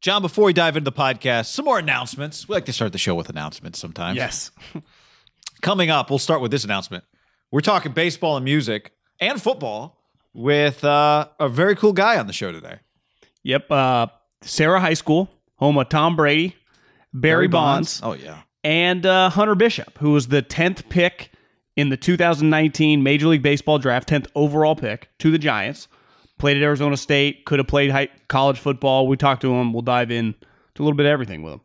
John, 0.00 0.22
before 0.22 0.44
we 0.46 0.52
dive 0.54 0.76
into 0.78 0.90
the 0.90 0.96
podcast, 0.96 1.46
some 1.46 1.66
more 1.66 1.78
announcements. 1.78 2.48
We 2.48 2.54
like 2.54 2.64
to 2.66 2.72
start 2.72 2.92
the 2.92 2.98
show 2.98 3.14
with 3.14 3.28
announcements 3.28 3.78
sometimes. 3.78 4.16
Yes. 4.16 4.50
Coming 5.62 5.90
up, 5.90 6.08
we'll 6.08 6.18
start 6.18 6.40
with 6.40 6.50
this 6.50 6.64
announcement. 6.64 7.04
We're 7.50 7.60
talking 7.60 7.92
baseball 7.92 8.36
and 8.36 8.44
music 8.44 8.92
and 9.20 9.40
football 9.42 10.00
with 10.32 10.82
uh, 10.84 11.28
a 11.38 11.50
very 11.50 11.76
cool 11.76 11.92
guy 11.92 12.18
on 12.18 12.26
the 12.26 12.32
show 12.32 12.50
today. 12.50 12.76
Yep. 13.42 13.70
Uh, 13.70 14.06
Serra 14.40 14.80
High 14.80 14.94
School, 14.94 15.28
home 15.56 15.76
of 15.76 15.90
Tom 15.90 16.16
Brady, 16.16 16.56
Barry, 17.12 17.48
Bonds, 17.48 18.00
Oh, 18.02 18.14
yeah. 18.14 18.38
and 18.64 19.04
uh, 19.04 19.28
Hunter 19.28 19.54
Bishop, 19.54 19.98
who 19.98 20.12
was 20.12 20.28
the 20.28 20.40
10th 20.40 20.88
pick 20.88 21.30
in 21.76 21.90
the 21.90 21.98
2019 21.98 23.02
Major 23.02 23.26
League 23.28 23.42
Baseball 23.42 23.78
draft, 23.78 24.08
10th 24.08 24.28
overall 24.34 24.76
pick 24.76 25.10
to 25.18 25.30
the 25.30 25.38
Giants. 25.38 25.88
Played 26.40 26.56
at 26.56 26.62
Arizona 26.62 26.96
State, 26.96 27.44
could 27.44 27.58
have 27.58 27.68
played 27.68 27.90
high, 27.90 28.08
college 28.28 28.58
football. 28.58 29.06
We 29.06 29.18
talked 29.18 29.42
to 29.42 29.52
him. 29.52 29.74
We'll 29.74 29.82
dive 29.82 30.10
in 30.10 30.34
to 30.74 30.82
a 30.82 30.84
little 30.84 30.96
bit 30.96 31.04
of 31.04 31.10
everything 31.10 31.42
with 31.42 31.52
him. 31.52 31.60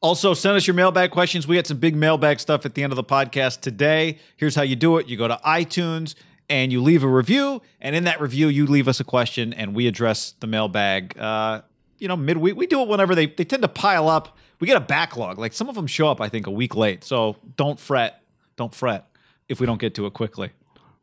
Also, 0.00 0.32
send 0.32 0.56
us 0.56 0.66
your 0.66 0.72
mailbag 0.72 1.10
questions. 1.10 1.46
We 1.46 1.56
got 1.56 1.66
some 1.66 1.76
big 1.76 1.94
mailbag 1.94 2.40
stuff 2.40 2.64
at 2.64 2.74
the 2.74 2.82
end 2.82 2.94
of 2.94 2.96
the 2.96 3.04
podcast 3.04 3.60
today. 3.60 4.18
Here's 4.38 4.54
how 4.54 4.62
you 4.62 4.74
do 4.74 4.96
it 4.96 5.06
you 5.06 5.18
go 5.18 5.28
to 5.28 5.38
iTunes 5.44 6.14
and 6.48 6.72
you 6.72 6.82
leave 6.82 7.04
a 7.04 7.08
review. 7.08 7.60
And 7.78 7.94
in 7.94 8.04
that 8.04 8.22
review, 8.22 8.48
you 8.48 8.66
leave 8.66 8.88
us 8.88 9.00
a 9.00 9.04
question 9.04 9.52
and 9.52 9.74
we 9.74 9.86
address 9.86 10.32
the 10.40 10.46
mailbag. 10.46 11.18
Uh, 11.18 11.60
you 11.98 12.08
know, 12.08 12.16
midweek. 12.16 12.56
We 12.56 12.66
do 12.66 12.80
it 12.80 12.88
whenever 12.88 13.14
they, 13.14 13.26
they 13.26 13.44
tend 13.44 13.60
to 13.60 13.68
pile 13.68 14.08
up. 14.08 14.38
We 14.60 14.66
get 14.66 14.78
a 14.78 14.80
backlog. 14.80 15.38
Like 15.38 15.52
some 15.52 15.68
of 15.68 15.74
them 15.74 15.86
show 15.86 16.08
up, 16.08 16.22
I 16.22 16.30
think, 16.30 16.46
a 16.46 16.50
week 16.50 16.74
late. 16.74 17.04
So 17.04 17.36
don't 17.56 17.78
fret. 17.78 18.22
Don't 18.56 18.74
fret 18.74 19.10
if 19.50 19.60
we 19.60 19.66
don't 19.66 19.78
get 19.78 19.94
to 19.96 20.06
it 20.06 20.14
quickly. 20.14 20.52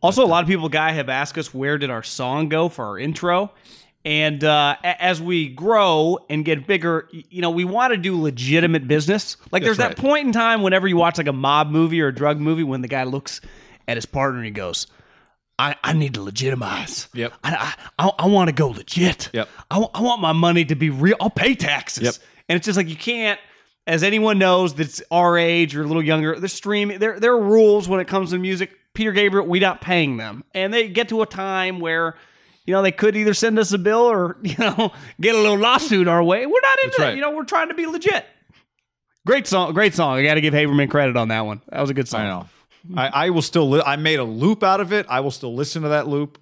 Also, 0.02 0.24
a 0.24 0.28
lot 0.28 0.44
of 0.44 0.48
people, 0.48 0.70
guy, 0.70 0.92
have 0.92 1.10
asked 1.10 1.38
us 1.38 1.54
where 1.54 1.78
did 1.78 1.90
our 1.90 2.04
song 2.04 2.50
go 2.50 2.70
for 2.70 2.86
our 2.86 3.00
intro, 3.00 3.52
and 4.06 4.44
uh, 4.44 4.76
as 4.84 5.22
we 5.22 5.50
grow 5.50 6.20
and 6.30 6.46
get 6.46 6.68
bigger, 6.68 7.10
you 7.12 7.42
know, 7.42 7.50
we 7.50 7.66
want 7.66 7.92
to 7.92 7.98
do 7.98 8.20
legitimate 8.22 8.88
business. 8.88 9.38
Like, 9.52 9.64
there's 9.64 9.78
That's 9.78 9.96
that 9.96 10.02
point 10.02 10.28
in 10.28 10.34
time 10.34 10.62
whenever 10.62 10.88
you 10.88 10.98
watch 10.98 11.18
like 11.18 11.28
a 11.28 11.34
mob 11.34 11.72
movie 11.72 12.00
or 12.00 12.08
a 12.08 12.16
drug 12.16 12.40
movie 12.40 12.64
when 12.64 12.82
the 12.82 12.88
guy 12.88 13.04
looks 13.04 13.42
at 13.88 13.98
his 13.98 14.06
partner 14.06 14.38
and 14.38 14.46
he 14.46 14.52
goes, 14.52 14.88
"I, 15.58 15.76
I 15.84 15.94
need 15.94 16.14
to 16.14 16.22
legitimize. 16.22 17.10
Yep. 17.14 17.34
I 17.44 17.74
I, 17.98 18.06
I, 18.06 18.12
I 18.20 18.28
want 18.28 18.50
to 18.50 18.54
go 18.54 18.68
legit. 18.68 19.32
Yep. 19.34 19.50
I, 19.72 19.80
I 19.94 20.02
want 20.02 20.22
my 20.22 20.32
money 20.32 20.64
to 20.66 20.76
be 20.76 20.90
real. 20.90 21.16
I'll 21.20 21.30
pay 21.30 21.56
taxes. 21.56 22.04
Yep. 22.04 22.14
And 22.50 22.56
it's 22.56 22.66
just 22.66 22.78
like 22.78 22.88
you 22.88 22.96
can't. 22.96 23.40
As 23.88 24.04
anyone 24.04 24.38
knows 24.38 24.74
that's 24.76 25.02
our 25.12 25.38
age 25.38 25.76
or 25.76 25.82
a 25.82 25.86
little 25.88 26.04
younger, 26.04 26.38
they're 26.38 26.50
streaming. 26.50 27.00
There, 27.00 27.20
there 27.22 27.32
are 27.32 27.42
rules 27.42 27.88
when 27.88 28.02
it 28.02 28.08
comes 28.08 28.32
to 28.32 28.38
music. 28.38 28.72
Peter 28.98 29.12
Gabriel, 29.12 29.46
we're 29.46 29.62
not 29.62 29.80
paying 29.80 30.18
them, 30.18 30.44
and 30.56 30.74
they 30.74 30.90
get 30.90 31.10
to 31.10 31.22
a 31.22 31.28
time 31.28 31.80
where, 31.80 32.16
you 32.66 32.74
know, 32.74 32.82
they 32.82 32.92
could 32.92 33.16
either 33.16 33.36
send 33.36 33.60
us 33.60 33.72
a 33.72 33.78
bill 33.78 34.02
or 34.02 34.38
you 34.44 34.56
know 34.58 34.92
get 35.22 35.36
a 35.36 35.38
little 35.38 35.60
lawsuit 35.60 36.08
our 36.08 36.24
way. 36.24 36.48
We're 36.48 36.60
not 36.60 36.80
into 36.80 36.88
That's 36.88 36.98
that. 36.98 37.04
right. 37.04 37.16
You 37.16 37.22
know, 37.22 37.30
we're 37.30 37.46
trying 37.46 37.68
to 37.68 37.76
be 37.76 37.86
legit. 37.86 38.26
Great 39.28 39.46
song, 39.46 39.76
great 39.76 39.94
song. 39.94 40.18
I 40.18 40.24
got 40.24 40.34
to 40.34 40.42
give 40.42 40.56
Haberman 40.56 40.90
credit 40.90 41.16
on 41.16 41.28
that 41.28 41.42
one. 41.42 41.62
That 41.70 41.80
was 41.80 41.92
a 41.92 41.94
good 41.94 42.08
song. 42.08 42.22
I 42.22 42.28
know. 42.28 42.50
I, 42.96 43.08
I 43.26 43.30
will 43.30 43.44
still. 43.44 43.70
Li- 43.70 43.84
I 43.86 43.98
made 43.98 44.18
a 44.18 44.24
loop 44.24 44.64
out 44.64 44.82
of 44.82 44.92
it. 44.92 45.06
I 45.08 45.20
will 45.20 45.30
still 45.30 45.54
listen 45.54 45.84
to 45.84 45.90
that 45.90 46.08
loop. 46.08 46.40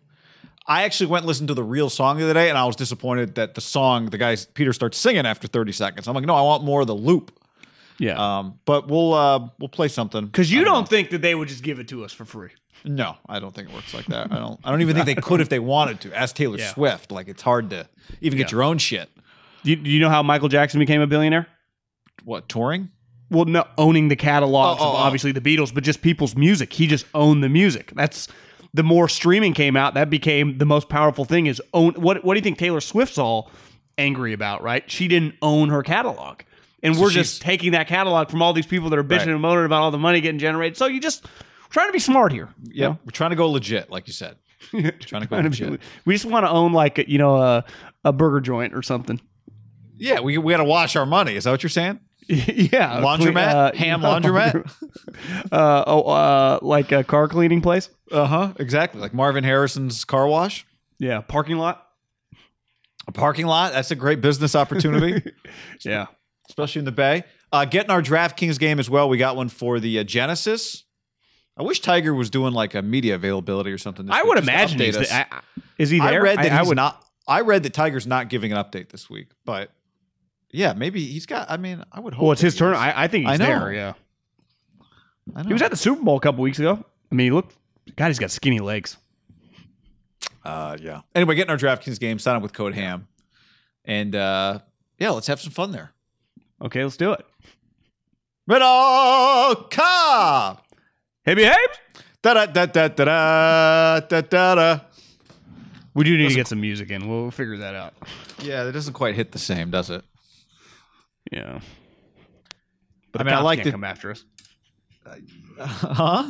I 0.66 0.84
actually 0.84 1.08
went 1.08 1.24
and 1.24 1.28
listened 1.28 1.50
to 1.50 1.56
the 1.56 1.64
real 1.64 1.90
song 1.90 2.18
the 2.18 2.24
other 2.24 2.34
day, 2.34 2.48
and 2.48 2.58
I 2.58 2.64
was 2.64 2.78
disappointed 2.78 3.36
that 3.36 3.54
the 3.54 3.60
song, 3.62 4.06
the 4.12 4.18
guys, 4.18 4.46
Peter 4.46 4.72
starts 4.72 4.98
singing 4.98 5.26
after 5.26 5.50
30 5.50 5.74
seconds. 5.74 6.08
I'm 6.08 6.16
like, 6.16 6.24
no, 6.24 6.36
I 6.36 6.42
want 6.42 6.64
more 6.64 6.80
of 6.80 6.88
the 6.88 6.96
loop. 6.96 7.38
Yeah, 7.98 8.40
Um, 8.40 8.60
but 8.66 8.88
we'll 8.90 9.14
uh, 9.14 9.48
we'll 9.60 9.70
play 9.70 9.88
something 9.88 10.26
because 10.26 10.52
you 10.52 10.62
I 10.62 10.64
don't 10.66 10.82
know. 10.82 10.86
think 10.86 11.12
that 11.12 11.22
they 11.22 11.34
would 11.36 11.48
just 11.48 11.64
give 11.64 11.80
it 11.80 11.88
to 11.90 12.04
us 12.04 12.12
for 12.12 12.26
free. 12.26 12.50
No, 12.84 13.16
I 13.30 13.40
don't 13.40 13.56
think 13.56 13.70
it 13.70 13.74
works 13.74 13.94
like 13.94 14.06
that. 14.08 14.32
I 14.32 14.36
don't. 14.38 14.60
I 14.64 14.70
don't 14.72 14.82
even 14.82 14.96
think 14.96 15.06
they 15.06 15.16
could 15.16 15.40
if 15.42 15.50
they 15.50 15.60
wanted 15.60 16.02
to. 16.02 16.14
Ask 16.16 16.36
Taylor 16.36 16.58
Yeah. 16.58 16.74
Swift. 16.74 17.12
Like 17.12 17.28
it's 17.30 17.42
hard 17.42 17.70
to 17.70 17.88
even 18.22 18.38
get 18.38 18.52
Yeah. 18.52 18.56
your 18.58 18.64
own 18.64 18.78
shit. 18.78 19.10
Do 19.64 19.70
you, 19.72 19.76
do 19.78 19.90
you 19.90 20.00
know 20.00 20.10
how 20.10 20.22
Michael 20.22 20.50
Jackson 20.50 20.80
became 20.80 21.02
a 21.02 21.08
billionaire? 21.08 21.48
What 22.24 22.50
touring? 22.50 22.90
well, 23.32 23.46
no, 23.46 23.66
owning 23.80 24.08
the 24.10 24.16
catalogs 24.16 24.80
Oh, 24.80 24.86
oh, 24.86 24.90
of 24.90 24.96
oh. 24.96 24.98
obviously 24.98 25.32
the 25.32 25.42
Beatles, 25.42 25.74
but 25.74 25.84
just 25.84 26.02
people's 26.04 26.36
music. 26.36 26.74
He 26.74 26.86
just 26.86 27.06
owned 27.16 27.44
the 27.44 27.50
music. 27.50 27.92
That's 27.96 28.28
the 28.74 28.84
more 28.84 29.10
streaming 29.10 29.54
came 29.54 29.76
out, 29.76 29.96
that 29.96 30.10
became 30.12 30.60
the 30.60 30.66
most 30.66 30.90
powerful 30.90 31.26
thing. 31.26 31.48
Is 31.48 31.60
own 31.74 31.94
what? 31.94 32.24
What 32.24 32.34
do 32.36 32.40
you 32.40 32.44
think 32.44 32.58
Taylor 32.60 32.82
Swift's 32.82 33.18
all 33.18 33.50
angry 33.98 34.34
about? 34.34 34.62
Right? 34.62 34.90
She 34.92 35.08
didn't 35.08 35.36
own 35.42 35.70
her 35.70 35.82
catalog, 35.82 36.42
and 36.86 36.96
So 36.96 37.02
we're 37.02 37.10
just 37.10 37.42
taking 37.42 37.72
that 37.74 37.88
catalog 37.88 38.30
from 38.30 38.42
all 38.42 38.54
these 38.54 38.66
people 38.66 38.90
that 38.92 39.00
are 39.00 39.04
bitching 39.04 39.18
Right. 39.20 39.28
and 39.30 39.42
moaning 39.42 39.66
about 39.66 39.82
all 39.82 39.92
the 39.92 39.98
money 39.98 40.22
getting 40.22 40.40
generated. 40.40 40.78
So 40.78 40.86
you 40.88 41.00
just 41.02 41.24
we're 41.26 41.72
trying 41.72 41.88
to 41.88 41.94
be 41.94 42.00
smart 42.00 42.32
here. 42.32 42.50
Yeah, 42.64 42.96
we're 43.04 43.12
trying 43.12 43.32
to 43.32 43.36
go 43.36 43.50
legit, 43.50 43.90
like 43.92 44.08
you 44.08 44.14
said. 44.14 44.38
trying 44.72 44.84
to 44.84 45.28
go 45.28 45.36
Trying 45.40 45.44
to 45.44 45.50
be- 45.50 45.66
legit. 45.66 45.82
we 46.06 46.14
just 46.16 46.26
want 46.26 46.46
to 46.46 46.50
own 46.50 46.72
like 46.74 46.98
a, 47.00 47.10
you 47.10 47.18
know 47.18 47.36
a 47.38 47.66
a 48.04 48.14
burger 48.14 48.40
joint 48.42 48.74
or 48.74 48.82
something. 48.82 49.20
Yeah, 49.98 50.20
we 50.22 50.38
we 50.38 50.52
got 50.54 50.58
to 50.58 50.64
wash 50.66 50.96
our 50.96 51.06
money. 51.06 51.36
Is 51.36 51.44
that 51.46 51.52
what 51.52 51.64
you're 51.64 51.70
saying? 51.70 52.00
yeah, 52.28 53.02
Laundromat? 53.02 53.76
Ham 53.76 54.02
laundromat? 54.02 54.66
uh, 55.52 55.84
oh, 55.86 56.02
uh, 56.04 56.60
like 56.62 56.92
a 56.92 57.04
car 57.04 57.28
cleaning 57.28 57.62
place. 57.62 57.90
Uh 58.12 58.26
huh. 58.26 58.54
Exactly. 58.60 59.00
Like 59.00 59.14
Marvin 59.14 59.44
Harrison's 59.44 60.04
car 60.06 60.28
wash. 60.28 60.66
Yeah, 61.00 61.22
parking 61.22 61.58
lot. 61.58 61.86
A 63.08 63.12
parking 63.12 63.46
lot. 63.46 63.74
That's 63.74 63.92
a 63.92 63.96
great 63.96 64.22
business 64.22 64.56
opportunity, 64.56 65.32
Yeah. 65.84 66.08
Especially 66.50 66.80
in 66.80 66.86
the 66.86 66.92
Bay. 66.92 67.24
Uh, 67.52 67.66
getting 67.66 67.92
our 67.92 68.02
DraftKings 68.02 68.60
game 68.60 68.80
as 68.80 68.90
well. 68.90 69.08
We 69.10 69.18
got 69.18 69.36
one 69.36 69.50
for 69.50 69.80
the 69.80 70.00
uh, 70.00 70.04
Genesis. 70.04 70.84
I 71.58 71.64
wish 71.64 71.80
Tiger 71.80 72.14
was 72.14 72.30
doing 72.30 72.54
like 72.54 72.76
a 72.76 72.82
media 72.82 73.16
availability 73.16 73.72
or 73.72 73.78
something. 73.78 74.06
this 74.06 74.16
I 74.16 74.24
week 74.24 74.28
would 74.30 74.38
imagine 74.44 74.80
he's 74.80 74.98
the, 74.98 75.14
I, 75.14 75.26
I- 75.32 75.42
is 75.78 75.90
he 75.90 76.00
I 76.02 76.12
there? 76.12 76.22
read 76.24 76.38
that 76.40 76.52
I, 76.52 76.60
he's 76.60 76.68
would 76.68 76.76
not. 76.76 77.02
I 77.28 77.42
read 77.42 77.64
that 77.64 77.74
Tiger's 77.74 78.06
not 78.06 78.30
giving 78.30 78.52
an 78.52 78.58
update 78.64 78.90
this 78.90 79.10
week, 79.10 79.30
but 79.46 79.72
yeah, 80.52 80.74
maybe 80.74 81.04
he's 81.06 81.26
got. 81.26 81.50
I 81.50 81.58
mean, 81.58 81.84
I 81.92 82.00
would 82.02 82.14
hope. 82.14 82.24
Well, 82.24 82.32
it's 82.34 82.42
his 82.42 82.56
turn. 82.56 82.76
I, 82.76 83.04
I 83.04 83.08
think 83.08 83.26
he's 83.28 83.40
I 83.40 83.44
know. 83.44 83.60
there. 83.60 83.74
Yeah. 83.74 83.94
I 85.36 85.42
know. 85.42 85.48
He 85.48 85.54
was 85.54 85.62
at 85.62 85.72
the 85.72 85.78
Super 85.78 86.04
Bowl 86.04 86.18
a 86.18 86.20
couple 86.20 86.42
weeks 86.44 86.60
ago. 86.60 86.84
I 87.12 87.16
mean, 87.16 87.26
he 87.28 87.32
looked. 87.32 87.56
God, 87.96 88.08
he's 88.08 88.20
got 88.20 88.32
skinny 88.32 88.60
legs. 88.60 88.98
Uh, 90.44 90.78
yeah. 90.80 91.02
Anyway, 91.16 91.36
getting 91.36 91.50
our 91.52 91.58
DraftKings 91.58 92.00
game. 92.00 92.20
Sign 92.20 92.36
up 92.36 92.44
with 92.44 92.54
code 92.54 92.76
Ham, 92.76 93.08
and 93.86 94.14
uh, 94.16 94.60
yeah, 95.00 95.10
let's 95.12 95.28
have 95.28 95.40
some 95.40 95.52
fun 95.52 95.72
there. 95.72 95.94
Okay, 96.64 96.84
let's 96.84 96.98
do 96.98 97.12
it. 97.14 97.26
Riddle 98.48 99.56
car. 99.72 100.60
Hey, 101.24 101.34
behave. 101.34 101.56
Da 102.22 102.34
da 102.34 102.46
da 102.46 102.66
da 102.66 102.88
da 102.88 104.00
da 104.00 104.22
da 104.22 104.56
da. 104.56 104.80
We 105.94 106.04
do 106.04 106.18
need 106.18 106.30
to 106.30 106.36
get 106.36 106.48
some 106.48 106.62
music 106.62 106.90
in. 106.92 107.08
We'll 107.08 107.32
figure 107.32 107.58
that 107.58 107.76
out. 107.76 107.94
Yeah, 108.42 108.64
that 108.66 108.72
doesn't 108.74 108.94
quite 108.94 109.16
hit 109.16 109.32
the 109.32 109.40
same, 109.40 109.72
does 109.72 109.90
it? 109.90 110.04
Yeah. 111.32 111.60
But 113.12 113.22
I 113.22 113.24
the 113.24 113.26
mean, 113.26 113.34
I 113.34 113.38
cops 113.38 113.44
like 113.46 113.58
can't 113.60 113.64
the- 113.66 113.72
come 113.72 113.84
after 113.84 114.12
us. 114.12 114.24
Huh? 115.58 116.24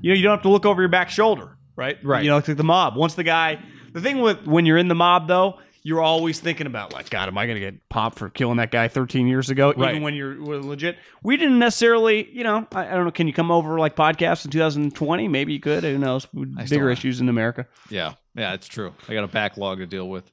You 0.00 0.10
know, 0.12 0.16
you 0.16 0.22
don't 0.22 0.30
have 0.32 0.42
to 0.42 0.48
look 0.48 0.64
over 0.64 0.80
your 0.80 0.88
back 0.88 1.10
shoulder, 1.10 1.58
right? 1.76 1.98
Right. 2.02 2.24
You 2.24 2.30
know, 2.30 2.38
it's 2.38 2.48
like 2.48 2.56
the 2.56 2.64
mob. 2.64 2.96
Once 2.96 3.14
the 3.14 3.22
guy, 3.24 3.58
the 3.92 4.00
thing 4.00 4.20
with 4.20 4.46
when 4.46 4.64
you're 4.64 4.78
in 4.78 4.88
the 4.88 4.94
mob, 4.94 5.28
though, 5.28 5.58
you're 5.86 6.02
always 6.02 6.40
thinking 6.40 6.66
about 6.66 6.92
like, 6.92 7.10
God, 7.10 7.28
am 7.28 7.38
I 7.38 7.46
going 7.46 7.54
to 7.54 7.60
get 7.60 7.88
popped 7.88 8.18
for 8.18 8.28
killing 8.28 8.56
that 8.56 8.72
guy 8.72 8.88
13 8.88 9.28
years 9.28 9.50
ago? 9.50 9.72
Right. 9.76 9.90
Even 9.90 10.02
when 10.02 10.14
you're 10.14 10.34
legit. 10.36 10.98
We 11.22 11.36
didn't 11.36 11.60
necessarily, 11.60 12.28
you 12.32 12.42
know, 12.42 12.66
I, 12.72 12.88
I 12.88 12.90
don't 12.90 13.04
know. 13.04 13.12
Can 13.12 13.28
you 13.28 13.32
come 13.32 13.52
over 13.52 13.78
like 13.78 13.94
podcasts 13.94 14.44
in 14.44 14.50
2020? 14.50 15.28
Maybe 15.28 15.52
you 15.52 15.60
could. 15.60 15.84
Who 15.84 15.96
knows? 15.96 16.26
Bigger 16.68 16.90
issues 16.90 17.20
in 17.20 17.28
America. 17.28 17.68
Yeah, 17.88 18.14
yeah, 18.34 18.54
it's 18.54 18.66
true. 18.66 18.94
I 19.08 19.14
got 19.14 19.22
a 19.22 19.28
backlog 19.28 19.78
to 19.78 19.86
deal 19.86 20.08
with. 20.08 20.28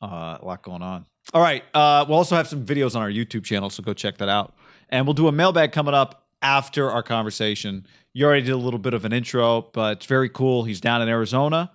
Uh, 0.00 0.38
a 0.40 0.44
lot 0.44 0.62
going 0.62 0.82
on. 0.82 1.06
All 1.34 1.42
right. 1.42 1.64
Uh, 1.74 2.04
we'll 2.08 2.18
also 2.18 2.36
have 2.36 2.46
some 2.46 2.64
videos 2.64 2.94
on 2.94 3.02
our 3.02 3.10
YouTube 3.10 3.42
channel, 3.42 3.70
so 3.70 3.82
go 3.82 3.92
check 3.94 4.18
that 4.18 4.28
out. 4.28 4.54
And 4.90 5.08
we'll 5.08 5.14
do 5.14 5.26
a 5.26 5.32
mailbag 5.32 5.72
coming 5.72 5.94
up 5.94 6.28
after 6.40 6.88
our 6.88 7.02
conversation. 7.02 7.84
You 8.12 8.26
already 8.26 8.42
did 8.42 8.52
a 8.52 8.56
little 8.56 8.78
bit 8.78 8.94
of 8.94 9.04
an 9.04 9.12
intro, 9.12 9.62
but 9.72 9.96
it's 9.96 10.06
very 10.06 10.28
cool. 10.28 10.62
He's 10.62 10.80
down 10.80 11.02
in 11.02 11.08
Arizona. 11.08 11.72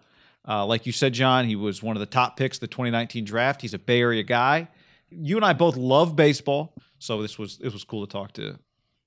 Uh, 0.47 0.65
like 0.65 0.85
you 0.85 0.91
said, 0.91 1.13
John, 1.13 1.45
he 1.45 1.55
was 1.55 1.81
one 1.81 1.95
of 1.95 1.99
the 2.01 2.05
top 2.05 2.35
picks 2.37 2.57
of 2.57 2.61
the 2.61 2.67
2019 2.67 3.23
draft. 3.25 3.61
He's 3.61 3.73
a 3.73 3.79
Bay 3.79 4.01
Area 4.01 4.23
guy. 4.23 4.67
You 5.09 5.35
and 5.37 5.45
I 5.45 5.53
both 5.53 5.77
love 5.77 6.15
baseball, 6.15 6.73
so 6.99 7.21
this 7.21 7.37
was 7.39 7.59
it 7.61 7.71
was 7.71 7.83
cool 7.83 8.05
to 8.05 8.11
talk 8.11 8.33
to 8.33 8.57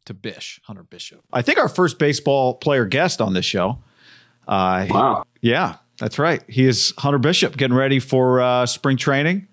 to 0.07 0.15
Bish, 0.15 0.61
Hunter 0.65 0.85
Bishop. 0.85 1.21
I 1.33 1.43
think 1.43 1.59
our 1.59 1.69
first 1.69 1.99
baseball 1.99 2.55
player 2.55 2.85
guest 2.87 3.21
on 3.21 3.35
this 3.35 3.45
show. 3.45 3.79
Uh, 4.47 4.87
Wow. 4.89 5.25
yeah, 5.41 5.77
that's 5.99 6.19
right. 6.19 6.43
He 6.49 6.65
is 6.67 6.95
Hunter 6.99 7.19
Bishop 7.19 7.57
getting 7.57 7.77
ready 7.77 7.99
for 7.99 8.41
uh, 8.41 8.67
spring 8.67 8.97
training. 8.97 9.49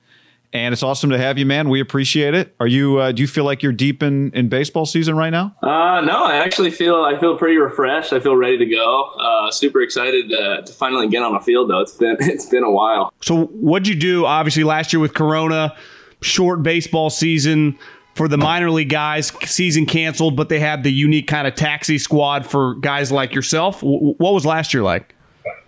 And 0.54 0.72
it's 0.72 0.84
awesome 0.84 1.10
to 1.10 1.18
have 1.18 1.40
you, 1.40 1.48
man. 1.48 1.68
We 1.68 1.80
appreciate 1.80 2.36
it. 2.36 2.56
Are 2.60 2.68
you? 2.68 3.00
Uh, 3.00 3.12
do 3.12 3.24
you 3.24 3.28
feel 3.28 3.44
like 3.44 3.64
you're 3.64 3.72
deep 3.72 4.04
in, 4.04 4.30
in 4.34 4.50
baseball 4.50 4.86
season 4.86 5.18
right 5.18 5.32
now? 5.32 5.56
Uh, 5.64 6.02
no, 6.02 6.26
I 6.26 6.36
actually 6.36 6.70
feel 6.70 7.04
I 7.04 7.20
feel 7.20 7.36
pretty 7.38 7.58
refreshed. 7.58 8.14
I 8.14 8.20
feel 8.20 8.36
ready 8.36 8.60
to 8.60 8.66
go. 8.68 9.04
Uh, 9.20 9.50
super 9.50 9.82
excited 9.82 10.30
to, 10.30 10.62
to 10.64 10.74
finally 10.74 11.10
get 11.10 11.24
on 11.24 11.34
the 11.34 11.40
field 11.40 11.72
though. 11.72 11.80
It's 11.80 11.94
been 11.96 12.18
it's 12.20 12.46
been 12.46 12.64
a 12.64 12.70
while. 12.70 13.12
So 13.22 13.46
what'd 13.46 13.88
you 13.88 13.96
do? 13.96 14.28
Obviously, 14.28 14.64
last 14.64 14.94
year 14.94 15.00
with 15.00 15.16
Corona, 15.16 15.76
short 16.22 16.62
baseball 16.62 17.10
season 17.10 17.78
for 18.14 18.28
the 18.28 18.38
minor 18.38 18.70
league 18.70 18.90
guys, 18.90 19.32
season 19.46 19.88
canceled, 19.88 20.36
but 20.36 20.50
they 20.50 20.60
had 20.60 20.84
the 20.84 20.92
unique 20.92 21.26
kind 21.26 21.48
of 21.48 21.56
taxi 21.56 21.98
squad 21.98 22.46
for 22.46 22.76
guys 22.76 23.12
like 23.12 23.34
yourself. 23.34 23.82
W- 23.82 24.14
what 24.20 24.34
was 24.36 24.46
last 24.46 24.72
year 24.72 24.84
like? 24.84 25.16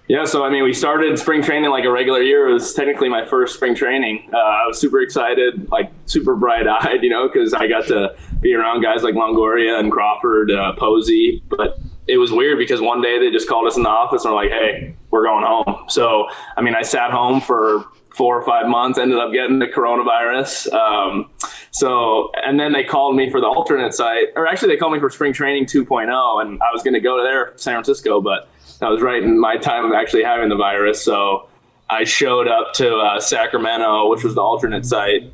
Yeah, 0.07 0.25
so 0.25 0.43
I 0.43 0.51
mean, 0.51 0.63
we 0.63 0.73
started 0.73 1.17
spring 1.17 1.41
training 1.41 1.71
like 1.71 1.83
a 1.83 1.91
regular 1.91 2.21
year. 2.21 2.47
It 2.47 2.53
was 2.53 2.73
technically 2.73 3.09
my 3.09 3.25
first 3.25 3.55
spring 3.55 3.73
training. 3.73 4.29
Uh, 4.31 4.37
I 4.37 4.67
was 4.67 4.79
super 4.79 5.01
excited, 5.01 5.69
like 5.71 5.91
super 6.05 6.35
bright 6.35 6.67
eyed, 6.67 6.99
you 7.03 7.09
know, 7.09 7.27
because 7.27 7.53
I 7.55 7.67
got 7.67 7.87
to 7.87 8.15
be 8.39 8.53
around 8.53 8.81
guys 8.81 9.01
like 9.01 9.15
Longoria 9.15 9.79
and 9.79 9.91
Crawford, 9.91 10.51
uh, 10.51 10.73
Posey. 10.73 11.41
But 11.49 11.79
it 12.07 12.17
was 12.17 12.31
weird 12.31 12.59
because 12.59 12.81
one 12.81 13.01
day 13.01 13.17
they 13.17 13.31
just 13.31 13.49
called 13.49 13.65
us 13.65 13.77
in 13.77 13.83
the 13.83 13.89
office 13.89 14.25
and 14.25 14.33
were 14.33 14.43
like, 14.43 14.51
"Hey, 14.51 14.95
we're 15.09 15.23
going 15.23 15.43
home." 15.43 15.85
So 15.89 16.27
I 16.55 16.61
mean, 16.61 16.75
I 16.75 16.83
sat 16.83 17.09
home 17.09 17.41
for 17.41 17.85
four 18.15 18.39
or 18.39 18.45
five 18.45 18.67
months, 18.67 18.99
ended 18.99 19.17
up 19.17 19.33
getting 19.33 19.59
the 19.59 19.67
coronavirus. 19.67 20.71
Um, 20.71 21.31
so, 21.71 22.31
and 22.45 22.57
then 22.57 22.71
they 22.71 22.83
called 22.83 23.15
me 23.15 23.29
for 23.29 23.41
the 23.41 23.47
alternate 23.47 23.93
site, 23.93 24.27
or 24.35 24.47
actually, 24.47 24.69
they 24.69 24.77
called 24.77 24.93
me 24.93 24.99
for 24.99 25.09
spring 25.09 25.33
training 25.33 25.65
2.0, 25.65 26.41
and 26.41 26.61
I 26.61 26.71
was 26.71 26.81
going 26.81 26.93
to 26.93 27.01
go 27.01 27.17
to 27.17 27.23
there, 27.23 27.51
San 27.57 27.73
Francisco, 27.73 28.21
but 28.21 28.47
that 28.79 28.89
was 28.89 29.01
right 29.01 29.23
in 29.23 29.39
my 29.39 29.57
time 29.57 29.85
of 29.85 29.93
actually 29.93 30.23
having 30.23 30.49
the 30.49 30.55
virus. 30.55 31.03
So 31.03 31.47
I 31.89 32.03
showed 32.03 32.47
up 32.47 32.73
to 32.73 32.97
uh, 32.97 33.19
Sacramento, 33.19 34.09
which 34.09 34.23
was 34.23 34.35
the 34.35 34.41
alternate 34.41 34.85
site, 34.85 35.31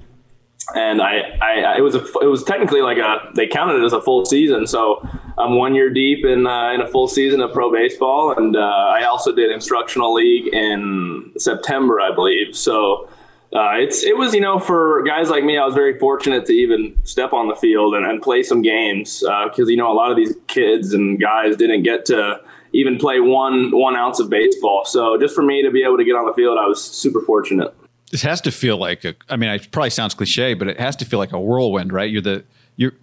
and 0.76 1.02
I, 1.02 1.38
I, 1.42 1.78
it 1.78 1.82
was 1.82 1.96
a, 1.96 2.04
it 2.22 2.28
was 2.28 2.44
technically 2.44 2.82
like 2.82 2.98
a, 2.98 3.32
they 3.36 3.48
counted 3.48 3.82
it 3.82 3.86
as 3.86 3.94
a 3.94 4.02
full 4.02 4.26
season. 4.26 4.68
So 4.68 5.08
I'm 5.38 5.58
one 5.58 5.76
year 5.76 5.90
deep 5.90 6.26
in 6.26 6.46
uh, 6.46 6.72
in 6.74 6.82
a 6.82 6.88
full 6.88 7.08
season 7.08 7.42
of 7.42 7.54
pro 7.54 7.72
baseball, 7.72 8.34
and 8.38 8.56
uh, 8.56 8.60
I 8.60 9.04
also 9.04 9.34
did 9.34 9.52
instructional 9.52 10.14
league 10.14 10.54
in 10.54 11.32
September, 11.38 12.00
I 12.00 12.14
believe. 12.14 12.56
So. 12.56 13.10
Uh, 13.54 13.74
it's 13.74 14.02
it 14.02 14.16
was 14.16 14.34
you 14.34 14.40
know 14.40 14.58
for 14.60 15.04
guys 15.04 15.30
like 15.30 15.44
me 15.44 15.58
I 15.58 15.66
was 15.66 15.76
very 15.76 16.00
fortunate 16.00 16.46
to 16.46 16.54
even 16.54 16.98
step 17.04 17.34
on 17.34 17.50
the 17.50 17.56
field 17.56 17.96
and, 17.96 18.06
and 18.06 18.22
play 18.22 18.44
some 18.44 18.62
games 18.62 19.20
because 19.20 19.70
you 19.70 19.76
know 19.76 19.92
a 19.92 19.94
lot 19.94 20.10
of 20.10 20.16
these 20.16 20.34
kids 20.48 20.94
and 20.94 21.20
guys 21.20 21.58
didn't 21.58 21.84
get 21.84 22.06
to 22.06 22.40
even 22.74 22.98
play 22.98 23.20
one 23.20 23.72
one 23.72 23.96
ounce 23.96 24.20
of 24.20 24.30
baseball 24.30 24.86
so 24.86 25.18
just 25.18 25.36
for 25.36 25.42
me 25.42 25.62
to 25.64 25.72
be 25.72 25.84
able 25.84 25.98
to 25.98 26.06
get 26.06 26.16
on 26.16 26.26
the 26.26 26.34
field 26.34 26.58
I 26.58 26.68
was 26.68 26.84
super 26.84 27.22
fortunate. 27.22 27.74
This 28.12 28.22
has 28.24 28.42
to 28.42 28.52
feel 28.52 28.78
like 28.78 29.06
a. 29.06 29.16
I 29.30 29.38
mean, 29.38 29.50
it 29.50 29.72
probably 29.72 29.90
sounds 29.90 30.14
cliche, 30.14 30.54
but 30.54 30.68
it 30.68 30.80
has 30.80 30.98
to 30.98 31.06
feel 31.06 31.18
like 31.18 31.32
a 31.32 31.40
whirlwind, 31.40 31.94
right? 31.94 32.12
You're 32.12 32.22
the. 32.22 32.44
You're 32.76 32.94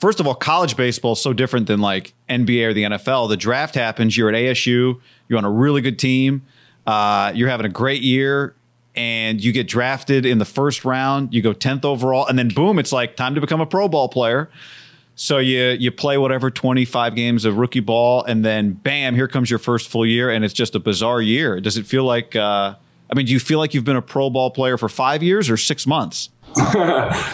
first 0.00 0.18
of 0.18 0.26
all, 0.26 0.34
college 0.34 0.76
baseball 0.76 1.12
is 1.12 1.20
so 1.20 1.32
different 1.32 1.66
than 1.66 1.80
like 1.80 2.14
NBA 2.28 2.66
or 2.66 2.72
the 2.72 2.82
NFL. 2.84 3.28
The 3.28 3.36
draft 3.36 3.74
happens. 3.74 4.16
You're 4.16 4.28
at 4.28 4.34
ASU. 4.34 5.00
You're 5.28 5.38
on 5.38 5.44
a 5.44 5.50
really 5.50 5.80
good 5.80 5.98
team. 5.98 6.42
Uh, 6.86 7.32
you're 7.34 7.48
having 7.48 7.66
a 7.66 7.70
great 7.70 8.02
year 8.02 8.54
and 8.96 9.42
you 9.42 9.52
get 9.52 9.68
drafted 9.68 10.26
in 10.26 10.38
the 10.38 10.44
first 10.44 10.84
round, 10.84 11.32
you 11.32 11.42
go 11.42 11.52
10th 11.52 11.84
overall, 11.84 12.26
and 12.26 12.36
then 12.38 12.48
boom, 12.48 12.78
it's 12.78 12.92
like 12.92 13.14
time 13.14 13.36
to 13.36 13.40
become 13.40 13.60
a 13.60 13.66
pro 13.66 13.86
ball 13.86 14.08
player. 14.08 14.50
So 15.22 15.36
you 15.36 15.76
you 15.78 15.90
play 15.90 16.16
whatever 16.16 16.50
25 16.50 17.14
games 17.14 17.44
of 17.44 17.58
rookie 17.58 17.80
ball, 17.80 18.24
and 18.24 18.42
then 18.42 18.72
bam, 18.72 19.14
here 19.14 19.28
comes 19.28 19.50
your 19.50 19.58
first 19.58 19.90
full 19.90 20.06
year, 20.06 20.30
and 20.30 20.46
it's 20.46 20.54
just 20.54 20.74
a 20.74 20.80
bizarre 20.80 21.20
year. 21.20 21.60
Does 21.60 21.76
it 21.76 21.84
feel 21.84 22.04
like? 22.04 22.34
Uh, 22.34 22.74
I 23.10 23.14
mean, 23.14 23.26
do 23.26 23.32
you 23.34 23.38
feel 23.38 23.58
like 23.58 23.74
you've 23.74 23.84
been 23.84 23.98
a 23.98 24.02
pro 24.02 24.30
ball 24.30 24.50
player 24.50 24.78
for 24.78 24.88
five 24.88 25.22
years 25.22 25.50
or 25.50 25.58
six 25.58 25.86
months? 25.86 26.30
uh, 26.56 26.62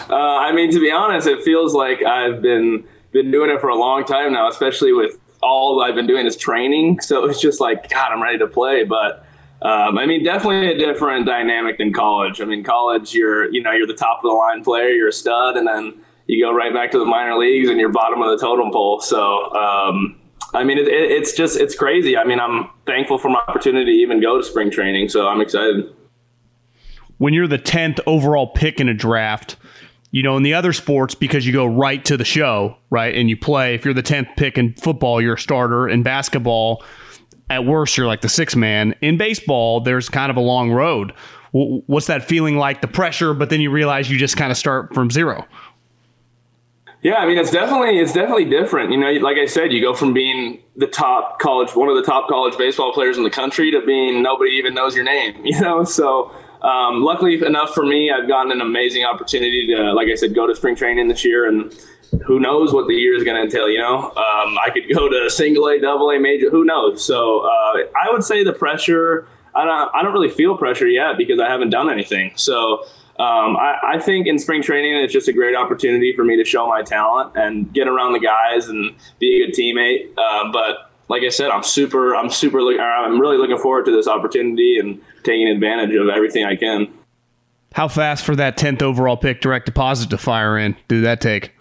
I 0.09 0.51
mean, 0.51 0.69
to 0.73 0.81
be 0.81 0.91
honest, 0.91 1.27
it 1.27 1.41
feels 1.43 1.73
like 1.73 2.03
I've 2.03 2.41
been 2.41 2.83
been 3.13 3.31
doing 3.31 3.49
it 3.49 3.61
for 3.61 3.69
a 3.69 3.77
long 3.77 4.03
time 4.03 4.33
now, 4.33 4.49
especially 4.49 4.91
with 4.91 5.17
all 5.41 5.81
I've 5.81 5.95
been 5.95 6.07
doing 6.07 6.25
is 6.25 6.35
training. 6.35 6.99
So 6.99 7.23
it's 7.23 7.39
just 7.39 7.61
like, 7.61 7.89
God, 7.89 8.11
I'm 8.11 8.21
ready 8.21 8.37
to 8.39 8.47
play, 8.47 8.83
but. 8.83 9.23
Um, 9.59 9.97
I 9.97 10.05
mean, 10.05 10.23
definitely 10.23 10.71
a 10.71 10.77
different 10.77 11.25
dynamic 11.25 11.79
than 11.79 11.91
college. 11.91 12.41
I 12.41 12.45
mean, 12.45 12.63
college, 12.63 13.15
you're 13.15 13.51
you 13.51 13.63
know 13.63 13.71
you're 13.71 13.87
the 13.87 13.95
top 13.95 14.17
of 14.17 14.29
the 14.29 14.35
line 14.35 14.63
player, 14.63 14.89
you're 14.89 15.07
a 15.07 15.11
stud, 15.11 15.57
and 15.57 15.67
then 15.67 15.95
you 16.27 16.43
go 16.43 16.53
right 16.53 16.73
back 16.73 16.91
to 16.91 16.99
the 16.99 17.05
minor 17.05 17.37
leagues 17.37 17.69
and 17.69 17.79
you're 17.79 17.91
bottom 17.91 18.21
of 18.21 18.29
the 18.29 18.45
totem 18.45 18.71
pole. 18.71 18.99
So, 18.99 19.51
um, 19.53 20.19
I 20.53 20.63
mean, 20.63 20.77
it, 20.77 20.87
it, 20.87 21.11
it's 21.11 21.33
just 21.33 21.59
it's 21.59 21.75
crazy. 21.75 22.17
I 22.17 22.23
mean, 22.23 22.39
I'm 22.39 22.69
thankful 22.85 23.17
for 23.17 23.29
my 23.29 23.41
opportunity 23.47 23.85
to 23.85 23.97
even 23.97 24.21
go 24.21 24.37
to 24.37 24.43
spring 24.43 24.69
training, 24.69 25.09
so 25.09 25.27
I'm 25.27 25.41
excited. 25.41 25.93
When 27.17 27.33
you're 27.33 27.47
the 27.47 27.57
tenth 27.57 27.99
overall 28.05 28.47
pick 28.47 28.79
in 28.79 28.87
a 28.87 28.93
draft, 28.93 29.55
you 30.11 30.23
know, 30.23 30.37
in 30.37 30.43
the 30.43 30.53
other 30.53 30.71
sports, 30.71 31.15
because 31.15 31.45
you 31.45 31.53
go 31.53 31.65
right 31.65 32.03
to 32.05 32.15
the 32.15 32.25
show, 32.25 32.77
right, 32.89 33.13
and 33.13 33.29
you 33.29 33.35
play. 33.37 33.75
If 33.75 33.85
you're 33.85 33.93
the 33.93 34.03
tenth 34.03 34.29
pick 34.37 34.57
in 34.57 34.73
football, 34.73 35.21
you're 35.21 35.33
a 35.33 35.39
starter. 35.39 35.89
In 35.89 36.03
basketball 36.03 36.83
at 37.49 37.65
worst, 37.65 37.97
you're 37.97 38.07
like 38.07 38.21
the 38.21 38.29
six 38.29 38.55
man. 38.55 38.93
In 39.01 39.17
baseball, 39.17 39.81
there's 39.81 40.09
kind 40.09 40.29
of 40.29 40.37
a 40.37 40.41
long 40.41 40.71
road. 40.71 41.13
What's 41.51 42.07
that 42.07 42.23
feeling 42.27 42.57
like? 42.57 42.81
The 42.81 42.87
pressure, 42.87 43.33
but 43.33 43.49
then 43.49 43.61
you 43.61 43.71
realize 43.71 44.11
you 44.11 44.17
just 44.17 44.37
kind 44.37 44.51
of 44.51 44.57
start 44.57 44.93
from 44.93 45.09
zero. 45.09 45.45
Yeah, 47.03 47.15
I 47.15 47.27
mean 47.27 47.37
it's 47.37 47.51
definitely 47.51 47.99
it's 47.99 48.13
definitely 48.13 48.45
different. 48.45 48.91
You 48.91 48.97
know, 48.97 49.11
like 49.11 49.37
I 49.37 49.45
said, 49.45 49.71
you 49.71 49.81
go 49.81 49.93
from 49.93 50.13
being 50.13 50.59
the 50.75 50.87
top 50.87 51.39
college, 51.39 51.75
one 51.75 51.89
of 51.89 51.95
the 51.95 52.03
top 52.03 52.27
college 52.27 52.57
baseball 52.57 52.91
players 52.91 53.17
in 53.17 53.23
the 53.23 53.29
country, 53.29 53.71
to 53.71 53.85
being 53.85 54.23
nobody 54.23 54.51
even 54.51 54.73
knows 54.73 54.95
your 54.95 55.05
name. 55.05 55.35
You 55.45 55.59
know, 55.61 55.83
so 55.83 56.31
um, 56.61 57.03
luckily 57.03 57.43
enough 57.45 57.73
for 57.73 57.85
me, 57.85 58.11
I've 58.11 58.27
gotten 58.27 58.51
an 58.51 58.61
amazing 58.61 59.05
opportunity 59.05 59.67
to, 59.67 59.93
like 59.93 60.07
I 60.09 60.15
said, 60.15 60.35
go 60.35 60.47
to 60.47 60.55
spring 60.55 60.75
training 60.75 61.07
this 61.07 61.23
year 61.23 61.47
and 61.47 61.73
who 62.25 62.39
knows 62.39 62.73
what 62.73 62.87
the 62.87 62.93
year 62.95 63.15
is 63.15 63.23
going 63.23 63.37
to 63.37 63.43
entail. 63.43 63.69
You 63.69 63.79
know, 63.79 64.07
um, 64.09 64.57
I 64.57 64.69
could 64.73 64.83
go 64.93 65.07
to 65.07 65.29
single 65.29 65.67
A, 65.67 65.79
double 65.79 66.09
A, 66.09 66.19
major. 66.19 66.49
Who 66.49 66.65
knows? 66.65 67.03
So 67.03 67.41
uh, 67.41 67.77
I 68.03 68.11
would 68.11 68.23
say 68.23 68.43
the 68.43 68.53
pressure. 68.53 69.27
I 69.55 69.65
don't. 69.65 69.91
I 69.95 70.03
don't 70.03 70.13
really 70.13 70.29
feel 70.29 70.57
pressure 70.57 70.87
yet 70.87 71.17
because 71.17 71.39
I 71.39 71.47
haven't 71.49 71.69
done 71.69 71.89
anything. 71.89 72.33
So 72.35 72.85
um, 73.19 73.57
I, 73.57 73.75
I, 73.95 73.99
think 73.99 74.27
in 74.27 74.37
spring 74.37 74.61
training 74.61 74.95
it's 74.95 75.11
just 75.11 75.27
a 75.27 75.33
great 75.33 75.55
opportunity 75.55 76.13
for 76.15 76.23
me 76.23 76.37
to 76.37 76.45
show 76.45 76.67
my 76.67 76.83
talent 76.83 77.35
and 77.35 77.73
get 77.73 77.87
around 77.87 78.13
the 78.13 78.19
guys 78.19 78.67
and 78.67 78.95
be 79.19 79.41
a 79.41 79.47
good 79.47 79.55
teammate. 79.55 80.11
Uh, 80.15 80.51
but 80.51 80.91
like 81.09 81.23
I 81.23 81.29
said, 81.29 81.49
I'm 81.49 81.63
super. 81.63 82.15
I'm 82.15 82.29
super. 82.29 82.59
I'm 82.59 83.19
really 83.19 83.37
looking 83.37 83.57
forward 83.57 83.85
to 83.85 83.91
this 83.91 84.07
opportunity 84.07 84.77
and 84.77 85.01
taking 85.23 85.47
advantage 85.47 85.95
of 85.95 86.09
everything 86.09 86.45
I 86.45 86.55
can. 86.55 86.93
How 87.73 87.87
fast 87.87 88.25
for 88.25 88.35
that 88.35 88.57
tenth 88.57 88.81
overall 88.81 89.17
pick 89.17 89.41
direct 89.41 89.65
deposit 89.65 90.09
to 90.11 90.17
fire 90.17 90.57
in? 90.57 90.75
Did 90.87 91.03
that 91.03 91.21
take? 91.21 91.53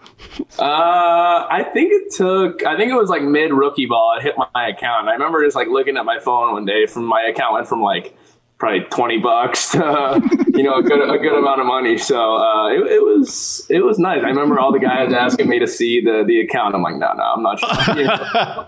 Uh, 0.58 1.46
I 1.50 1.68
think 1.72 1.92
it 1.92 2.12
took. 2.14 2.66
I 2.66 2.76
think 2.76 2.90
it 2.90 2.96
was 2.96 3.08
like 3.08 3.22
mid 3.22 3.52
rookie 3.52 3.86
ball. 3.86 4.16
It 4.18 4.22
hit 4.22 4.34
my 4.36 4.68
account. 4.68 5.08
I 5.08 5.12
remember 5.12 5.44
just 5.44 5.56
like 5.56 5.68
looking 5.68 5.96
at 5.96 6.04
my 6.04 6.18
phone 6.18 6.52
one 6.52 6.64
day. 6.64 6.86
From 6.86 7.04
my 7.04 7.22
account 7.22 7.54
went 7.54 7.68
from 7.68 7.82
like 7.82 8.16
probably 8.58 8.80
twenty 8.90 9.18
bucks 9.18 9.72
to 9.72 10.20
you 10.56 10.62
know 10.62 10.76
a 10.76 10.82
good 10.82 11.00
a 11.00 11.18
good 11.18 11.38
amount 11.38 11.60
of 11.60 11.66
money. 11.66 11.98
So 11.98 12.36
uh, 12.36 12.68
it, 12.70 12.86
it, 12.86 13.02
was 13.02 13.66
it 13.68 13.84
was 13.84 13.98
nice. 13.98 14.22
I 14.24 14.28
remember 14.28 14.58
all 14.58 14.72
the 14.72 14.78
guys 14.78 15.12
asking 15.12 15.48
me 15.48 15.58
to 15.58 15.66
see 15.66 16.00
the 16.00 16.24
the 16.26 16.40
account. 16.40 16.74
I'm 16.74 16.82
like, 16.82 16.96
no, 16.96 17.12
no, 17.12 17.22
I'm 17.22 17.42
not 17.42 17.60
sure. 17.60 17.96
You 17.96 18.04
know? 18.06 18.66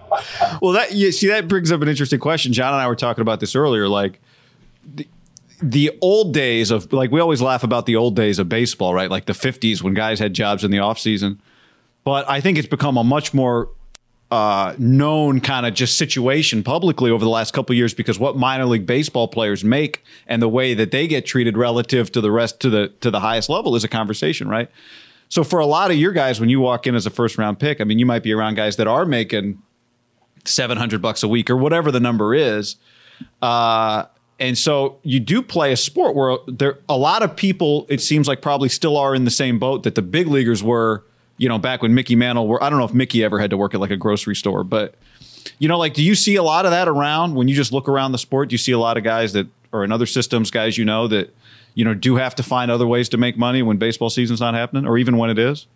well, 0.62 0.72
that 0.72 0.92
you 0.92 1.10
see 1.12 1.28
that 1.28 1.48
brings 1.48 1.72
up 1.72 1.82
an 1.82 1.88
interesting 1.88 2.20
question. 2.20 2.52
John 2.52 2.72
and 2.72 2.80
I 2.80 2.86
were 2.86 2.96
talking 2.96 3.22
about 3.22 3.40
this 3.40 3.54
earlier. 3.54 3.88
Like. 3.88 4.20
The, 4.94 5.06
the 5.60 5.90
old 6.00 6.32
days 6.32 6.70
of 6.70 6.92
like 6.92 7.10
we 7.10 7.20
always 7.20 7.42
laugh 7.42 7.62
about 7.62 7.84
the 7.84 7.96
old 7.96 8.16
days 8.16 8.38
of 8.38 8.48
baseball, 8.48 8.94
right? 8.94 9.10
Like 9.10 9.26
the 9.26 9.32
50s 9.32 9.82
when 9.82 9.92
guys 9.92 10.18
had 10.18 10.32
jobs 10.32 10.64
in 10.64 10.70
the 10.70 10.78
offseason. 10.78 11.40
But 12.04 12.30
I 12.30 12.40
think 12.40 12.56
it's 12.56 12.68
become 12.68 12.96
a 12.96 13.04
much 13.04 13.34
more 13.34 13.68
uh, 14.30 14.74
known 14.78 15.40
kind 15.40 15.64
of 15.64 15.72
just 15.72 15.96
situation 15.96 16.62
publicly 16.62 17.10
over 17.10 17.24
the 17.24 17.30
last 17.30 17.54
couple 17.54 17.74
years 17.74 17.94
because 17.94 18.18
what 18.18 18.36
minor 18.36 18.66
league 18.66 18.84
baseball 18.84 19.26
players 19.26 19.64
make 19.64 20.04
and 20.26 20.42
the 20.42 20.48
way 20.48 20.74
that 20.74 20.90
they 20.90 21.06
get 21.06 21.24
treated 21.24 21.56
relative 21.56 22.12
to 22.12 22.20
the 22.20 22.30
rest 22.30 22.60
to 22.60 22.68
the 22.68 22.88
to 23.00 23.10
the 23.10 23.20
highest 23.20 23.48
level 23.48 23.74
is 23.74 23.84
a 23.84 23.88
conversation, 23.88 24.48
right? 24.48 24.70
So 25.30 25.44
for 25.44 25.60
a 25.60 25.66
lot 25.66 25.90
of 25.90 25.96
your 25.96 26.12
guys, 26.12 26.40
when 26.40 26.48
you 26.48 26.60
walk 26.60 26.86
in 26.86 26.94
as 26.94 27.06
a 27.06 27.10
first 27.10 27.38
round 27.38 27.58
pick, 27.58 27.80
I 27.80 27.84
mean, 27.84 27.98
you 27.98 28.06
might 28.06 28.22
be 28.22 28.32
around 28.32 28.54
guys 28.54 28.76
that 28.76 28.86
are 28.86 29.06
making 29.06 29.62
seven 30.44 30.76
hundred 30.76 31.00
bucks 31.00 31.22
a 31.22 31.28
week 31.28 31.48
or 31.48 31.56
whatever 31.56 31.90
the 31.90 32.00
number 32.00 32.34
is. 32.34 32.76
Uh, 33.40 34.04
and 34.38 34.56
so 34.56 34.98
you 35.02 35.20
do 35.20 35.42
play 35.42 35.72
a 35.72 35.76
sport 35.76 36.14
where 36.14 36.36
there 36.46 36.78
a 36.88 36.96
lot 36.96 37.22
of 37.22 37.34
people 37.34 37.86
it 37.88 38.00
seems 38.00 38.28
like 38.28 38.42
probably 38.42 38.68
still 38.68 38.96
are 38.96 39.14
in 39.14 39.24
the 39.24 39.30
same 39.30 39.58
boat 39.58 39.82
that 39.84 39.94
the 39.94 40.02
big 40.02 40.28
leaguers 40.28 40.62
were 40.62 41.04
you 41.38 41.48
know 41.48 41.58
back 41.58 41.80
when 41.80 41.94
mickey 41.94 42.14
mantle 42.14 42.46
were 42.46 42.62
i 42.62 42.68
don't 42.68 42.78
know 42.78 42.84
if 42.84 42.92
mickey 42.92 43.24
ever 43.24 43.38
had 43.38 43.50
to 43.50 43.56
work 43.56 43.72
at 43.72 43.80
like 43.80 43.90
a 43.90 43.96
grocery 43.96 44.36
store 44.36 44.62
but 44.62 44.94
you 45.58 45.66
know 45.66 45.78
like 45.78 45.94
do 45.94 46.02
you 46.02 46.14
see 46.14 46.36
a 46.36 46.42
lot 46.42 46.66
of 46.66 46.70
that 46.70 46.88
around? 46.88 47.34
When 47.34 47.48
you 47.48 47.54
just 47.54 47.72
look 47.72 47.88
around 47.88 48.12
the 48.12 48.18
sport 48.18 48.50
do 48.50 48.54
you 48.54 48.58
see 48.58 48.72
a 48.72 48.78
lot 48.78 48.98
of 48.98 49.04
guys 49.04 49.32
that 49.32 49.46
are 49.72 49.84
in 49.84 49.92
other 49.92 50.06
systems 50.06 50.50
guys 50.50 50.76
you 50.76 50.84
know 50.84 51.08
that 51.08 51.34
you 51.74 51.84
know 51.84 51.94
do 51.94 52.16
have 52.16 52.34
to 52.34 52.42
find 52.42 52.70
other 52.70 52.86
ways 52.86 53.08
to 53.10 53.16
make 53.16 53.38
money 53.38 53.62
when 53.62 53.78
baseball 53.78 54.10
season's 54.10 54.40
not 54.40 54.54
happening 54.54 54.86
or 54.86 54.98
even 54.98 55.16
when 55.16 55.30
it 55.30 55.38
is? 55.38 55.66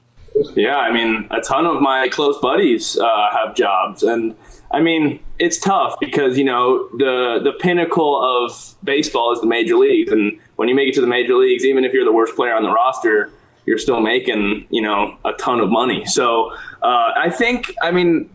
Yeah, 0.55 0.77
I 0.77 0.93
mean, 0.93 1.29
a 1.31 1.41
ton 1.41 1.67
of 1.67 1.81
my 1.81 2.09
close 2.09 2.39
buddies 2.39 2.99
uh, 2.99 3.31
have 3.33 3.55
jobs, 3.55 4.03
and 4.03 4.35
I 4.71 4.81
mean, 4.81 5.21
it's 5.39 5.59
tough 5.59 5.97
because 6.01 6.39
you 6.39 6.45
know 6.45 6.89
the 6.97 7.41
the 7.43 7.53
pinnacle 7.53 8.21
of 8.23 8.75
baseball 8.83 9.33
is 9.33 9.41
the 9.41 9.47
major 9.47 9.77
leagues, 9.77 10.11
and 10.11 10.39
when 10.57 10.69
you 10.69 10.75
make 10.75 10.89
it 10.89 10.95
to 10.95 11.01
the 11.01 11.07
major 11.07 11.37
leagues, 11.37 11.65
even 11.65 11.85
if 11.85 11.93
you're 11.93 12.05
the 12.05 12.13
worst 12.13 12.35
player 12.35 12.55
on 12.55 12.63
the 12.63 12.73
roster, 12.73 13.31
you're 13.67 13.79
still 13.79 14.01
making 14.01 14.67
you 14.71 14.83
know 14.83 15.17
a 15.25 15.33
ton 15.35 15.61
of 15.61 15.71
money. 15.71 16.05
So 16.05 16.53
uh, 16.83 17.13
I 17.17 17.31
think, 17.31 17.73
I 17.81 17.93
mean, 17.93 18.29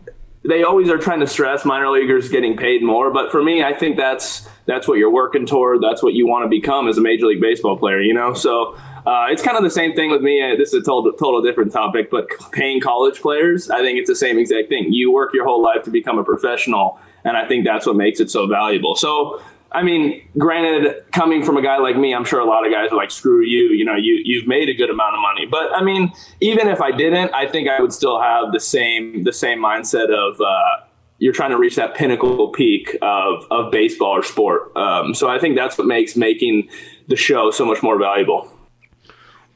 they 0.48 0.62
always 0.62 0.88
are 0.88 0.98
trying 0.98 1.20
to 1.20 1.26
stress 1.26 1.64
minor 1.64 1.90
leaguers 1.90 2.28
getting 2.28 2.56
paid 2.56 2.82
more, 2.82 3.12
but 3.12 3.30
for 3.30 3.42
me, 3.42 3.62
I 3.62 3.74
think 3.74 3.96
that's 3.96 4.48
that's 4.66 4.86
what 4.88 4.98
you're 4.98 5.10
working 5.10 5.46
toward. 5.46 5.82
That's 5.82 6.02
what 6.02 6.14
you 6.14 6.26
want 6.26 6.44
to 6.44 6.48
become 6.48 6.88
as 6.88 6.96
a 6.96 7.00
major 7.00 7.26
league 7.26 7.40
baseball 7.40 7.76
player. 7.76 8.00
You 8.00 8.14
know, 8.14 8.32
so 8.32 8.74
uh, 9.06 9.26
it's 9.30 9.42
kind 9.42 9.56
of 9.56 9.62
the 9.62 9.70
same 9.70 9.94
thing 9.94 10.10
with 10.10 10.22
me. 10.22 10.40
Uh, 10.40 10.56
this 10.56 10.68
is 10.68 10.82
a 10.82 10.82
total, 10.82 11.12
total 11.12 11.42
different 11.42 11.72
topic, 11.72 12.10
but 12.10 12.28
paying 12.52 12.80
college 12.80 13.20
players, 13.20 13.70
I 13.70 13.80
think 13.80 13.98
it's 13.98 14.08
the 14.08 14.16
same 14.16 14.38
exact 14.38 14.68
thing. 14.68 14.92
You 14.92 15.12
work 15.12 15.34
your 15.34 15.44
whole 15.44 15.62
life 15.62 15.82
to 15.84 15.90
become 15.90 16.18
a 16.18 16.24
professional, 16.24 16.98
and 17.24 17.36
I 17.36 17.46
think 17.46 17.64
that's 17.64 17.86
what 17.86 17.96
makes 17.96 18.20
it 18.20 18.30
so 18.30 18.46
valuable. 18.46 18.94
So, 18.94 19.42
I 19.70 19.82
mean, 19.82 20.26
granted, 20.38 21.04
coming 21.12 21.44
from 21.44 21.58
a 21.58 21.62
guy 21.62 21.76
like 21.78 21.96
me, 21.96 22.14
I'm 22.14 22.24
sure 22.24 22.40
a 22.40 22.44
lot 22.44 22.66
of 22.66 22.72
guys 22.72 22.90
are 22.90 22.96
like, 22.96 23.10
"Screw 23.10 23.42
you," 23.42 23.70
you 23.72 23.84
know, 23.84 23.96
you 23.96 24.20
you've 24.24 24.46
made 24.46 24.68
a 24.68 24.74
good 24.74 24.88
amount 24.88 25.14
of 25.14 25.20
money. 25.20 25.46
But 25.46 25.72
I 25.74 25.82
mean, 25.82 26.10
even 26.40 26.68
if 26.68 26.80
I 26.80 26.90
didn't, 26.90 27.34
I 27.34 27.46
think 27.46 27.68
I 27.68 27.80
would 27.80 27.92
still 27.92 28.20
have 28.20 28.52
the 28.52 28.60
same 28.60 29.24
the 29.24 29.32
same 29.32 29.58
mindset 29.58 30.10
of. 30.10 30.40
Uh, 30.40 30.84
you're 31.20 31.32
trying 31.32 31.50
to 31.50 31.58
reach 31.58 31.74
that 31.74 31.96
pinnacle 31.96 32.48
peak 32.50 32.96
of, 33.02 33.44
of 33.50 33.72
baseball 33.72 34.10
or 34.16 34.22
sport. 34.22 34.74
Um, 34.76 35.14
so 35.14 35.28
I 35.28 35.40
think 35.40 35.56
that's 35.56 35.76
what 35.76 35.86
makes 35.86 36.14
making 36.14 36.68
the 37.08 37.16
show 37.16 37.50
so 37.50 37.64
much 37.64 37.82
more 37.82 37.98
valuable. 37.98 38.48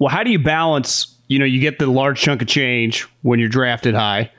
Well, 0.01 0.09
how 0.09 0.25
do 0.25 0.31
you 0.31 0.41
balance? 0.41 1.17
You 1.29 1.39
know, 1.39 1.45
you 1.45 1.61
get 1.61 1.79
the 1.79 1.87
large 1.87 2.21
chunk 2.21 2.43
of 2.43 2.49
change 2.49 3.03
when 3.23 3.39
you're 3.39 3.49
drafted 3.49 3.95
high, 3.95 4.33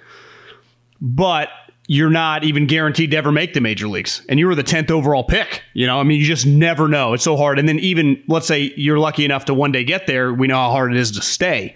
but 1.00 1.48
you're 1.88 2.10
not 2.10 2.44
even 2.44 2.66
guaranteed 2.66 3.12
to 3.12 3.18
ever 3.18 3.32
make 3.32 3.54
the 3.54 3.62
major 3.62 3.88
leagues. 3.88 4.26
And 4.30 4.40
you 4.40 4.48
were 4.48 4.56
the 4.56 4.64
10th 4.64 4.90
overall 4.90 5.24
pick. 5.24 5.64
You 5.74 5.86
know, 5.86 6.00
I 6.00 6.04
mean, 6.04 6.20
you 6.20 6.26
just 6.26 6.46
never 6.46 6.88
know. 6.88 7.14
It's 7.14 7.24
so 7.24 7.36
hard. 7.36 7.60
And 7.60 7.68
then 7.68 7.80
even 7.80 8.24
let's 8.28 8.48
say 8.48 8.74
you're 8.78 9.00
lucky 9.00 9.26
enough 9.26 9.46
to 9.46 9.54
one 9.54 9.72
day 9.72 9.84
get 9.84 10.08
there, 10.08 10.34
we 10.34 10.48
know 10.48 10.56
how 10.56 10.72
hard 10.72 10.94
it 10.94 11.00
is 11.00 11.12
to 11.12 11.22
stay. 11.22 11.76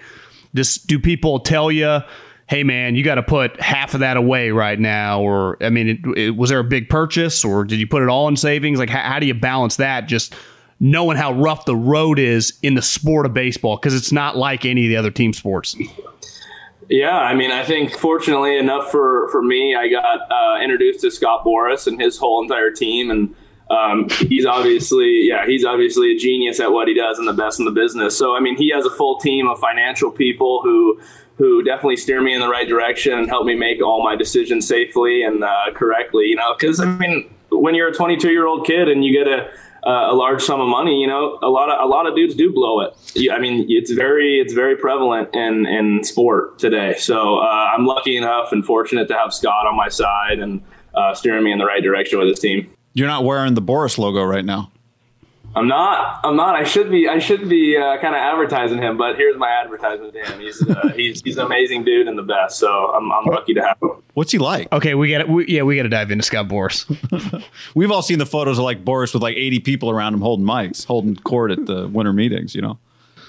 Just 0.56 0.88
do 0.88 0.98
people 0.98 1.40
tell 1.42 1.70
you, 1.72 2.00
hey 2.48 2.64
man, 2.64 2.96
you 2.96 3.04
got 3.04 3.16
to 3.16 3.24
put 3.24 3.60
half 3.60 3.94
of 3.94 4.00
that 4.00 4.16
away 4.16 4.52
right 4.52 4.80
now? 4.80 5.22
Or, 5.22 5.62
I 5.62 5.70
mean, 5.70 5.90
it, 5.90 6.18
it, 6.18 6.30
was 6.38 6.50
there 6.50 6.60
a 6.60 6.64
big 6.64 6.88
purchase 6.88 7.44
or 7.44 7.66
did 7.66 7.80
you 7.80 7.88
put 7.88 8.02
it 8.02 8.08
all 8.08 8.30
in 8.30 8.38
savings? 8.38 8.80
Like, 8.80 8.90
how, 8.90 9.02
how 9.02 9.20
do 9.20 9.26
you 9.26 9.34
balance 9.34 9.76
that? 9.76 10.08
Just 10.08 10.34
knowing 10.80 11.18
how 11.18 11.34
rough 11.34 11.66
the 11.66 11.76
road 11.76 12.18
is 12.18 12.58
in 12.64 12.76
the 12.76 12.82
sport 12.82 13.26
of 13.26 13.34
baseball 13.34 13.76
because 13.76 13.94
it's 13.94 14.14
not 14.14 14.38
like 14.38 14.64
any 14.64 14.86
of 14.86 14.90
the 14.90 14.96
other 14.96 15.12
team 15.12 15.34
sports. 15.34 15.76
Yeah, 16.89 17.17
I 17.17 17.34
mean, 17.34 17.51
I 17.51 17.65
think 17.65 17.98
fortunately 17.98 18.58
enough 18.58 18.91
for 18.91 19.27
for 19.29 19.41
me, 19.41 19.75
I 19.75 19.89
got 19.89 20.32
uh, 20.32 20.62
introduced 20.62 21.01
to 21.01 21.12
Scott 21.12 21.44
Boras 21.46 21.86
and 21.86 22.00
his 22.00 22.17
whole 22.17 22.41
entire 22.41 22.72
team, 22.72 23.12
and 23.12 23.36
um, 23.70 24.10
he's 24.10 24.46
obviously, 24.46 25.27
yeah, 25.27 25.46
he's 25.46 25.65
obviously 25.65 26.13
a 26.13 26.17
genius 26.17 26.60
at 26.60 26.72
what 26.72 26.88
he 26.88 26.94
does 26.94 27.20
and 27.20 27.27
the 27.27 27.34
best 27.34 27.60
in 27.60 27.65
the 27.65 27.72
business. 27.72 28.17
So, 28.17 28.36
I 28.36 28.39
mean, 28.39 28.56
he 28.56 28.72
has 28.74 28.86
a 28.86 28.89
full 28.89 29.20
team 29.20 29.48
of 29.48 29.60
financial 29.60 30.12
people 30.12 30.62
who 30.63 31.00
who 31.38 31.62
definitely 31.62 31.98
steer 31.98 32.20
me 32.20 32.34
in 32.34 32.39
the 32.39 32.50
right 32.50 32.67
direction 32.67 33.13
and 33.13 33.27
help 33.27 33.46
me 33.46 33.53
make 33.53 33.79
all 33.84 34.03
my 34.03 34.15
decisions 34.15 34.67
safely 34.67 35.22
and 35.22 35.44
uh, 35.44 35.72
correctly. 35.75 36.25
You 36.25 36.36
know, 36.36 36.56
because 36.58 36.79
I 36.79 36.86
mean, 36.86 37.29
when 37.51 37.75
you're 37.75 37.89
a 37.89 37.94
22 37.94 38.32
year 38.32 38.48
old 38.48 38.65
kid 38.65 38.88
and 38.88 39.03
you 39.03 39.12
get 39.12 39.27
a 39.27 39.51
uh, 39.88 40.12
a 40.12 40.15
large 40.15 40.44
sum 40.44 40.60
of 40.60 40.67
money, 40.67 41.00
you 41.00 41.08
know, 41.08 41.39
a 41.41 41.48
lot 41.48 41.70
of 41.70 41.79
a 41.79 41.88
lot 41.88 42.08
of 42.08 42.15
dudes 42.15 42.36
do 42.36 42.51
blow 42.51 42.82
it. 42.82 42.94
I 43.32 43.39
mean, 43.39 43.65
it's 43.70 43.89
very 43.91 44.38
it's 44.39 44.53
very 44.53 44.75
prevalent 44.75 45.34
in 45.34 45.65
in 45.65 46.03
sport 46.03 46.60
today. 46.60 46.96
So 46.98 47.38
uh, 47.38 47.72
I'm 47.74 47.86
lucky 47.86 48.17
enough 48.17 48.51
and 48.51 48.65
fortunate 48.65 49.08
to 49.08 49.13
have 49.13 49.34
Scott 49.34 49.65
on 49.65 49.77
my 49.77 49.88
side 49.88 50.39
and 50.39 50.62
uh, 50.94 51.13
steering 51.13 51.46
me 51.46 51.53
in 51.53 51.58
the 51.58 51.65
right 51.65 51.82
direction 51.82 52.20
with 52.20 52.27
his 52.27 52.39
team. 52.39 52.70
You're 52.94 53.08
not 53.08 53.24
wearing 53.24 53.53
the 53.53 53.62
Boras 53.62 53.98
logo 53.98 54.24
right 54.24 54.44
now. 54.44 54.72
I'm 55.56 55.68
not. 55.68 56.20
I'm 56.24 56.36
not. 56.36 56.56
I 56.56 56.63
should 56.63 56.92
be. 56.92 57.08
I 57.08 57.20
should 57.20 57.50
be 57.50 57.75
uh, 57.77 57.98
kind 58.00 58.13
of 58.13 58.20
advertising 58.20 58.77
him, 58.77 58.98
but 58.98 59.16
here's 59.16 59.38
my 59.38 59.50
advertisement 59.50 60.13
to 60.13 60.24
him. 60.24 60.39
He's 60.39 60.68
uh, 60.68 60.89
he's 60.96 61.22
he's 61.22 61.38
an 61.38 61.46
amazing 61.46 61.84
dude 61.84 62.08
and 62.08 62.18
the 62.18 62.24
best. 62.24 62.60
So 62.60 62.68
I'm, 62.70 63.12
I'm 63.12 63.25
lucky 63.25 63.54
to 63.56 63.62
have 63.62 63.77
him. 63.82 64.04
What's 64.13 64.32
he 64.32 64.38
like? 64.38 64.72
Okay, 64.72 64.94
we 64.94 65.10
got 65.10 65.25
to. 65.25 65.46
Yeah, 65.51 65.63
we 65.63 65.75
got 65.75 65.84
to 65.84 65.89
dive 65.89 66.12
into 66.12 66.24
Scott 66.24 66.48
Boras. 66.48 66.86
We've 67.75 67.92
all 67.92 68.01
seen 68.04 68.20
the 68.20 68.25
photos 68.25 68.60
of 68.60 68.66
like 68.66 68.86
Boras 68.86 69.13
with 69.13 69.24
like 69.24 69.36
80 69.36 69.60
people 69.62 69.89
around 69.89 70.13
him 70.13 70.22
holding 70.22 70.46
mics, 70.46 70.86
holding 70.86 71.16
court 71.16 71.51
at 71.51 71.66
the 71.66 71.88
winter 71.88 72.13
meetings. 72.13 72.54
You 72.54 72.62
know. 72.62 72.80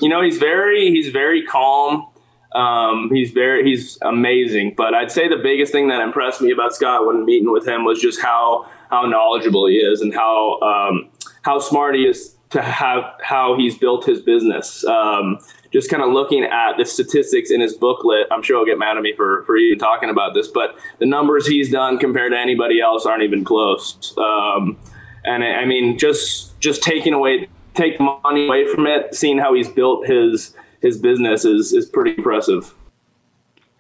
You 0.01 0.09
know, 0.09 0.23
he's 0.23 0.39
very 0.39 0.91
he's 0.91 1.09
very 1.09 1.45
calm. 1.45 2.07
Um, 2.55 3.11
he's 3.13 3.31
very 3.31 3.65
he's 3.65 3.99
amazing. 4.03 4.75
But 4.77 4.95
I'd 4.95 5.11
say 5.11 5.29
the 5.29 5.37
biggest 5.43 5.73
thing 5.73 5.89
that 5.89 6.01
impressed 6.01 6.41
me 6.41 6.51
about 6.51 6.75
Scott 6.75 7.07
when 7.07 7.25
meeting 7.25 7.51
with 7.53 7.67
him 7.67 7.85
was 7.85 8.01
just 8.01 8.21
how 8.21 8.67
how 8.91 9.03
knowledgeable 9.07 9.67
he 9.67 9.77
is 9.77 10.01
and 10.01 10.15
how 10.15 10.61
um, 10.61 11.11
how 11.49 11.59
smart 11.59 11.95
he 11.95 12.03
is 12.03 12.37
to 12.51 12.61
have 12.61 13.03
how 13.23 13.57
he's 13.57 13.77
built 13.79 14.05
his 14.05 14.21
business. 14.21 14.85
Um, 14.85 15.39
just 15.73 15.91
kind 15.91 16.03
of 16.03 16.13
looking 16.13 16.45
at 16.45 16.77
the 16.77 16.85
statistics 16.85 17.51
in 17.51 17.63
his 17.63 17.73
booklet, 17.75 18.27
I'm 18.31 18.43
sure 18.43 18.59
he'll 18.59 18.67
get 18.67 18.79
mad 18.79 18.99
at 18.99 19.03
me 19.03 19.15
for, 19.17 19.45
for 19.45 19.57
even 19.57 19.79
talking 19.79 20.11
about 20.11 20.35
this, 20.35 20.49
but 20.49 20.77
the 20.99 21.07
numbers 21.07 21.47
he's 21.47 21.71
done 21.71 21.99
compared 21.99 22.33
to 22.33 22.39
anybody 22.39 22.83
else 22.83 23.07
aren't 23.07 23.23
even 23.23 23.45
close. 23.45 24.15
Um, 24.19 24.79
and 25.25 25.43
I 25.43 25.65
mean, 25.65 25.99
just 25.99 26.59
just 26.61 26.83
taking 26.83 27.15
away 27.15 27.49
take 27.75 27.99
money 27.99 28.47
away 28.47 28.67
from 28.67 28.87
it, 28.87 29.15
seeing 29.15 29.39
how 29.39 29.55
he's 29.55 29.69
built 29.69 30.07
his 30.07 30.55
his 30.83 30.99
business 30.99 31.47
is 31.47 31.73
is 31.73 31.87
pretty 31.87 32.15
impressive. 32.17 32.75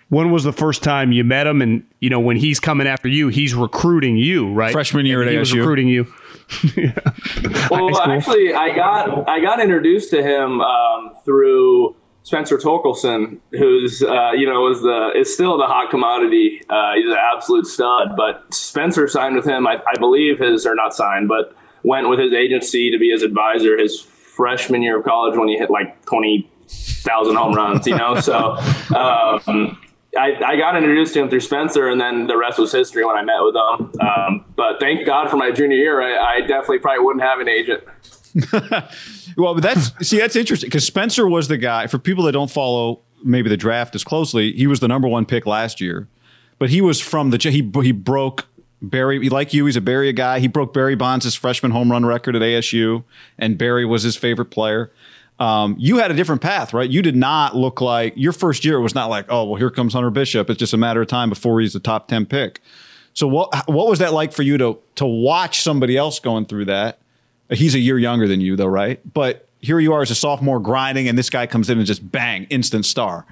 When 0.08 0.30
was 0.30 0.42
the 0.44 0.54
first 0.54 0.82
time 0.82 1.12
you 1.12 1.22
met 1.22 1.46
him? 1.46 1.60
And 1.60 1.87
you 2.00 2.08
know, 2.08 2.20
when 2.20 2.38
he's 2.38 2.60
coming 2.60 2.87
after 2.87 3.08
you, 3.08 3.28
he's 3.28 3.54
recruiting 3.54 4.16
you, 4.16 4.52
right? 4.54 4.72
Freshman 4.72 5.04
year 5.04 5.22
at 5.22 5.28
he 5.28 5.34
ASU. 5.34 5.40
was 5.40 5.54
recruiting 5.54 5.88
you. 5.88 6.06
Yeah. 6.76 6.93
Well, 7.71 8.00
actually, 8.00 8.55
I 8.55 8.75
got 8.75 9.28
I 9.28 9.40
got 9.40 9.61
introduced 9.61 10.11
to 10.11 10.23
him 10.23 10.61
um, 10.61 11.12
through 11.25 11.95
Spencer 12.23 12.57
Torkelson, 12.59 13.38
who's 13.52 14.02
uh, 14.02 14.33
you 14.33 14.47
know 14.47 14.69
is 14.69 14.81
the 14.83 15.11
is 15.14 15.33
still 15.33 15.59
the 15.59 15.67
hot 15.67 15.90
commodity. 15.90 16.62
Uh, 16.69 16.95
he's 16.95 17.07
an 17.11 17.19
absolute 17.35 17.67
stud. 17.67 18.17
But 18.17 18.52
Spencer 18.52 19.07
signed 19.09 19.37
with 19.37 19.47
him, 19.47 19.67
I, 19.67 19.76
I 19.76 19.99
believe 19.99 20.38
his 20.38 20.67
or 20.67 20.75
not 20.75 20.95
signed, 20.95 21.28
but 21.28 21.55
went 21.83 22.09
with 22.09 22.19
his 22.19 22.33
agency 22.33 22.90
to 22.90 22.99
be 22.99 23.11
his 23.11 23.23
advisor 23.23 23.78
his 23.78 24.00
freshman 24.00 24.83
year 24.83 24.99
of 24.99 25.05
college 25.05 25.37
when 25.37 25.49
he 25.49 25.57
hit 25.57 25.71
like 25.71 26.05
twenty 26.07 26.50
thousand 26.69 27.37
home 27.37 27.55
runs. 27.55 27.87
You 27.87 27.97
know, 27.97 28.21
so. 28.21 28.57
Um, 28.97 29.78
I, 30.16 30.34
I, 30.42 30.56
got 30.56 30.74
introduced 30.76 31.12
to 31.14 31.20
him 31.20 31.28
through 31.28 31.40
Spencer, 31.40 31.88
and 31.88 32.00
then 32.00 32.26
the 32.28 32.36
rest 32.36 32.58
was 32.58 32.72
history 32.72 33.04
when 33.04 33.16
I 33.16 33.22
met 33.22 33.40
with 33.40 33.54
him. 33.54 34.00
Um, 34.00 34.44
but 34.56 34.80
thank 34.80 35.04
God 35.06 35.28
for 35.28 35.36
my 35.36 35.50
junior 35.50 35.76
year, 35.76 36.00
I, 36.00 36.36
I 36.36 36.40
definitely 36.40 36.78
probably 36.78 37.04
wouldn't 37.04 37.22
have 37.22 37.40
an 37.40 37.48
agent. 37.48 37.84
well, 39.36 39.54
that's 39.54 39.92
see, 40.06 40.18
that's 40.18 40.36
interesting 40.36 40.68
because 40.68 40.86
Spencer 40.86 41.28
was 41.28 41.48
the 41.48 41.58
guy. 41.58 41.86
For 41.86 41.98
people 41.98 42.24
that 42.24 42.32
don't 42.32 42.50
follow 42.50 43.00
maybe 43.22 43.48
the 43.48 43.56
draft 43.56 43.94
as 43.94 44.04
closely, 44.04 44.52
he 44.52 44.66
was 44.66 44.80
the 44.80 44.88
number 44.88 45.08
one 45.08 45.26
pick 45.26 45.46
last 45.46 45.80
year, 45.80 46.08
but 46.58 46.70
he 46.70 46.80
was 46.80 47.00
from 47.00 47.30
the 47.30 47.38
he 47.38 47.70
he 47.82 47.92
broke 47.92 48.46
Barry. 48.80 49.28
Like 49.28 49.52
you, 49.52 49.66
he's 49.66 49.76
a 49.76 49.80
Barry 49.80 50.12
guy. 50.12 50.40
He 50.40 50.48
broke 50.48 50.72
Barry 50.72 50.94
Bonds' 50.94 51.34
freshman 51.34 51.72
home 51.72 51.90
run 51.90 52.06
record 52.06 52.36
at 52.36 52.42
ASU, 52.42 53.04
and 53.38 53.58
Barry 53.58 53.84
was 53.84 54.02
his 54.02 54.16
favorite 54.16 54.50
player. 54.50 54.90
Um, 55.38 55.76
you 55.78 55.99
had 55.99 56.11
a 56.11 56.14
different 56.14 56.42
path, 56.42 56.75
right? 56.75 56.88
You 56.88 57.00
did 57.00 57.14
not 57.14 57.54
look 57.54 57.80
like 57.80 58.14
your 58.16 58.33
first 58.33 58.64
year 58.64 58.80
was 58.80 58.95
not 58.95 59.09
like, 59.09 59.26
oh, 59.28 59.45
well, 59.45 59.54
here 59.54 59.71
comes 59.71 59.92
Hunter 59.92 60.11
Bishop. 60.11 60.50
It's 60.50 60.59
just 60.59 60.75
a 60.75 60.76
matter 60.76 61.00
of 61.00 61.07
time 61.07 61.28
before 61.28 61.61
he's 61.61 61.73
the 61.75 61.80
top 61.80 62.09
10 62.09 62.26
pick. 62.26 62.61
So 63.14 63.26
what 63.26 63.68
what 63.68 63.88
was 63.88 63.99
that 63.99 64.12
like 64.12 64.33
for 64.33 64.42
you 64.42 64.59
to 64.59 64.78
to 64.95 65.04
watch 65.04 65.62
somebody 65.62 65.97
else 65.97 66.21
going 66.21 66.47
through 66.47 66.66
that? 66.66 67.00
He's 67.50 67.75
a 67.75 67.80
year 67.80 67.99
younger 67.99 68.28
than 68.28 68.40
you 68.40 68.54
though, 68.54 68.66
right? 68.66 69.00
But 69.12 69.49
here 69.61 69.80
you 69.80 69.92
are 69.92 70.02
as 70.02 70.11
a 70.12 70.14
sophomore 70.14 70.61
grinding 70.61 71.09
and 71.09 71.18
this 71.18 71.28
guy 71.28 71.47
comes 71.49 71.68
in 71.68 71.78
and 71.78 71.87
just 71.87 72.12
bang, 72.12 72.45
instant 72.45 72.87
star. 72.87 73.26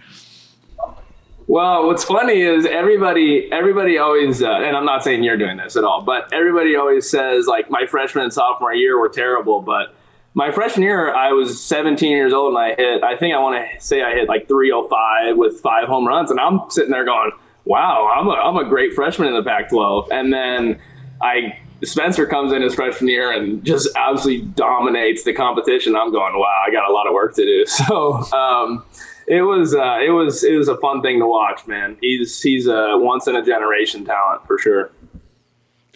Well, 1.46 1.86
what's 1.86 2.02
funny 2.02 2.40
is 2.40 2.66
everybody 2.66 3.48
everybody 3.52 3.98
always 3.98 4.42
uh, 4.42 4.50
and 4.50 4.76
I'm 4.76 4.84
not 4.84 5.04
saying 5.04 5.22
you're 5.22 5.36
doing 5.36 5.58
this 5.58 5.76
at 5.76 5.84
all, 5.84 6.02
but 6.02 6.32
everybody 6.32 6.74
always 6.74 7.08
says 7.08 7.46
like 7.46 7.70
my 7.70 7.86
freshman 7.86 8.24
and 8.24 8.32
sophomore 8.32 8.74
year 8.74 8.98
were 8.98 9.08
terrible, 9.08 9.62
but 9.62 9.94
my 10.36 10.52
freshman 10.52 10.82
year, 10.82 11.14
I 11.14 11.32
was 11.32 11.64
17 11.64 12.10
years 12.10 12.34
old 12.34 12.54
and 12.54 12.58
I 12.58 12.74
hit, 12.74 13.02
I 13.02 13.16
think 13.16 13.34
I 13.34 13.38
want 13.38 13.56
to 13.56 13.80
say 13.80 14.02
I 14.02 14.12
hit 14.12 14.28
like 14.28 14.46
305 14.46 15.34
with 15.34 15.60
five 15.62 15.88
home 15.88 16.06
runs. 16.06 16.30
And 16.30 16.38
I'm 16.38 16.60
sitting 16.68 16.90
there 16.90 17.06
going, 17.06 17.32
wow, 17.64 18.12
I'm 18.14 18.26
a, 18.28 18.32
I'm 18.32 18.56
a 18.58 18.68
great 18.68 18.92
freshman 18.92 19.28
in 19.28 19.34
the 19.34 19.42
Pac 19.42 19.70
12. 19.70 20.10
And 20.12 20.30
then 20.30 20.78
I 21.22 21.58
Spencer 21.82 22.26
comes 22.26 22.52
in 22.52 22.60
his 22.60 22.74
freshman 22.74 23.08
year 23.08 23.32
and 23.32 23.64
just 23.64 23.88
absolutely 23.96 24.46
dominates 24.48 25.24
the 25.24 25.32
competition. 25.32 25.96
I'm 25.96 26.12
going, 26.12 26.34
wow, 26.38 26.64
I 26.66 26.70
got 26.70 26.88
a 26.88 26.92
lot 26.92 27.06
of 27.06 27.14
work 27.14 27.34
to 27.36 27.42
do. 27.42 27.64
So 27.86 28.12
um, 28.36 28.84
it 29.26 29.40
was 29.40 29.74
uh, 29.74 30.00
it 30.04 30.10
was 30.10 30.44
it 30.44 30.56
was 30.56 30.68
a 30.68 30.76
fun 30.76 31.00
thing 31.00 31.18
to 31.18 31.26
watch, 31.26 31.66
man. 31.66 31.96
He's 32.02 32.42
he's 32.42 32.66
a 32.66 32.98
once 32.98 33.26
in 33.26 33.36
a 33.36 33.42
generation 33.44 34.04
talent 34.04 34.46
for 34.46 34.58
sure. 34.58 34.90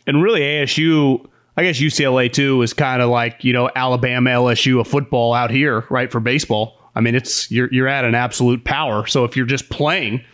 And 0.06 0.22
really, 0.22 0.40
ASU, 0.40 1.28
I 1.56 1.64
guess 1.64 1.78
UCLA 1.78 2.32
too, 2.32 2.62
is 2.62 2.72
kind 2.72 3.02
of 3.02 3.10
like 3.10 3.44
you 3.44 3.52
know 3.52 3.70
Alabama, 3.74 4.30
LSU 4.30 4.80
of 4.80 4.88
football 4.88 5.34
out 5.34 5.50
here, 5.50 5.84
right? 5.90 6.10
For 6.10 6.20
baseball, 6.20 6.78
I 6.94 7.00
mean, 7.00 7.14
it's 7.14 7.50
you're 7.50 7.72
you're 7.72 7.88
at 7.88 8.04
an 8.04 8.14
absolute 8.14 8.64
power. 8.64 9.06
So 9.06 9.24
if 9.24 9.36
you're 9.36 9.46
just 9.46 9.68
playing, 9.68 10.24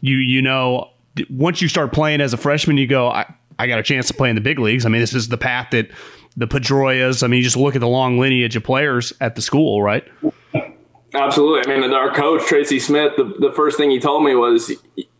you 0.00 0.16
you 0.16 0.42
know, 0.42 0.90
once 1.30 1.62
you 1.62 1.68
start 1.68 1.92
playing 1.92 2.20
as 2.20 2.32
a 2.32 2.36
freshman, 2.36 2.76
you 2.76 2.86
go, 2.86 3.08
I, 3.08 3.32
I 3.58 3.66
got 3.66 3.78
a 3.78 3.82
chance 3.82 4.08
to 4.08 4.14
play 4.14 4.28
in 4.28 4.34
the 4.34 4.42
big 4.42 4.58
leagues. 4.58 4.86
I 4.86 4.88
mean, 4.88 5.00
this 5.00 5.14
is 5.14 5.28
the 5.28 5.38
path 5.38 5.68
that 5.70 5.90
the 6.36 6.46
Pedroias. 6.46 7.22
I 7.22 7.26
mean, 7.26 7.38
you 7.38 7.44
just 7.44 7.56
look 7.56 7.74
at 7.74 7.80
the 7.80 7.88
long 7.88 8.18
lineage 8.18 8.56
of 8.56 8.64
players 8.64 9.12
at 9.20 9.34
the 9.34 9.42
school, 9.42 9.82
right? 9.82 10.04
Absolutely. 11.14 11.72
I 11.72 11.80
mean, 11.80 11.92
our 11.92 12.12
coach 12.12 12.46
Tracy 12.46 12.78
Smith, 12.78 13.12
the, 13.16 13.24
the 13.38 13.52
first 13.52 13.78
thing 13.78 13.90
he 13.90 13.98
told 13.98 14.22
me 14.22 14.34
was, 14.34 14.70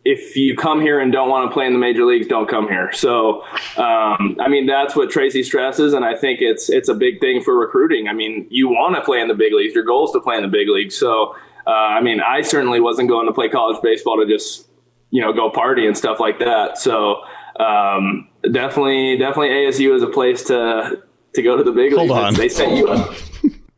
if 0.06 0.36
you 0.36 0.56
come 0.56 0.80
here 0.80 1.00
and 1.00 1.12
don't 1.12 1.28
want 1.28 1.50
to 1.50 1.52
play 1.52 1.66
in 1.66 1.72
the 1.72 1.78
major 1.78 2.04
leagues, 2.04 2.28
don't 2.28 2.48
come 2.48 2.68
here. 2.68 2.92
So, 2.92 3.42
um, 3.76 4.36
I 4.40 4.48
mean, 4.48 4.66
that's 4.66 4.94
what 4.94 5.10
Tracy 5.10 5.42
stresses, 5.42 5.92
and 5.92 6.04
I 6.04 6.16
think 6.16 6.38
it's 6.40 6.70
it's 6.70 6.88
a 6.88 6.94
big 6.94 7.20
thing 7.20 7.42
for 7.42 7.58
recruiting. 7.58 8.06
I 8.06 8.12
mean, 8.12 8.46
you 8.48 8.68
want 8.68 8.94
to 8.94 9.02
play 9.02 9.20
in 9.20 9.26
the 9.26 9.34
big 9.34 9.52
leagues. 9.52 9.74
Your 9.74 9.84
goal 9.84 10.04
is 10.04 10.12
to 10.12 10.20
play 10.20 10.36
in 10.36 10.42
the 10.42 10.48
big 10.48 10.68
leagues. 10.68 10.96
So, 10.96 11.34
uh, 11.66 11.70
I 11.70 12.00
mean, 12.00 12.20
I 12.20 12.42
certainly 12.42 12.80
wasn't 12.80 13.08
going 13.08 13.26
to 13.26 13.32
play 13.32 13.48
college 13.48 13.82
baseball 13.82 14.16
to 14.18 14.26
just 14.26 14.68
you 15.10 15.20
know 15.20 15.32
go 15.32 15.50
party 15.50 15.86
and 15.86 15.96
stuff 15.96 16.20
like 16.20 16.38
that. 16.38 16.78
So, 16.78 17.16
um, 17.58 18.28
definitely, 18.42 19.18
definitely 19.18 19.50
ASU 19.50 19.94
is 19.94 20.02
a 20.02 20.08
place 20.08 20.44
to 20.44 21.02
to 21.34 21.42
go 21.42 21.56
to 21.56 21.64
the 21.64 21.72
big 21.72 21.92
Hold 21.94 22.10
leagues. 22.10 22.20
on. 22.22 22.34
They 22.34 22.48
set 22.48 22.76
you 22.76 22.88
up. 22.88 23.14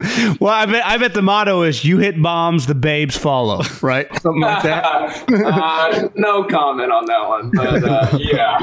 Well, 0.40 0.52
I 0.52 0.66
bet 0.66 0.86
I 0.86 0.96
bet 0.98 1.14
the 1.14 1.22
motto 1.22 1.62
is 1.62 1.84
"You 1.84 1.98
hit 1.98 2.20
bombs, 2.20 2.66
the 2.66 2.74
babes 2.74 3.16
follow," 3.16 3.62
right? 3.82 4.06
Something 4.20 4.42
like 4.42 4.62
that. 4.62 5.28
uh, 5.44 6.08
no 6.14 6.44
comment 6.44 6.92
on 6.92 7.06
that 7.06 7.28
one, 7.28 7.50
but 7.52 7.84
uh, 7.84 8.18
yeah. 8.20 8.60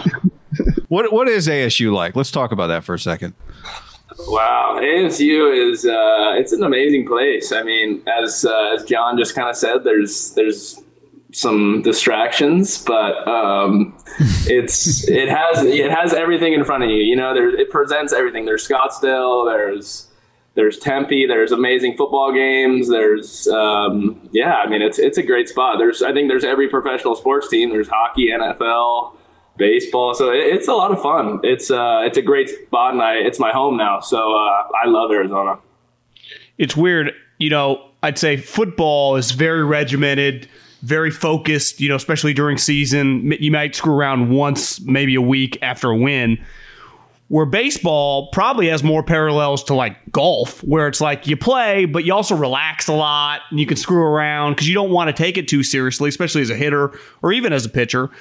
What 0.88 1.12
what 1.12 1.27
is 1.27 1.48
ASU 1.48 1.94
like? 1.94 2.15
Let's 2.15 2.32
talk 2.32 2.51
about 2.51 2.68
that 2.68 2.84
for 2.86 2.94
a 2.94 3.00
second. 3.00 3.34
Wow, 4.27 4.80
ASU 4.82 5.72
is 5.72 5.86
uh, 5.86 6.36
it's 6.38 6.54
an 6.54 6.63
amazing 6.63 7.06
place. 7.06 7.51
I 7.51 7.63
mean, 7.63 8.01
as 8.08 8.46
uh, 8.46 8.75
as 8.75 8.86
John 8.86 9.18
just 9.18 9.36
kind 9.36 9.50
of 9.50 9.58
said, 9.58 9.84
there's 9.84 10.34
there's 10.36 10.82
some 11.34 11.82
distractions, 11.82 12.82
but 12.82 13.27
um, 13.27 13.98
it's 14.48 15.06
it 15.10 15.27
has 15.27 15.63
it 15.65 15.92
has 15.92 16.13
everything 16.13 16.54
in 16.54 16.63
front 16.63 16.86
of 16.86 16.89
you. 16.89 16.98
You 16.98 17.18
know, 17.18 17.34
there 17.34 17.50
it 17.50 17.70
presents 17.70 18.13
everything. 18.13 18.46
There's 18.46 18.65
Scottsdale. 18.65 19.51
There's 19.51 20.04
there's 20.55 20.79
Tempe. 20.79 21.27
There's 21.27 21.51
amazing 21.51 21.97
football 21.97 22.33
games. 22.33 22.89
There's 22.89 23.47
um, 23.50 24.27
yeah. 24.31 24.55
I 24.55 24.67
mean, 24.67 24.81
it's 24.81 24.97
it's 24.97 25.17
a 25.17 25.24
great 25.24 25.50
spot. 25.50 25.77
There's 25.77 26.01
I 26.01 26.13
think 26.13 26.29
there's 26.29 26.45
every 26.45 26.69
professional 26.69 27.15
sports 27.15 27.50
team. 27.50 27.69
There's 27.69 27.89
hockey, 27.89 28.29
NFL 28.29 29.17
baseball. 29.57 30.13
So 30.13 30.31
it, 30.31 30.38
it's 30.38 30.67
a 30.67 30.74
lot 30.74 30.91
of 30.91 31.01
fun. 31.01 31.41
It's 31.43 31.69
uh, 31.69 32.01
it's 32.05 32.17
a 32.17 32.21
great 32.21 32.50
spot, 32.50 32.93
and 32.93 33.01
I 33.01 33.15
it's 33.15 33.38
my 33.38 33.51
home 33.51 33.77
now. 33.77 34.00
So 34.00 34.17
uh, 34.17 34.67
I 34.83 34.88
love 34.88 35.12
Arizona. 35.12 35.59
it's 36.57 36.75
weird. 36.75 37.12
You 37.38 37.50
know, 37.50 37.89
I'd 38.01 38.17
say 38.17 38.38
football 38.38 39.17
is 39.17 39.31
very 39.31 39.63
regimented, 39.63 40.47
very 40.81 41.12
focused. 41.12 41.81
You 41.81 41.89
know, 41.89 41.95
especially 41.95 42.33
during 42.33 42.57
season, 42.57 43.33
you 43.41 43.51
might 43.51 43.75
screw 43.75 43.93
around 43.93 44.29
once, 44.29 44.79
maybe 44.79 45.15
a 45.15 45.21
week 45.21 45.57
after 45.62 45.89
a 45.89 45.97
win. 45.97 46.43
Where 47.27 47.46
baseball 47.48 48.29
probably 48.32 48.67
has 48.70 48.84
more 48.84 49.01
parallels 49.01 49.63
to 49.65 49.74
like 49.74 50.12
golf, 50.12 50.63
where 50.63 50.88
it's 50.88 51.01
like 51.01 51.25
you 51.25 51.36
play, 51.36 51.86
but 51.86 52.05
you 52.05 52.13
also 52.13 52.36
relax 52.36 52.88
a 52.88 52.94
lot 52.94 53.41
and 53.50 53.60
you 53.60 53.65
can 53.65 53.77
screw 53.77 54.03
around 54.03 54.53
because 54.53 54.67
you 54.67 54.75
don't 54.75 54.91
want 54.91 55.08
to 55.08 55.13
take 55.13 55.38
it 55.38 55.48
too 55.48 55.63
seriously, 55.63 56.08
especially 56.08 56.44
as 56.44 56.51
a 56.51 56.55
hitter 56.55 56.98
or 57.24 57.34
even 57.34 57.51
as 57.51 57.65
a 57.65 57.70
pitcher. 57.70 58.12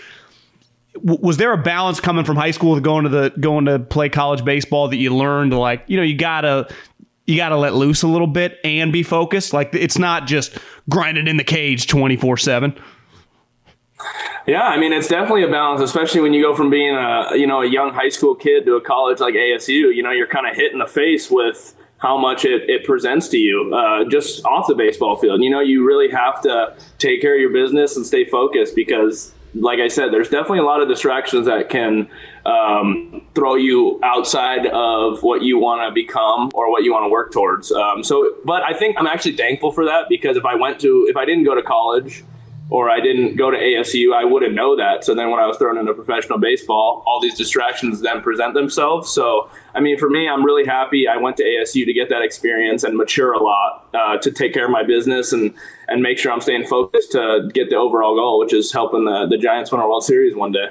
W- 0.95 1.21
was 1.21 1.37
there 1.37 1.53
a 1.53 1.59
balance 1.59 2.01
coming 2.01 2.25
from 2.25 2.37
high 2.37 2.51
school 2.51 2.77
to 2.77 2.81
going 2.81 3.05
to 3.05 3.11
the 3.11 3.33
going 3.39 3.67
to 3.67 3.79
play 3.79 4.09
college 4.09 4.43
baseball 4.43 4.89
that 4.89 4.97
you 4.97 5.15
learned 5.15 5.51
to 5.51 5.59
like 5.59 5.83
you 5.87 5.99
know 5.99 6.03
you 6.03 6.17
gotta 6.17 6.67
you 7.27 7.37
gotta 7.37 7.57
let 7.57 7.75
loose 7.75 8.03
a 8.03 8.09
little 8.09 8.27
bit 8.27 8.59
and 8.65 8.93
be 8.93 9.03
focused 9.03 9.53
like 9.53 9.75
it's 9.75 9.99
not 9.99 10.27
just 10.27 10.57
grinding 10.89 11.27
in 11.27 11.37
the 11.37 11.45
cage 11.45 11.87
24 11.89 12.37
7 12.37 12.75
Yeah, 14.47 14.63
I 14.63 14.79
mean 14.79 14.93
it's 14.93 15.09
definitely 15.09 15.45
a 15.45 15.51
balance, 15.51 15.81
especially 15.81 16.21
when 16.21 16.35
you 16.35 16.43
go 16.43 16.55
from 16.55 16.69
being 16.69 16.95
a 16.95 17.31
you 17.35 17.47
know 17.47 17.63
a 17.63 17.67
young 17.67 17.95
high 17.95 18.11
school 18.11 18.35
kid 18.35 18.67
to 18.67 18.77
a 18.77 18.81
college 18.81 19.21
like 19.21 19.35
ASU. 19.35 19.95
You 19.95 20.03
know, 20.03 20.11
you're 20.11 20.27
kind 20.27 20.47
of 20.47 20.55
hit 20.55 20.73
in 20.73 20.79
the 20.79 20.87
face 20.87 21.31
with 21.31 21.75
how 21.99 22.19
much 22.19 22.45
it, 22.45 22.69
it 22.69 22.85
presents 22.85 23.29
to 23.29 23.39
you 23.39 23.75
uh, 23.75 24.05
just 24.11 24.45
off 24.45 24.67
the 24.67 24.75
baseball 24.75 25.17
field. 25.17 25.43
You 25.43 25.49
know, 25.49 25.61
you 25.61 25.87
really 25.87 26.11
have 26.11 26.43
to 26.43 26.77
take 26.99 27.23
care 27.23 27.35
of 27.35 27.41
your 27.41 27.53
business 27.53 27.97
and 27.97 28.05
stay 28.05 28.27
focused 28.27 28.77
because, 28.77 29.33
like 29.55 29.79
I 29.79 29.89
said, 29.89 30.13
there's 30.13 30.29
definitely 30.29 30.59
a 30.59 30.65
lot 30.65 30.83
of 30.83 30.89
distractions 30.89 31.47
that 31.47 31.71
can 31.71 32.07
um, 32.45 33.27
throw 33.35 33.55
you 33.55 33.99
outside 34.03 34.67
of 34.67 35.23
what 35.23 35.41
you 35.41 35.59
want 35.59 35.89
to 35.89 35.95
become 35.95 36.51
or 36.53 36.71
what 36.71 36.83
you 36.83 36.93
want 36.93 37.05
to 37.05 37.09
work 37.09 37.33
towards. 37.33 37.73
Um, 37.73 38.05
so, 38.05 38.35
but 38.45 38.63
I 38.63 38.75
think 38.75 38.99
I'm 38.99 39.07
actually 39.07 39.39
thankful 39.39 39.73
for 39.73 39.87
that 39.87 40.11
because 40.11 40.37
if 40.37 40.45
I 40.45 40.55
went 40.55 40.81
to 40.81 41.07
if 41.09 41.17
I 41.17 41.25
didn't 41.25 41.45
go 41.45 41.55
to 41.55 41.63
college 41.63 42.23
or 42.71 42.89
I 42.89 43.01
didn't 43.01 43.37
go 43.37 43.51
to 43.51 43.57
ASU, 43.57 44.15
I 44.15 44.25
wouldn't 44.25 44.55
know 44.55 44.77
that. 44.77 45.05
So 45.05 45.15
then 45.15 45.31
when 45.31 45.39
I 45.39 45.47
was 45.47 45.59
thrown 45.59 45.77
into 45.77 45.93
professional 45.93 46.39
baseball, 46.39 47.03
all 47.07 47.21
these 47.21 47.37
distractions 47.37 48.01
then 48.01 48.23
present 48.23 48.55
themselves. 48.55 49.11
So, 49.11 49.51
I 49.75 49.81
mean, 49.81 49.99
for 49.99 50.09
me, 50.09 50.29
I'm 50.29 50.45
really 50.45 50.65
happy 50.65 51.07
I 51.07 51.19
went 51.19 51.37
to 51.39 51.45
ASU 51.45 51.85
to 51.85 51.93
get 51.93 52.09
that 52.09 52.23
experience 52.23 52.83
and 52.83 52.97
mature 52.97 53.33
a 53.33 53.43
lot 53.43 53.89
uh, 53.93 54.17
to 54.19 54.31
take 54.31 54.55
care 54.55 54.65
of 54.65 54.71
my 54.71 54.83
business 54.83 55.33
and, 55.33 55.55
and 55.89 56.03
make 56.03 56.19
sure 56.19 56.33
I'm 56.33 56.41
staying 56.41 56.67
focused 56.67 57.13
to 57.13 57.51
get 57.53 57.69
the 57.69 57.77
overall 57.77 58.17
goal, 58.17 58.39
which 58.39 58.55
is 58.55 58.73
helping 58.73 59.05
the, 59.05 59.27
the 59.29 59.37
Giants 59.37 59.71
win 59.71 59.81
a 59.81 59.87
World 59.87 60.05
Series 60.05 60.35
one 60.35 60.53
day. 60.53 60.69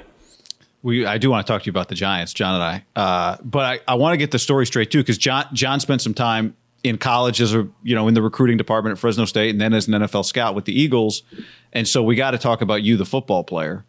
We, 0.82 1.06
I 1.06 1.16
do 1.16 1.30
want 1.30 1.46
to 1.46 1.50
talk 1.50 1.62
to 1.62 1.66
you 1.66 1.70
about 1.70 1.88
the 1.88 1.94
Giants, 1.94 2.34
John 2.34 2.54
and 2.54 2.62
I. 2.62 2.84
Uh, 2.94 3.36
but 3.42 3.64
I, 3.64 3.92
I 3.92 3.94
want 3.94 4.12
to 4.12 4.18
get 4.18 4.32
the 4.32 4.38
story 4.38 4.66
straight 4.66 4.90
too, 4.90 4.98
because 4.98 5.16
John 5.16 5.46
John 5.54 5.80
spent 5.80 6.02
some 6.02 6.12
time 6.12 6.56
in 6.84 6.98
college 6.98 7.40
as 7.40 7.54
a 7.54 7.66
you 7.82 7.94
know 7.94 8.06
in 8.06 8.14
the 8.14 8.22
recruiting 8.22 8.56
department 8.56 8.92
at 8.92 8.98
Fresno 8.98 9.24
State, 9.24 9.50
and 9.50 9.60
then 9.60 9.72
as 9.72 9.88
an 9.88 9.94
NFL 9.94 10.24
scout 10.24 10.54
with 10.54 10.66
the 10.66 10.78
Eagles. 10.78 11.22
And 11.72 11.88
so 11.88 12.02
we 12.04 12.14
got 12.14 12.32
to 12.32 12.38
talk 12.38 12.60
about 12.60 12.84
you, 12.84 12.96
the 12.96 13.06
football 13.06 13.42
player. 13.42 13.84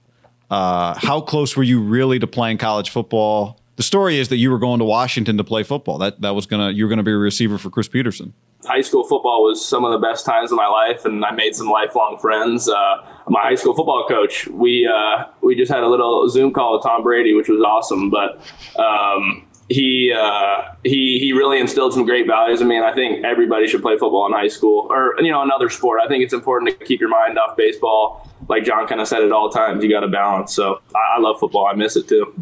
Uh, 0.49 0.97
how 0.97 1.21
close 1.21 1.55
were 1.55 1.63
you 1.63 1.81
really 1.81 2.17
to 2.19 2.27
playing 2.27 2.57
college 2.57 2.89
football? 2.89 3.59
The 3.75 3.83
story 3.83 4.17
is 4.17 4.29
that 4.29 4.37
you 4.37 4.49
were 4.49 4.59
going 4.59 4.79
to 4.79 4.85
Washington 4.85 5.37
to 5.37 5.43
play 5.43 5.63
football. 5.63 5.97
That 5.97 6.21
that 6.21 6.33
was 6.33 6.45
gonna 6.45 6.71
you 6.71 6.85
were 6.85 6.89
gonna 6.89 7.03
be 7.03 7.11
a 7.11 7.17
receiver 7.17 7.57
for 7.57 7.69
Chris 7.69 7.87
Petersen. 7.87 8.33
high 8.65 8.81
school 8.81 9.03
football 9.03 9.43
was 9.43 9.63
some 9.63 9.83
of 9.83 9.91
the 9.91 9.99
best 9.99 10.25
times 10.25 10.51
of 10.51 10.55
my 10.55 10.67
life, 10.67 11.03
and 11.05 11.23
I 11.25 11.31
made 11.31 11.53
some 11.55 11.67
lifelong 11.67 12.17
friends. 12.19 12.69
Uh, 12.69 13.05
my 13.27 13.41
high 13.41 13.55
school 13.55 13.75
football 13.75 14.05
coach, 14.07 14.47
we 14.47 14.87
uh, 14.87 15.25
we 15.41 15.55
just 15.55 15.71
had 15.71 15.83
a 15.83 15.89
little 15.89 16.29
Zoom 16.29 16.53
call 16.53 16.75
with 16.75 16.83
Tom 16.83 17.03
Brady, 17.03 17.33
which 17.33 17.49
was 17.49 17.61
awesome. 17.61 18.09
But 18.09 18.39
um, 18.79 19.45
he 19.69 20.13
uh, 20.15 20.73
he 20.83 21.17
he 21.19 21.33
really 21.33 21.59
instilled 21.59 21.93
some 21.93 22.05
great 22.05 22.27
values 22.27 22.61
in 22.61 22.67
me, 22.67 22.75
and 22.77 22.85
I 22.85 22.93
think 22.93 23.25
everybody 23.25 23.67
should 23.67 23.81
play 23.81 23.93
football 23.97 24.25
in 24.27 24.33
high 24.33 24.47
school 24.47 24.87
or 24.91 25.15
you 25.19 25.31
know 25.31 25.41
another 25.41 25.69
sport. 25.69 25.99
I 26.03 26.07
think 26.07 26.23
it's 26.23 26.33
important 26.33 26.77
to 26.79 26.85
keep 26.85 26.99
your 26.99 27.09
mind 27.09 27.37
off 27.39 27.57
baseball. 27.57 28.29
Like 28.47 28.63
John 28.63 28.87
kind 28.87 29.01
of 29.01 29.07
said 29.07 29.23
at 29.23 29.31
all 29.31 29.49
times, 29.49 29.83
you 29.83 29.89
got 29.89 30.01
to 30.01 30.07
balance. 30.07 30.53
So 30.53 30.81
I, 30.95 31.17
I 31.17 31.19
love 31.19 31.39
football. 31.39 31.65
I 31.65 31.73
miss 31.73 31.95
it 31.95 32.07
too. 32.07 32.33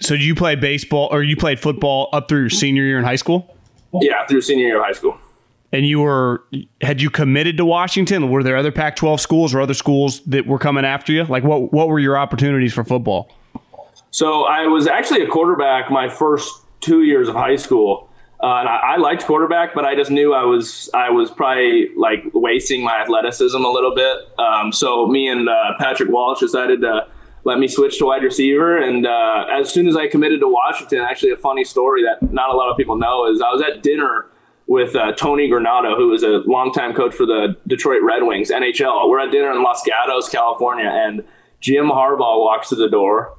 so 0.00 0.14
did 0.16 0.24
you 0.24 0.34
play 0.34 0.54
baseball 0.54 1.08
or 1.10 1.22
you 1.22 1.36
played 1.36 1.58
football 1.58 2.10
up 2.12 2.28
through 2.28 2.40
your 2.40 2.50
senior 2.50 2.82
year 2.82 2.98
in 2.98 3.04
high 3.04 3.16
school 3.16 3.56
Yeah, 4.02 4.26
through 4.26 4.42
senior 4.42 4.66
year 4.66 4.78
of 4.78 4.84
high 4.84 4.92
school. 4.92 5.16
and 5.72 5.86
you 5.86 6.00
were 6.00 6.44
had 6.82 7.00
you 7.00 7.08
committed 7.08 7.56
to 7.56 7.64
washington 7.64 8.30
were 8.30 8.42
there 8.42 8.56
other 8.58 8.70
pac 8.70 8.94
12 8.96 9.20
schools 9.20 9.54
or 9.54 9.60
other 9.62 9.74
schools 9.74 10.20
that 10.26 10.46
were 10.46 10.58
coming 10.58 10.84
after 10.84 11.12
you 11.12 11.24
like 11.24 11.42
what 11.44 11.72
what 11.72 11.88
were 11.88 11.98
your 11.98 12.16
opportunities 12.18 12.74
for 12.74 12.84
football 12.84 13.30
So 14.10 14.44
I 14.44 14.66
was 14.66 14.86
actually 14.86 15.22
a 15.22 15.26
quarterback 15.28 15.90
my 15.90 16.08
first 16.08 16.52
two 16.86 17.02
years 17.02 17.28
of 17.28 17.34
high 17.34 17.56
school. 17.56 18.08
Uh, 18.42 18.60
and 18.60 18.68
I, 18.68 18.76
I 18.76 18.96
liked 18.96 19.24
quarterback, 19.24 19.74
but 19.74 19.84
I 19.84 19.94
just 19.94 20.10
knew 20.10 20.34
I 20.34 20.44
was 20.44 20.90
I 20.94 21.10
was 21.10 21.30
probably 21.30 21.88
like 21.96 22.22
wasting 22.32 22.84
my 22.84 23.00
athleticism 23.00 23.56
a 23.56 23.70
little 23.70 23.94
bit. 23.94 24.16
Um, 24.38 24.72
so 24.72 25.06
me 25.06 25.28
and 25.28 25.48
uh, 25.48 25.72
Patrick 25.78 26.10
Walsh 26.10 26.40
decided 26.40 26.82
to 26.82 27.08
let 27.44 27.58
me 27.58 27.66
switch 27.66 27.98
to 27.98 28.06
wide 28.06 28.22
receiver. 28.22 28.76
And 28.76 29.06
uh, 29.06 29.46
as 29.50 29.72
soon 29.72 29.88
as 29.88 29.96
I 29.96 30.06
committed 30.06 30.40
to 30.40 30.48
Washington, 30.48 30.98
actually 31.00 31.30
a 31.30 31.36
funny 31.36 31.64
story 31.64 32.02
that 32.02 32.30
not 32.32 32.50
a 32.50 32.56
lot 32.56 32.70
of 32.70 32.76
people 32.76 32.96
know 32.96 33.26
is 33.30 33.40
I 33.40 33.50
was 33.50 33.62
at 33.62 33.82
dinner 33.82 34.26
with 34.66 34.94
uh, 34.96 35.12
Tony 35.12 35.48
Granato, 35.48 35.96
who 35.96 36.08
was 36.08 36.22
a 36.22 36.42
longtime 36.46 36.92
coach 36.92 37.14
for 37.14 37.24
the 37.24 37.56
Detroit 37.66 38.02
Red 38.02 38.24
Wings, 38.24 38.50
NHL. 38.50 39.08
We're 39.08 39.20
at 39.20 39.30
dinner 39.30 39.52
in 39.52 39.62
Los 39.62 39.82
Gatos, 39.82 40.28
California, 40.28 40.90
and 40.90 41.22
Jim 41.60 41.86
Harbaugh 41.86 42.40
walks 42.40 42.68
to 42.70 42.74
the 42.74 42.88
door. 42.88 43.36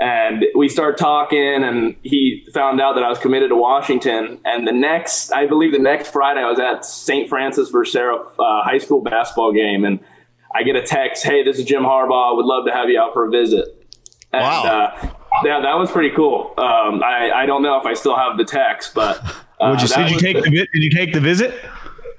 And 0.00 0.46
we 0.56 0.70
start 0.70 0.96
talking, 0.96 1.62
and 1.62 1.94
he 2.02 2.46
found 2.54 2.80
out 2.80 2.94
that 2.94 3.04
I 3.04 3.08
was 3.10 3.18
committed 3.18 3.50
to 3.50 3.56
Washington. 3.56 4.40
And 4.46 4.66
the 4.66 4.72
next, 4.72 5.30
I 5.30 5.46
believe 5.46 5.72
the 5.72 5.78
next 5.78 6.10
Friday, 6.10 6.40
I 6.40 6.48
was 6.48 6.58
at 6.58 6.86
St. 6.86 7.28
Francis 7.28 7.68
versus 7.68 7.92
Serra 7.92 8.16
uh, 8.16 8.62
high 8.64 8.78
school 8.78 9.02
basketball 9.02 9.52
game. 9.52 9.84
And 9.84 10.00
I 10.54 10.62
get 10.62 10.74
a 10.74 10.82
text, 10.82 11.22
hey, 11.22 11.44
this 11.44 11.58
is 11.58 11.66
Jim 11.66 11.82
Harbaugh. 11.82 12.34
Would 12.36 12.46
love 12.46 12.64
to 12.66 12.72
have 12.72 12.88
you 12.88 12.98
out 12.98 13.12
for 13.12 13.26
a 13.26 13.30
visit. 13.30 13.68
And, 14.32 14.42
Wow. 14.42 14.62
uh, 14.64 15.08
Yeah, 15.44 15.60
that 15.60 15.74
was 15.78 15.90
pretty 15.90 16.10
cool. 16.16 16.54
Um, 16.58 17.02
I 17.04 17.30
I 17.34 17.46
don't 17.46 17.62
know 17.62 17.78
if 17.78 17.86
I 17.86 17.94
still 17.94 18.16
have 18.16 18.36
the 18.38 18.44
text, 18.44 18.94
but 18.94 19.22
uh, 19.60 19.76
you, 19.78 19.86
did 19.86 20.10
you 20.10 20.18
take 20.18 20.42
the, 20.42 20.50
did 20.50 20.68
you 20.82 20.90
take 20.90 21.12
the 21.12 21.20
visit? 21.20 21.54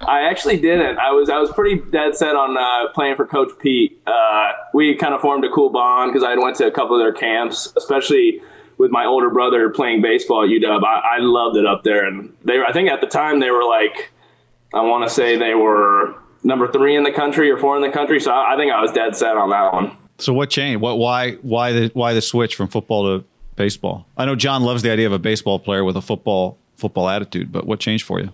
I 0.06 0.22
actually 0.28 0.58
didn't. 0.58 0.98
I 0.98 1.12
was 1.12 1.30
I 1.30 1.38
was 1.38 1.50
pretty 1.52 1.80
dead 1.90 2.16
set 2.16 2.34
on 2.34 2.56
uh, 2.56 2.92
playing 2.92 3.16
for 3.16 3.26
Coach 3.26 3.50
Pete. 3.60 4.00
Uh, 4.06 4.52
we 4.74 4.94
kind 4.96 5.14
of 5.14 5.20
formed 5.20 5.44
a 5.44 5.50
cool 5.50 5.70
bond 5.70 6.12
because 6.12 6.24
I 6.24 6.36
went 6.36 6.56
to 6.56 6.66
a 6.66 6.70
couple 6.70 6.96
of 6.96 7.00
their 7.00 7.12
camps, 7.12 7.72
especially 7.76 8.40
with 8.78 8.90
my 8.90 9.04
older 9.04 9.30
brother 9.30 9.70
playing 9.70 10.02
baseball 10.02 10.42
at 10.42 10.50
UW. 10.50 10.82
I, 10.84 11.16
I 11.16 11.18
loved 11.20 11.56
it 11.56 11.66
up 11.66 11.84
there, 11.84 12.04
and 12.04 12.34
they 12.44 12.58
were. 12.58 12.66
I 12.66 12.72
think 12.72 12.88
at 12.90 13.00
the 13.00 13.06
time 13.06 13.40
they 13.40 13.50
were 13.50 13.64
like, 13.64 14.10
I 14.74 14.80
want 14.80 15.08
to 15.08 15.14
say 15.14 15.36
they 15.36 15.54
were 15.54 16.14
number 16.42 16.70
three 16.70 16.96
in 16.96 17.04
the 17.04 17.12
country 17.12 17.50
or 17.50 17.58
four 17.58 17.76
in 17.76 17.82
the 17.82 17.90
country. 17.90 18.20
So 18.20 18.32
I, 18.32 18.54
I 18.54 18.56
think 18.56 18.72
I 18.72 18.80
was 18.80 18.92
dead 18.92 19.14
set 19.14 19.36
on 19.36 19.50
that 19.50 19.72
one. 19.72 19.96
So 20.18 20.32
what 20.32 20.50
changed? 20.50 20.80
What 20.80 20.98
why 20.98 21.34
why 21.42 21.72
the 21.72 21.90
why 21.94 22.12
the 22.12 22.22
switch 22.22 22.54
from 22.54 22.68
football 22.68 23.20
to 23.20 23.24
baseball? 23.56 24.06
I 24.16 24.24
know 24.24 24.34
John 24.34 24.62
loves 24.62 24.82
the 24.82 24.90
idea 24.90 25.06
of 25.06 25.12
a 25.12 25.18
baseball 25.18 25.58
player 25.58 25.84
with 25.84 25.96
a 25.96 26.02
football 26.02 26.58
football 26.76 27.08
attitude, 27.08 27.52
but 27.52 27.66
what 27.66 27.80
changed 27.80 28.04
for 28.04 28.20
you? 28.20 28.30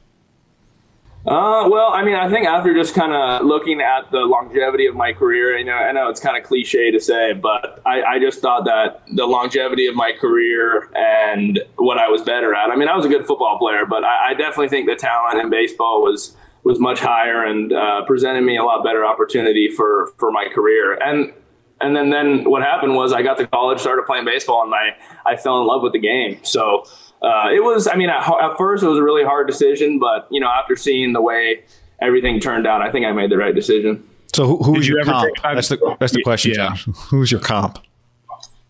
Uh, 1.28 1.68
well, 1.68 1.90
I 1.92 2.04
mean, 2.04 2.14
I 2.14 2.30
think 2.30 2.46
after 2.46 2.72
just 2.72 2.94
kind 2.94 3.12
of 3.12 3.44
looking 3.44 3.82
at 3.82 4.10
the 4.10 4.20
longevity 4.20 4.86
of 4.86 4.94
my 4.94 5.12
career, 5.12 5.58
you 5.58 5.64
know, 5.66 5.74
I 5.74 5.92
know 5.92 6.08
it's 6.08 6.20
kind 6.20 6.38
of 6.38 6.42
cliche 6.42 6.90
to 6.90 6.98
say, 6.98 7.34
but 7.34 7.82
I, 7.84 8.02
I, 8.02 8.18
just 8.18 8.40
thought 8.40 8.64
that 8.64 9.02
the 9.14 9.26
longevity 9.26 9.88
of 9.88 9.94
my 9.94 10.12
career 10.18 10.88
and 10.94 11.60
what 11.76 11.98
I 11.98 12.08
was 12.08 12.22
better 12.22 12.54
at. 12.54 12.70
I 12.70 12.76
mean, 12.76 12.88
I 12.88 12.96
was 12.96 13.04
a 13.04 13.10
good 13.10 13.26
football 13.26 13.58
player, 13.58 13.84
but 13.84 14.04
I, 14.04 14.30
I 14.30 14.34
definitely 14.34 14.70
think 14.70 14.88
the 14.88 14.96
talent 14.96 15.38
in 15.38 15.50
baseball 15.50 16.02
was 16.02 16.34
was 16.64 16.80
much 16.80 17.00
higher 17.00 17.44
and 17.44 17.74
uh, 17.74 18.06
presented 18.06 18.40
me 18.40 18.56
a 18.56 18.64
lot 18.64 18.82
better 18.82 19.04
opportunity 19.04 19.70
for 19.70 20.10
for 20.16 20.32
my 20.32 20.48
career. 20.48 20.94
And 20.94 21.34
and 21.78 21.94
then 21.94 22.08
then 22.08 22.48
what 22.48 22.62
happened 22.62 22.94
was 22.94 23.12
I 23.12 23.20
got 23.20 23.36
to 23.36 23.46
college, 23.46 23.80
started 23.80 24.06
playing 24.06 24.24
baseball, 24.24 24.64
and 24.64 24.72
I 24.74 24.96
I 25.30 25.36
fell 25.36 25.60
in 25.60 25.66
love 25.66 25.82
with 25.82 25.92
the 25.92 26.00
game. 26.00 26.40
So 26.42 26.84
uh, 27.22 27.48
it 27.52 27.62
was, 27.62 27.88
I 27.88 27.96
mean, 27.96 28.10
at, 28.10 28.22
at, 28.22 28.56
first 28.56 28.82
it 28.82 28.88
was 28.88 28.98
a 28.98 29.02
really 29.02 29.24
hard 29.24 29.46
decision, 29.46 29.98
but 29.98 30.28
you 30.30 30.40
know, 30.40 30.48
after 30.48 30.76
seeing 30.76 31.12
the 31.12 31.20
way 31.20 31.64
everything 32.00 32.40
turned 32.40 32.66
out, 32.66 32.80
I 32.80 32.90
think 32.90 33.06
I 33.06 33.12
made 33.12 33.30
the 33.30 33.38
right 33.38 33.54
decision. 33.54 34.04
So 34.34 34.46
who, 34.46 34.62
who's 34.62 34.88
your 34.88 35.04
comp? 35.04 35.34
That's 35.42 35.68
the 35.68 35.96
that's 35.98 36.12
the 36.12 36.22
question, 36.22 36.52
yeah. 36.52 36.74
John. 36.74 36.94
Who's 37.10 37.32
your 37.32 37.40
comp? 37.40 37.78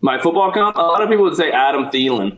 My 0.01 0.19
football 0.19 0.51
comp. 0.51 0.77
A 0.77 0.81
lot 0.81 1.03
of 1.03 1.09
people 1.09 1.25
would 1.25 1.35
say 1.35 1.51
Adam 1.51 1.85
Thielen. 1.85 2.37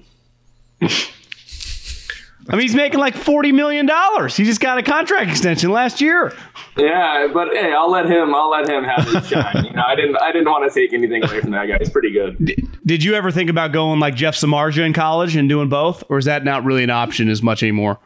I 2.50 2.54
mean, 2.54 2.62
he's 2.62 2.76
making 2.76 3.00
like 3.00 3.16
forty 3.16 3.52
million 3.52 3.86
dollars. 3.86 4.36
He 4.36 4.44
just 4.44 4.60
got 4.60 4.78
a 4.78 4.84
contract 4.84 5.30
extension 5.30 5.72
last 5.72 6.02
year. 6.02 6.34
Yeah, 6.76 7.28
but 7.34 7.50
hey, 7.50 7.74
I'll 7.74 7.92
let 7.92 8.06
him. 8.06 8.34
I'll 8.34 8.50
let 8.50 8.68
him 8.68 8.84
have 8.84 9.08
his 9.08 9.28
shine. 9.28 9.66
You 9.66 9.74
know, 9.74 9.84
I 9.86 9.96
didn't. 9.96 10.18
I 10.22 10.32
didn't 10.32 10.50
want 10.50 10.72
to 10.72 10.80
take 10.80 10.94
anything 10.94 11.24
away 11.24 11.42
from 11.42 11.52
that 11.52 11.68
guy. 11.68 11.78
He's 11.80 11.90
pretty 11.90 12.12
good. 12.12 12.44
Did, 12.44 12.68
did 12.86 13.04
you 13.04 13.14
ever 13.14 13.32
think 13.32 13.50
about 13.50 13.72
going 13.72 14.00
like 14.00 14.16
Jeff 14.16 14.36
Samardzija 14.36 14.86
in 14.86 14.94
college 14.94 15.36
and 15.36 15.48
doing 15.48 15.70
both, 15.70 16.04
or 16.10 16.18
is 16.18 16.26
that 16.26 16.44
not 16.44 16.64
really 16.64 16.84
an 16.84 16.90
option 16.90 17.30
as 17.30 17.44
much 17.44 17.62
anymore? 17.62 18.00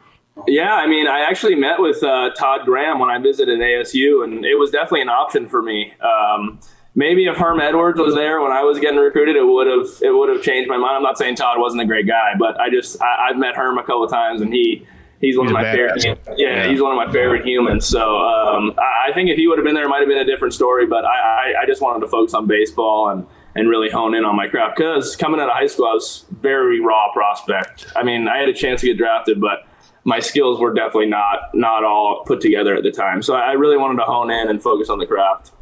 Yeah, 0.46 0.74
I 0.74 0.86
mean, 0.86 1.08
I 1.08 1.20
actually 1.20 1.54
met 1.54 1.80
with 1.80 2.02
uh, 2.02 2.30
Todd 2.36 2.66
Graham 2.66 2.98
when 2.98 3.08
I 3.08 3.18
visited 3.18 3.58
ASU, 3.58 4.22
and 4.22 4.44
it 4.44 4.58
was 4.58 4.70
definitely 4.70 5.00
an 5.00 5.08
option 5.08 5.48
for 5.48 5.62
me. 5.62 5.94
Um, 6.00 6.60
maybe 6.96 7.26
if 7.26 7.36
Herm 7.36 7.60
Edwards 7.60 8.00
was 8.00 8.14
there 8.14 8.40
when 8.40 8.50
I 8.50 8.64
was 8.64 8.80
getting 8.80 8.98
recruited, 8.98 9.36
it 9.36 9.46
would 9.46 9.68
have 9.68 9.86
it 10.02 10.10
would 10.10 10.34
have 10.34 10.42
changed 10.42 10.68
my 10.68 10.78
mind. 10.78 10.96
I'm 10.96 11.02
not 11.02 11.18
saying 11.18 11.36
Todd 11.36 11.60
wasn't 11.60 11.82
a 11.82 11.86
great 11.86 12.08
guy, 12.08 12.32
but 12.36 12.58
I 12.58 12.70
just 12.70 13.00
I, 13.00 13.28
have 13.28 13.36
met 13.36 13.54
Herm 13.54 13.78
a 13.78 13.82
couple 13.82 14.02
of 14.02 14.10
times, 14.10 14.40
and 14.40 14.52
he 14.52 14.84
he's 15.20 15.38
one 15.38 15.46
he's 15.46 15.52
of 15.52 15.62
my 15.62 15.72
favorite. 15.72 16.04
Yeah, 16.04 16.14
yeah, 16.36 16.68
he's 16.68 16.82
one 16.82 16.90
of 16.90 16.96
my 16.96 17.12
favorite 17.12 17.46
humans. 17.46 17.86
So 17.86 18.16
um, 18.18 18.74
I, 18.78 19.10
I, 19.10 19.14
think 19.14 19.30
if 19.30 19.36
he 19.36 19.46
would 19.46 19.58
have 19.58 19.64
been 19.64 19.74
there, 19.74 19.84
it 19.84 19.88
might 19.88 20.00
have 20.00 20.08
been 20.08 20.18
a 20.18 20.24
different 20.24 20.54
story. 20.54 20.86
But 20.86 21.04
I, 21.04 21.18
I, 21.18 21.62
I 21.62 21.66
just 21.66 21.80
wanted 21.80 22.00
to 22.00 22.08
focus 22.08 22.34
on 22.34 22.48
baseball 22.48 23.10
and 23.10 23.26
and 23.54 23.68
really 23.68 23.90
hone 23.90 24.14
in 24.14 24.24
on 24.24 24.36
my 24.36 24.48
craft 24.48 24.76
because 24.76 25.16
coming 25.16 25.40
out 25.40 25.48
of 25.48 25.54
high 25.54 25.66
school, 25.66 25.86
I 25.86 25.94
was 25.94 26.24
very 26.40 26.80
raw 26.80 27.12
prospect. 27.12 27.86
I 27.94 28.02
mean, 28.02 28.28
I 28.28 28.38
had 28.38 28.48
a 28.48 28.54
chance 28.54 28.80
to 28.82 28.88
get 28.88 28.98
drafted, 28.98 29.40
but 29.40 29.66
my 30.04 30.20
skills 30.20 30.60
were 30.60 30.72
definitely 30.72 31.06
not 31.06 31.54
not 31.54 31.84
all 31.84 32.24
put 32.26 32.40
together 32.40 32.74
at 32.74 32.82
the 32.82 32.90
time. 32.90 33.22
So 33.22 33.34
I 33.34 33.52
really 33.52 33.76
wanted 33.76 33.98
to 33.98 34.04
hone 34.04 34.30
in 34.30 34.48
and 34.48 34.62
focus 34.62 34.88
on 34.88 34.98
the 34.98 35.06
craft. 35.06 35.52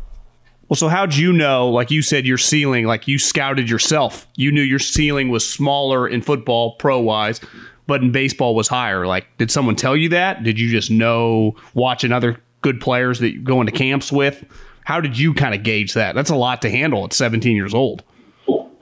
Well, 0.68 0.77
so 0.77 0.88
how'd 0.88 1.14
you 1.14 1.33
know? 1.33 1.68
Like 1.68 1.90
you 1.90 2.03
said, 2.03 2.27
your 2.27 2.38
ceiling, 2.38 2.87
like 2.87 3.07
you 3.07 3.18
scouted 3.18 3.68
yourself. 3.68 4.27
You 4.37 4.50
knew 4.50 4.62
your 4.62 4.79
ceiling 4.79 5.29
was 5.29 5.48
smaller 5.48 6.09
in 6.09 6.22
football, 6.22 6.77
pro 6.77 6.98
wise, 6.98 7.40
but 7.87 8.03
in 8.03 8.12
baseball 8.12 8.55
was 8.55 8.68
higher. 8.68 9.07
Like, 9.07 9.27
did 9.38 9.50
someone 9.50 9.77
tell 9.77 9.96
you 9.96 10.09
that? 10.11 10.42
Did 10.42 10.59
you 10.59 10.70
just 10.70 10.90
know 10.90 11.55
watching 11.74 12.12
other 12.12 12.40
good 12.62 12.81
players 12.81 13.18
that 13.18 13.33
you 13.33 13.40
go 13.40 13.61
into 13.61 13.72
camps 13.72 14.11
with? 14.11 14.44
How 14.85 15.00
did 15.00 15.18
you 15.18 15.35
kind 15.35 15.55
of 15.55 15.62
gauge 15.62 15.94
that? 15.94 16.14
That's 16.14 16.31
a 16.31 16.37
lot 16.37 16.62
to 16.62 16.70
handle 16.70 17.05
at 17.05 17.12
17 17.12 17.55
years 17.57 17.74
old. 17.74 18.03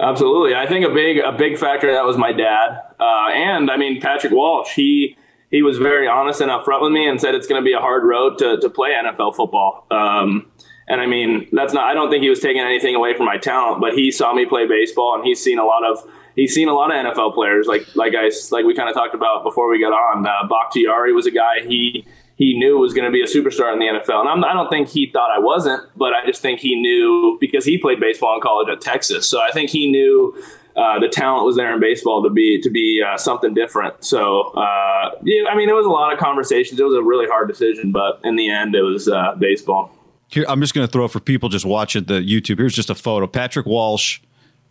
Absolutely, 0.00 0.56
I 0.56 0.66
think 0.66 0.84
a 0.84 0.92
big 0.92 1.18
a 1.18 1.30
big 1.30 1.56
factor 1.56 1.92
that 1.92 2.04
was 2.04 2.16
my 2.16 2.32
dad, 2.32 2.80
uh, 2.98 3.28
and 3.32 3.70
I 3.70 3.76
mean 3.76 4.00
Patrick 4.00 4.32
Walsh. 4.32 4.74
He 4.74 5.16
he 5.52 5.62
was 5.62 5.78
very 5.78 6.08
honest 6.08 6.40
and 6.40 6.50
upfront 6.50 6.82
with 6.82 6.90
me 6.90 7.08
and 7.08 7.20
said 7.20 7.36
it's 7.36 7.46
going 7.46 7.62
to 7.62 7.64
be 7.64 7.72
a 7.72 7.78
hard 7.78 8.02
road 8.02 8.36
to 8.38 8.58
to 8.58 8.68
play 8.68 8.90
NFL 8.90 9.36
football. 9.36 9.86
Um, 9.92 10.50
and 10.92 11.00
I 11.00 11.06
mean, 11.06 11.48
that's 11.52 11.72
not, 11.72 11.84
I 11.84 11.94
don't 11.94 12.10
think 12.10 12.22
he 12.22 12.28
was 12.28 12.40
taking 12.40 12.60
anything 12.60 12.94
away 12.94 13.16
from 13.16 13.24
my 13.24 13.38
talent, 13.38 13.80
but 13.80 13.94
he 13.94 14.10
saw 14.10 14.34
me 14.34 14.44
play 14.44 14.66
baseball 14.66 15.14
and 15.14 15.24
he's 15.24 15.42
seen 15.42 15.58
a 15.58 15.64
lot 15.64 15.82
of, 15.86 15.98
he's 16.36 16.54
seen 16.54 16.68
a 16.68 16.74
lot 16.74 16.94
of 16.94 17.06
NFL 17.06 17.32
players. 17.32 17.66
Like, 17.66 17.86
like 17.96 18.12
I, 18.14 18.30
like 18.50 18.66
we 18.66 18.74
kind 18.74 18.90
of 18.90 18.94
talked 18.94 19.14
about 19.14 19.42
before 19.42 19.70
we 19.70 19.80
got 19.80 19.94
on, 19.94 20.26
uh, 20.26 20.46
Bakhtiari 20.50 21.14
was 21.14 21.24
a 21.24 21.30
guy 21.30 21.60
he, 21.66 22.06
he 22.36 22.58
knew 22.58 22.76
was 22.76 22.92
going 22.92 23.06
to 23.06 23.10
be 23.10 23.22
a 23.22 23.24
superstar 23.24 23.72
in 23.72 23.78
the 23.78 23.86
NFL. 23.86 24.20
And 24.20 24.28
I'm, 24.28 24.44
I 24.44 24.50
do 24.50 24.54
not 24.54 24.70
think 24.70 24.90
he 24.90 25.10
thought 25.10 25.30
I 25.30 25.38
wasn't, 25.38 25.82
but 25.96 26.12
I 26.12 26.26
just 26.26 26.42
think 26.42 26.60
he 26.60 26.74
knew 26.74 27.38
because 27.40 27.64
he 27.64 27.78
played 27.78 27.98
baseball 27.98 28.34
in 28.34 28.42
college 28.42 28.68
at 28.68 28.82
Texas. 28.82 29.26
So 29.26 29.40
I 29.40 29.50
think 29.50 29.70
he 29.70 29.90
knew 29.90 30.36
uh, 30.76 30.98
the 31.00 31.08
talent 31.08 31.46
was 31.46 31.56
there 31.56 31.72
in 31.72 31.80
baseball 31.80 32.22
to 32.22 32.28
be 32.28 32.60
to 32.60 32.68
be 32.68 33.02
uh, 33.02 33.16
something 33.16 33.54
different. 33.54 34.04
So 34.04 34.52
uh, 34.52 35.12
yeah, 35.22 35.48
I 35.48 35.56
mean, 35.56 35.70
it 35.70 35.74
was 35.74 35.86
a 35.86 35.90
lot 35.90 36.12
of 36.12 36.18
conversations. 36.18 36.78
It 36.78 36.84
was 36.84 36.94
a 36.94 37.02
really 37.02 37.26
hard 37.26 37.48
decision, 37.48 37.92
but 37.92 38.20
in 38.24 38.36
the 38.36 38.50
end, 38.50 38.74
it 38.74 38.82
was 38.82 39.08
uh, 39.08 39.34
baseball. 39.38 39.90
Here, 40.32 40.46
I'm 40.48 40.62
just 40.62 40.72
going 40.72 40.86
to 40.86 40.90
throw 40.90 41.08
for 41.08 41.20
people 41.20 41.50
just 41.50 41.66
watching 41.66 42.04
the 42.04 42.14
YouTube. 42.14 42.56
Here's 42.56 42.74
just 42.74 42.88
a 42.88 42.94
photo. 42.94 43.26
Patrick 43.26 43.66
Walsh 43.66 44.20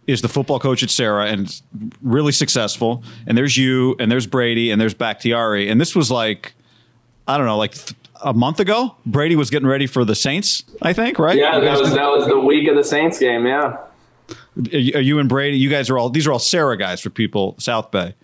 is 0.08 0.24
the 0.24 0.28
football 0.28 0.60
coach 0.60 0.82
at 0.82 0.90
Serra 0.90 1.28
and 1.28 1.62
really 2.02 2.32
successful. 2.32 3.04
And 3.28 3.38
there's 3.38 3.56
you, 3.56 3.96
and 4.00 4.12
there's 4.12 4.26
Brady, 4.26 4.72
and 4.72 4.82
there's 4.82 4.96
Bakhtiari. 4.96 5.70
And 5.70 5.80
this 5.80 5.96
was 5.96 6.10
like, 6.10 6.54
I 7.28 7.38
don't 7.38 7.46
know, 7.46 7.58
like 7.58 7.74
th- 7.74 7.94
a 8.24 8.34
month 8.34 8.60
ago. 8.60 8.96
Brady 9.06 9.36
was 9.36 9.52
getting 9.52 9.68
ready 9.68 9.86
for 9.86 10.04
the 10.04 10.16
Saints, 10.16 10.64
I 10.82 10.94
think, 10.94 11.20
right? 11.20 11.38
Yeah, 11.38 11.60
that 11.60 11.80
was, 11.80 11.94
that 11.94 12.10
was 12.10 12.26
the 12.28 12.40
week 12.40 12.68
of 12.68 12.76
the 12.76 12.84
Saints 12.84 13.20
game. 13.20 13.46
Yeah. 13.46 13.78
Are 14.74 14.78
you, 14.78 15.20
and 15.20 15.30
Brady? 15.30 15.58
You 15.58 15.70
guys 15.70 15.92
are 15.92 15.98
all 15.98 16.10
these 16.10 16.26
are 16.26 16.32
all 16.32 16.40
Serra 16.40 16.76
guys 16.78 17.02
for 17.02 17.10
people 17.10 17.56
South 17.60 17.92
Bay. 17.92 18.16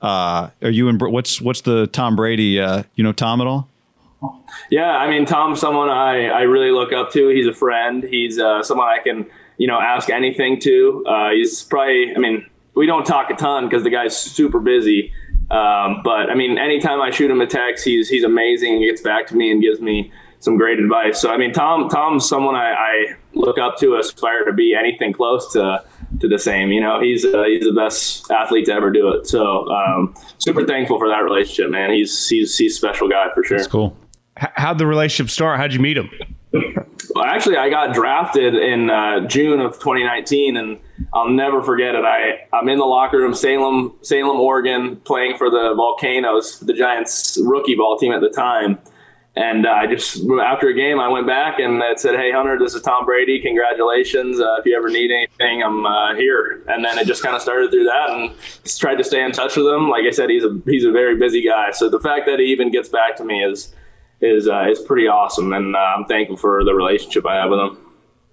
Uh, 0.00 0.50
are 0.62 0.70
you 0.70 0.88
and 0.88 1.00
what's 1.00 1.40
what's 1.40 1.60
the 1.62 1.86
Tom 1.88 2.16
Brady? 2.16 2.60
Uh, 2.60 2.84
you 2.94 3.04
know 3.04 3.12
Tom 3.12 3.40
at 3.40 3.46
all? 3.46 3.68
Yeah, 4.70 4.90
I 4.90 5.08
mean, 5.08 5.26
Tom's 5.26 5.60
someone 5.60 5.88
I, 5.88 6.26
I 6.26 6.42
really 6.42 6.70
look 6.70 6.92
up 6.92 7.10
to. 7.12 7.28
He's 7.28 7.46
a 7.46 7.52
friend. 7.52 8.02
He's 8.02 8.38
uh, 8.38 8.62
someone 8.62 8.88
I 8.88 9.02
can, 9.02 9.26
you 9.58 9.66
know, 9.66 9.80
ask 9.80 10.10
anything 10.10 10.60
to. 10.60 11.04
Uh, 11.06 11.30
he's 11.30 11.62
probably, 11.62 12.14
I 12.14 12.18
mean, 12.18 12.46
we 12.74 12.86
don't 12.86 13.04
talk 13.04 13.30
a 13.30 13.34
ton 13.34 13.68
because 13.68 13.82
the 13.82 13.90
guy's 13.90 14.16
super 14.16 14.60
busy. 14.60 15.12
Um, 15.50 16.00
but 16.02 16.30
I 16.30 16.34
mean, 16.34 16.58
anytime 16.58 17.00
I 17.00 17.10
shoot 17.10 17.30
him 17.30 17.40
a 17.40 17.46
text, 17.46 17.84
he's 17.84 18.08
he's 18.08 18.24
amazing. 18.24 18.80
He 18.80 18.88
gets 18.88 19.02
back 19.02 19.26
to 19.28 19.36
me 19.36 19.50
and 19.50 19.62
gives 19.62 19.80
me 19.80 20.10
some 20.40 20.56
great 20.56 20.78
advice. 20.78 21.20
So 21.20 21.30
I 21.30 21.36
mean, 21.36 21.52
Tom 21.52 21.88
Tom's 21.88 22.28
someone 22.28 22.54
I, 22.54 22.72
I 22.72 23.06
look 23.34 23.58
up 23.58 23.76
to, 23.78 23.96
aspire 23.96 24.44
to 24.44 24.52
be 24.52 24.74
anything 24.74 25.12
close 25.12 25.52
to 25.52 25.84
to 26.20 26.28
the 26.28 26.38
same. 26.38 26.70
You 26.70 26.80
know, 26.80 27.00
he's 27.00 27.24
uh, 27.24 27.44
he's 27.44 27.64
the 27.64 27.72
best 27.72 28.30
athlete 28.30 28.66
to 28.66 28.72
ever 28.72 28.90
do 28.90 29.08
it. 29.10 29.26
So 29.26 29.68
um, 29.68 30.14
super 30.38 30.64
thankful 30.64 30.98
for 30.98 31.08
that 31.08 31.22
relationship, 31.22 31.70
man. 31.70 31.90
He's 31.92 32.28
he's 32.28 32.56
he's 32.56 32.74
a 32.74 32.76
special 32.76 33.08
guy 33.08 33.26
for 33.34 33.44
sure. 33.44 33.58
That's 33.58 33.68
cool. 33.68 33.96
How'd 34.36 34.78
the 34.78 34.86
relationship 34.86 35.30
start? 35.30 35.58
How'd 35.58 35.72
you 35.72 35.80
meet 35.80 35.96
him? 35.96 36.10
Well, 37.14 37.24
actually, 37.24 37.56
I 37.56 37.70
got 37.70 37.94
drafted 37.94 38.56
in 38.56 38.90
uh, 38.90 39.26
June 39.28 39.60
of 39.60 39.74
2019, 39.74 40.56
and 40.56 40.80
I'll 41.12 41.28
never 41.28 41.62
forget 41.62 41.94
it. 41.94 42.04
I 42.04 42.46
I'm 42.52 42.68
in 42.68 42.78
the 42.78 42.84
locker 42.84 43.18
room, 43.18 43.34
Salem, 43.34 43.94
Salem, 44.02 44.40
Oregon, 44.40 44.96
playing 44.96 45.36
for 45.36 45.48
the 45.48 45.74
Volcanoes, 45.76 46.58
the 46.58 46.72
Giants 46.72 47.38
rookie 47.44 47.76
ball 47.76 47.98
team 47.98 48.12
at 48.12 48.20
the 48.20 48.30
time. 48.30 48.78
And 49.36 49.66
uh, 49.66 49.70
I 49.70 49.86
just 49.86 50.24
after 50.42 50.68
a 50.68 50.74
game, 50.74 50.98
I 50.98 51.08
went 51.08 51.26
back 51.26 51.58
and 51.60 51.82
said, 51.98 52.16
"Hey 52.16 52.32
Hunter, 52.32 52.56
this 52.58 52.74
is 52.74 52.82
Tom 52.82 53.04
Brady. 53.04 53.40
Congratulations! 53.40 54.40
Uh, 54.40 54.56
if 54.58 54.66
you 54.66 54.76
ever 54.76 54.88
need 54.88 55.10
anything, 55.12 55.62
I'm 55.62 55.86
uh, 55.86 56.14
here." 56.14 56.64
And 56.68 56.84
then 56.84 56.98
it 56.98 57.06
just 57.06 57.22
kind 57.22 57.34
of 57.36 57.42
started 57.42 57.70
through 57.70 57.84
that, 57.84 58.10
and 58.10 58.32
just 58.64 58.80
tried 58.80 58.96
to 58.96 59.04
stay 59.04 59.24
in 59.24 59.32
touch 59.32 59.56
with 59.56 59.66
him. 59.66 59.88
Like 59.88 60.04
I 60.04 60.10
said, 60.10 60.30
he's 60.30 60.44
a 60.44 60.60
he's 60.66 60.84
a 60.84 60.92
very 60.92 61.16
busy 61.16 61.44
guy. 61.44 61.70
So 61.72 61.88
the 61.88 62.00
fact 62.00 62.26
that 62.26 62.38
he 62.38 62.46
even 62.46 62.70
gets 62.70 62.88
back 62.88 63.16
to 63.16 63.24
me 63.24 63.44
is 63.44 63.74
is 64.24 64.48
uh, 64.48 64.66
is 64.70 64.80
pretty 64.80 65.06
awesome, 65.06 65.52
and 65.52 65.76
uh, 65.76 65.78
I'm 65.78 66.04
thankful 66.04 66.36
for 66.36 66.64
the 66.64 66.74
relationship 66.74 67.26
I 67.26 67.36
have 67.36 67.50
with 67.50 67.60
him. 67.60 67.78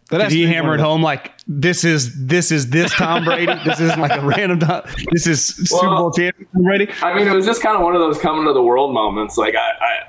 Did 0.10 0.32
he 0.32 0.46
hammer 0.46 0.76
it 0.76 0.82
home 0.82 1.02
like 1.02 1.32
this 1.48 1.86
is 1.86 2.28
this 2.28 2.52
is 2.52 2.70
this 2.70 2.92
Tom 2.94 3.24
Brady? 3.24 3.54
this 3.66 3.80
isn't 3.80 4.00
like 4.00 4.12
a 4.12 4.26
random. 4.26 4.60
Tom, 4.60 4.84
this 5.12 5.26
is 5.26 5.46
Super 5.46 5.88
well, 5.88 5.98
Bowl 5.98 6.12
champion 6.12 6.50
Tom 6.54 6.64
Brady. 6.64 6.90
I 7.02 7.14
mean, 7.14 7.28
it 7.28 7.34
was 7.34 7.46
just 7.46 7.62
kind 7.62 7.78
of 7.78 7.82
one 7.82 7.96
of 7.96 8.02
those 8.02 8.18
coming 8.18 8.46
to 8.46 8.54
the 8.54 8.62
world 8.62 8.94
moments. 8.94 9.38
Like 9.38 9.56
I, 9.56 10.04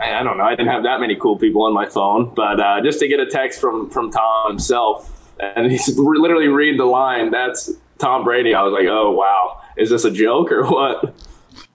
I, 0.00 0.18
I 0.20 0.22
don't 0.22 0.38
know. 0.38 0.44
I 0.44 0.50
didn't 0.54 0.72
have 0.72 0.84
that 0.84 1.00
many 1.00 1.16
cool 1.16 1.36
people 1.36 1.64
on 1.64 1.74
my 1.74 1.86
phone, 1.86 2.32
but 2.34 2.60
uh, 2.60 2.80
just 2.82 2.98
to 3.00 3.08
get 3.08 3.20
a 3.20 3.26
text 3.26 3.60
from 3.60 3.90
from 3.90 4.10
Tom 4.10 4.52
himself, 4.52 5.34
and 5.38 5.70
he's 5.70 5.86
literally 5.98 6.48
read 6.48 6.78
the 6.78 6.86
line. 6.86 7.30
That's 7.30 7.70
Tom 8.02 8.24
Brady, 8.24 8.52
I 8.52 8.62
was 8.62 8.72
like, 8.72 8.86
oh 8.88 9.12
wow, 9.12 9.60
is 9.76 9.90
this 9.90 10.04
a 10.04 10.10
joke 10.10 10.50
or 10.50 10.66
what? 10.66 11.14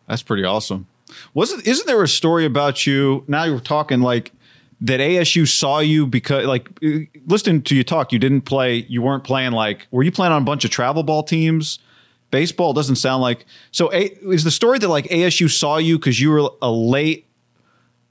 That's 0.08 0.24
pretty 0.24 0.44
awesome. 0.44 0.88
Wasn't 1.38 1.68
isn't 1.68 1.86
there 1.86 2.02
a 2.02 2.08
story 2.08 2.46
about 2.46 2.88
you? 2.88 3.24
Now 3.28 3.44
you're 3.44 3.60
talking 3.60 4.02
like 4.02 4.32
that 4.82 5.00
ASU 5.00 5.48
saw 5.48 5.78
you 5.78 6.08
because 6.08 6.48
like 6.48 6.68
listening 7.28 7.62
to 7.62 7.76
you 7.76 7.84
talk, 7.84 8.12
you 8.12 8.18
didn't 8.18 8.42
play, 8.42 8.78
you 8.90 9.04
weren't 9.04 9.24
playing 9.24 9.52
like 9.52 9.86
were 9.92 10.02
you 10.02 10.12
playing 10.12 10.34
on 10.34 10.42
a 10.42 10.46
bunch 10.46 10.66
of 10.66 10.72
travel 10.72 11.04
ball 11.04 11.22
teams? 11.22 11.78
Baseball 12.32 12.74
doesn't 12.74 12.96
sound 12.96 13.22
like 13.22 13.46
so. 13.70 13.94
A, 13.94 14.06
is 14.34 14.46
the 14.46 14.50
story 14.50 14.80
that 14.80 14.88
like 14.88 15.06
ASU 15.10 15.48
saw 15.48 15.78
you 15.78 16.00
because 16.00 16.20
you 16.20 16.32
were 16.32 16.50
a 16.60 16.72
late 16.72 17.28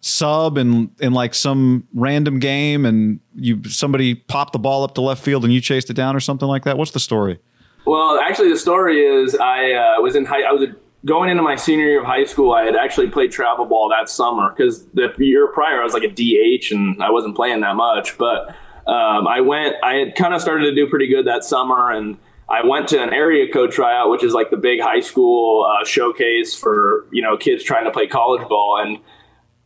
sub 0.03 0.57
in 0.57 0.93
in 1.01 1.12
like 1.12 1.35
some 1.35 1.89
random 1.95 2.39
game 2.39 2.87
and 2.87 3.19
you 3.35 3.61
somebody 3.65 4.15
popped 4.15 4.53
the 4.53 4.61
ball 4.61 4.85
up 4.85 4.95
to 4.95 5.01
left 5.01 5.25
field 5.25 5.43
and 5.43 5.53
you 5.53 5.61
chased 5.61 5.91
it 5.91 5.95
down 5.95 6.15
or 6.15 6.21
something 6.21 6.47
like 6.47 6.62
that? 6.62 6.79
What's 6.79 6.93
the 6.93 7.01
story? 7.01 7.41
Well, 7.87 8.21
actually, 8.21 8.51
the 8.51 8.59
story 8.59 9.05
is 9.05 9.35
I 9.35 9.73
uh, 9.73 10.01
was 10.01 10.15
in 10.15 10.25
high. 10.25 10.43
I 10.43 10.53
was 10.53 10.62
a, 10.62 10.77
going 11.07 11.31
into 11.31 11.42
my 11.42 11.57
senior 11.57 11.87
year 11.87 12.01
of 12.01 12.07
high 12.07 12.25
school. 12.25 12.53
I 12.53 12.64
had 12.64 12.77
actually 12.77 13.09
played 13.09 13.31
travel 13.31 13.64
ball 13.64 13.88
that 13.88 14.11
summer 14.11 14.51
because 14.51 14.85
the 14.87 15.12
year 15.19 15.47
prior 15.49 15.81
I 15.81 15.85
was 15.85 15.95
like 15.95 16.03
a 16.03 16.09
DH 16.09 16.73
and 16.73 17.03
I 17.03 17.11
wasn't 17.11 17.37
playing 17.37 17.61
that 17.61 17.77
much. 17.77 18.19
But 18.19 18.49
um, 18.87 19.27
I 19.27 19.40
went. 19.40 19.77
I 19.83 19.95
had 19.95 20.14
kind 20.16 20.35
of 20.35 20.42
started 20.42 20.64
to 20.64 20.75
do 20.75 20.88
pretty 20.88 21.07
good 21.07 21.27
that 21.27 21.45
summer 21.45 21.90
and. 21.90 22.19
I 22.49 22.64
went 22.64 22.87
to 22.90 23.03
an 23.03 23.12
area 23.12 23.53
code 23.53 23.73
tryout, 23.73 24.09
which 24.09 24.23
is 24.23 24.33
like 24.33 24.51
the 24.51 24.57
big 24.57 24.81
high 24.81 25.01
school 25.01 25.66
uh, 25.69 25.85
showcase 25.85 26.55
for 26.55 27.09
you 27.11 27.21
know 27.21 27.37
kids 27.37 27.64
trying 27.64 27.87
to 27.87 27.90
play 27.90 28.07
college 28.07 28.49
ball, 28.49 28.81
and 28.81 28.99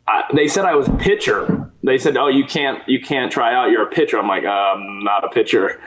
I, 0.08 0.22
they 0.34 0.48
said 0.48 0.64
I 0.64 0.76
was 0.76 0.88
a 0.88 0.94
pitcher. 0.94 1.69
They 1.82 1.98
said, 1.98 2.16
"Oh, 2.16 2.28
you 2.28 2.44
can't 2.44 2.86
you 2.88 3.00
can't 3.00 3.32
try 3.32 3.54
out. 3.54 3.70
You're 3.70 3.84
a 3.84 3.90
pitcher." 3.90 4.18
I'm 4.18 4.28
like, 4.28 4.44
uh, 4.44 4.48
"I'm 4.48 5.02
not 5.02 5.24
a 5.24 5.28
pitcher." 5.28 5.80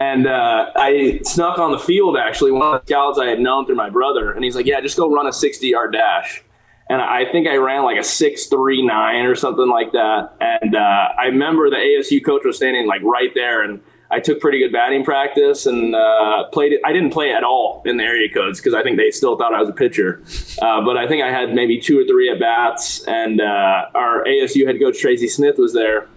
And 0.00 0.26
uh, 0.26 0.70
I 0.74 1.20
snuck 1.22 1.58
on 1.58 1.70
the 1.70 1.78
field 1.78 2.16
actually. 2.16 2.50
One 2.50 2.74
of 2.74 2.80
the 2.80 2.86
scouts 2.86 3.18
I 3.18 3.26
had 3.26 3.38
known 3.38 3.66
through 3.66 3.76
my 3.76 3.90
brother, 3.90 4.32
and 4.32 4.42
he's 4.42 4.56
like, 4.56 4.66
"Yeah, 4.66 4.80
just 4.80 4.96
go 4.96 5.12
run 5.12 5.26
a 5.26 5.32
60 5.32 5.66
yard 5.66 5.92
dash." 5.92 6.42
And 6.88 7.00
I 7.02 7.24
think 7.30 7.48
I 7.48 7.56
ran 7.56 7.82
like 7.82 7.98
a 7.98 8.04
six 8.04 8.46
three 8.46 8.84
nine 8.84 9.24
or 9.26 9.34
something 9.34 9.68
like 9.68 9.92
that. 9.92 10.36
And 10.40 10.74
uh, 10.74 11.08
I 11.18 11.26
remember 11.26 11.68
the 11.70 11.76
ASU 11.76 12.24
coach 12.24 12.42
was 12.44 12.56
standing 12.56 12.86
like 12.86 13.02
right 13.02 13.30
there, 13.34 13.62
and 13.62 13.80
I 14.10 14.20
took 14.20 14.40
pretty 14.40 14.60
good 14.60 14.72
batting 14.72 15.04
practice 15.04 15.66
and 15.66 15.94
uh, 15.94 16.44
played 16.52 16.72
it. 16.72 16.80
I 16.84 16.92
didn't 16.92 17.10
play 17.10 17.32
at 17.32 17.42
all 17.42 17.82
in 17.84 17.96
the 17.96 18.04
area 18.04 18.32
codes 18.32 18.60
because 18.60 18.74
I 18.74 18.82
think 18.82 18.96
they 18.96 19.10
still 19.10 19.36
thought 19.36 19.52
I 19.52 19.60
was 19.60 19.68
a 19.68 19.72
pitcher. 19.72 20.22
Uh, 20.62 20.84
but 20.84 20.96
I 20.96 21.08
think 21.08 21.22
I 21.22 21.30
had 21.30 21.54
maybe 21.54 21.78
two 21.78 21.98
or 21.98 22.04
three 22.04 22.30
at 22.30 22.38
bats, 22.38 23.04
and 23.06 23.40
uh, 23.40 23.86
our 23.94 24.24
ASU 24.24 24.66
head 24.66 24.78
coach 24.80 25.00
Tracy 25.00 25.28
Smith 25.28 25.58
was 25.58 25.72
there. 25.72 26.08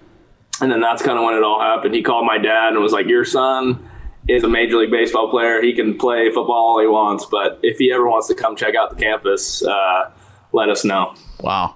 And 0.61 0.71
then 0.71 0.81
that's 0.81 1.01
kind 1.01 1.17
of 1.17 1.23
when 1.23 1.35
it 1.35 1.43
all 1.43 1.59
happened. 1.59 1.95
He 1.95 2.03
called 2.03 2.25
my 2.25 2.37
dad 2.37 2.73
and 2.73 2.79
was 2.79 2.91
like, 2.91 3.07
"Your 3.07 3.25
son 3.25 3.89
is 4.27 4.43
a 4.43 4.49
major 4.49 4.77
league 4.77 4.91
baseball 4.91 5.29
player. 5.29 5.61
He 5.61 5.73
can 5.73 5.97
play 5.97 6.29
football 6.29 6.55
all 6.55 6.79
he 6.81 6.87
wants, 6.87 7.25
but 7.25 7.59
if 7.63 7.77
he 7.77 7.91
ever 7.91 8.07
wants 8.07 8.27
to 8.27 8.35
come 8.35 8.55
check 8.55 8.75
out 8.75 8.89
the 8.89 8.97
campus, 8.97 9.63
uh, 9.63 10.11
let 10.51 10.69
us 10.69 10.83
know." 10.83 11.15
Wow 11.39 11.75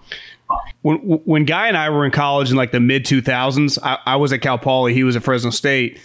when 0.82 0.98
when 0.98 1.46
Guy 1.46 1.68
and 1.68 1.78
I 1.78 1.90
were 1.90 2.06
in 2.06 2.12
college 2.12 2.52
in 2.52 2.58
like 2.58 2.72
the 2.72 2.80
mid 2.80 3.06
2000s, 3.06 3.78
I, 3.84 4.00
I, 4.06 4.16
was 4.16 4.34
at 4.34 4.42
Cal 4.42 4.58
Poly, 4.58 4.94
he 4.94 5.04
was 5.04 5.16
at 5.16 5.24
Fresno 5.24 5.50
State. 5.50 6.00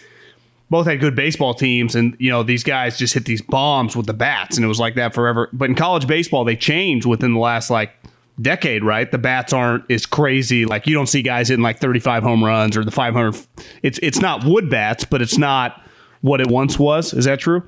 Both 0.70 0.86
had 0.86 1.00
good 1.00 1.16
baseball 1.16 1.54
teams, 1.54 1.94
and 1.94 2.14
you 2.18 2.30
know 2.30 2.42
these 2.42 2.62
guys 2.62 2.98
just 2.98 3.14
hit 3.14 3.24
these 3.24 3.40
bombs 3.40 3.96
with 3.96 4.06
the 4.06 4.12
bats, 4.12 4.56
and 4.56 4.64
it 4.64 4.68
was 4.68 4.78
like 4.78 4.96
that 4.96 5.14
forever. 5.14 5.48
But 5.52 5.70
in 5.70 5.74
college 5.74 6.06
baseball, 6.06 6.44
they 6.44 6.56
changed 6.56 7.06
within 7.06 7.32
the 7.32 7.40
last 7.40 7.70
like 7.70 7.92
decade, 8.40 8.84
right? 8.84 9.10
The 9.10 9.18
bats 9.18 9.52
aren't 9.52 9.90
as 9.90 10.06
crazy. 10.06 10.66
Like 10.66 10.86
you 10.86 10.94
don't 10.94 11.06
see 11.06 11.22
guys 11.22 11.48
hitting 11.48 11.62
like 11.62 11.78
35 11.78 12.22
home 12.22 12.44
runs 12.44 12.76
or 12.76 12.84
the 12.84 12.90
500. 12.90 13.40
It's 13.82 13.98
it's 14.02 14.20
not 14.20 14.44
wood 14.44 14.68
bats, 14.68 15.04
but 15.04 15.22
it's 15.22 15.38
not 15.38 15.82
what 16.20 16.40
it 16.40 16.48
once 16.48 16.78
was. 16.78 17.14
Is 17.14 17.24
that 17.24 17.40
true? 17.40 17.62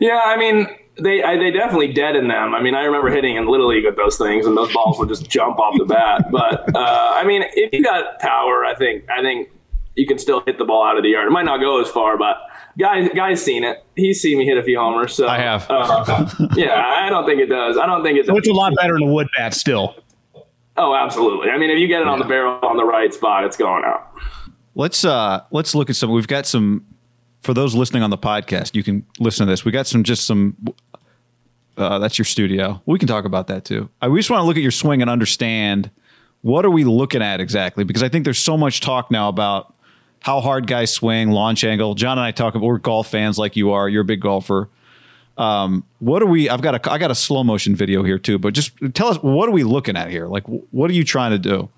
Yeah, 0.00 0.20
I 0.24 0.36
mean, 0.36 0.66
they 1.02 1.22
I, 1.22 1.36
they 1.36 1.50
definitely 1.50 1.92
deaden 1.92 2.28
them. 2.28 2.54
I 2.54 2.62
mean, 2.62 2.74
I 2.74 2.84
remember 2.84 3.10
hitting 3.10 3.36
in 3.36 3.46
little 3.46 3.68
league 3.68 3.84
with 3.84 3.96
those 3.96 4.16
things, 4.16 4.46
and 4.46 4.56
those 4.56 4.72
balls 4.72 4.98
would 4.98 5.08
just 5.08 5.28
jump 5.28 5.58
off 5.58 5.74
the 5.78 5.84
bat. 5.84 6.30
But 6.30 6.74
uh, 6.74 7.10
I 7.14 7.24
mean, 7.24 7.42
if 7.54 7.72
you 7.72 7.82
got 7.82 8.18
power, 8.20 8.64
I 8.64 8.74
think 8.74 9.08
I 9.10 9.22
think 9.22 9.50
you 9.96 10.06
can 10.06 10.18
still 10.18 10.42
hit 10.46 10.58
the 10.58 10.64
ball 10.64 10.84
out 10.84 10.96
of 10.96 11.02
the 11.02 11.10
yard. 11.10 11.26
It 11.26 11.30
might 11.30 11.44
not 11.44 11.60
go 11.60 11.80
as 11.80 11.88
far, 11.88 12.16
but 12.16 12.36
guys 12.78 13.08
guys 13.14 13.42
seen 13.42 13.64
it. 13.64 13.84
He's 13.96 14.20
seen 14.20 14.38
me 14.38 14.46
hit 14.46 14.58
a 14.58 14.62
few 14.62 14.78
homers. 14.78 15.14
So 15.14 15.28
I 15.28 15.38
have. 15.38 15.66
Uh, 15.68 16.28
yeah, 16.56 16.76
I 16.76 17.10
don't 17.10 17.26
think 17.26 17.40
it 17.40 17.46
does. 17.46 17.76
I 17.76 17.86
don't 17.86 18.02
think 18.02 18.18
it's. 18.18 18.28
So 18.28 18.36
it's 18.36 18.48
a 18.48 18.52
lot 18.52 18.74
better 18.76 18.94
than 18.94 19.08
a 19.08 19.12
wood 19.12 19.28
bat 19.36 19.54
still. 19.54 19.96
Oh, 20.76 20.94
absolutely. 20.94 21.50
I 21.50 21.58
mean, 21.58 21.70
if 21.70 21.78
you 21.78 21.88
get 21.88 22.00
it 22.00 22.06
on 22.06 22.18
the 22.18 22.24
barrel 22.24 22.58
on 22.62 22.76
the 22.76 22.84
right 22.84 23.12
spot, 23.12 23.44
it's 23.44 23.56
going 23.56 23.84
out. 23.84 24.12
Let's 24.74 25.04
uh 25.04 25.42
let's 25.50 25.74
look 25.74 25.90
at 25.90 25.96
some. 25.96 26.10
We've 26.10 26.28
got 26.28 26.46
some 26.46 26.86
for 27.42 27.54
those 27.54 27.74
listening 27.74 28.02
on 28.02 28.10
the 28.10 28.18
podcast. 28.18 28.74
You 28.74 28.82
can 28.82 29.04
listen 29.18 29.46
to 29.46 29.52
this. 29.52 29.64
We 29.64 29.72
got 29.72 29.86
some 29.86 30.04
just 30.04 30.26
some 30.26 30.56
uh, 31.80 31.98
that's 31.98 32.18
your 32.18 32.24
studio. 32.24 32.82
We 32.86 32.98
can 32.98 33.08
talk 33.08 33.24
about 33.24 33.46
that 33.48 33.64
too. 33.64 33.88
I, 34.00 34.08
we 34.08 34.18
just 34.18 34.30
want 34.30 34.42
to 34.42 34.46
look 34.46 34.56
at 34.56 34.62
your 34.62 34.70
swing 34.70 35.00
and 35.00 35.10
understand 35.10 35.90
what 36.42 36.64
are 36.64 36.70
we 36.70 36.84
looking 36.84 37.22
at 37.22 37.40
exactly 37.40 37.84
because 37.84 38.02
I 38.02 38.08
think 38.08 38.24
there's 38.24 38.38
so 38.38 38.56
much 38.56 38.80
talk 38.80 39.10
now 39.10 39.28
about 39.28 39.74
how 40.20 40.40
hard 40.40 40.66
guys 40.66 40.92
swing, 40.92 41.30
launch 41.30 41.64
angle. 41.64 41.94
John 41.94 42.18
and 42.18 42.24
I 42.24 42.30
talk 42.30 42.54
about 42.54 42.66
we're 42.66 42.78
golf 42.78 43.10
fans 43.10 43.38
like 43.38 43.56
you 43.56 43.72
are. 43.72 43.88
You're 43.88 44.02
a 44.02 44.06
big 44.06 44.20
golfer. 44.20 44.68
Um, 45.38 45.84
what 46.00 46.22
are 46.22 46.26
we? 46.26 46.50
I've 46.50 46.60
got 46.60 46.74
a 46.74 46.92
I 46.92 46.98
got 46.98 47.10
a 47.10 47.14
slow 47.14 47.42
motion 47.42 47.74
video 47.74 48.02
here 48.02 48.18
too, 48.18 48.38
but 48.38 48.52
just 48.52 48.72
tell 48.94 49.08
us 49.08 49.16
what 49.18 49.48
are 49.48 49.52
we 49.52 49.64
looking 49.64 49.96
at 49.96 50.10
here? 50.10 50.26
Like, 50.26 50.44
what 50.46 50.90
are 50.90 50.94
you 50.94 51.04
trying 51.04 51.30
to 51.30 51.38
do? 51.38 51.70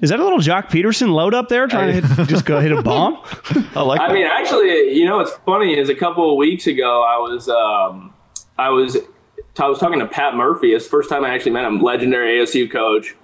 Is 0.00 0.08
that 0.08 0.18
a 0.18 0.24
little 0.24 0.38
Joc 0.38 0.70
Pederson 0.70 1.12
load 1.12 1.34
up 1.34 1.48
there 1.50 1.66
trying 1.66 2.00
to 2.00 2.06
hit, 2.06 2.28
just 2.28 2.46
go 2.46 2.58
hit 2.60 2.72
a 2.72 2.80
bomb? 2.80 3.18
I 3.74 3.82
like. 3.82 4.00
I 4.00 4.08
that. 4.08 4.14
mean, 4.14 4.24
actually, 4.24 4.94
you 4.94 5.04
know 5.04 5.18
what's 5.18 5.32
funny 5.44 5.78
is 5.78 5.90
a 5.90 5.94
couple 5.94 6.30
of 6.30 6.38
weeks 6.38 6.66
ago 6.66 7.02
I 7.02 7.18
was 7.18 7.48
um, 7.50 8.14
I 8.56 8.70
was 8.70 8.96
I 9.58 9.68
was 9.68 9.78
talking 9.78 9.98
to 9.98 10.06
Pat 10.06 10.34
Murphy. 10.34 10.72
It's 10.72 10.84
the 10.84 10.90
first 10.90 11.10
time 11.10 11.24
I 11.24 11.34
actually 11.34 11.52
met 11.52 11.64
him, 11.64 11.80
legendary 11.80 12.38
ASU 12.38 12.70
coach, 12.70 13.16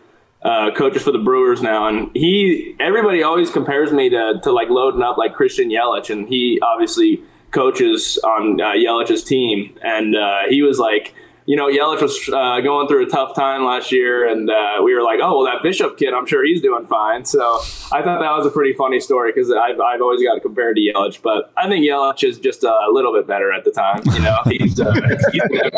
uh, 0.42 0.70
coaches 0.72 1.02
for 1.02 1.12
the 1.12 1.18
Brewers 1.18 1.62
now, 1.62 1.86
and 1.88 2.10
he. 2.14 2.76
Everybody 2.78 3.22
always 3.22 3.50
compares 3.50 3.92
me 3.92 4.10
to 4.10 4.40
to 4.42 4.52
like 4.52 4.68
loading 4.68 5.02
up 5.02 5.16
like 5.16 5.34
Christian 5.34 5.70
Yelich, 5.70 6.10
and 6.10 6.28
he 6.28 6.60
obviously 6.62 7.22
coaches 7.50 8.18
on 8.18 8.60
uh, 8.60 8.72
Yelich's 8.72 9.24
team, 9.24 9.76
and 9.82 10.14
uh, 10.14 10.40
he 10.48 10.62
was 10.62 10.78
like 10.78 11.14
you 11.46 11.54
know, 11.54 11.68
Yelich 11.68 12.02
was 12.02 12.28
uh, 12.28 12.60
going 12.60 12.88
through 12.88 13.06
a 13.06 13.08
tough 13.08 13.34
time 13.34 13.64
last 13.64 13.92
year, 13.92 14.28
and 14.28 14.50
uh, 14.50 14.80
we 14.82 14.94
were 14.94 15.02
like, 15.02 15.20
oh, 15.22 15.38
well, 15.38 15.52
that 15.52 15.62
Bishop 15.62 15.96
kid, 15.96 16.12
I'm 16.12 16.26
sure 16.26 16.44
he's 16.44 16.60
doing 16.60 16.84
fine. 16.86 17.24
So 17.24 17.60
I 17.92 18.02
thought 18.02 18.20
that 18.20 18.32
was 18.32 18.46
a 18.46 18.50
pretty 18.50 18.72
funny 18.72 18.98
story 18.98 19.30
because 19.32 19.52
I've, 19.52 19.80
I've 19.80 20.02
always 20.02 20.20
got 20.22 20.34
to 20.34 20.40
compare 20.40 20.74
to 20.74 20.80
Yelich, 20.80 21.22
but 21.22 21.52
I 21.56 21.68
think 21.68 21.84
Yelich 21.84 22.24
is 22.24 22.40
just 22.40 22.64
a 22.64 22.88
little 22.90 23.12
bit 23.12 23.28
better 23.28 23.52
at 23.52 23.64
the 23.64 23.70
time. 23.70 24.02
You 24.06 24.20
know, 24.20 24.38
he's, 24.46 24.80
uh, 24.80 24.92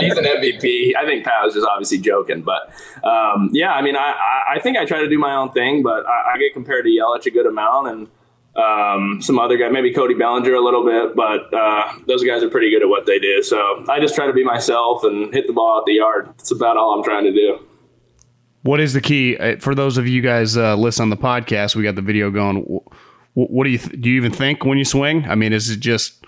he's, 0.00 0.16
an 0.16 0.24
MVP. 0.24 0.96
I 0.96 1.04
think 1.04 1.24
Pat 1.24 1.44
was 1.44 1.54
just 1.54 1.66
obviously 1.66 1.98
joking, 1.98 2.42
but 2.42 2.72
um, 3.04 3.50
yeah, 3.52 3.72
I 3.72 3.82
mean, 3.82 3.94
I, 3.94 4.14
I 4.54 4.60
think 4.60 4.78
I 4.78 4.86
try 4.86 5.00
to 5.00 5.08
do 5.08 5.18
my 5.18 5.34
own 5.34 5.52
thing, 5.52 5.82
but 5.82 6.06
I, 6.06 6.34
I 6.34 6.38
get 6.38 6.54
compared 6.54 6.86
to 6.86 6.90
Yelich 6.90 7.26
a 7.26 7.30
good 7.30 7.46
amount, 7.46 7.88
and 7.88 8.08
um, 8.58 9.22
some 9.22 9.38
other 9.38 9.56
guy, 9.56 9.68
maybe 9.68 9.92
Cody 9.92 10.14
Bellinger 10.14 10.54
a 10.54 10.60
little 10.60 10.84
bit, 10.84 11.14
but 11.14 11.52
uh, 11.54 11.92
those 12.06 12.24
guys 12.24 12.42
are 12.42 12.50
pretty 12.50 12.70
good 12.70 12.82
at 12.82 12.88
what 12.88 13.06
they 13.06 13.18
do. 13.18 13.42
So 13.42 13.84
I 13.88 14.00
just 14.00 14.14
try 14.14 14.26
to 14.26 14.32
be 14.32 14.42
myself 14.42 15.04
and 15.04 15.32
hit 15.32 15.46
the 15.46 15.52
ball 15.52 15.78
at 15.78 15.84
the 15.86 15.94
yard. 15.94 16.26
That's 16.36 16.50
about 16.50 16.76
all 16.76 16.98
I'm 16.98 17.04
trying 17.04 17.24
to 17.24 17.32
do. 17.32 17.64
What 18.62 18.80
is 18.80 18.92
the 18.92 19.00
key 19.00 19.36
uh, 19.36 19.58
for 19.58 19.74
those 19.74 19.96
of 19.96 20.08
you 20.08 20.20
guys 20.20 20.56
uh, 20.56 20.74
listen 20.74 21.04
on 21.04 21.10
the 21.10 21.16
podcast? 21.16 21.76
We 21.76 21.84
got 21.84 21.94
the 21.94 22.02
video 22.02 22.30
going. 22.30 22.80
What 23.34 23.64
do 23.64 23.70
you 23.70 23.78
th- 23.78 24.00
do? 24.00 24.10
You 24.10 24.16
even 24.16 24.32
think 24.32 24.64
when 24.64 24.78
you 24.78 24.84
swing? 24.84 25.24
I 25.28 25.36
mean, 25.36 25.52
is 25.52 25.70
it 25.70 25.78
just 25.78 26.24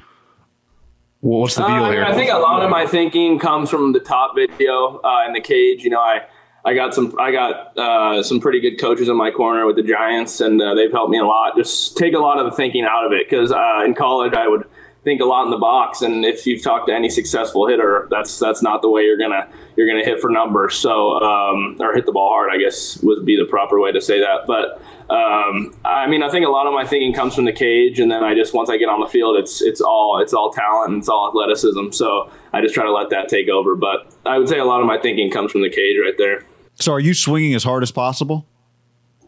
what's 1.18 1.56
the 1.56 1.66
deal 1.66 1.84
uh, 1.84 1.90
here? 1.90 2.04
I 2.04 2.14
think 2.14 2.30
a 2.30 2.38
lot 2.38 2.62
of 2.62 2.70
my 2.70 2.86
thinking 2.86 3.40
comes 3.40 3.68
from 3.68 3.92
the 3.92 4.00
top 4.00 4.36
video 4.36 5.00
uh, 5.02 5.24
in 5.26 5.32
the 5.32 5.40
cage. 5.40 5.82
You 5.82 5.90
know, 5.90 6.00
I 6.00 6.20
I 6.64 6.74
got 6.74 6.94
some 6.94 7.14
I 7.18 7.32
got 7.32 7.78
uh, 7.78 8.22
some 8.22 8.40
pretty 8.40 8.60
good 8.60 8.78
coaches 8.78 9.08
in 9.08 9.16
my 9.16 9.30
corner 9.30 9.66
with 9.66 9.76
the 9.76 9.82
Giants, 9.82 10.40
and 10.40 10.60
uh, 10.60 10.74
they've 10.74 10.92
helped 10.92 11.10
me 11.10 11.18
a 11.18 11.24
lot. 11.24 11.56
Just 11.56 11.96
take 11.96 12.14
a 12.14 12.18
lot 12.18 12.38
of 12.38 12.44
the 12.44 12.56
thinking 12.56 12.84
out 12.84 13.06
of 13.06 13.12
it 13.12 13.28
because 13.28 13.50
uh, 13.50 13.82
in 13.84 13.94
college 13.94 14.34
I 14.34 14.46
would 14.46 14.66
think 15.02 15.22
a 15.22 15.24
lot 15.24 15.44
in 15.44 15.50
the 15.50 15.56
box, 15.56 16.02
and 16.02 16.24
if 16.24 16.46
you've 16.46 16.62
talked 16.62 16.88
to 16.88 16.94
any 16.94 17.08
successful 17.08 17.66
hitter, 17.66 18.06
that's 18.10 18.38
that's 18.38 18.62
not 18.62 18.82
the 18.82 18.90
way 18.90 19.04
you're 19.04 19.16
gonna 19.16 19.48
you're 19.76 19.88
gonna 19.88 20.04
hit 20.04 20.20
for 20.20 20.28
numbers. 20.28 20.74
So 20.74 21.20
um, 21.22 21.76
or 21.80 21.94
hit 21.94 22.04
the 22.04 22.12
ball 22.12 22.28
hard, 22.28 22.50
I 22.52 22.58
guess 22.58 22.98
would 23.02 23.24
be 23.24 23.36
the 23.36 23.46
proper 23.46 23.80
way 23.80 23.92
to 23.92 24.00
say 24.00 24.20
that. 24.20 24.46
But 24.46 24.82
um, 25.10 25.74
I 25.84 26.06
mean, 26.06 26.22
I 26.22 26.28
think 26.28 26.44
a 26.46 26.50
lot 26.50 26.66
of 26.66 26.74
my 26.74 26.86
thinking 26.86 27.14
comes 27.14 27.34
from 27.34 27.46
the 27.46 27.52
cage, 27.52 28.00
and 28.00 28.10
then 28.10 28.22
I 28.22 28.34
just 28.34 28.52
once 28.52 28.68
I 28.68 28.76
get 28.76 28.90
on 28.90 29.00
the 29.00 29.06
field, 29.06 29.38
it's 29.38 29.62
it's 29.62 29.80
all 29.80 30.20
it's 30.20 30.34
all 30.34 30.52
talent 30.52 30.92
and 30.92 30.98
it's 30.98 31.08
all 31.08 31.28
athleticism. 31.28 31.92
So 31.92 32.30
I 32.52 32.60
just 32.60 32.74
try 32.74 32.84
to 32.84 32.92
let 32.92 33.08
that 33.10 33.28
take 33.28 33.48
over. 33.48 33.74
But 33.76 34.14
I 34.26 34.36
would 34.36 34.48
say 34.48 34.58
a 34.58 34.64
lot 34.64 34.80
of 34.80 34.86
my 34.86 34.98
thinking 34.98 35.30
comes 35.30 35.52
from 35.52 35.62
the 35.62 35.70
cage 35.70 35.96
right 35.98 36.14
there. 36.18 36.44
So 36.80 36.92
are 36.92 37.00
you 37.00 37.14
swinging 37.14 37.54
as 37.54 37.62
hard 37.62 37.82
as 37.82 37.92
possible? 37.92 38.46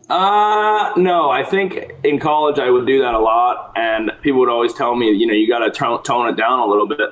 Uh, 0.08 0.92
no. 0.96 1.30
I 1.30 1.44
think 1.44 1.92
in 2.02 2.18
college 2.18 2.58
I 2.58 2.70
would 2.70 2.86
do 2.86 3.00
that 3.00 3.14
a 3.14 3.18
lot, 3.18 3.72
and 3.76 4.10
people 4.22 4.40
would 4.40 4.48
always 4.48 4.74
tell 4.74 4.96
me, 4.96 5.10
you 5.12 5.26
know, 5.26 5.34
you 5.34 5.48
got 5.48 5.60
to 5.60 5.70
tone, 5.70 6.28
it 6.28 6.36
down 6.36 6.58
a 6.58 6.66
little 6.66 6.86
bit 6.86 7.10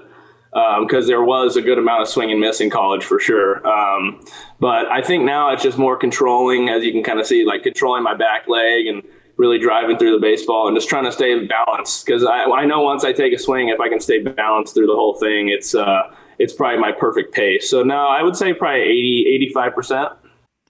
because 0.52 1.04
um, 1.04 1.06
there 1.06 1.22
was 1.22 1.56
a 1.56 1.62
good 1.62 1.78
amount 1.78 2.02
of 2.02 2.08
swing 2.08 2.30
and 2.30 2.40
miss 2.40 2.60
in 2.60 2.70
college 2.70 3.04
for 3.04 3.20
sure. 3.20 3.64
Um, 3.66 4.20
but 4.58 4.86
I 4.86 5.00
think 5.00 5.24
now 5.24 5.52
it's 5.52 5.62
just 5.62 5.78
more 5.78 5.96
controlling, 5.96 6.68
as 6.68 6.82
you 6.84 6.90
can 6.90 7.04
kind 7.04 7.20
of 7.20 7.26
see, 7.26 7.44
like 7.44 7.62
controlling 7.62 8.02
my 8.02 8.14
back 8.14 8.48
leg 8.48 8.86
and 8.86 9.02
really 9.36 9.58
driving 9.58 9.96
through 9.96 10.12
the 10.12 10.20
baseball 10.20 10.66
and 10.68 10.76
just 10.76 10.88
trying 10.88 11.04
to 11.04 11.12
stay 11.12 11.46
balanced. 11.46 12.04
Because 12.04 12.24
I, 12.24 12.44
I 12.44 12.64
know 12.64 12.80
once 12.82 13.04
I 13.04 13.12
take 13.12 13.32
a 13.32 13.38
swing, 13.38 13.68
if 13.68 13.78
I 13.78 13.88
can 13.88 14.00
stay 14.00 14.22
balanced 14.22 14.74
through 14.74 14.88
the 14.88 14.96
whole 14.96 15.14
thing, 15.14 15.48
it's 15.48 15.74
uh, 15.74 16.14
it's 16.38 16.52
probably 16.52 16.80
my 16.80 16.92
perfect 16.92 17.32
pace. 17.32 17.70
So 17.70 17.82
now 17.82 18.08
I 18.08 18.22
would 18.22 18.36
say 18.36 18.52
probably 18.52 18.82
80, 18.82 19.26
85 19.28 19.74
percent. 19.74 20.08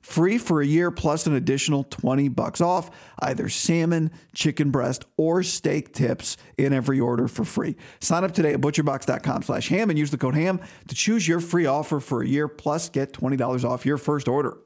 free 0.00 0.38
for 0.38 0.60
a 0.60 0.66
year 0.66 0.90
plus 0.90 1.26
an 1.26 1.34
additional 1.34 1.84
20 1.84 2.28
bucks 2.28 2.60
off 2.60 2.90
either 3.20 3.48
salmon, 3.48 4.10
chicken 4.34 4.70
breast, 4.70 5.04
or 5.16 5.42
steak 5.42 5.92
tips 5.92 6.36
in 6.56 6.72
every 6.72 6.98
order 6.98 7.28
for 7.28 7.44
free. 7.44 7.76
Sign 8.00 8.24
up 8.24 8.32
today 8.32 8.52
at 8.52 8.60
butcherbox.com 8.60 9.42
slash 9.42 9.68
ham 9.68 9.90
and 9.90 9.98
use 9.98 10.10
the 10.10 10.18
code 10.18 10.34
ham 10.34 10.60
to 10.88 10.94
choose 10.94 11.28
your 11.28 11.40
free 11.40 11.66
offer 11.66 12.00
for 12.00 12.22
a 12.22 12.26
year 12.26 12.48
plus 12.48 12.88
get 12.88 13.12
$20 13.12 13.64
off 13.64 13.86
your 13.86 13.98
first 13.98 14.28
order. 14.28 14.56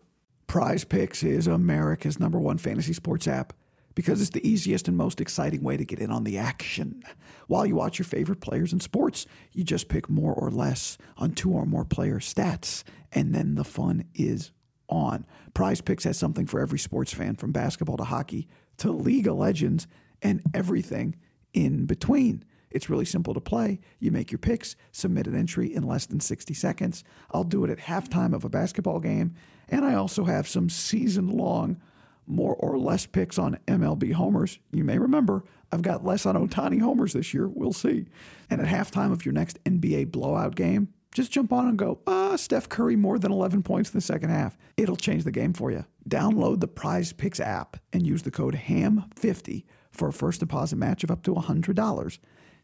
Prize 0.47 0.85
Picks 0.85 1.23
is 1.23 1.47
America's 1.47 2.20
number 2.20 2.38
one 2.38 2.59
fantasy 2.59 2.92
sports 2.92 3.27
app 3.27 3.53
because 3.94 4.20
it's 4.20 4.31
the 4.31 4.47
easiest 4.49 4.88
and 4.88 4.97
most 4.97 5.20
exciting 5.20 5.62
way 5.62 5.77
to 5.77 5.85
get 5.85 5.99
in 5.99 6.11
on 6.11 6.25
the 6.25 6.38
action. 6.38 7.03
While 7.47 7.66
you 7.66 7.77
watch 7.77 7.99
your 7.99 8.07
favorite 8.07 8.40
players 8.40 8.73
in 8.73 8.81
sports, 8.81 9.27
you 9.53 9.64
just 9.64 9.88
pick 9.88 10.09
more 10.09 10.33
or 10.33 10.51
less 10.51 10.99
on 11.16 11.33
two 11.33 11.53
or 11.53 11.66
more 11.66 11.85
player 11.85 12.18
stats, 12.18 12.83
and 13.12 13.35
then 13.35 13.55
the 13.55 13.64
fun 13.64 14.05
is 14.14 14.51
on. 14.88 15.27
Prize 15.55 15.81
Picks 15.81 16.05
has 16.05 16.18
something 16.18 16.47
for 16.47 16.61
every 16.61 16.79
sports 16.79 17.12
fan 17.12 17.37
from 17.37 17.53
basketball 17.53 17.97
to 17.97 18.05
hockey 18.05 18.49
to 18.79 18.90
League 18.90 19.27
of 19.27 19.37
Legends 19.37 19.87
and 20.23 20.42
everything 20.53 21.16
in 21.53 21.87
between. 21.87 22.44
It's 22.70 22.90
really 22.90 23.05
simple 23.05 23.35
to 23.35 23.40
play. 23.40 23.79
You 24.01 24.11
make 24.11 24.33
your 24.33 24.40
picks, 24.40 24.75
submit 24.90 25.29
an 25.29 25.37
entry 25.37 25.73
in 25.73 25.85
less 25.85 26.07
than 26.07 26.18
60 26.18 26.53
seconds. 26.55 27.05
I'll 27.31 27.44
do 27.44 27.64
it 27.64 27.70
at 27.70 27.79
halftime 27.79 28.35
of 28.35 28.44
a 28.44 28.49
basketball 28.49 28.99
game, 28.99 29.35
and 29.68 29.85
I 29.85 29.94
also 29.94 30.25
have 30.25 30.49
some 30.49 30.68
season 30.68 31.29
long 31.29 31.81
more 32.27 32.55
or 32.57 32.79
less 32.79 33.07
picks 33.07 33.38
on 33.38 33.59
MLB 33.68 34.12
homers. 34.12 34.59
You 34.73 34.83
may 34.83 34.99
remember 34.99 35.44
I've 35.70 35.83
got 35.83 36.05
less 36.05 36.27
on 36.27 36.35
Ohtani 36.35 36.81
homers 36.81 37.12
this 37.12 37.35
year. 37.35 37.49
We'll 37.49 37.73
see. 37.73 38.07
And 38.51 38.61
at 38.61 38.66
halftime 38.66 39.12
of 39.12 39.25
your 39.25 39.35
next 39.35 39.62
NBA 39.64 40.11
blowout 40.11 40.55
game, 40.55 40.88
just 41.14 41.31
jump 41.31 41.53
on 41.53 41.68
and 41.68 41.79
go, 41.79 42.00
ah, 42.07 42.37
Steph 42.37 42.68
Curry 42.68 42.96
more 42.96 43.18
than 43.18 43.33
11 43.33 43.62
points 43.62 43.90
in 43.90 43.96
the 43.96 44.03
second 44.03 44.31
half. 44.31 44.59
It'll 44.77 44.96
change 44.96 45.22
the 45.24 45.31
game 45.31 45.55
for 45.55 45.70
you. 45.70 45.87
Download 46.07 46.61
the 46.61 46.68
Prize 46.68 47.12
Picks 47.12 47.40
app 47.40 47.79
and 47.92 48.05
use 48.05 48.22
the 48.22 48.33
code 48.33 48.57
HAM50 48.66 49.64
for 49.92 50.09
a 50.09 50.12
first 50.12 50.40
deposit 50.40 50.77
match 50.77 51.05
of 51.05 51.11
up 51.12 51.22
to 51.22 51.35
$100. 51.35 52.18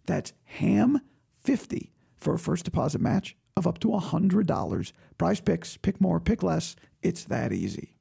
That's 0.06 0.32
HAM50 0.58 1.90
for 2.16 2.34
a 2.34 2.38
first 2.38 2.64
deposit 2.64 3.00
match 3.00 3.36
of 3.56 3.68
up 3.68 3.78
to 3.78 3.88
$100. 3.88 4.92
Prize 5.16 5.40
Picks, 5.40 5.76
pick 5.76 6.00
more, 6.00 6.18
pick 6.18 6.42
less. 6.42 6.74
It's 7.02 7.24
that 7.24 7.52
easy. 7.52 7.96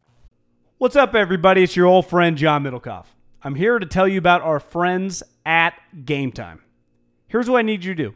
What's 0.80 0.96
up, 0.96 1.14
everybody? 1.14 1.62
It's 1.62 1.76
your 1.76 1.86
old 1.86 2.08
friend 2.08 2.36
John 2.38 2.64
Middlekauff. 2.64 3.06
I'm 3.44 3.56
here 3.56 3.78
to 3.78 3.86
tell 3.86 4.08
you 4.08 4.18
about 4.18 4.42
our 4.42 4.60
friends 4.60 5.22
at 5.46 5.76
Game 6.06 6.32
Time. 6.32 6.62
Here's 7.28 7.50
what 7.50 7.60
I 7.60 7.62
need 7.62 7.86
you 7.86 7.94
to 7.94 8.04
do 8.10 8.16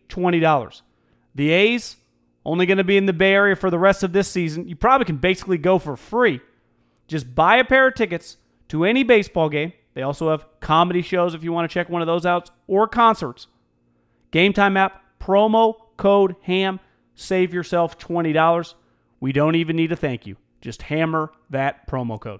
$20. 0.11 0.81
The 1.35 1.49
A's, 1.49 1.95
only 2.45 2.65
going 2.65 2.77
to 2.77 2.83
be 2.83 2.97
in 2.97 3.05
the 3.05 3.13
Bay 3.13 3.33
Area 3.33 3.55
for 3.55 3.69
the 3.69 3.79
rest 3.79 4.03
of 4.03 4.13
this 4.13 4.27
season. 4.27 4.67
You 4.67 4.75
probably 4.75 5.05
can 5.05 5.17
basically 5.17 5.57
go 5.57 5.79
for 5.79 5.95
free. 5.95 6.41
Just 7.07 7.35
buy 7.35 7.57
a 7.57 7.65
pair 7.65 7.87
of 7.87 7.95
tickets 7.95 8.37
to 8.69 8.85
any 8.85 9.03
baseball 9.03 9.49
game. 9.49 9.73
They 9.93 10.01
also 10.01 10.29
have 10.29 10.45
comedy 10.59 11.01
shows 11.01 11.33
if 11.33 11.43
you 11.43 11.51
want 11.51 11.69
to 11.69 11.73
check 11.73 11.89
one 11.89 12.01
of 12.01 12.07
those 12.07 12.25
out 12.25 12.49
or 12.67 12.87
concerts. 12.87 13.47
Game 14.31 14.53
Time 14.53 14.77
app, 14.77 15.03
promo 15.19 15.75
code 15.97 16.35
HAM, 16.43 16.79
save 17.15 17.53
yourself 17.53 17.97
$20. 17.99 18.73
We 19.19 19.31
don't 19.31 19.55
even 19.55 19.75
need 19.75 19.91
a 19.91 19.95
thank 19.95 20.25
you. 20.25 20.37
Just 20.61 20.83
hammer 20.83 21.31
that 21.49 21.87
promo 21.87 22.19
code. 22.19 22.39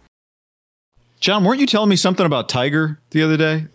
John, 1.21 1.43
weren't 1.43 1.59
you 1.59 1.67
telling 1.67 1.89
me 1.89 1.95
something 1.95 2.25
about 2.25 2.49
Tiger 2.49 2.99
the 3.11 3.21
other 3.23 3.37
day? 3.37 3.67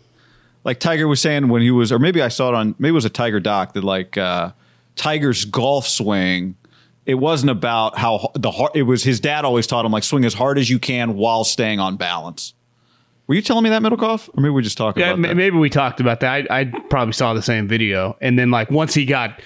Like 0.64 0.80
Tiger 0.80 1.06
was 1.06 1.20
saying 1.20 1.48
when 1.48 1.62
he 1.62 1.70
was, 1.70 1.92
or 1.92 1.98
maybe 2.00 2.20
I 2.20 2.28
saw 2.28 2.48
it 2.48 2.54
on, 2.54 2.74
maybe 2.78 2.90
it 2.90 2.92
was 2.92 3.04
a 3.04 3.10
Tiger 3.10 3.38
doc 3.38 3.72
that 3.74 3.84
like 3.84 4.18
uh, 4.18 4.50
Tiger's 4.96 5.44
golf 5.44 5.86
swing. 5.86 6.56
It 7.06 7.14
wasn't 7.14 7.50
about 7.50 7.96
how 7.96 8.32
the 8.34 8.50
hard. 8.50 8.72
It 8.74 8.82
was 8.82 9.04
his 9.04 9.20
dad 9.20 9.44
always 9.44 9.68
taught 9.68 9.84
him 9.84 9.92
like 9.92 10.02
swing 10.02 10.24
as 10.24 10.34
hard 10.34 10.58
as 10.58 10.68
you 10.68 10.80
can 10.80 11.14
while 11.14 11.44
staying 11.44 11.78
on 11.78 11.96
balance. 11.96 12.52
Were 13.28 13.36
you 13.36 13.42
telling 13.42 13.62
me 13.62 13.70
that 13.70 13.80
Middlekauff, 13.80 14.28
or 14.36 14.40
maybe 14.40 14.50
we 14.50 14.62
just 14.62 14.76
talking 14.76 15.00
Yeah, 15.02 15.12
about 15.12 15.30
m- 15.30 15.36
maybe 15.36 15.56
we 15.56 15.70
talked 15.70 16.00
about 16.00 16.18
that. 16.20 16.50
I, 16.50 16.60
I 16.60 16.64
probably 16.90 17.12
saw 17.12 17.32
the 17.32 17.42
same 17.42 17.68
video, 17.68 18.16
and 18.20 18.36
then 18.36 18.50
like 18.50 18.72
once 18.72 18.92
he 18.92 19.04
got, 19.04 19.40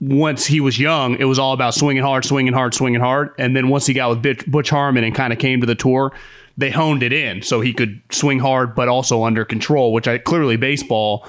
once 0.00 0.46
he 0.46 0.60
was 0.60 0.78
young, 0.78 1.16
it 1.18 1.24
was 1.24 1.40
all 1.40 1.52
about 1.54 1.74
swinging 1.74 2.04
hard, 2.04 2.24
swinging 2.24 2.52
hard, 2.52 2.72
swinging 2.72 3.00
hard, 3.00 3.30
and 3.36 3.56
then 3.56 3.68
once 3.68 3.86
he 3.86 3.94
got 3.94 4.10
with 4.10 4.22
Butch, 4.22 4.46
Butch 4.48 4.70
Harmon 4.70 5.02
and 5.02 5.12
kind 5.12 5.32
of 5.32 5.40
came 5.40 5.60
to 5.60 5.66
the 5.66 5.74
tour, 5.74 6.12
they 6.56 6.70
honed 6.70 7.02
it 7.02 7.12
in 7.12 7.42
so 7.42 7.60
he 7.60 7.72
could 7.72 8.00
swing 8.10 8.38
hard 8.38 8.74
but 8.74 8.88
also 8.88 9.24
under 9.24 9.44
control. 9.44 9.92
Which 9.92 10.08
I 10.08 10.18
clearly 10.18 10.56
baseball. 10.56 11.28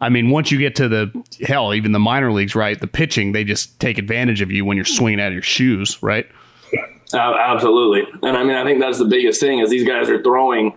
I 0.00 0.08
mean, 0.08 0.28
once 0.30 0.50
you 0.50 0.58
get 0.58 0.74
to 0.76 0.88
the 0.88 1.24
hell, 1.46 1.72
even 1.72 1.92
the 1.92 1.98
minor 2.00 2.32
leagues, 2.32 2.54
right? 2.54 2.78
The 2.78 2.86
pitching, 2.86 3.32
they 3.32 3.44
just 3.44 3.78
take 3.80 3.96
advantage 3.96 4.42
of 4.42 4.50
you 4.50 4.64
when 4.64 4.76
you're 4.76 4.84
swinging 4.84 5.20
out 5.20 5.28
of 5.28 5.32
your 5.34 5.42
shoes, 5.42 6.02
right? 6.02 6.26
Uh, 7.12 7.34
absolutely, 7.38 8.02
and 8.22 8.36
I 8.36 8.42
mean 8.42 8.56
I 8.56 8.64
think 8.64 8.80
that's 8.80 8.98
the 8.98 9.04
biggest 9.04 9.40
thing 9.40 9.60
is 9.60 9.70
these 9.70 9.86
guys 9.86 10.10
are 10.10 10.22
throwing 10.22 10.76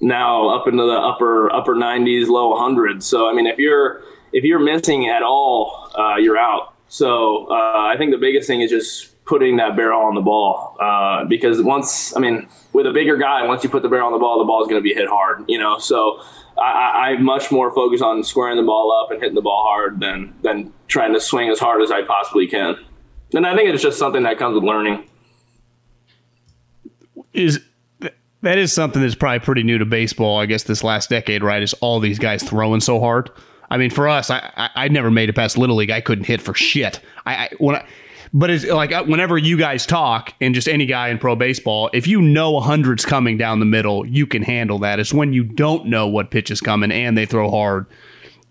now 0.00 0.48
up 0.48 0.66
into 0.66 0.82
the 0.82 0.98
upper 0.98 1.54
upper 1.54 1.74
90s, 1.74 2.26
low 2.26 2.56
hundreds. 2.56 3.06
So 3.06 3.28
I 3.28 3.32
mean 3.32 3.46
if 3.46 3.58
you're 3.58 4.02
if 4.32 4.44
you're 4.44 4.58
missing 4.58 5.08
at 5.08 5.22
all, 5.22 5.90
uh, 5.96 6.16
you're 6.16 6.38
out. 6.38 6.74
So 6.88 7.46
uh, 7.50 7.86
I 7.86 7.94
think 7.96 8.10
the 8.10 8.18
biggest 8.18 8.46
thing 8.46 8.60
is 8.60 8.70
just 8.70 9.11
putting 9.32 9.56
that 9.56 9.74
barrel 9.74 10.02
on 10.02 10.14
the 10.14 10.20
ball 10.20 10.76
uh, 10.78 11.24
because 11.24 11.62
once 11.62 12.14
I 12.14 12.20
mean 12.20 12.46
with 12.74 12.86
a 12.86 12.90
bigger 12.90 13.16
guy, 13.16 13.46
once 13.46 13.64
you 13.64 13.70
put 13.70 13.82
the 13.82 13.88
barrel 13.88 14.08
on 14.08 14.12
the 14.12 14.18
ball, 14.18 14.38
the 14.38 14.44
ball 14.44 14.60
is 14.60 14.68
going 14.68 14.78
to 14.78 14.82
be 14.82 14.92
hit 14.92 15.08
hard. 15.08 15.42
You 15.48 15.58
know, 15.58 15.78
so 15.78 16.20
I, 16.58 17.14
I 17.14 17.16
much 17.16 17.50
more 17.50 17.74
focus 17.74 18.02
on 18.02 18.22
squaring 18.24 18.58
the 18.58 18.62
ball 18.62 18.92
up 18.92 19.10
and 19.10 19.22
hitting 19.22 19.34
the 19.34 19.40
ball 19.40 19.64
hard 19.66 20.00
than 20.00 20.34
than 20.42 20.70
trying 20.86 21.14
to 21.14 21.20
swing 21.20 21.48
as 21.48 21.58
hard 21.58 21.80
as 21.80 21.90
I 21.90 22.02
possibly 22.02 22.46
can. 22.46 22.76
And 23.32 23.46
I 23.46 23.56
think 23.56 23.70
it's 23.70 23.82
just 23.82 23.98
something 23.98 24.24
that 24.24 24.36
comes 24.36 24.54
with 24.54 24.64
learning. 24.64 25.08
Is 27.32 27.60
that 28.42 28.58
is 28.58 28.70
something 28.70 29.00
that's 29.00 29.14
probably 29.14 29.38
pretty 29.38 29.62
new 29.62 29.78
to 29.78 29.86
baseball, 29.86 30.40
I 30.40 30.44
guess, 30.44 30.64
this 30.64 30.84
last 30.84 31.08
decade, 31.08 31.42
right? 31.42 31.62
Is 31.62 31.72
all 31.74 32.00
these 32.00 32.18
guys 32.18 32.42
throwing 32.42 32.80
so 32.80 33.00
hard? 33.00 33.30
I 33.70 33.78
mean, 33.78 33.88
for 33.88 34.10
us, 34.10 34.28
I 34.28 34.52
I, 34.58 34.70
I 34.74 34.88
never 34.88 35.10
made 35.10 35.30
it 35.30 35.32
past 35.32 35.56
little 35.56 35.76
league. 35.76 35.90
I 35.90 36.02
couldn't 36.02 36.24
hit 36.24 36.42
for 36.42 36.52
shit. 36.52 37.00
I, 37.24 37.34
I 37.34 37.48
when 37.56 37.76
I 37.76 37.86
but 38.34 38.50
it's 38.50 38.64
like 38.64 38.92
uh, 38.92 39.04
whenever 39.04 39.36
you 39.36 39.56
guys 39.56 39.84
talk, 39.84 40.34
and 40.40 40.54
just 40.54 40.68
any 40.68 40.86
guy 40.86 41.08
in 41.08 41.18
pro 41.18 41.36
baseball, 41.36 41.90
if 41.92 42.06
you 42.06 42.22
know 42.22 42.56
a 42.56 42.60
hundred's 42.60 43.04
coming 43.04 43.36
down 43.36 43.60
the 43.60 43.66
middle, 43.66 44.06
you 44.06 44.26
can 44.26 44.42
handle 44.42 44.78
that. 44.80 44.98
It's 44.98 45.12
when 45.12 45.32
you 45.32 45.44
don't 45.44 45.86
know 45.86 46.06
what 46.06 46.30
pitch 46.30 46.50
is 46.50 46.60
coming 46.60 46.90
and 46.90 47.16
they 47.16 47.26
throw 47.26 47.50
hard, 47.50 47.86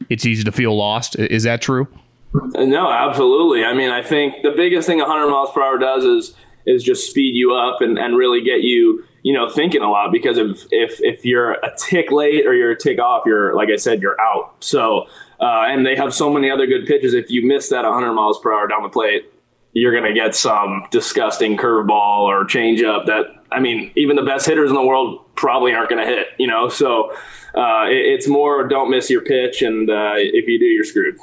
it's 0.09 0.25
easy 0.25 0.43
to 0.43 0.51
feel 0.51 0.75
lost. 0.75 1.17
Is 1.17 1.43
that 1.43 1.61
true? 1.61 1.87
No, 2.33 2.89
absolutely. 2.89 3.65
I 3.65 3.73
mean, 3.73 3.89
I 3.89 4.01
think 4.01 4.35
the 4.43 4.51
biggest 4.51 4.87
thing 4.87 4.99
100 4.99 5.27
miles 5.29 5.51
per 5.51 5.61
hour 5.61 5.77
does 5.77 6.05
is 6.05 6.35
is 6.65 6.83
just 6.83 7.09
speed 7.09 7.35
you 7.35 7.55
up 7.55 7.81
and, 7.81 7.97
and 7.97 8.15
really 8.15 8.39
get 8.41 8.61
you 8.61 9.03
you 9.23 9.33
know 9.33 9.49
thinking 9.49 9.81
a 9.81 9.89
lot 9.89 10.11
because 10.11 10.37
if 10.37 10.65
if 10.69 10.99
if 11.01 11.25
you're 11.25 11.53
a 11.53 11.75
tick 11.75 12.11
late 12.11 12.45
or 12.45 12.53
you're 12.53 12.71
a 12.71 12.77
tick 12.77 12.99
off, 12.99 13.23
you're 13.25 13.55
like 13.55 13.69
I 13.69 13.77
said, 13.77 14.01
you're 14.01 14.19
out. 14.21 14.53
So 14.59 15.07
uh, 15.39 15.65
and 15.67 15.85
they 15.85 15.95
have 15.95 16.13
so 16.13 16.31
many 16.31 16.51
other 16.51 16.67
good 16.67 16.85
pitches. 16.85 17.15
If 17.15 17.31
you 17.31 17.45
miss 17.45 17.69
that 17.69 17.83
100 17.83 18.13
miles 18.13 18.39
per 18.39 18.53
hour 18.53 18.67
down 18.67 18.83
the 18.83 18.89
plate, 18.89 19.25
you're 19.73 19.91
going 19.91 20.03
to 20.03 20.13
get 20.13 20.35
some 20.35 20.85
disgusting 20.91 21.57
curveball 21.57 22.21
or 22.21 22.45
changeup 22.45 23.05
that 23.05 23.41
I 23.51 23.59
mean, 23.59 23.91
even 23.95 24.15
the 24.15 24.23
best 24.23 24.45
hitters 24.45 24.69
in 24.69 24.75
the 24.75 24.85
world 24.85 25.25
probably 25.35 25.73
aren't 25.73 25.89
going 25.89 26.05
to 26.05 26.09
hit. 26.09 26.27
You 26.37 26.47
know, 26.47 26.69
so 26.69 27.11
uh, 27.55 27.85
it, 27.87 27.97
it's 27.97 28.27
more 28.27 28.67
don't 28.67 28.89
miss 28.89 29.09
your 29.09 29.21
pitch, 29.21 29.61
and 29.61 29.89
uh, 29.89 30.13
if 30.15 30.47
you 30.47 30.59
do, 30.59 30.65
you're 30.65 30.83
screwed. 30.83 31.17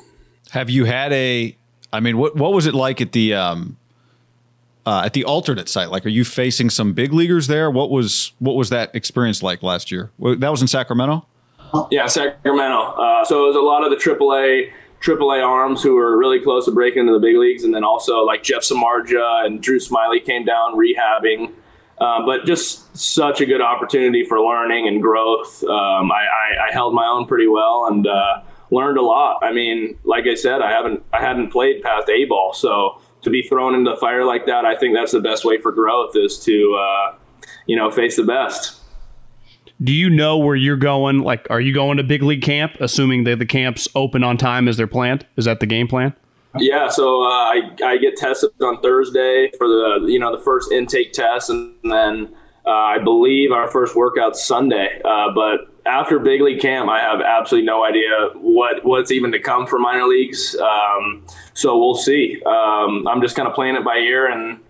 Have 0.51 0.70
you 0.70 0.84
had 0.84 1.12
a? 1.12 1.57
I 1.92 2.01
mean, 2.01 2.18
what 2.18 2.36
what 2.36 2.53
was 2.53 2.66
it 2.66 2.74
like 2.74 3.01
at 3.01 3.12
the 3.12 3.34
um, 3.34 3.76
uh, 4.84 5.03
at 5.05 5.14
the 5.14 5.24
alternate 5.24 5.68
site? 5.68 5.90
Like, 5.90 6.05
are 6.05 6.11
you 6.11 6.24
facing 6.24 6.70
some 6.70 6.92
big 6.92 7.12
leaguers 7.12 7.46
there? 7.46 7.70
What 7.70 7.90
was 7.90 8.32
what 8.38 8.57
was 8.57 8.70
that 8.70 8.94
experience 8.94 9.42
like 9.42 9.62
last 9.62 9.90
year? 9.90 10.11
That 10.18 10.51
was 10.51 10.61
in 10.61 10.68
Sacramento. 10.68 11.26
Yeah, 11.90 12.07
Sacramento. 12.07 12.92
Uh, 12.92 13.24
so 13.24 13.44
it 13.44 13.49
was 13.49 13.57
a 13.57 13.61
lot 13.61 13.84
of 13.84 13.90
the 13.90 13.96
AAA 13.96 14.70
AAA 15.01 15.46
arms 15.46 15.82
who 15.82 15.94
were 15.94 16.16
really 16.16 16.40
close 16.40 16.64
to 16.64 16.72
breaking 16.72 17.01
into 17.01 17.12
the 17.12 17.18
big 17.18 17.36
leagues, 17.36 17.64
and 17.64 17.74
then 17.74 17.84
also 17.84 18.24
like 18.24 18.42
Jeff 18.42 18.62
Samardzija 18.62 19.46
and 19.46 19.62
Drew 19.62 19.78
Smyly 19.78 20.24
came 20.24 20.44
down 20.44 20.74
rehabbing. 20.74 21.53
Uh, 22.01 22.24
but 22.24 22.44
just 22.44 22.96
such 22.96 23.40
a 23.40 23.46
good 23.46 23.61
opportunity 23.61 24.24
for 24.24 24.40
learning 24.40 24.86
and 24.86 25.03
growth. 25.03 25.64
Um, 25.64 26.12
I, 26.12 26.14
I, 26.14 26.68
I, 26.68 26.72
held 26.72 26.94
my 26.94 27.05
own 27.05 27.26
pretty 27.26 27.49
well 27.49 27.88
and 27.90 28.07
uh, 28.07 28.42
learned 28.70 28.99
a 28.99 29.03
lot. 29.03 29.40
I 29.42 29.53
mean, 29.53 29.99
like 30.05 30.24
I 30.30 30.34
said, 30.34 30.61
I 30.61 30.70
haven't 30.70 31.03
I 31.12 31.20
hadn't 31.20 31.51
played 31.51 31.82
past 31.82 32.09
A 32.09 32.24
ball, 32.26 32.53
so 32.53 33.01
to 33.22 33.30
be 33.30 33.42
thrown 33.42 33.74
into 33.74 33.90
the 33.90 33.96
fire 33.96 34.24
like 34.24 34.46
that, 34.46 34.64
I 34.64 34.76
think 34.76 34.94
that's 34.94 35.11
the 35.11 35.20
best 35.20 35.44
way 35.44 35.59
for 35.59 35.72
growth 35.72 36.14
is 36.14 36.38
to 36.44 36.78
uh, 36.80 37.16
you 37.66 37.76
know 37.76 37.90
face 37.90 38.16
the 38.16 38.22
best. 38.22 38.77
Do 39.82 39.92
you 39.92 40.10
know 40.10 40.38
where 40.38 40.56
you're 40.56 40.76
going? 40.76 41.20
Like, 41.20 41.46
are 41.50 41.60
you 41.60 41.72
going 41.72 41.98
to 41.98 42.02
big 42.02 42.22
league 42.22 42.42
camp, 42.42 42.72
assuming 42.80 43.24
that 43.24 43.38
the 43.38 43.46
camp's 43.46 43.86
open 43.94 44.24
on 44.24 44.36
time 44.36 44.66
as 44.66 44.76
they're 44.76 44.88
planned? 44.88 45.24
Is 45.36 45.44
that 45.44 45.60
the 45.60 45.66
game 45.66 45.86
plan? 45.86 46.14
Yeah, 46.58 46.88
so 46.88 47.22
uh, 47.22 47.28
I, 47.28 47.70
I 47.84 47.98
get 47.98 48.16
tested 48.16 48.50
on 48.60 48.80
Thursday 48.80 49.50
for 49.56 49.68
the 49.68 50.06
you 50.08 50.18
know 50.18 50.36
the 50.36 50.42
first 50.42 50.72
intake 50.72 51.12
test, 51.12 51.50
and 51.50 51.74
then 51.84 52.34
uh, 52.66 52.70
I 52.70 52.98
believe 52.98 53.52
our 53.52 53.70
first 53.70 53.94
workout 53.94 54.36
Sunday. 54.36 55.00
Uh, 55.04 55.28
but 55.34 55.72
after 55.86 56.18
big 56.18 56.40
league 56.40 56.60
camp, 56.60 56.88
I 56.88 57.00
have 57.00 57.20
absolutely 57.20 57.66
no 57.66 57.84
idea 57.84 58.30
what 58.34 58.84
what's 58.84 59.10
even 59.12 59.30
to 59.32 59.38
come 59.38 59.66
for 59.66 59.78
minor 59.78 60.06
leagues. 60.06 60.56
Um, 60.56 61.24
so 61.54 61.78
we'll 61.78 61.94
see. 61.94 62.42
Um, 62.44 63.06
I'm 63.06 63.20
just 63.20 63.36
kind 63.36 63.46
of 63.46 63.54
playing 63.54 63.76
it 63.76 63.84
by 63.84 63.96
ear 63.98 64.26
and 64.26 64.60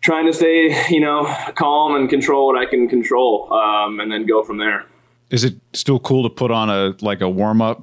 trying 0.00 0.26
to 0.26 0.32
stay, 0.32 0.88
you 0.88 1.00
know, 1.00 1.24
calm 1.54 1.94
and 1.94 2.08
control 2.08 2.46
what 2.46 2.56
I 2.56 2.66
can 2.66 2.88
control, 2.88 3.52
um, 3.52 4.00
and 4.00 4.10
then 4.10 4.26
go 4.26 4.42
from 4.42 4.58
there. 4.58 4.86
Is 5.30 5.44
it 5.44 5.54
still 5.72 6.00
cool 6.00 6.22
to 6.24 6.30
put 6.30 6.50
on 6.50 6.70
a 6.70 6.96
like 7.00 7.20
a 7.20 7.28
warm 7.28 7.62
up, 7.62 7.82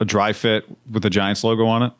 a 0.00 0.04
dry 0.04 0.32
fit 0.32 0.64
with 0.90 1.02
the 1.02 1.10
Giants 1.10 1.44
logo 1.44 1.66
on 1.66 1.82
it? 1.84 1.92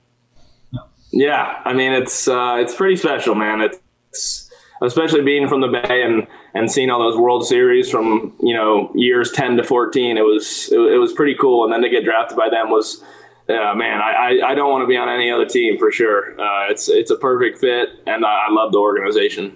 Yeah, 1.13 1.61
I 1.65 1.73
mean 1.73 1.93
it's 1.93 2.29
uh, 2.29 2.57
it's 2.61 2.75
pretty 2.75 2.97
special, 2.97 3.35
man. 3.35 3.61
It's 3.61 4.51
especially 4.83 5.23
being 5.23 5.49
from 5.49 5.61
the 5.61 5.69
Bay 5.69 6.03
and 6.03 6.27
and 6.55 6.71
seeing 6.71 6.91
all 6.91 6.99
those 6.99 7.19
World 7.19 7.47
Series 7.47 7.91
from 7.91 8.35
you 8.41 8.55
know 8.55 8.91
years 8.95 9.31
ten 9.31 9.57
to 9.57 9.65
fourteen. 9.65 10.17
It 10.17 10.25
was 10.25 10.71
it, 10.73 10.79
it 10.79 10.99
was 10.99 11.13
pretty 11.13 11.35
cool, 11.35 11.65
and 11.65 11.73
then 11.73 11.83
to 11.83 11.89
get 11.89 12.05
drafted 12.05 12.37
by 12.37 12.49
them 12.49 12.71
was 12.71 13.03
yeah, 13.51 13.75
man, 13.75 14.01
I, 14.01 14.13
I, 14.13 14.51
I 14.51 14.55
don't 14.55 14.71
want 14.71 14.83
to 14.85 14.87
be 14.87 14.97
on 14.97 15.09
any 15.09 15.29
other 15.29 15.45
team 15.45 15.77
for 15.77 15.91
sure. 15.91 16.41
Uh, 16.41 16.71
it's 16.71 16.89
it's 16.89 17.11
a 17.11 17.17
perfect 17.17 17.59
fit, 17.59 17.89
and 18.07 18.25
I, 18.25 18.47
I 18.49 18.53
love 18.53 18.71
the 18.71 18.79
organization. 18.79 19.53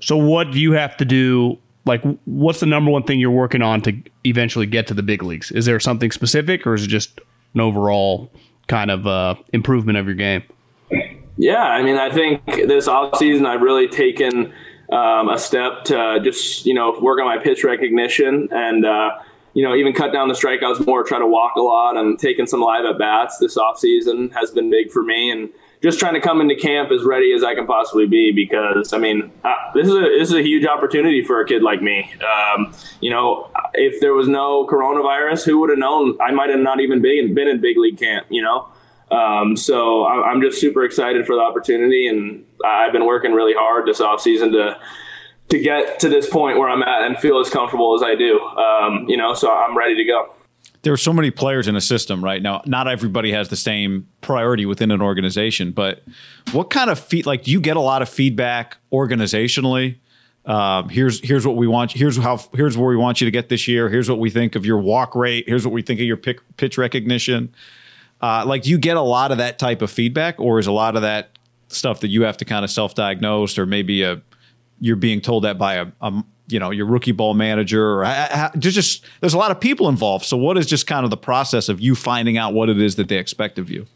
So, 0.00 0.16
what 0.16 0.52
do 0.52 0.60
you 0.60 0.72
have 0.72 0.96
to 0.98 1.04
do? 1.04 1.58
Like, 1.86 2.02
what's 2.24 2.60
the 2.60 2.66
number 2.66 2.92
one 2.92 3.02
thing 3.02 3.18
you're 3.18 3.32
working 3.32 3.62
on 3.62 3.82
to 3.82 4.00
eventually 4.24 4.66
get 4.66 4.86
to 4.86 4.94
the 4.94 5.02
big 5.02 5.24
leagues? 5.24 5.50
Is 5.50 5.66
there 5.66 5.80
something 5.80 6.12
specific, 6.12 6.66
or 6.68 6.74
is 6.74 6.84
it 6.84 6.88
just 6.88 7.20
an 7.54 7.60
overall 7.60 8.30
kind 8.68 8.92
of 8.92 9.08
uh, 9.08 9.34
improvement 9.52 9.98
of 9.98 10.06
your 10.06 10.14
game? 10.14 10.44
Yeah, 11.36 11.64
I 11.64 11.82
mean, 11.82 11.96
I 11.96 12.12
think 12.12 12.46
this 12.46 12.86
offseason 12.86 13.44
I've 13.44 13.60
really 13.60 13.88
taken 13.88 14.52
um, 14.92 15.28
a 15.28 15.36
step 15.36 15.82
to 15.86 16.20
just 16.22 16.64
you 16.64 16.74
know 16.74 16.96
work 17.00 17.18
on 17.18 17.26
my 17.26 17.42
pitch 17.42 17.64
recognition 17.64 18.48
and. 18.52 18.86
Uh, 18.86 19.10
you 19.54 19.62
know, 19.62 19.74
even 19.74 19.92
cut 19.92 20.12
down 20.12 20.28
the 20.28 20.34
strikeouts 20.34 20.84
more, 20.86 21.02
try 21.04 21.18
to 21.18 21.26
walk 21.26 21.54
a 21.56 21.62
lot, 21.62 21.96
and 21.96 22.18
taking 22.18 22.46
some 22.46 22.60
live 22.60 22.84
at 22.84 22.98
bats 22.98 23.38
this 23.38 23.56
offseason 23.56 24.32
has 24.32 24.50
been 24.50 24.68
big 24.68 24.90
for 24.90 25.02
me. 25.02 25.30
And 25.30 25.48
just 25.84 25.98
trying 25.98 26.14
to 26.14 26.20
come 26.20 26.40
into 26.40 26.56
camp 26.56 26.90
as 26.90 27.04
ready 27.04 27.32
as 27.34 27.44
I 27.44 27.54
can 27.54 27.66
possibly 27.66 28.06
be 28.06 28.32
because 28.32 28.94
I 28.94 28.98
mean 28.98 29.30
uh, 29.44 29.52
this 29.74 29.86
is 29.86 29.94
a 29.94 30.00
this 30.18 30.30
is 30.30 30.34
a 30.34 30.42
huge 30.42 30.64
opportunity 30.64 31.22
for 31.22 31.40
a 31.40 31.46
kid 31.46 31.62
like 31.62 31.82
me. 31.82 32.10
Um, 32.22 32.72
you 33.00 33.10
know, 33.10 33.50
if 33.74 34.00
there 34.00 34.14
was 34.14 34.26
no 34.26 34.66
coronavirus, 34.66 35.44
who 35.44 35.60
would 35.60 35.68
have 35.68 35.78
known? 35.78 36.16
I 36.20 36.30
might 36.32 36.48
have 36.48 36.60
not 36.60 36.80
even 36.80 37.02
been 37.02 37.34
been 37.34 37.48
in 37.48 37.60
big 37.60 37.76
league 37.76 37.98
camp. 37.98 38.26
You 38.30 38.42
know, 38.42 38.68
um, 39.10 39.58
so 39.58 40.06
I'm 40.06 40.40
just 40.40 40.58
super 40.58 40.84
excited 40.84 41.26
for 41.26 41.36
the 41.36 41.42
opportunity, 41.42 42.08
and 42.08 42.46
I've 42.64 42.92
been 42.92 43.04
working 43.04 43.32
really 43.32 43.54
hard 43.54 43.86
this 43.86 44.00
offseason 44.00 44.52
to 44.52 44.78
to 45.48 45.58
get 45.58 46.00
to 46.00 46.08
this 46.08 46.28
point 46.28 46.58
where 46.58 46.68
I'm 46.68 46.82
at 46.82 47.02
and 47.02 47.18
feel 47.18 47.38
as 47.38 47.50
comfortable 47.50 47.94
as 47.94 48.02
I 48.02 48.14
do. 48.14 48.40
Um, 48.40 49.08
you 49.08 49.16
know, 49.16 49.34
so 49.34 49.52
I'm 49.52 49.76
ready 49.76 49.94
to 49.96 50.04
go. 50.04 50.34
There 50.82 50.92
are 50.92 50.98
so 50.98 51.12
many 51.12 51.30
players 51.30 51.66
in 51.66 51.76
a 51.76 51.80
system 51.80 52.22
right 52.22 52.42
now. 52.42 52.62
Not 52.66 52.88
everybody 52.88 53.32
has 53.32 53.48
the 53.48 53.56
same 53.56 54.06
priority 54.20 54.66
within 54.66 54.90
an 54.90 55.00
organization, 55.00 55.72
but 55.72 56.02
what 56.52 56.68
kind 56.68 56.90
of 56.90 56.98
feed? 56.98 57.24
Like, 57.24 57.44
do 57.44 57.50
you 57.50 57.60
get 57.60 57.76
a 57.76 57.80
lot 57.80 58.02
of 58.02 58.08
feedback 58.08 58.76
organizationally? 58.92 59.96
Um, 60.44 60.90
here's 60.90 61.26
here's 61.26 61.46
what 61.46 61.56
we 61.56 61.66
want. 61.66 61.92
Here's 61.92 62.18
how. 62.18 62.38
Here's 62.52 62.76
where 62.76 62.90
we 62.90 62.96
want 62.96 63.22
you 63.22 63.24
to 63.24 63.30
get 63.30 63.48
this 63.48 63.66
year. 63.66 63.88
Here's 63.88 64.10
what 64.10 64.18
we 64.18 64.28
think 64.28 64.56
of 64.56 64.66
your 64.66 64.78
walk 64.78 65.14
rate. 65.14 65.44
Here's 65.46 65.64
what 65.64 65.72
we 65.72 65.80
think 65.80 66.00
of 66.00 66.06
your 66.06 66.18
pick, 66.18 66.40
pitch 66.58 66.76
recognition. 66.76 67.54
Uh, 68.20 68.44
like, 68.46 68.62
do 68.62 68.70
you 68.70 68.76
get 68.76 68.98
a 68.98 69.02
lot 69.02 69.32
of 69.32 69.38
that 69.38 69.58
type 69.58 69.80
of 69.80 69.90
feedback, 69.90 70.38
or 70.38 70.58
is 70.58 70.66
a 70.66 70.72
lot 70.72 70.96
of 70.96 71.02
that 71.02 71.30
stuff 71.68 72.00
that 72.00 72.08
you 72.08 72.24
have 72.24 72.36
to 72.36 72.44
kind 72.44 72.62
of 72.62 72.70
self-diagnose, 72.70 73.56
or 73.56 73.64
maybe 73.64 74.02
a 74.02 74.20
you're 74.84 74.96
being 74.96 75.20
told 75.20 75.44
that 75.44 75.56
by 75.56 75.76
a, 75.76 75.86
a 76.02 76.24
you 76.48 76.58
know 76.58 76.70
your 76.70 76.86
rookie 76.86 77.12
ball 77.12 77.32
manager 77.32 78.00
or 78.00 78.04
there's 78.54 78.74
just 78.74 79.04
there's 79.20 79.32
a 79.32 79.38
lot 79.38 79.50
of 79.50 79.58
people 79.58 79.88
involved 79.88 80.26
so 80.26 80.36
what 80.36 80.58
is 80.58 80.66
just 80.66 80.86
kind 80.86 81.04
of 81.04 81.10
the 81.10 81.16
process 81.16 81.70
of 81.70 81.80
you 81.80 81.94
finding 81.94 82.36
out 82.36 82.52
what 82.52 82.68
it 82.68 82.78
is 82.78 82.96
that 82.96 83.08
they 83.08 83.16
expect 83.16 83.58
of 83.58 83.70
you 83.70 83.86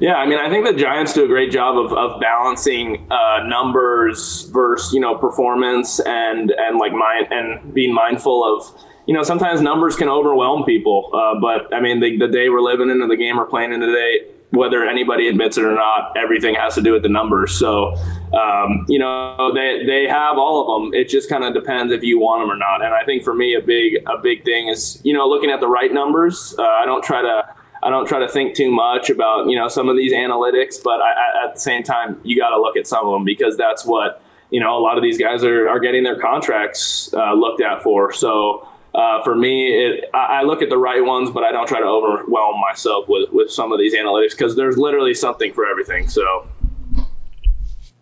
yeah, 0.00 0.14
I 0.14 0.26
mean, 0.28 0.38
I 0.38 0.48
think 0.48 0.64
the 0.64 0.74
Giants 0.74 1.12
do 1.12 1.24
a 1.24 1.26
great 1.26 1.50
job 1.50 1.76
of, 1.76 1.92
of 1.92 2.20
balancing 2.20 3.10
uh, 3.10 3.42
numbers 3.48 4.48
versus 4.52 4.92
you 4.92 5.00
know 5.00 5.16
performance 5.16 5.98
and 5.98 6.52
and 6.52 6.78
like 6.78 6.92
mind 6.92 7.26
and 7.32 7.74
being 7.74 7.92
mindful 7.92 8.44
of 8.44 8.80
you 9.08 9.14
know 9.14 9.24
sometimes 9.24 9.60
numbers 9.60 9.96
can 9.96 10.08
overwhelm 10.08 10.62
people. 10.62 11.10
Uh, 11.12 11.40
but 11.40 11.74
I 11.74 11.80
mean, 11.80 11.98
the, 11.98 12.16
the 12.16 12.28
day 12.28 12.48
we're 12.48 12.60
living 12.60 12.90
in 12.90 13.00
the 13.08 13.16
game 13.16 13.38
we're 13.38 13.46
playing 13.46 13.72
in 13.72 13.80
today, 13.80 14.26
whether 14.50 14.86
anybody 14.86 15.28
admits 15.28 15.58
it 15.58 15.64
or 15.64 15.74
not, 15.74 16.16
everything 16.16 16.54
has 16.54 16.74
to 16.74 16.82
do 16.82 16.92
with 16.92 17.02
the 17.02 17.08
numbers. 17.08 17.52
So, 17.52 17.94
um, 18.32 18.86
you 18.88 18.98
know, 18.98 19.52
they, 19.54 19.84
they 19.86 20.06
have 20.08 20.38
all 20.38 20.62
of 20.62 20.82
them. 20.82 20.94
It 20.94 21.08
just 21.08 21.28
kind 21.28 21.44
of 21.44 21.52
depends 21.52 21.92
if 21.92 22.02
you 22.02 22.18
want 22.18 22.42
them 22.42 22.50
or 22.50 22.56
not. 22.56 22.82
And 22.82 22.94
I 22.94 23.04
think 23.04 23.24
for 23.24 23.34
me, 23.34 23.54
a 23.54 23.60
big, 23.60 24.02
a 24.06 24.16
big 24.16 24.44
thing 24.44 24.68
is, 24.68 25.00
you 25.04 25.12
know, 25.12 25.28
looking 25.28 25.50
at 25.50 25.60
the 25.60 25.68
right 25.68 25.92
numbers. 25.92 26.54
Uh, 26.58 26.62
I 26.62 26.86
don't 26.86 27.04
try 27.04 27.20
to, 27.20 27.44
I 27.82 27.90
don't 27.90 28.06
try 28.06 28.18
to 28.18 28.28
think 28.28 28.56
too 28.56 28.70
much 28.70 29.08
about 29.10 29.48
you 29.48 29.56
know 29.56 29.68
some 29.68 29.88
of 29.88 29.96
these 29.96 30.12
analytics, 30.12 30.82
but 30.82 31.00
I, 31.00 31.44
at 31.44 31.54
the 31.54 31.60
same 31.60 31.82
time, 31.82 32.20
you 32.24 32.36
got 32.36 32.50
to 32.50 32.60
look 32.60 32.76
at 32.76 32.86
some 32.86 33.06
of 33.06 33.12
them 33.12 33.24
because 33.24 33.56
that's 33.56 33.84
what 33.84 34.22
you 34.50 34.60
know 34.60 34.76
a 34.76 34.80
lot 34.80 34.96
of 34.96 35.02
these 35.02 35.18
guys 35.18 35.44
are, 35.44 35.68
are 35.68 35.78
getting 35.78 36.02
their 36.02 36.18
contracts 36.18 37.12
uh, 37.14 37.34
looked 37.34 37.62
at 37.62 37.82
for. 37.82 38.12
So 38.12 38.68
uh, 38.98 39.22
for 39.22 39.36
me, 39.36 39.68
it, 39.68 40.04
I, 40.12 40.40
I, 40.40 40.42
look 40.42 40.60
at 40.60 40.70
the 40.70 40.76
right 40.76 41.04
ones, 41.04 41.30
but 41.30 41.44
I 41.44 41.52
don't 41.52 41.68
try 41.68 41.78
to 41.78 41.86
overwhelm 41.86 42.60
myself 42.60 43.08
with 43.08 43.30
with 43.30 43.48
some 43.50 43.70
of 43.70 43.78
these 43.78 43.94
analytics 43.94 44.32
because 44.32 44.56
there's 44.56 44.76
literally 44.76 45.14
something 45.14 45.52
for 45.52 45.66
everything. 45.66 46.08
So, 46.08 46.48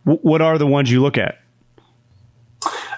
what 0.04 0.40
are 0.40 0.56
the 0.56 0.66
ones 0.66 0.90
you 0.90 1.02
look 1.02 1.18
at? 1.18 1.38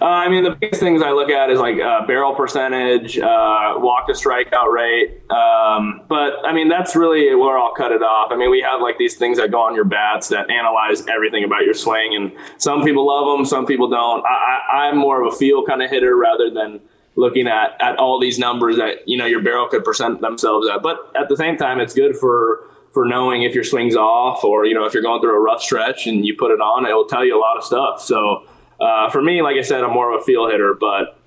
Uh, 0.01 0.05
I 0.05 0.28
mean, 0.28 0.44
the 0.44 0.53
biggest 0.53 0.80
things 0.80 1.03
I 1.03 1.11
look 1.11 1.28
at 1.28 1.51
is 1.51 1.59
like 1.59 1.80
uh, 1.80 2.07
barrel 2.07 2.32
percentage, 2.32 3.18
uh, 3.18 3.74
walk 3.78 4.07
to 4.07 4.12
strikeout 4.12 4.72
rate. 4.72 5.28
Um, 5.28 6.03
but 6.09 6.34
I 6.46 6.53
mean, 6.53 6.68
that's 6.68 6.94
really 6.94 7.34
where 7.34 7.59
I'll 7.59 7.74
cut 7.74 7.90
it 7.90 8.01
off. 8.01 8.30
I 8.30 8.36
mean, 8.36 8.49
we 8.49 8.61
have 8.61 8.80
like 8.80 8.99
these 8.99 9.16
things 9.16 9.38
that 9.38 9.51
go 9.51 9.61
on 9.61 9.74
your 9.74 9.84
bats 9.84 10.28
that 10.28 10.51
analyze 10.51 11.05
everything 11.09 11.42
about 11.42 11.64
your 11.64 11.74
swing, 11.74 12.14
and 12.14 12.32
some 12.59 12.84
people 12.84 13.09
love 13.09 13.36
them, 13.36 13.44
some 13.44 13.66
people 13.66 13.88
don't. 13.88 14.24
I, 14.24 14.86
am 14.88 14.99
more 14.99 15.20
of 15.20 15.32
a 15.32 15.36
feel 15.36 15.64
kind 15.64 15.82
of 15.82 15.90
hitter 15.90 16.16
rather 16.16 16.49
than 16.49 16.80
looking 17.18 17.48
at 17.48 17.76
at 17.80 17.96
all 17.96 18.20
these 18.20 18.38
numbers 18.38 18.76
that 18.76 19.06
you 19.06 19.18
know 19.18 19.26
your 19.26 19.42
barrel 19.42 19.66
could 19.68 19.84
present 19.84 20.20
themselves 20.20 20.68
at. 20.68 20.82
But 20.82 21.10
at 21.16 21.28
the 21.28 21.36
same 21.36 21.56
time, 21.56 21.80
it's 21.80 21.92
good 21.92 22.16
for 22.16 22.64
for 22.92 23.04
knowing 23.04 23.42
if 23.42 23.54
your 23.54 23.64
swing's 23.64 23.96
off 23.96 24.44
or 24.44 24.64
you 24.64 24.74
know 24.74 24.84
if 24.84 24.94
you're 24.94 25.02
going 25.02 25.20
through 25.20 25.36
a 25.36 25.40
rough 25.40 25.60
stretch 25.60 26.06
and 26.06 26.24
you 26.24 26.36
put 26.36 26.52
it 26.52 26.60
on, 26.60 26.86
it 26.86 26.92
will 26.92 27.06
tell 27.06 27.24
you 27.24 27.36
a 27.36 27.40
lot 27.40 27.58
of 27.58 27.64
stuff. 27.64 28.00
So 28.00 28.46
uh, 28.80 29.10
for 29.10 29.20
me, 29.20 29.42
like 29.42 29.56
I 29.56 29.62
said, 29.62 29.82
I'm 29.82 29.92
more 29.92 30.14
of 30.14 30.20
a 30.20 30.24
feel 30.24 30.48
hitter, 30.48 30.74
but 30.78 31.18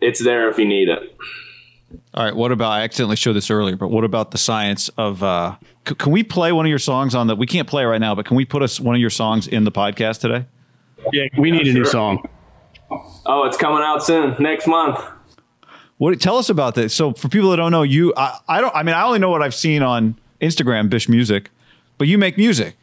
it's 0.00 0.22
there 0.22 0.50
if 0.50 0.58
you 0.58 0.66
need 0.66 0.88
it. 0.88 1.16
All 2.12 2.24
right. 2.24 2.36
What 2.36 2.52
about? 2.52 2.70
I 2.72 2.82
accidentally 2.82 3.16
showed 3.16 3.32
this 3.32 3.50
earlier, 3.50 3.76
but 3.76 3.88
what 3.88 4.04
about 4.04 4.30
the 4.30 4.38
science 4.38 4.90
of? 4.98 5.22
Uh, 5.22 5.56
c- 5.88 5.94
can 5.94 6.12
we 6.12 6.22
play 6.22 6.52
one 6.52 6.66
of 6.66 6.70
your 6.70 6.78
songs 6.78 7.14
on 7.14 7.26
the? 7.26 7.34
We 7.34 7.46
can't 7.46 7.66
play 7.66 7.84
right 7.84 8.00
now, 8.00 8.14
but 8.14 8.26
can 8.26 8.36
we 8.36 8.44
put 8.44 8.62
us 8.62 8.78
one 8.78 8.94
of 8.94 9.00
your 9.00 9.10
songs 9.10 9.46
in 9.46 9.64
the 9.64 9.72
podcast 9.72 10.20
today? 10.20 10.46
Yeah, 11.12 11.24
we 11.38 11.50
need 11.50 11.66
a 11.66 11.72
new 11.72 11.86
song. 11.86 12.28
Oh, 13.24 13.44
it's 13.44 13.56
coming 13.56 13.82
out 13.82 14.04
soon, 14.04 14.36
next 14.38 14.66
month. 14.66 14.98
What? 15.98 16.20
Tell 16.20 16.38
us 16.38 16.48
about 16.48 16.74
this. 16.74 16.94
So, 16.94 17.12
for 17.12 17.28
people 17.28 17.50
that 17.50 17.56
don't 17.56 17.72
know, 17.72 17.82
you, 17.82 18.14
I, 18.16 18.38
I 18.48 18.60
don't. 18.60 18.74
I 18.74 18.82
mean, 18.82 18.94
I 18.94 19.04
only 19.04 19.18
know 19.18 19.30
what 19.30 19.42
I've 19.42 19.54
seen 19.54 19.82
on 19.82 20.18
Instagram, 20.40 20.88
Bish 20.88 21.08
Music, 21.08 21.50
but 21.98 22.08
you 22.08 22.18
make 22.18 22.36
music. 22.36 22.76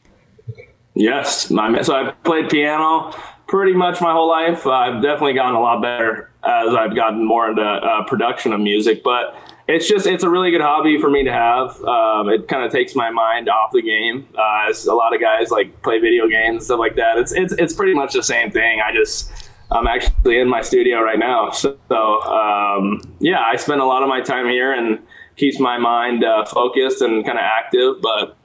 Yes, 0.93 1.49
my, 1.49 1.81
so 1.81 1.93
I 1.93 2.11
played 2.23 2.49
piano 2.49 3.13
pretty 3.47 3.73
much 3.73 4.01
my 4.01 4.11
whole 4.11 4.29
life. 4.29 4.65
I've 4.65 5.01
definitely 5.01 5.33
gotten 5.33 5.55
a 5.55 5.59
lot 5.59 5.81
better 5.81 6.31
as 6.43 6.73
I've 6.73 6.95
gotten 6.95 7.25
more 7.25 7.49
into 7.49 7.61
uh, 7.61 8.03
production 8.05 8.53
of 8.53 8.59
music, 8.59 9.03
but 9.03 9.35
it's 9.67 9.87
just 9.87 10.05
it's 10.07 10.23
a 10.23 10.29
really 10.29 10.51
good 10.51 10.61
hobby 10.61 10.99
for 10.99 11.09
me 11.09 11.23
to 11.23 11.31
have. 11.31 11.81
Um, 11.83 12.29
it 12.29 12.47
kind 12.47 12.63
of 12.63 12.71
takes 12.71 12.95
my 12.95 13.09
mind 13.09 13.49
off 13.49 13.71
the 13.71 13.81
game, 13.81 14.27
uh, 14.37 14.67
as 14.69 14.85
a 14.85 14.93
lot 14.93 15.13
of 15.13 15.21
guys 15.21 15.51
like 15.51 15.81
play 15.81 15.99
video 15.99 16.27
games 16.27 16.55
and 16.55 16.63
stuff 16.63 16.79
like 16.79 16.95
that. 16.95 17.17
It's 17.17 17.31
it's 17.31 17.53
it's 17.53 17.73
pretty 17.73 17.93
much 17.93 18.13
the 18.13 18.23
same 18.23 18.51
thing. 18.51 18.81
I 18.81 18.93
just 18.93 19.29
I'm 19.71 19.87
actually 19.87 20.39
in 20.39 20.47
my 20.49 20.61
studio 20.61 21.01
right 21.01 21.17
now, 21.19 21.49
so, 21.49 21.77
so 21.89 22.21
um, 22.21 23.01
yeah, 23.19 23.39
I 23.41 23.55
spend 23.55 23.81
a 23.81 23.85
lot 23.85 24.03
of 24.03 24.09
my 24.09 24.21
time 24.21 24.47
here 24.47 24.71
and 24.73 24.99
keeps 25.37 25.59
my 25.59 25.77
mind 25.77 26.23
uh, 26.23 26.45
focused 26.45 27.01
and 27.01 27.25
kind 27.25 27.37
of 27.39 27.43
active. 27.43 27.95
But 28.01 28.37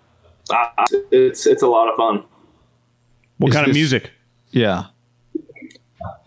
uh, 0.50 0.84
it's 1.12 1.46
it's 1.46 1.62
a 1.62 1.66
lot 1.68 1.88
of 1.90 1.96
fun. 1.96 2.24
What 3.38 3.48
Is 3.50 3.54
kind 3.54 3.66
this- 3.66 3.70
of 3.72 3.74
music? 3.76 4.10
Yeah. 4.50 4.86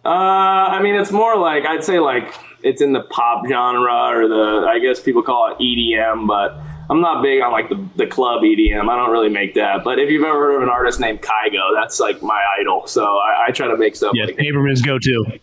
Uh, 0.05 0.09
I 0.09 0.81
mean, 0.81 0.95
it's 0.95 1.11
more 1.11 1.37
like 1.37 1.65
I'd 1.65 1.83
say 1.83 1.99
like 1.99 2.33
it's 2.61 2.81
in 2.81 2.93
the 2.93 3.01
pop 3.01 3.47
genre 3.47 4.09
or 4.15 4.27
the 4.27 4.67
I 4.69 4.79
guess 4.79 4.99
people 4.99 5.23
call 5.23 5.51
it 5.51 5.57
EDM, 5.59 6.27
but 6.27 6.57
I'm 6.89 7.01
not 7.01 7.23
big 7.23 7.41
on 7.41 7.51
like 7.51 7.69
the, 7.69 7.88
the 7.95 8.07
club 8.07 8.41
EDM. 8.41 8.89
I 8.89 8.95
don't 8.95 9.11
really 9.11 9.29
make 9.29 9.53
that. 9.55 9.84
But 9.84 9.99
if 9.99 10.09
you've 10.09 10.23
ever 10.23 10.38
heard 10.38 10.55
of 10.57 10.63
an 10.63 10.69
artist 10.69 10.99
named 10.99 11.21
Kygo, 11.21 11.73
that's 11.73 11.99
like 11.99 12.21
my 12.21 12.43
idol. 12.59 12.88
So 12.88 13.03
I, 13.05 13.45
I 13.47 13.51
try 13.51 13.67
to 13.67 13.77
make 13.77 13.95
stuff. 13.95 14.13
Yeah, 14.15 14.25
like 14.25 14.38
Paperman's 14.38 14.81
go 14.81 14.99
to. 14.99 15.39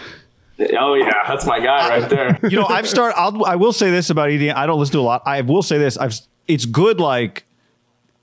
Oh 0.76 0.94
yeah, 0.94 1.12
that's 1.28 1.46
my 1.46 1.60
guy 1.60 2.00
right 2.00 2.10
there. 2.10 2.36
you 2.50 2.58
know, 2.58 2.66
I've 2.66 2.88
started. 2.96 3.16
I'll, 3.16 3.44
I 3.44 3.54
will 3.54 3.72
say 3.72 3.92
this 3.92 4.10
about 4.10 4.28
EDM. 4.28 4.56
I 4.56 4.66
don't 4.66 4.80
listen 4.80 4.94
to 4.94 4.98
a 4.98 5.02
lot. 5.02 5.22
I 5.24 5.40
will 5.42 5.62
say 5.62 5.78
this. 5.78 5.96
I've. 5.96 6.18
It's 6.48 6.64
good. 6.64 6.98
Like 6.98 7.44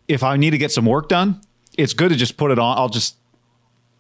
if 0.08 0.22
I 0.22 0.36
need 0.36 0.50
to 0.50 0.58
get 0.58 0.72
some 0.72 0.86
work 0.86 1.08
done, 1.08 1.40
it's 1.78 1.94
good 1.94 2.10
to 2.10 2.16
just 2.16 2.36
put 2.36 2.52
it 2.52 2.60
on. 2.60 2.78
I'll 2.78 2.90
just 2.90 3.16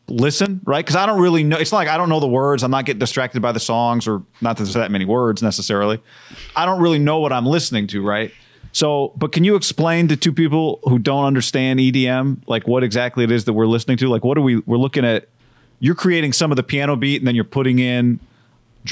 listen, 0.07 0.61
right? 0.66 0.84
Because 0.86 0.95
I 0.95 1.05
don't 1.05 1.22
really 1.22 1.43
know. 1.43 1.57
It's 1.57 1.72
not 1.72 1.78
like 1.78 1.88
I 1.88 1.97
don't 1.97 2.09
know 2.09 2.20
the 2.20 2.28
words. 2.28 2.63
I'm 2.63 2.72
not 2.72 2.86
getting 2.86 2.99
distracted 2.99 3.41
by 3.41 3.51
the 3.51 3.59
songs, 3.59 4.07
or 4.07 4.24
not 4.41 4.57
that 4.57 4.63
there's 4.63 4.74
that 4.74 4.91
many 4.91 5.05
words 5.05 5.41
necessarily. 5.41 6.01
I 6.55 6.66
don't 6.66 6.82
really 6.82 6.99
know 6.99 7.20
what 7.20 7.32
I'm 7.32 7.45
listening 7.45 7.88
to, 7.88 8.01
right? 8.01 8.34
So, 8.76 9.13
but 9.15 9.32
can 9.32 9.45
you 9.45 9.55
explain 9.55 10.09
to 10.09 10.17
two 10.17 10.34
people 10.34 10.82
who 10.84 10.99
don't 10.99 11.23
understand 11.23 11.80
EDM, 11.80 12.41
like 12.45 12.67
what 12.67 12.84
exactly 12.84 13.23
it 13.23 13.32
is 13.32 13.45
that 13.45 13.53
we're 13.53 13.67
listening 13.67 13.95
to? 13.99 14.09
Like, 14.09 14.26
what 14.26 14.38
are 14.38 14.41
we? 14.41 14.57
We're 14.57 14.76
looking 14.76 15.05
at. 15.05 15.30
You're 15.80 15.95
creating 15.95 16.34
some 16.34 16.51
of 16.51 16.57
the 16.57 16.63
piano 16.63 16.97
beat, 16.97 17.21
and 17.21 17.26
then 17.26 17.36
you're 17.36 17.45
putting 17.45 17.80
in 17.80 18.19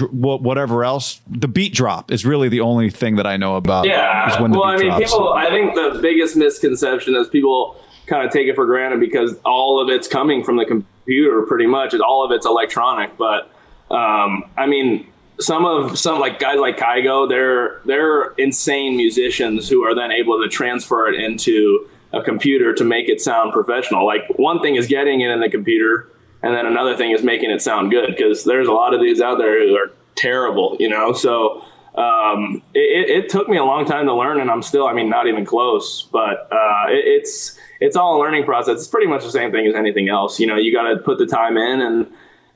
whatever 0.10 0.86
else. 0.86 1.20
The 1.28 1.50
beat 1.50 1.74
drop 1.74 2.14
is 2.14 2.26
really 2.26 2.48
the 2.48 2.62
only 2.62 2.92
thing 2.92 3.18
that 3.18 3.28
I 3.28 3.36
know 3.36 3.58
about. 3.58 3.86
Yeah. 3.86 4.42
well, 4.42 4.64
I 4.64 4.78
mean, 4.78 4.86
drops. 4.86 5.12
people. 5.12 5.34
I 5.34 5.50
think 5.50 5.76
the 5.76 6.00
biggest 6.02 6.38
misconception 6.38 7.16
is 7.16 7.28
people 7.28 7.76
kind 8.08 8.26
of 8.26 8.32
take 8.32 8.48
it 8.48 8.56
for 8.56 8.66
granted 8.66 9.02
because 9.02 9.36
all 9.44 9.82
of 9.82 9.90
it's 9.90 10.08
coming 10.08 10.46
from 10.46 10.56
the 10.56 10.66
computer 10.66 11.42
pretty 11.42 11.68
much 11.68 11.94
all 11.96 12.26
of 12.26 12.32
it's 12.32 12.46
electronic 12.46 13.18
but 13.18 13.50
um, 13.90 14.44
i 14.58 14.66
mean 14.66 15.08
some 15.44 15.66
of 15.66 15.98
some 15.98 16.20
like 16.20 16.40
guys 16.40 16.60
like 16.60 16.78
Kygo 16.78 17.28
they're 17.28 17.82
they're 17.86 18.32
insane 18.34 18.96
musicians 18.96 19.70
who 19.70 19.84
are 19.84 19.96
then 19.96 20.12
able 20.12 20.42
to 20.42 20.50
transfer 20.50 21.08
it 21.08 21.20
into 21.20 21.88
a 22.12 22.22
computer 22.22 22.74
to 22.74 22.84
make 22.84 23.10
it 23.10 23.22
sound 23.22 23.54
professional 23.54 24.06
like 24.06 24.24
one 24.38 24.62
thing 24.62 24.76
is 24.76 24.88
getting 24.88 25.22
it 25.22 25.30
in 25.30 25.40
the 25.40 25.50
computer 25.50 26.08
and 26.42 26.54
then 26.54 26.66
another 26.66 26.96
thing 26.96 27.12
is 27.12 27.24
making 27.24 27.52
it 27.52 27.62
sound 27.62 27.92
good 27.92 28.16
because 28.16 28.44
there's 28.44 28.68
a 28.68 28.72
lot 28.72 28.94
of 28.94 29.02
these 29.02 29.22
out 29.22 29.38
there 29.38 29.68
who 29.68 29.76
are 29.76 29.92
terrible 30.16 30.78
you 30.80 30.90
know 30.90 31.14
so 31.14 31.64
um, 31.96 32.64
it, 32.74 33.10
it, 33.10 33.30
took 33.30 33.48
me 33.48 33.58
a 33.58 33.64
long 33.64 33.86
time 33.86 34.08
to 34.08 34.16
learn, 34.16 34.42
and 34.42 34.50
I'm 34.50 34.64
still, 34.64 34.88
I 34.88 34.94
mean, 34.94 35.10
not 35.10 35.28
even 35.28 35.46
close. 35.46 36.10
But 36.12 36.50
uh, 36.52 36.86
it, 36.88 37.06
it's 37.06 37.56
it's 37.80 37.96
all 37.96 38.18
a 38.18 38.20
learning 38.20 38.46
process. 38.46 38.80
It's 38.80 38.88
pretty 38.88 39.06
much 39.06 39.24
the 39.24 39.30
same 39.30 39.52
thing 39.52 39.68
as 39.68 39.76
anything 39.76 40.10
else. 40.10 40.40
You 40.40 40.48
know, 40.48 40.56
you 40.56 40.74
got 40.74 40.90
to 40.90 40.98
put 40.98 41.20
the 41.20 41.28
time 41.28 41.56
in 41.56 41.82
and 41.82 42.08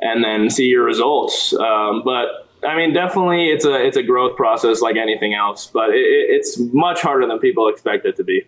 and 0.01 0.23
then 0.23 0.49
see 0.49 0.65
your 0.65 0.83
results. 0.83 1.53
Um, 1.53 2.01
but 2.03 2.46
I 2.67 2.75
mean, 2.75 2.93
definitely, 2.93 3.49
it's 3.49 3.65
a 3.65 3.85
it's 3.85 3.97
a 3.97 4.03
growth 4.03 4.35
process 4.35 4.81
like 4.81 4.95
anything 4.95 5.33
else. 5.33 5.67
But 5.67 5.89
it, 5.91 5.97
it's 5.97 6.59
much 6.59 7.01
harder 7.01 7.27
than 7.27 7.39
people 7.39 7.69
expect 7.69 8.05
it 8.05 8.15
to 8.17 8.23
be. 8.23 8.45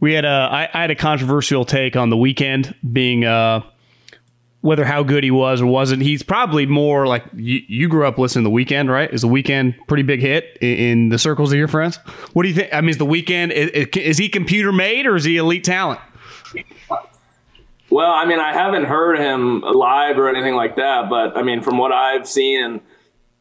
We 0.00 0.14
had 0.14 0.24
a 0.24 0.28
I, 0.28 0.68
I 0.72 0.80
had 0.80 0.90
a 0.90 0.96
controversial 0.96 1.64
take 1.64 1.96
on 1.96 2.10
the 2.10 2.16
Weeknd 2.16 2.74
being 2.92 3.24
uh, 3.24 3.62
whether 4.62 4.84
how 4.84 5.02
good 5.02 5.22
he 5.22 5.30
was 5.30 5.60
or 5.60 5.66
wasn't. 5.66 6.02
He's 6.02 6.22
probably 6.22 6.66
more 6.66 7.06
like 7.06 7.24
you, 7.34 7.60
you 7.68 7.88
grew 7.88 8.06
up 8.06 8.18
listening 8.18 8.44
to 8.44 8.50
the 8.50 8.54
Weeknd, 8.54 8.88
right? 8.88 9.12
Is 9.12 9.22
the 9.22 9.28
Weeknd 9.28 9.76
pretty 9.86 10.04
big 10.04 10.20
hit 10.20 10.58
in, 10.60 10.76
in, 10.76 11.08
the 11.10 11.18
circles 11.18 11.52
of 11.52 11.58
your 11.58 11.68
friends? 11.68 11.96
What 12.32 12.44
do 12.44 12.48
you 12.48 12.54
think? 12.54 12.72
I 12.72 12.80
mean, 12.80 12.90
is 12.90 12.98
the 12.98 13.06
Weeknd 13.06 13.50
is, 13.50 13.88
is 13.94 14.18
he 14.18 14.28
computer 14.28 14.72
made 14.72 15.06
or 15.06 15.16
is 15.16 15.24
he 15.24 15.36
elite 15.36 15.64
talent? 15.64 16.00
Well, 17.90 18.10
I 18.10 18.24
mean, 18.24 18.38
I 18.38 18.54
haven't 18.54 18.84
heard 18.84 19.18
him 19.18 19.60
live 19.60 20.16
or 20.16 20.28
anything 20.28 20.54
like 20.54 20.76
that, 20.76 21.10
but 21.10 21.36
I 21.36 21.42
mean, 21.42 21.60
from 21.60 21.76
what 21.76 21.92
I've 21.92 22.26
seen 22.26 22.64
and 22.64 22.80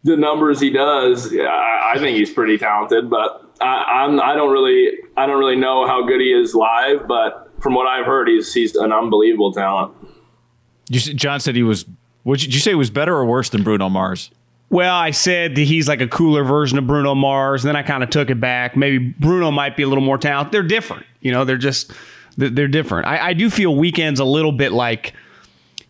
the 0.04 0.18
numbers 0.18 0.60
he 0.60 0.70
does, 0.70 1.34
I, 1.34 1.94
I 1.96 2.00
think 2.00 2.18
he's 2.18 2.32
pretty 2.32 2.58
talented. 2.58 3.10
But 3.10 3.46
I, 3.62 4.04
I'm 4.04 4.20
I 4.20 4.36
don't 4.36 4.52
really 4.52 4.92
I 5.18 5.26
don't 5.26 5.40
really 5.40 5.56
know 5.56 5.88
how 5.88 6.06
good 6.06 6.22
he 6.22 6.32
is 6.32 6.54
live, 6.56 7.08
but 7.08 7.52
from 7.60 7.74
what 7.74 7.88
I've 7.88 8.06
heard, 8.06 8.28
he's 8.28 8.54
he's 8.54 8.76
an 8.76 8.92
unbelievable 8.92 9.54
talent. 9.54 9.94
You, 10.90 11.00
John 11.00 11.40
said 11.40 11.56
he 11.56 11.64
was. 11.64 11.86
What 12.24 12.40
did 12.40 12.54
you 12.54 12.60
say 12.60 12.72
he 12.72 12.76
was 12.76 12.92
better 12.92 13.16
or 13.16 13.26
worse 13.26 13.50
than 13.50 13.64
Bruno 13.64 13.90
Mars? 13.90 14.30
Well, 14.70 14.96
I 14.96 15.12
said 15.12 15.56
that 15.56 15.64
he's 15.64 15.88
like 15.88 16.00
a 16.00 16.08
cooler 16.08 16.44
version 16.46 16.78
of 16.78 16.88
Bruno 16.88 17.14
Mars. 17.14 17.66
And 17.66 17.70
then 17.70 17.76
I 17.76 17.84
kind 17.84 18.04
of 18.04 18.10
took 18.10 18.30
it 18.30 18.40
back. 18.40 18.78
Maybe 18.78 19.00
Bruno 19.00 19.52
might 19.52 19.76
be 19.76 19.84
a 19.84 19.88
little 19.88 20.04
more 20.04 20.18
talented. 20.18 20.54
They're 20.54 20.64
different. 20.64 21.06
You 21.20 21.32
know, 21.32 21.44
they're 21.44 21.58
just 21.58 21.92
they're 22.38 22.68
different. 22.70 23.08
I, 23.08 23.30
I 23.30 23.34
do 23.34 23.50
feel 23.50 23.76
Weeknd's 23.76 24.20
a 24.20 24.26
little 24.26 24.54
bit 24.54 24.72
like 24.72 25.14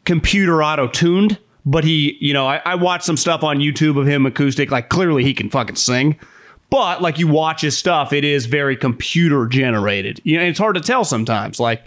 computer 0.04 0.64
auto 0.64 0.88
tuned. 0.88 1.38
But 1.66 1.84
he, 1.84 2.18
you 2.20 2.34
know, 2.34 2.48
I, 2.48 2.62
I 2.66 2.76
watched 2.76 3.06
some 3.06 3.18
stuff 3.18 3.44
on 3.44 3.60
YouTube 3.60 4.00
of 4.00 4.08
him 4.08 4.26
acoustic. 4.26 4.72
Like 4.72 4.90
clearly 4.90 5.24
he 5.24 5.34
can 5.34 5.50
fucking 5.50 5.76
sing. 5.76 6.18
But 6.72 7.02
like 7.02 7.20
you 7.20 7.28
watch 7.28 7.62
his 7.62 7.78
stuff, 7.78 8.14
it 8.14 8.24
is 8.24 8.46
very 8.46 8.78
computer 8.78 9.46
generated. 9.46 10.22
You 10.24 10.40
know, 10.40 10.46
it's 10.46 10.58
hard 10.58 10.76
to 10.76 10.82
tell 10.82 11.04
sometimes. 11.04 11.60
Like 11.60 11.86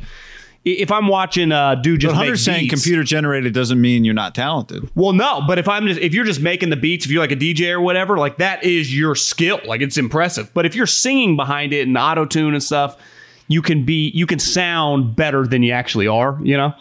if 0.65 0.91
I'm 0.91 1.09
watching 1.09 1.53
uh 1.53 1.75
dude 1.75 2.01
just 2.01 2.15
Hunter's 2.15 2.45
saying 2.45 2.69
computer 2.69 3.03
generated 3.03 3.53
doesn't 3.53 3.81
mean 3.81 4.05
you're 4.05 4.15
not 4.15 4.35
talented. 4.35 4.89
Well, 4.95 5.13
no, 5.13 5.43
but 5.47 5.59
if 5.59 5.69
I'm 5.69 5.87
just 5.87 6.01
if 6.01 6.15
you're 6.15 6.25
just 6.25 6.41
making 6.41 6.71
the 6.71 6.77
beats, 6.77 7.05
if 7.05 7.11
you're 7.11 7.23
like 7.23 7.33
a 7.33 7.37
DJ 7.37 7.73
or 7.73 7.81
whatever, 7.81 8.19
like 8.19 8.39
that 8.39 8.63
is 8.63 8.97
your 8.97 9.15
skill. 9.15 9.61
Like 9.65 9.81
it's 9.81 9.97
impressive. 9.97 10.53
But 10.55 10.67
if 10.67 10.75
you're 10.75 10.87
singing 10.87 11.37
behind 11.37 11.73
it 11.73 11.87
and 11.87 11.97
auto 11.97 12.25
tune 12.27 12.55
and 12.55 12.63
stuff, 12.63 12.97
you 13.49 13.63
can 13.63 13.85
be 13.85 14.11
you 14.11 14.27
can 14.27 14.39
sound 14.39 15.17
better 15.17 15.47
than 15.47 15.63
you 15.63 15.73
actually 15.73 16.09
are. 16.09 16.39
You 16.43 16.57
know, 16.57 16.75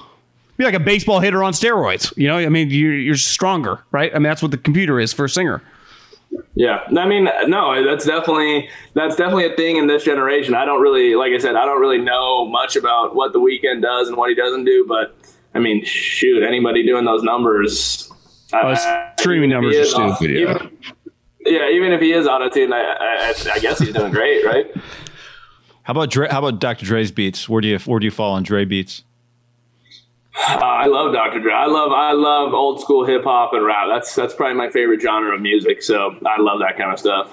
be 0.58 0.64
like 0.66 0.74
a 0.74 0.80
baseball 0.80 1.20
hitter 1.20 1.44
on 1.44 1.54
steroids. 1.54 2.16
You 2.18 2.28
know, 2.28 2.38
I 2.38 2.50
mean 2.50 2.70
you're 2.70 2.94
you're 2.96 3.16
stronger, 3.16 3.80
right? 3.92 4.12
I 4.14 4.16
mean 4.20 4.24
that's 4.24 4.42
what 4.42 4.52
the 4.52 4.58
computer 4.58 5.00
is 5.00 5.14
for 5.14 5.26
a 5.26 5.30
singer. 5.30 5.62
Yeah, 6.56 6.80
I 6.98 7.06
mean, 7.08 7.26
no, 7.46 7.84
that's 7.86 8.06
definitely 8.06 8.68
that's 8.96 9.16
definitely 9.16 9.46
a 9.46 9.56
thing 9.56 9.78
in 9.78 9.86
this 9.88 10.04
generation. 10.04 10.56
I 10.56 10.66
don't 10.66 10.82
really, 10.82 11.14
like 11.14 11.32
I 11.32 11.38
said, 11.38 11.56
I 11.56 11.64
don't 11.66 11.80
really 11.80 12.00
know 12.00 12.48
much 12.48 12.76
about 12.76 13.16
what 13.16 13.34
the 13.34 13.40
Weeknd 13.40 13.84
does 13.84 14.08
and 14.08 14.18
what 14.18 14.30
he 14.30 14.36
doesn't 14.36 14.66
do. 14.66 14.84
But 14.88 15.16
I 15.54 15.60
mean, 15.60 15.86
shoot, 15.86 16.42
anybody 16.44 16.84
doing 16.86 17.06
those 17.06 17.22
numbers, 17.22 18.10
Oh, 18.52 18.70
his 18.70 18.80
uh, 18.80 19.12
streaming 19.20 19.52
even 19.52 19.62
numbers 19.62 19.76
are 19.76 19.82
is 19.82 19.94
off- 19.94 20.18
stupid, 20.18 20.36
yeah. 20.36 20.56
Even, 20.56 20.78
yeah, 21.46 21.70
even 21.70 21.92
if 21.94 22.02
he 22.02 22.14
is 22.14 22.28
auto 22.28 22.50
tune, 22.50 22.72
I, 22.74 22.82
I, 22.82 23.34
I 23.56 23.60
guess 23.60 23.80
he's 23.80 23.94
doing 23.94 24.12
great, 24.12 24.44
right? 24.46 24.72
How 25.84 25.92
about 25.92 26.10
Dre, 26.12 26.30
how 26.30 26.40
about 26.40 26.60
Dr. 26.60 26.86
Dre's 26.86 27.12
beats? 27.12 27.48
Where 27.50 27.62
do 27.62 27.68
you 27.68 27.78
where 27.80 28.00
do 28.00 28.06
you 28.06 28.12
fall 28.12 28.34
on 28.34 28.44
Dre 28.44 28.64
beats? 28.66 29.04
Uh, 30.36 30.58
I 30.62 30.86
love 30.88 31.14
Dr. 31.14 31.40
Dre. 31.40 31.54
I 31.54 31.68
love 31.68 31.92
I 31.92 32.12
love 32.14 32.54
old 32.54 32.82
school 32.82 33.06
hip 33.06 33.24
hop 33.24 33.54
and 33.54 33.66
rap. 33.66 33.88
That's 33.88 34.14
that's 34.16 34.34
probably 34.34 34.56
my 34.56 34.70
favorite 34.70 35.00
genre 35.02 35.36
of 35.36 35.42
music. 35.42 35.84
So 35.84 36.16
I 36.26 36.42
love 36.42 36.60
that 36.60 36.78
kind 36.78 36.92
of 36.92 37.00
stuff. 37.00 37.32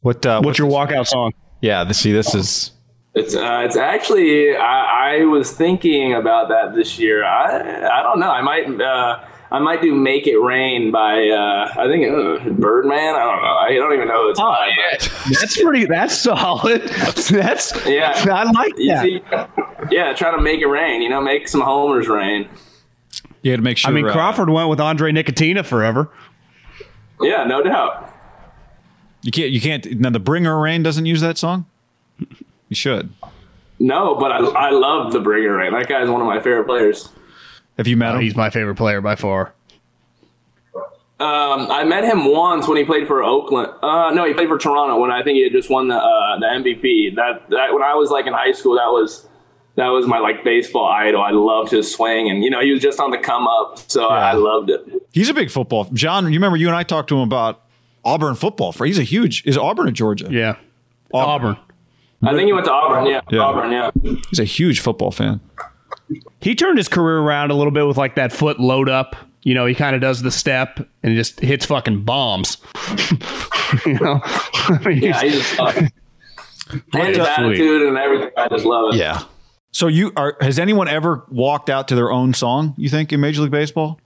What 0.00 0.24
uh, 0.26 0.40
What's 0.42 0.58
your 0.58 0.70
walkout 0.70 1.06
song? 1.06 1.32
Yeah, 1.60 1.84
this, 1.84 1.98
see, 1.98 2.12
this 2.12 2.34
is 2.34 2.72
It's 3.14 3.34
uh, 3.34 3.62
it's 3.64 3.76
actually 3.76 4.54
I, 4.56 5.20
I 5.20 5.24
was 5.24 5.52
thinking 5.52 6.14
about 6.14 6.48
that 6.50 6.74
this 6.74 6.98
year. 6.98 7.24
I 7.24 7.88
I 7.88 8.02
don't 8.02 8.20
know. 8.20 8.30
I 8.30 8.42
might 8.42 8.80
uh, 8.80 9.24
I 9.50 9.58
might 9.60 9.80
do 9.80 9.94
"Make 9.94 10.26
It 10.26 10.36
Rain" 10.38 10.90
by 10.90 11.28
uh, 11.28 11.72
I 11.76 11.86
think 11.88 12.04
uh, 12.06 12.50
Birdman. 12.50 13.14
I 13.14 13.18
don't 13.24 13.42
know. 13.42 13.56
I 13.56 13.74
don't 13.74 13.94
even 13.94 14.08
know 14.08 14.24
who 14.24 14.30
it's 14.30 14.40
by. 14.40 14.70
But 14.92 15.12
That's 15.40 15.62
pretty. 15.62 15.86
That's 15.86 16.14
solid. 16.18 16.82
That's 17.30 17.86
yeah, 17.86 18.12
I 18.30 18.50
like 18.50 18.74
You 18.76 18.88
that. 18.94 19.02
see, 19.04 19.22
yeah, 19.90 20.12
try 20.12 20.30
to 20.36 20.40
make 20.42 20.60
it 20.60 20.66
rain. 20.66 21.00
You 21.00 21.08
know, 21.08 21.20
make 21.22 21.48
some 21.48 21.62
homers 21.62 22.08
rain. 22.08 22.48
you 23.42 23.50
had 23.52 23.56
to 23.58 23.62
make 23.64 23.78
sure. 23.78 23.90
I 23.90 23.94
mean, 23.94 24.06
uh, 24.06 24.12
Crawford 24.12 24.50
went 24.50 24.68
with 24.68 24.80
Andre 24.80 25.12
Nicotina 25.12 25.64
forever. 25.64 26.10
Yeah, 27.20 27.44
no 27.44 27.62
doubt. 27.62 28.12
you 29.22 29.32
can't 29.32 29.50
you 29.50 29.60
can't 29.60 29.98
now 29.98 30.10
the 30.10 30.20
Bringer 30.20 30.60
Rain 30.60 30.82
doesn't 30.82 31.06
use 31.06 31.20
that 31.22 31.38
song. 31.38 31.64
You 32.68 32.76
should. 32.76 33.10
No, 33.80 34.14
but 34.16 34.30
I 34.30 34.38
I 34.38 34.70
love 34.70 35.12
the 35.12 35.20
Bringer 35.20 35.56
Rain. 35.56 35.72
That 35.72 35.88
guy's 35.88 36.10
one 36.10 36.20
of 36.20 36.26
my 36.26 36.38
favorite 36.38 36.66
players. 36.66 37.08
Have 37.78 37.86
you 37.86 37.96
met 37.96 38.10
him? 38.10 38.16
Oh, 38.16 38.20
He's 38.20 38.36
my 38.36 38.50
favorite 38.50 38.74
player 38.76 39.00
by 39.00 39.14
far. 39.16 39.54
Um, 41.20 41.68
I 41.70 41.82
met 41.82 42.04
him 42.04 42.26
once 42.30 42.68
when 42.68 42.76
he 42.76 42.84
played 42.84 43.08
for 43.08 43.24
Oakland. 43.24 43.72
Uh, 43.82 44.10
no, 44.14 44.24
he 44.24 44.34
played 44.34 44.48
for 44.48 44.56
Toronto 44.56 45.00
when 45.00 45.10
I 45.10 45.24
think 45.24 45.36
he 45.36 45.42
had 45.42 45.52
just 45.52 45.68
won 45.68 45.88
the 45.88 45.96
uh, 45.96 46.38
the 46.38 46.46
MVP. 46.46 47.16
That 47.16 47.48
that 47.50 47.72
when 47.72 47.82
I 47.82 47.94
was 47.94 48.10
like 48.10 48.26
in 48.26 48.32
high 48.32 48.52
school, 48.52 48.76
that 48.76 48.86
was 48.86 49.26
that 49.74 49.88
was 49.88 50.06
my 50.06 50.18
like 50.20 50.44
baseball 50.44 50.86
idol. 50.86 51.20
I 51.20 51.30
loved 51.32 51.72
his 51.72 51.92
swing, 51.92 52.30
and 52.30 52.44
you 52.44 52.50
know 52.50 52.60
he 52.60 52.70
was 52.70 52.80
just 52.80 53.00
on 53.00 53.10
the 53.10 53.18
come 53.18 53.48
up, 53.48 53.78
so 53.90 54.06
I 54.06 54.34
loved 54.34 54.70
it. 54.70 54.80
He's 55.12 55.28
a 55.28 55.34
big 55.34 55.50
football. 55.50 55.86
John, 55.92 56.24
you 56.26 56.38
remember 56.38 56.56
you 56.56 56.68
and 56.68 56.76
I 56.76 56.84
talked 56.84 57.08
to 57.08 57.16
him 57.16 57.22
about 57.22 57.64
Auburn 58.04 58.36
football. 58.36 58.70
For 58.70 58.86
he's 58.86 58.98
a 58.98 59.02
huge. 59.04 59.44
Is 59.44 59.58
Auburn 59.58 59.88
at 59.88 59.94
Georgia? 59.94 60.28
Yeah, 60.30 60.54
Auburn. 61.12 61.56
I 62.22 62.32
think 62.34 62.46
he 62.46 62.52
went 62.52 62.66
to 62.66 62.72
Auburn. 62.72 63.06
Yeah, 63.06 63.22
Yeah. 63.28 63.40
Auburn. 63.40 63.72
Yeah. 63.72 63.90
He's 64.30 64.38
a 64.38 64.44
huge 64.44 64.78
football 64.80 65.10
fan. 65.10 65.40
He 66.40 66.54
turned 66.54 66.78
his 66.78 66.88
career 66.88 67.18
around 67.18 67.50
a 67.50 67.54
little 67.54 67.70
bit 67.72 67.86
with 67.86 67.96
like 67.96 68.14
that 68.16 68.32
foot 68.32 68.58
load 68.60 68.88
up. 68.88 69.16
You 69.42 69.54
know, 69.54 69.66
he 69.66 69.74
kind 69.74 69.94
of 69.94 70.00
does 70.02 70.22
the 70.22 70.30
step 70.30 70.80
and 71.02 71.14
just 71.16 71.40
hits 71.40 71.64
fucking 71.66 72.04
bombs. 72.04 72.58
you 73.86 73.94
know, 73.94 74.20
I 74.24 74.80
mean, 74.86 74.98
Yeah, 75.02 75.20
he's- 75.22 75.34
he's 75.34 75.58
just 75.58 75.90
and 76.94 77.08
his 77.08 77.18
attitude 77.18 77.82
and 77.88 77.96
everything. 77.96 78.30
I 78.36 78.48
just 78.48 78.64
love 78.66 78.92
it. 78.94 78.98
Yeah. 78.98 79.22
So 79.70 79.86
you 79.86 80.12
are. 80.16 80.36
Has 80.40 80.58
anyone 80.58 80.88
ever 80.88 81.24
walked 81.30 81.70
out 81.70 81.88
to 81.88 81.94
their 81.94 82.10
own 82.10 82.34
song? 82.34 82.74
You 82.76 82.88
think 82.88 83.12
in 83.12 83.20
Major 83.20 83.42
League 83.42 83.50
Baseball? 83.50 84.00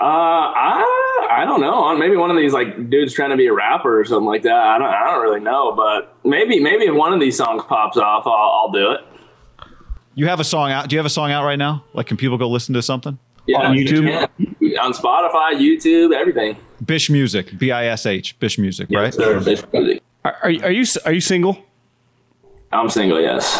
Uh, 0.00 0.04
I 0.04 1.28
I 1.30 1.44
don't 1.44 1.60
know. 1.60 1.96
Maybe 1.96 2.16
one 2.16 2.30
of 2.30 2.36
these 2.36 2.52
like 2.52 2.90
dudes 2.90 3.14
trying 3.14 3.30
to 3.30 3.36
be 3.36 3.46
a 3.46 3.52
rapper 3.52 3.98
or 4.00 4.04
something 4.04 4.26
like 4.26 4.42
that. 4.42 4.54
I 4.54 4.78
don't 4.78 4.88
I 4.88 5.04
don't 5.04 5.22
really 5.22 5.40
know, 5.40 5.72
but 5.74 6.16
maybe 6.24 6.60
maybe 6.60 6.84
if 6.86 6.94
one 6.94 7.12
of 7.12 7.20
these 7.20 7.36
songs 7.36 7.62
pops 7.66 7.96
off, 7.96 8.26
I'll, 8.26 8.32
I'll 8.32 8.70
do 8.72 8.90
it. 8.92 9.00
You 10.14 10.26
have 10.28 10.40
a 10.40 10.44
song 10.44 10.70
out. 10.70 10.88
Do 10.88 10.94
you 10.94 10.98
have 10.98 11.06
a 11.06 11.10
song 11.10 11.30
out 11.32 11.44
right 11.44 11.58
now? 11.58 11.84
Like, 11.92 12.06
can 12.06 12.16
people 12.16 12.38
go 12.38 12.48
listen 12.48 12.74
to 12.74 12.82
something? 12.82 13.18
Yeah, 13.46 13.58
On 13.68 13.76
YouTube? 13.76 14.08
yeah. 14.60 14.80
on 14.80 14.92
Spotify, 14.92 15.54
YouTube, 15.58 16.14
everything. 16.14 16.56
Bish 16.84 17.10
Music, 17.10 17.58
B 17.58 17.70
I 17.72 17.86
S 17.86 18.06
H, 18.06 18.38
Bish 18.38 18.58
Music, 18.58 18.88
right? 18.90 19.12
Sir. 19.12 19.38
Bitch 19.40 19.70
music. 19.72 20.02
are, 20.24 20.36
are 20.44 20.50
you 20.50 20.62
are 20.62 20.70
you 20.70 20.84
are 21.04 21.12
you 21.12 21.20
single? 21.20 21.58
I'm 22.72 22.88
single. 22.90 23.20
Yes. 23.20 23.54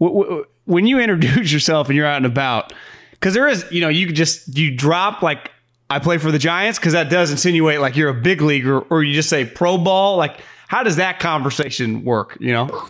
Wh- 0.00 0.24
wh- 0.24 0.40
When 0.68 0.86
you 0.86 0.98
introduce 0.98 1.52
yourself 1.52 1.88
and 1.88 1.96
you're 1.96 2.06
out 2.06 2.16
and 2.18 2.26
about, 2.26 2.72
because 3.12 3.32
there 3.34 3.46
is, 3.48 3.64
you 3.70 3.80
know, 3.80 3.88
you 3.88 4.06
could 4.06 4.16
just 4.16 4.56
you 4.58 4.74
drop 4.74 5.22
like 5.22 5.52
I 5.90 5.98
play 6.00 6.18
for 6.18 6.30
the 6.32 6.38
Giants 6.38 6.78
because 6.78 6.92
that 6.94 7.08
does 7.08 7.30
insinuate 7.30 7.80
like 7.80 7.96
you're 7.96 8.10
a 8.10 8.14
big 8.20 8.42
leaguer, 8.42 8.80
or 8.80 9.02
you 9.02 9.14
just 9.14 9.30
say 9.30 9.44
pro 9.44 9.78
ball. 9.78 10.16
Like, 10.16 10.40
how 10.66 10.82
does 10.82 10.96
that 10.96 11.18
conversation 11.20 12.04
work? 12.04 12.36
You 12.40 12.52
know, 12.52 12.88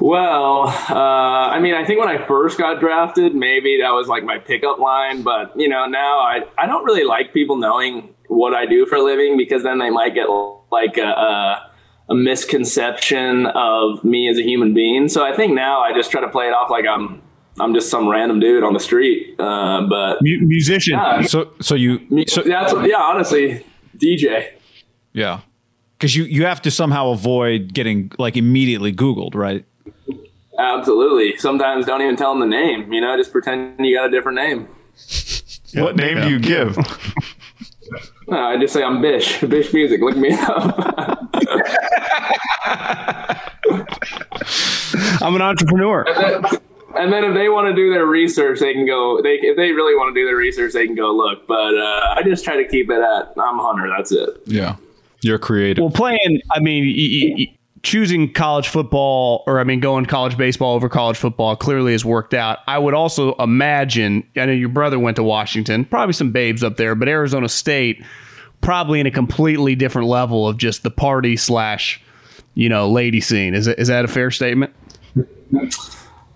Well, 0.00 0.62
uh, 0.68 0.94
I 0.94 1.58
mean, 1.60 1.74
I 1.74 1.84
think 1.84 2.00
when 2.00 2.08
I 2.08 2.18
first 2.26 2.58
got 2.58 2.80
drafted, 2.80 3.34
maybe 3.34 3.78
that 3.80 3.90
was 3.90 4.08
like 4.08 4.24
my 4.24 4.38
pickup 4.38 4.78
line. 4.78 5.22
But 5.22 5.58
you 5.58 5.68
know, 5.68 5.86
now 5.86 6.18
I 6.18 6.40
I 6.58 6.66
don't 6.66 6.84
really 6.84 7.04
like 7.04 7.32
people 7.32 7.56
knowing 7.56 8.14
what 8.28 8.54
I 8.54 8.66
do 8.66 8.86
for 8.86 8.96
a 8.96 9.02
living 9.02 9.36
because 9.36 9.62
then 9.62 9.78
they 9.78 9.90
might 9.90 10.14
get 10.14 10.26
like 10.70 10.98
a, 10.98 11.06
a, 11.06 11.70
a 12.10 12.14
misconception 12.14 13.46
of 13.46 14.02
me 14.04 14.28
as 14.28 14.38
a 14.38 14.42
human 14.42 14.74
being. 14.74 15.08
So 15.08 15.24
I 15.24 15.34
think 15.34 15.54
now 15.54 15.80
I 15.80 15.92
just 15.92 16.10
try 16.10 16.20
to 16.20 16.28
play 16.28 16.46
it 16.46 16.52
off 16.52 16.70
like 16.70 16.86
I'm 16.86 17.22
I'm 17.58 17.72
just 17.72 17.88
some 17.90 18.08
random 18.08 18.38
dude 18.40 18.62
on 18.64 18.74
the 18.74 18.80
street. 18.80 19.34
Uh, 19.40 19.86
but 19.88 20.18
Mu- 20.20 20.46
musician. 20.46 20.94
yeah, 20.98 21.22
So, 21.22 21.52
so 21.60 21.74
you, 21.74 22.00
so 22.26 22.42
that's 22.42 22.74
yeah, 22.86 22.96
honestly, 23.00 23.64
DJ. 23.96 24.48
yeah, 25.14 25.40
because 25.98 26.14
you 26.14 26.24
you 26.24 26.44
have 26.44 26.60
to 26.62 26.70
somehow 26.70 27.10
avoid 27.12 27.72
getting 27.72 28.12
like 28.18 28.36
immediately 28.36 28.92
Googled, 28.92 29.34
right? 29.34 29.64
Absolutely. 30.58 31.36
Sometimes 31.36 31.86
don't 31.86 32.00
even 32.02 32.16
tell 32.16 32.30
them 32.32 32.40
the 32.40 32.46
name. 32.56 32.92
You 32.92 33.00
know, 33.00 33.16
just 33.16 33.32
pretend 33.32 33.78
you 33.84 33.96
got 33.96 34.06
a 34.06 34.10
different 34.10 34.36
name. 34.36 34.68
What 35.74 35.96
name 35.96 36.20
do 36.22 36.30
you 36.30 36.38
give? 36.38 36.76
No, 38.28 38.38
I 38.38 38.56
just 38.58 38.72
say 38.72 38.82
I'm 38.82 39.00
Bish. 39.00 39.40
Bish 39.48 39.72
Music. 39.72 40.00
Look 40.00 40.16
me 40.16 40.32
up. 40.32 41.26
I'm 45.22 45.34
an 45.34 45.42
entrepreneur. 45.42 46.04
and 46.98 47.12
then 47.12 47.24
if 47.24 47.34
they 47.34 47.48
want 47.48 47.68
to 47.68 47.74
do 47.74 47.90
their 47.92 48.06
research, 48.06 48.60
they 48.60 48.72
can 48.72 48.86
go. 48.86 49.20
They 49.22 49.34
if 49.34 49.56
they 49.56 49.72
really 49.72 49.94
want 49.94 50.14
to 50.14 50.20
do 50.20 50.26
their 50.26 50.36
research, 50.36 50.72
they 50.72 50.86
can 50.86 50.94
go 50.96 51.12
look. 51.14 51.46
But 51.46 51.76
uh, 51.76 52.14
I 52.16 52.22
just 52.24 52.44
try 52.44 52.56
to 52.56 52.66
keep 52.68 52.90
it 52.90 53.00
at 53.00 53.32
I'm 53.40 53.58
Hunter. 53.58 53.88
That's 53.94 54.12
it. 54.12 54.30
Yeah, 54.46 54.76
you're 55.22 55.38
creative. 55.38 55.82
Well, 55.82 55.90
playing, 55.92 56.40
I 56.52 56.60
mean, 56.60 56.84
y- 56.84 57.28
y- 57.28 57.34
y- 57.38 57.55
choosing 57.82 58.32
college 58.32 58.68
football, 58.68 59.44
or 59.46 59.60
I 59.60 59.64
mean, 59.64 59.80
going 59.80 60.06
college 60.06 60.36
baseball 60.36 60.74
over 60.74 60.88
college 60.88 61.16
football 61.16 61.54
clearly 61.56 61.92
has 61.92 62.04
worked 62.04 62.34
out. 62.34 62.58
I 62.66 62.78
would 62.78 62.94
also 62.94 63.34
imagine, 63.34 64.26
I 64.36 64.46
know 64.46 64.52
your 64.52 64.68
brother 64.68 64.98
went 64.98 65.16
to 65.16 65.22
Washington, 65.22 65.84
probably 65.84 66.12
some 66.12 66.32
babes 66.32 66.64
up 66.64 66.76
there, 66.76 66.94
but 66.94 67.08
Arizona 67.08 67.48
State, 67.48 68.04
probably 68.60 69.00
in 69.00 69.06
a 69.06 69.10
completely 69.10 69.74
different 69.74 70.08
level 70.08 70.48
of 70.48 70.56
just 70.56 70.82
the 70.82 70.90
party 70.90 71.36
slash, 71.36 72.02
you 72.54 72.68
know, 72.68 72.90
lady 72.90 73.20
scene. 73.20 73.54
Is, 73.54 73.66
it, 73.66 73.78
is 73.78 73.88
that 73.88 74.04
a 74.04 74.08
fair 74.08 74.30
statement? 74.30 74.74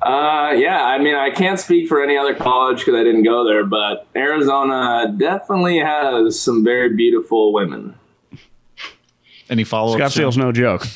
Uh, 0.03 0.53
yeah. 0.57 0.85
I 0.85 0.99
mean, 0.99 1.15
I 1.15 1.31
can't 1.31 1.59
speak 1.59 1.89
for 1.89 2.03
any 2.03 2.17
other 2.17 2.35
college 2.35 2.79
because 2.79 2.95
I 2.95 3.03
didn't 3.03 3.25
go 3.25 3.45
there, 3.45 3.65
but 3.65 4.07
Arizona 4.15 5.13
definitely 5.17 5.79
has 5.79 6.41
some 6.41 6.65
very 6.65 6.95
beautiful 6.95 7.53
women. 7.53 7.97
Any 9.49 9.65
follow 9.65 9.95
up? 9.95 10.01
Scottsdale's 10.01 10.37
no 10.37 10.53
joke. 10.53 10.87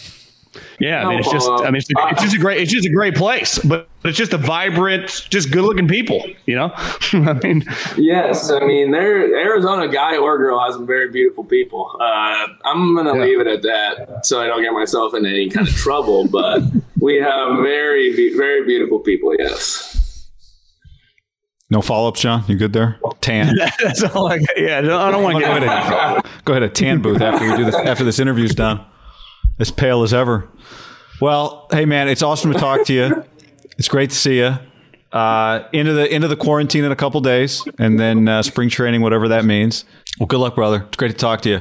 Yeah, 0.78 1.06
I 1.06 1.10
mean, 1.10 1.18
it's 1.20 1.30
just, 1.30 1.48
I 1.48 1.66
mean, 1.66 1.76
it's, 1.76 1.88
it's 1.90 2.22
just 2.22 2.34
a 2.34 2.38
great, 2.38 2.60
it's 2.60 2.70
just 2.70 2.86
a 2.86 2.92
great 2.92 3.14
place, 3.14 3.58
but 3.60 3.88
it's 4.04 4.18
just 4.18 4.32
a 4.32 4.38
vibrant, 4.38 5.26
just 5.30 5.50
good 5.50 5.64
looking 5.64 5.88
people, 5.88 6.24
you 6.46 6.54
know? 6.56 6.72
I 6.76 7.38
mean, 7.42 7.64
Yes, 7.96 8.50
I 8.50 8.60
mean, 8.60 8.90
there 8.90 9.34
Arizona 9.36 9.88
guy 9.88 10.16
or 10.16 10.38
girl 10.38 10.60
has 10.64 10.74
some 10.74 10.86
very 10.86 11.10
beautiful 11.10 11.44
people. 11.44 11.90
Uh, 12.00 12.46
I'm 12.64 12.94
gonna 12.94 13.14
leave 13.14 13.40
it 13.40 13.46
at 13.46 13.62
that, 13.62 14.26
so 14.26 14.40
I 14.40 14.46
don't 14.46 14.62
get 14.62 14.72
myself 14.72 15.14
into 15.14 15.28
any 15.28 15.50
kind 15.50 15.66
of 15.66 15.74
trouble. 15.74 16.28
But 16.28 16.62
we 17.00 17.16
have 17.16 17.58
very, 17.58 18.34
very 18.36 18.64
beautiful 18.64 18.98
people. 18.98 19.34
Yes. 19.38 20.30
No 21.70 21.80
follow 21.80 22.08
ups, 22.08 22.20
John. 22.20 22.44
You 22.46 22.56
good 22.56 22.72
there? 22.72 22.98
Tan. 23.20 23.56
That's 23.82 24.02
all 24.02 24.30
I 24.30 24.38
got. 24.38 24.56
Yeah, 24.56 24.78
I 24.78 25.10
don't, 25.10 25.22
want 25.22 25.38
to 25.38 25.44
go 25.44 25.54
get 25.54 25.62
ahead. 25.62 26.24
Go 26.44 26.52
ahead. 26.52 26.62
A 26.62 26.68
tan 26.68 27.00
booth 27.00 27.22
after 27.22 27.50
we 27.50 27.56
do 27.56 27.64
this. 27.64 27.74
After 27.74 28.04
this 28.04 28.18
interview's 28.18 28.54
done. 28.54 28.84
As 29.58 29.70
pale 29.70 30.02
as 30.02 30.12
ever. 30.12 30.48
Well, 31.20 31.68
hey 31.70 31.84
man, 31.84 32.08
it's 32.08 32.22
awesome 32.22 32.52
to 32.52 32.58
talk 32.58 32.84
to 32.86 32.92
you. 32.92 33.24
It's 33.76 33.88
great 33.88 34.10
to 34.10 34.16
see 34.16 34.38
you. 34.38 34.54
Uh, 35.10 35.68
into 35.72 35.92
the 35.94 36.12
into 36.14 36.28
the 36.28 36.36
quarantine 36.36 36.84
in 36.84 36.92
a 36.92 36.96
couple 36.96 37.20
days, 37.20 37.60
and 37.76 37.98
then 37.98 38.28
uh, 38.28 38.40
spring 38.40 38.68
training, 38.68 39.00
whatever 39.00 39.26
that 39.28 39.44
means. 39.44 39.84
Well, 40.20 40.28
good 40.28 40.38
luck, 40.38 40.54
brother. 40.54 40.84
It's 40.86 40.96
great 40.96 41.10
to 41.10 41.16
talk 41.16 41.40
to 41.42 41.48
you. 41.48 41.60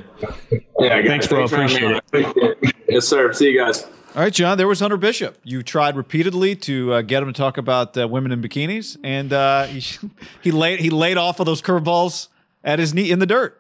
Yeah. 0.79 1.01
guys, 1.01 1.07
Thanks, 1.07 1.27
bro. 1.27 1.47
for 1.47 1.55
Appreciate 1.55 1.83
on. 1.85 1.95
Appreciate 1.95 2.35
it. 2.61 2.75
Yes, 2.87 3.07
sir. 3.07 3.33
See 3.33 3.49
you 3.49 3.59
guys. 3.59 3.83
All 4.15 4.21
right, 4.21 4.31
John. 4.31 4.59
There 4.59 4.67
was 4.67 4.79
Hunter 4.79 4.97
Bishop. 4.97 5.39
You 5.43 5.63
tried 5.63 5.95
repeatedly 5.97 6.55
to 6.57 6.93
uh, 6.93 7.01
get 7.01 7.23
him 7.23 7.33
to 7.33 7.33
talk 7.33 7.57
about 7.57 7.97
uh, 7.97 8.07
women 8.07 8.31
in 8.31 8.43
bikinis, 8.43 8.95
and 9.03 9.33
uh, 9.33 9.65
he 9.65 9.79
he 10.43 10.51
laid 10.51 10.79
he 10.81 10.91
laid 10.91 11.17
off 11.17 11.39
of 11.39 11.47
those 11.47 11.63
curveballs 11.63 12.27
at 12.63 12.77
his 12.77 12.93
knee 12.93 13.09
in 13.09 13.17
the 13.17 13.25
dirt. 13.25 13.59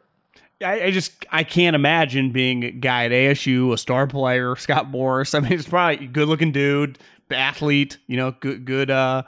I, 0.63 0.85
I 0.85 0.91
just 0.91 1.25
I 1.31 1.43
can't 1.43 1.75
imagine 1.75 2.31
being 2.31 2.63
a 2.63 2.71
guy 2.71 3.05
at 3.05 3.11
ASU, 3.11 3.73
a 3.73 3.77
star 3.77 4.07
player, 4.07 4.55
Scott 4.57 4.91
Boras. 4.91 5.35
I 5.35 5.39
mean, 5.41 5.53
it's 5.53 5.67
probably 5.67 6.05
a 6.05 6.09
good 6.09 6.27
looking 6.27 6.51
dude, 6.51 6.97
athlete. 7.31 7.97
You 8.07 8.17
know, 8.17 8.31
good 8.39 8.65
good 8.65 8.89
uh, 8.91 9.23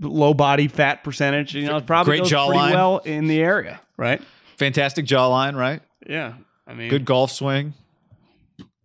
low 0.00 0.34
body 0.34 0.68
fat 0.68 1.04
percentage. 1.04 1.54
You 1.54 1.66
know, 1.66 1.80
probably 1.80 2.18
Great 2.18 2.30
goes 2.30 2.32
pretty 2.32 2.58
jawline. 2.58 2.72
well 2.72 2.98
in 2.98 3.26
the 3.26 3.40
area, 3.40 3.80
right? 3.96 4.22
Fantastic 4.56 5.06
jawline, 5.06 5.56
right? 5.56 5.80
Yeah, 6.08 6.34
I 6.66 6.74
mean, 6.74 6.90
Good 6.90 7.04
golf 7.04 7.30
swing. 7.30 7.74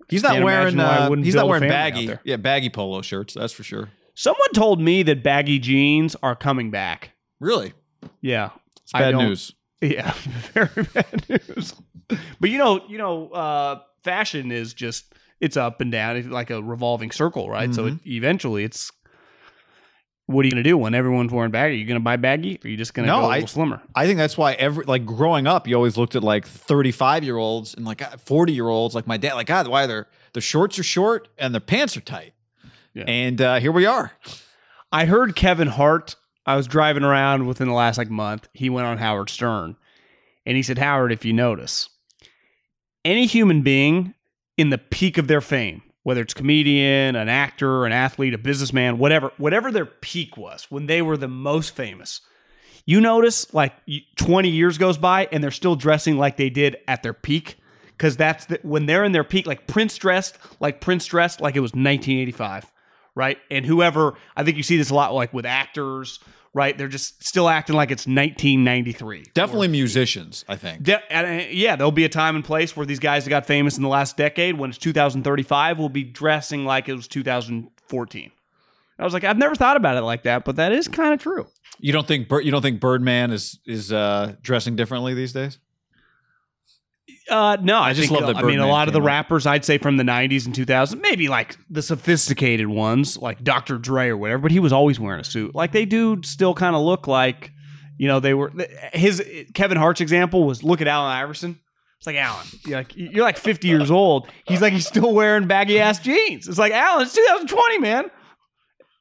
He's 0.10 0.24
not 0.24 0.42
wearing. 0.42 0.80
Uh, 0.80 1.12
he's 1.18 1.36
not 1.36 1.48
wearing 1.48 1.70
baggy. 1.70 2.12
Yeah, 2.24 2.38
baggy 2.38 2.70
polo 2.70 3.02
shirts. 3.02 3.34
That's 3.36 3.54
for 3.54 3.64
sure. 3.64 3.90
Someone 4.16 4.52
told 4.54 4.82
me 4.82 5.04
that 5.04 5.24
baggy 5.24 5.60
jeans 5.60 6.16
are 6.24 6.36
coming 6.36 6.72
back. 6.72 7.12
Really, 7.40 7.72
Yeah, 8.22 8.50
it's 8.82 8.92
bad 8.92 9.04
I 9.04 9.12
don't- 9.12 9.26
news. 9.30 9.54
Yeah, 9.82 10.12
very 10.54 10.84
bad 10.94 11.26
news. 11.30 11.74
But 12.40 12.50
you 12.50 12.58
know, 12.58 12.82
you 12.88 12.98
know, 12.98 13.30
uh, 13.30 13.80
fashion 14.04 14.52
is 14.52 14.74
just 14.74 15.14
it's 15.40 15.56
up 15.58 15.80
and 15.82 15.92
down. 15.92 16.18
It's 16.18 16.28
like 16.28 16.50
a 16.50 16.62
revolving 16.62 17.12
circle, 17.12 17.50
right? 17.50 17.74
So 17.74 17.86
it, 17.86 17.94
Mm-hmm. 17.96 18.10
eventually, 18.12 18.64
it's 18.66 18.92
what 20.26 20.44
are 20.44 20.48
you 20.48 20.52
going 20.52 20.64
to 20.64 20.70
do 20.70 20.78
when 20.78 20.94
everyone's 20.94 21.32
wearing 21.32 21.50
baggy? 21.52 21.76
Are 21.76 21.78
you 21.80 21.86
going 21.86 22.00
to 22.00 22.04
buy 22.04 22.16
baggy? 22.18 22.56
Or 22.64 22.68
are 22.68 22.70
you 22.70 22.78
just 22.78 22.94
going 22.94 23.08
to 23.08 23.12
No, 23.14 23.22
go 23.22 23.26
a 23.28 23.30
I- 23.30 23.46
slimmer? 23.46 23.82
I 23.96 24.06
think 24.06 24.18
that's 24.18 24.38
why 24.38 24.54
every 24.54 24.86
like 24.86 25.06
growing 25.06 25.48
up, 25.48 25.68
you 25.68 25.76
always 25.76 25.98
looked 25.98 26.16
at 26.16 26.24
like 26.24 26.46
thirty-five 26.46 27.24
year 27.24 27.38
olds 27.38 27.74
and 27.74 27.86
like 27.86 28.02
forty 28.20 28.54
year 28.54 28.68
olds, 28.68 28.94
like 28.96 29.08
my 29.08 29.18
dad. 29.18 29.34
Like 29.36 29.48
God, 29.48 29.68
why 29.68 29.88
their 29.88 30.08
their 30.34 30.42
shorts 30.42 30.78
are 30.78 30.84
short 30.84 31.30
and 31.38 31.54
their 31.54 31.62
pants 31.62 31.96
are 31.96 32.02
tight. 32.02 32.34
Yeah. 32.94 33.06
And 33.08 33.40
uh, 33.42 33.60
here 33.60 33.72
we 33.72 33.86
are. 33.86 34.12
I 34.92 35.06
heard 35.06 35.36
Kevin 35.36 35.68
Hart. 35.70 36.16
I 36.46 36.56
was 36.56 36.68
driving 36.68 37.04
around 37.04 37.48
within 37.48 37.68
the 37.68 37.74
last 37.74 37.98
like 37.98 38.10
month. 38.10 38.48
He 38.54 38.70
went 38.70 38.88
on 38.88 38.98
Howard 38.98 39.30
Stern, 39.30 39.76
and 40.46 40.58
he 40.58 40.64
said, 40.64 40.78
"Howard, 40.78 41.12
if 41.12 41.26
you 41.26 41.34
notice, 41.34 41.90
any 43.06 43.26
human 43.26 43.62
being 43.62 44.14
in 44.58 44.70
the 44.70 44.78
peak 44.78 45.18
of 45.18 45.28
their 45.28 45.42
fame, 45.42 45.82
whether 46.04 46.22
it's 46.22 46.34
comedian, 46.34 47.16
an 47.16 47.30
actor, 47.30 47.86
an 47.86 47.92
athlete, 47.92 48.34
a 48.34 48.38
businessman, 48.38 48.98
whatever, 48.98 49.32
whatever 49.38 49.72
their 49.72 49.86
peak 49.86 50.38
was 50.38 50.66
when 50.70 50.88
they 50.88 51.02
were 51.02 51.18
the 51.18 51.28
most 51.28 51.76
famous, 51.76 52.22
you 52.86 53.00
notice 53.00 53.54
like 53.54 53.74
20 54.18 54.50
years 54.50 54.78
goes 54.78 54.98
by 54.98 55.28
and 55.32 55.44
they're 55.44 55.52
still 55.52 55.76
dressing 55.76 56.18
like 56.18 56.38
they 56.38 56.50
did 56.50 56.78
at 56.88 57.04
their 57.04 57.14
peak." 57.14 57.58
Because 57.90 58.16
that's 58.16 58.46
the, 58.46 58.60
when 58.64 58.86
they're 58.86 59.04
in 59.04 59.12
their 59.12 59.26
peak, 59.26 59.46
like 59.46 59.68
Prince 59.68 59.98
dressed, 59.98 60.38
like 60.62 60.80
Prince 60.80 61.06
dressed, 61.06 61.42
like 61.42 61.58
it 61.58 61.60
was 61.60 61.74
1985 61.74 62.72
right? 63.20 63.38
And 63.52 63.66
whoever, 63.66 64.14
I 64.38 64.46
think 64.46 64.56
you 64.56 64.64
see 64.64 64.78
this 64.78 64.90
a 64.92 64.96
lot 64.96 65.14
like 65.14 65.34
with 65.34 65.46
actors, 65.46 66.22
right? 66.54 66.78
They're 66.78 66.88
just 66.88 67.22
still 67.22 67.50
acting 67.50 67.76
like 67.76 67.92
it's 67.92 68.08
1993. 68.08 69.26
Definitely 69.34 69.68
musicians. 69.68 70.46
I 70.48 70.56
think. 70.56 70.84
De- 70.84 71.14
and, 71.14 71.42
uh, 71.42 71.46
yeah, 71.52 71.76
there'll 71.76 71.92
be 71.92 72.06
a 72.06 72.10
time 72.10 72.38
and 72.38 72.46
place 72.46 72.78
where 72.78 72.86
these 72.86 73.00
guys 73.00 73.26
that 73.26 73.30
got 73.30 73.46
famous 73.46 73.76
in 73.76 73.84
the 73.84 73.90
last 73.90 74.16
decade, 74.16 74.58
when 74.58 74.70
it's 74.70 74.80
2035, 74.80 75.78
will 75.78 75.90
be 75.90 76.06
dressing 76.06 76.64
like 76.64 76.88
it 76.88 76.94
was 76.94 77.10
2014. 77.10 78.32
I 78.98 79.04
was 79.04 79.14
like, 79.14 79.26
I've 79.26 79.38
never 79.38 79.56
thought 79.56 79.76
about 79.76 79.98
it 79.98 80.02
like 80.02 80.24
that, 80.24 80.46
but 80.46 80.56
that 80.56 80.72
is 80.72 80.88
kind 80.88 81.14
of 81.14 81.22
true. 81.22 81.48
You 81.80 81.92
don't 81.92 82.08
think 82.08 82.32
you 82.32 82.52
don't 82.52 82.62
think 82.62 82.80
Birdman 82.80 83.32
is 83.32 83.60
is 83.66 83.92
uh, 83.92 84.36
dressing 84.42 84.78
differently 84.78 85.14
these 85.14 85.34
days? 85.34 85.60
Uh, 87.30 87.58
no, 87.62 87.80
I, 87.80 87.94
just 87.94 88.10
think, 88.10 88.22
love 88.22 88.34
that 88.34 88.44
I 88.44 88.48
mean, 88.48 88.60
a 88.60 88.68
lot 88.68 88.88
of 88.88 88.94
the 88.94 89.00
out. 89.00 89.06
rappers 89.06 89.46
I'd 89.46 89.66
say 89.66 89.78
from 89.78 89.98
the 89.98 90.04
'90s 90.04 90.46
and 90.46 90.56
2000s, 90.56 91.00
maybe 91.02 91.28
like 91.28 91.58
the 91.70 91.82
sophisticated 91.82 92.68
ones, 92.68 93.18
like 93.18 93.44
Dr. 93.44 93.78
Dre 93.78 94.10
or 94.10 94.18
whatever. 94.18 94.44
But 94.44 94.52
he 94.52 94.60
was 94.60 94.74
always 94.74 95.00
wearing 95.00 95.22
a 95.22 95.24
suit. 95.24 95.56
Like 95.56 95.72
they 95.72 95.86
do 95.86 96.22
still 96.24 96.54
kind 96.54 96.76
of 96.76 96.82
look 96.82 97.08
like, 97.08 97.52
you 97.98 98.08
know, 98.08 98.20
they 98.20 98.34
were. 98.34 98.52
His 98.94 99.24
Kevin 99.54 99.78
Hart's 99.78 100.02
example 100.02 100.44
was 100.44 100.64
look 100.64 100.82
at 100.82 100.88
Allen 100.88 101.12
Iverson. 101.12 101.60
It's 101.98 102.08
like 102.08 102.16
Allen, 102.16 102.48
you're 102.66 102.78
like 102.78 102.96
you're 102.96 103.24
like 103.24 103.38
50 103.38 103.68
years 103.68 103.92
old. 103.92 104.30
He's 104.46 104.62
like 104.62 104.72
he's 104.72 104.88
still 104.88 105.14
wearing 105.14 105.48
baggy 105.48 105.80
ass 105.80 106.00
jeans. 106.00 106.48
It's 106.48 106.58
like 106.58 106.72
Allen, 106.72 107.04
it's 107.04 107.14
2020, 107.14 107.80
man. 107.80 108.10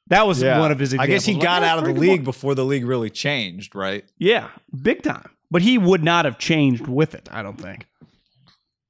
That 0.08 0.26
was 0.26 0.42
one 0.42 0.72
of 0.72 0.78
his. 0.78 0.94
I 0.94 1.06
guess 1.06 1.24
he 1.24 1.34
got 1.34 1.62
yeah, 1.62 1.72
out 1.72 1.78
of 1.78 1.84
the 1.84 1.92
league 1.92 2.20
point. 2.20 2.24
before 2.24 2.54
the 2.54 2.64
league 2.64 2.84
really 2.84 3.10
changed, 3.10 3.74
right? 3.74 4.04
Yeah, 4.18 4.48
big 4.82 5.02
time. 5.02 5.28
But 5.50 5.62
he 5.62 5.78
would 5.78 6.02
not 6.02 6.24
have 6.24 6.38
changed 6.38 6.86
with 6.86 7.14
it. 7.14 7.28
I 7.30 7.42
don't 7.42 7.60
think. 7.60 7.86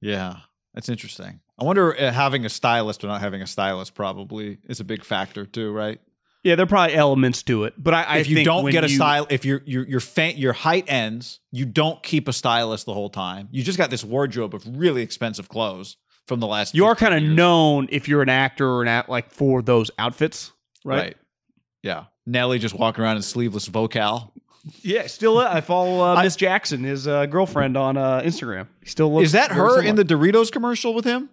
Yeah, 0.01 0.37
that's 0.75 0.89
interesting. 0.89 1.41
I 1.59 1.65
wonder 1.65 1.99
uh, 1.99 2.13
having 2.13 2.45
a 2.45 2.49
stylist 2.49 3.03
or 3.05 3.09
not 3.09 3.21
having 3.21 3.43
a 3.43 3.47
stylist 3.47 3.95
probably 3.95 4.59
is 4.69 4.81
a 4.81 4.85
big 4.85 5.05
factor 5.05 5.45
too, 5.45 5.73
right? 5.73 6.01
Yeah, 6.45 6.55
there 6.55 6.65
are 6.65 6.69
probably 6.69 6.95
elements 6.95 7.43
to 7.45 7.65
it, 7.65 7.75
but 7.77 7.95
I, 7.95 8.03
I 8.05 8.19
if 8.19 8.29
you 8.29 8.45
don't 8.45 8.71
get 8.71 8.85
a 8.85 8.89
you- 8.89 8.95
style, 8.97 9.27
if 9.29 9.45
your 9.45 9.61
your 9.67 9.87
your 9.87 10.01
fa- 10.01 10.39
your 10.39 10.53
height 10.53 10.85
ends, 10.87 11.41
you 11.51 11.67
don't 11.67 12.01
keep 12.03 12.29
a 12.29 12.33
stylist 12.33 12.87
the 12.87 12.95
whole 12.95 13.11
time. 13.11 13.49
You 13.51 13.63
just 13.65 13.77
got 13.77 13.91
this 13.91 14.05
wardrobe 14.05 14.55
of 14.55 14.63
really 14.79 15.03
expensive 15.03 15.49
clothes 15.49 15.97
from 16.29 16.39
the 16.41 16.47
last. 16.47 16.75
you 16.75 16.87
are 16.87 16.95
kind 16.95 17.15
of 17.15 17.23
known 17.23 17.89
if 17.91 18.07
you're 18.07 18.23
an 18.23 18.29
actor 18.29 18.69
or 18.71 18.83
an 18.83 18.89
act 18.89 19.09
like 19.09 19.33
for 19.33 19.63
those 19.63 19.91
outfits, 19.99 20.53
right? 20.85 20.97
right? 20.99 21.17
Yeah, 21.83 22.05
Nelly 22.25 22.61
just 22.61 22.75
walking 22.75 23.03
around 23.03 23.17
in 23.17 23.23
sleeveless 23.23 23.67
vocal. 23.67 24.33
Yeah, 24.83 25.07
still. 25.07 25.39
uh, 25.39 25.49
I 25.51 25.61
follow 25.61 26.01
uh, 26.01 26.23
Miss 26.23 26.37
Jackson, 26.37 26.85
his 26.85 27.07
uh, 27.07 27.27
girlfriend, 27.27 27.77
on 27.77 27.97
uh, 27.97 28.21
Instagram. 28.23 28.67
He 28.83 28.89
still 28.89 29.13
looks. 29.13 29.27
Is 29.27 29.33
that 29.33 29.51
very 29.51 29.61
her 29.61 29.69
similar. 29.77 29.89
in 29.89 29.97
the 29.97 30.05
Doritos 30.05 30.51
commercial 30.51 30.95
with 30.95 31.05
him? 31.05 31.31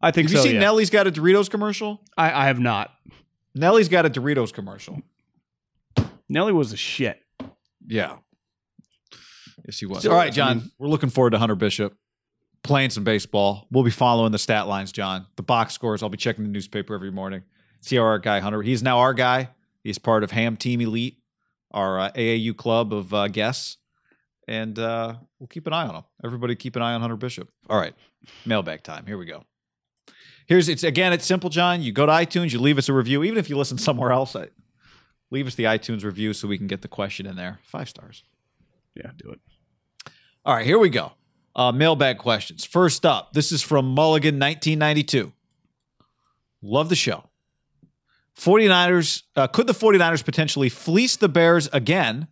I 0.00 0.10
think 0.10 0.26
Have 0.28 0.32
you 0.32 0.38
so. 0.38 0.44
seen 0.44 0.54
yeah. 0.54 0.60
Nelly's 0.60 0.90
got 0.90 1.06
a 1.06 1.12
Doritos 1.12 1.48
commercial? 1.48 2.00
I, 2.16 2.42
I 2.42 2.46
have 2.46 2.58
not. 2.58 2.92
Nelly's 3.54 3.88
got 3.88 4.06
a 4.06 4.10
Doritos 4.10 4.52
commercial. 4.52 5.02
Nelly 6.28 6.52
was 6.52 6.72
a 6.72 6.76
shit. 6.76 7.20
Yeah. 7.86 8.16
Yes, 9.66 9.78
he 9.78 9.86
was. 9.86 10.06
All 10.06 10.14
right, 10.16 10.32
John. 10.32 10.70
we're 10.78 10.88
looking 10.88 11.10
forward 11.10 11.30
to 11.30 11.38
Hunter 11.38 11.54
Bishop 11.54 11.94
playing 12.62 12.90
some 12.90 13.04
baseball. 13.04 13.66
We'll 13.70 13.84
be 13.84 13.90
following 13.90 14.32
the 14.32 14.38
stat 14.38 14.66
lines, 14.66 14.92
John. 14.92 15.26
The 15.36 15.42
box 15.42 15.74
scores. 15.74 16.02
I'll 16.02 16.08
be 16.08 16.16
checking 16.16 16.44
the 16.44 16.50
newspaper 16.50 16.94
every 16.94 17.10
morning. 17.10 17.42
See 17.80 17.96
how 17.96 18.02
our 18.02 18.18
guy 18.18 18.40
Hunter. 18.40 18.62
He's 18.62 18.82
now 18.82 18.98
our 19.00 19.14
guy. 19.14 19.50
He's 19.82 19.98
part 19.98 20.22
of 20.22 20.30
Ham 20.30 20.56
Team 20.56 20.80
Elite, 20.80 21.18
our 21.72 22.00
uh, 22.00 22.12
AAU 22.12 22.56
club 22.56 22.92
of 22.92 23.12
uh, 23.12 23.28
guests, 23.28 23.78
and 24.48 24.78
uh, 24.78 25.14
we'll 25.38 25.48
keep 25.48 25.66
an 25.66 25.72
eye 25.72 25.86
on 25.86 25.94
them. 25.94 26.04
Everybody, 26.24 26.54
keep 26.54 26.76
an 26.76 26.82
eye 26.82 26.94
on 26.94 27.00
Hunter 27.00 27.16
Bishop. 27.16 27.48
All 27.68 27.78
right, 27.78 27.94
mailbag 28.46 28.82
time. 28.82 29.06
Here 29.06 29.18
we 29.18 29.26
go. 29.26 29.44
Here's 30.46 30.68
it's 30.68 30.84
again. 30.84 31.12
It's 31.12 31.26
simple, 31.26 31.50
John. 31.50 31.82
You 31.82 31.92
go 31.92 32.06
to 32.06 32.12
iTunes. 32.12 32.52
You 32.52 32.60
leave 32.60 32.78
us 32.78 32.88
a 32.88 32.92
review, 32.92 33.22
even 33.24 33.38
if 33.38 33.48
you 33.48 33.56
listen 33.56 33.78
somewhere 33.78 34.12
else. 34.12 34.36
I, 34.36 34.48
leave 35.30 35.46
us 35.46 35.54
the 35.54 35.64
iTunes 35.64 36.04
review 36.04 36.32
so 36.32 36.46
we 36.46 36.58
can 36.58 36.66
get 36.66 36.82
the 36.82 36.88
question 36.88 37.26
in 37.26 37.36
there. 37.36 37.58
Five 37.64 37.88
stars. 37.88 38.22
Yeah, 38.94 39.10
do 39.16 39.30
it. 39.30 39.40
All 40.44 40.54
right, 40.54 40.66
here 40.66 40.78
we 40.78 40.90
go. 40.90 41.12
Uh, 41.54 41.72
mailbag 41.72 42.18
questions. 42.18 42.64
First 42.64 43.04
up, 43.06 43.32
this 43.32 43.52
is 43.52 43.62
from 43.62 43.86
Mulligan 43.86 44.38
1992. 44.38 45.32
Love 46.62 46.88
the 46.88 46.96
show. 46.96 47.24
49ers, 48.38 49.22
uh, 49.36 49.46
could 49.46 49.66
the 49.66 49.72
49ers 49.72 50.24
potentially 50.24 50.68
fleece 50.68 51.16
the 51.16 51.28
Bears 51.28 51.68
again 51.72 52.28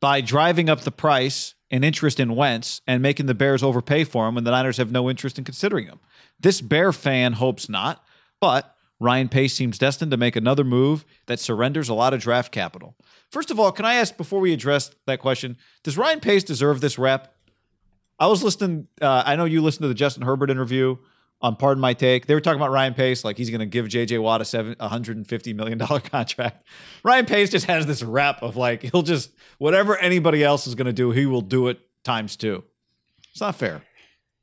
by 0.00 0.20
driving 0.20 0.68
up 0.68 0.80
the 0.80 0.90
price 0.90 1.54
and 1.70 1.84
interest 1.84 2.18
in 2.18 2.34
Wentz 2.34 2.80
and 2.86 3.02
making 3.02 3.26
the 3.26 3.34
Bears 3.34 3.62
overpay 3.62 4.04
for 4.04 4.26
him 4.26 4.34
when 4.34 4.44
the 4.44 4.50
Niners 4.50 4.76
have 4.78 4.90
no 4.90 5.08
interest 5.08 5.38
in 5.38 5.44
considering 5.44 5.86
him? 5.86 6.00
This 6.38 6.60
Bear 6.60 6.92
fan 6.92 7.34
hopes 7.34 7.68
not, 7.68 8.04
but 8.40 8.74
Ryan 8.98 9.28
Pace 9.28 9.54
seems 9.54 9.78
destined 9.78 10.10
to 10.10 10.16
make 10.16 10.36
another 10.36 10.64
move 10.64 11.04
that 11.26 11.40
surrenders 11.40 11.88
a 11.88 11.94
lot 11.94 12.12
of 12.12 12.20
draft 12.20 12.52
capital. 12.52 12.96
First 13.30 13.50
of 13.50 13.58
all, 13.58 13.72
can 13.72 13.84
I 13.84 13.94
ask 13.94 14.16
before 14.16 14.40
we 14.40 14.52
address 14.52 14.90
that 15.06 15.20
question, 15.20 15.56
does 15.84 15.96
Ryan 15.96 16.20
Pace 16.20 16.44
deserve 16.44 16.80
this 16.80 16.98
rep? 16.98 17.34
I 18.18 18.26
was 18.26 18.42
listening. 18.42 18.88
Uh, 19.00 19.22
I 19.24 19.36
know 19.36 19.46
you 19.46 19.62
listened 19.62 19.84
to 19.84 19.88
the 19.88 19.94
Justin 19.94 20.22
Herbert 20.22 20.50
interview 20.50 20.96
on 21.42 21.56
Pardon 21.56 21.80
My 21.80 21.94
Take. 21.94 22.26
They 22.26 22.34
were 22.34 22.40
talking 22.40 22.60
about 22.60 22.70
Ryan 22.70 22.94
Pace, 22.94 23.24
like 23.24 23.36
he's 23.38 23.50
going 23.50 23.60
to 23.60 23.66
give 23.66 23.86
JJ 23.86 24.20
Watt 24.22 24.40
a 24.40 24.44
seven, 24.44 24.74
$150 24.74 25.54
million 25.54 25.78
contract. 26.10 26.66
Ryan 27.02 27.26
Pace 27.26 27.50
just 27.50 27.66
has 27.66 27.86
this 27.86 28.02
rep 28.02 28.42
of 28.42 28.56
like, 28.56 28.82
he'll 28.82 29.02
just, 29.02 29.30
whatever 29.58 29.96
anybody 29.96 30.44
else 30.44 30.66
is 30.66 30.74
going 30.74 30.86
to 30.86 30.92
do, 30.92 31.10
he 31.10 31.26
will 31.26 31.40
do 31.40 31.68
it 31.68 31.80
times 32.04 32.36
two. 32.36 32.64
It's 33.30 33.40
not 33.40 33.56
fair. 33.56 33.82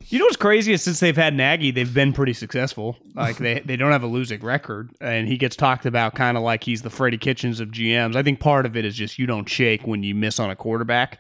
You 0.06 0.20
know 0.20 0.26
what's 0.26 0.38
crazy 0.38 0.72
is 0.74 0.84
since 0.84 1.00
they've 1.00 1.16
had 1.16 1.34
Nagy, 1.34 1.72
they've 1.72 1.94
been 1.94 2.14
pretty 2.14 2.34
successful. 2.34 2.98
Like 3.14 3.38
they, 3.38 3.60
they 3.60 3.76
don't 3.76 3.92
have 3.92 4.04
a 4.04 4.08
losing 4.08 4.40
record, 4.42 4.92
and 5.02 5.28
he 5.28 5.38
gets 5.38 5.56
talked 5.56 5.86
about 5.86 6.16
kind 6.16 6.38
of 6.38 6.44
like 6.44 6.64
he's 6.64 6.84
the 6.84 6.90
Freddie 6.90 7.18
Kitchens 7.18 7.60
of 7.60 7.70
GMs. 7.70 8.16
I 8.16 8.24
think 8.24 8.40
part 8.40 8.66
of 8.66 8.78
it 8.78 8.86
is 8.86 8.96
just 8.96 9.20
you 9.20 9.26
don't 9.26 9.50
shake 9.50 9.86
when 9.86 10.04
you 10.04 10.16
miss 10.16 10.40
on 10.40 10.50
a 10.50 10.56
quarterback. 10.56 11.20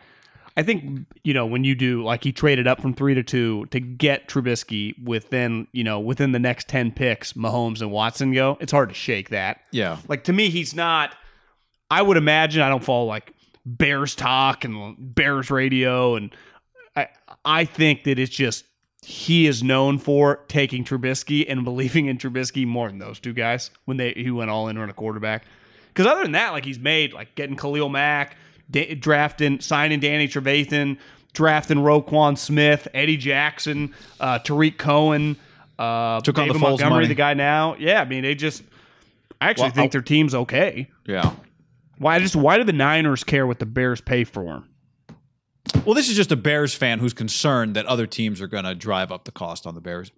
I 0.58 0.64
think 0.64 1.06
you 1.24 1.36
know 1.36 1.46
when 1.46 1.64
you 1.64 1.76
do 1.76 2.04
like 2.04 2.24
he 2.24 2.32
traded 2.32 2.68
up 2.68 2.82
from 2.82 2.96
three 2.96 3.14
to 3.14 3.22
two 3.22 3.68
to 3.68 3.80
get 3.80 4.28
Trubisky 4.28 5.02
within 5.04 5.68
you 5.72 5.84
know 5.84 6.00
within 6.00 6.32
the 6.32 6.40
next 6.40 6.68
ten 6.68 6.92
picks, 6.92 7.34
Mahomes 7.34 7.80
and 7.80 7.92
Watson 7.92 8.34
go. 8.34 8.58
It's 8.60 8.72
hard 8.72 8.90
to 8.90 8.96
shake 8.96 9.30
that. 9.30 9.62
Yeah. 9.72 10.00
Like 10.08 10.24
to 10.26 10.34
me, 10.34 10.50
he's 10.50 10.74
not. 10.76 11.16
I 11.92 12.02
would 12.02 12.18
imagine 12.18 12.64
I 12.64 12.70
don't 12.70 12.84
follow 12.84 13.06
like 13.06 13.34
Bears 13.68 14.16
talk 14.16 14.66
and 14.66 14.96
Bears 14.98 15.52
radio, 15.52 16.16
and 16.16 16.36
I 16.96 17.10
I 17.46 17.66
think 17.66 18.04
that 18.06 18.18
it's 18.18 18.36
just 18.36 18.66
he 19.04 19.46
is 19.46 19.62
known 19.62 20.00
for 20.00 20.44
taking 20.48 20.84
Trubisky 20.84 21.46
and 21.48 21.64
believing 21.66 22.08
in 22.08 22.18
Trubisky 22.18 22.66
more 22.66 22.88
than 22.88 22.98
those 22.98 23.20
two 23.20 23.34
guys 23.34 23.70
when 23.86 23.98
they 23.98 24.14
he 24.14 24.32
went 24.32 24.50
all 24.50 24.70
in 24.70 24.78
on 24.80 24.90
a 24.90 24.94
quarterback. 24.94 25.46
Because 25.90 26.12
other 26.12 26.24
than 26.24 26.32
that, 26.32 26.52
like 26.52 26.66
he's 26.66 26.80
made 26.80 27.14
like 27.14 27.36
getting 27.36 27.56
Khalil 27.56 27.90
Mack, 27.90 28.36
da- 28.70 28.96
drafting, 28.96 29.60
signing 29.60 30.00
Danny 30.00 30.28
Trevathan, 30.28 30.98
drafting 31.34 31.78
Roquan 31.80 32.38
Smith, 32.38 32.88
Eddie 32.94 33.18
Jackson, 33.18 33.94
uh, 34.20 34.40
Tarik 34.40 34.78
Cohen, 34.78 35.38
uh, 35.80 36.22
Took 36.22 36.38
on 36.40 36.48
the 36.48 36.54
David 36.54 36.66
Foles 36.66 36.70
Montgomery, 36.72 36.96
money. 36.98 37.08
the 37.08 37.16
guy 37.16 37.34
now. 37.34 37.76
Yeah, 37.78 38.02
I 38.02 38.06
mean, 38.06 38.24
they 38.24 38.36
just. 38.36 38.64
I 39.40 39.50
actually 39.50 39.64
Well, 39.66 39.72
think 39.72 39.92
I- 39.92 39.94
their 39.94 40.02
team's 40.02 40.34
okay. 40.34 40.90
Yeah. 41.06 41.32
Why 42.00 42.20
just 42.20 42.36
why 42.36 42.58
do 42.58 42.64
the 42.64 42.74
Niners 42.74 43.24
care 43.24 43.46
what 43.48 43.60
the 43.60 43.66
Bears 43.66 44.02
pay 44.02 44.24
for 44.24 44.44
him? 44.46 44.70
Well, 45.86 45.96
this 45.96 46.10
is 46.10 46.16
just 46.16 46.32
a 46.32 46.36
Bears 46.36 46.74
fan 46.74 47.00
who's 47.00 47.14
concerned 47.14 47.76
that 47.76 47.86
other 47.88 48.08
teams 48.08 48.42
are 48.42 48.48
going 48.48 48.64
to 48.64 48.74
drive 48.76 49.12
up 49.12 49.26
the 49.26 49.32
cost 49.32 49.68
on 49.68 49.76
the 49.76 49.82
Bears. 49.82 50.12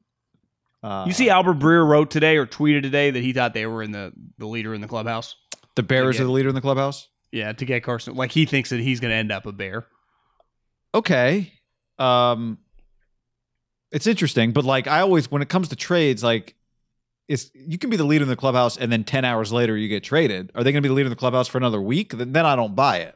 Uh, 0.83 1.03
You 1.07 1.13
see, 1.13 1.29
Albert 1.29 1.55
Breer 1.59 1.85
wrote 1.85 2.11
today 2.11 2.37
or 2.37 2.45
tweeted 2.45 2.83
today 2.83 3.11
that 3.11 3.21
he 3.23 3.33
thought 3.33 3.53
they 3.53 3.65
were 3.65 3.81
in 3.83 3.91
the 3.91 4.13
the 4.37 4.45
leader 4.47 4.73
in 4.73 4.81
the 4.81 4.87
clubhouse. 4.87 5.35
the 5.75 5.83
Bears 5.83 6.15
Yeah. 6.17 6.23
are 6.23 6.25
the 6.25 6.31
leader 6.31 6.49
in 6.49 6.55
the 6.55 6.61
clubhouse. 6.61 7.07
Yeah, 7.31 7.53
to 7.53 7.65
get 7.65 7.83
Carson, 7.83 8.15
like 8.15 8.31
he 8.31 8.45
thinks 8.45 8.71
that 8.71 8.79
he's 8.79 8.99
going 8.99 9.11
to 9.11 9.15
end 9.15 9.31
up 9.31 9.45
a 9.45 9.51
Bear. 9.51 9.85
Okay. 10.93 11.53
Um, 11.99 12.57
it's 13.91 14.07
interesting, 14.07 14.51
but 14.51 14.65
like 14.65 14.87
I 14.87 15.01
always, 15.01 15.29
when 15.29 15.41
it 15.41 15.49
comes 15.49 15.69
to 15.69 15.75
trades, 15.75 16.23
like 16.23 16.55
it's 17.27 17.51
you 17.53 17.77
can 17.77 17.89
be 17.89 17.97
the 17.97 18.03
leader 18.03 18.23
in 18.23 18.29
the 18.29 18.35
clubhouse, 18.35 18.77
and 18.77 18.91
then 18.91 19.03
ten 19.03 19.25
hours 19.25 19.51
later 19.51 19.77
you 19.77 19.87
get 19.87 20.03
traded. 20.03 20.51
Are 20.55 20.63
they 20.63 20.71
going 20.71 20.81
to 20.81 20.87
be 20.87 20.89
the 20.89 20.95
leader 20.95 21.07
in 21.07 21.11
the 21.11 21.15
clubhouse 21.15 21.47
for 21.47 21.57
another 21.57 21.81
week? 21.81 22.13
Then, 22.13 22.33
then 22.33 22.45
I 22.45 22.55
don't 22.55 22.75
buy 22.75 22.97
it. 22.97 23.15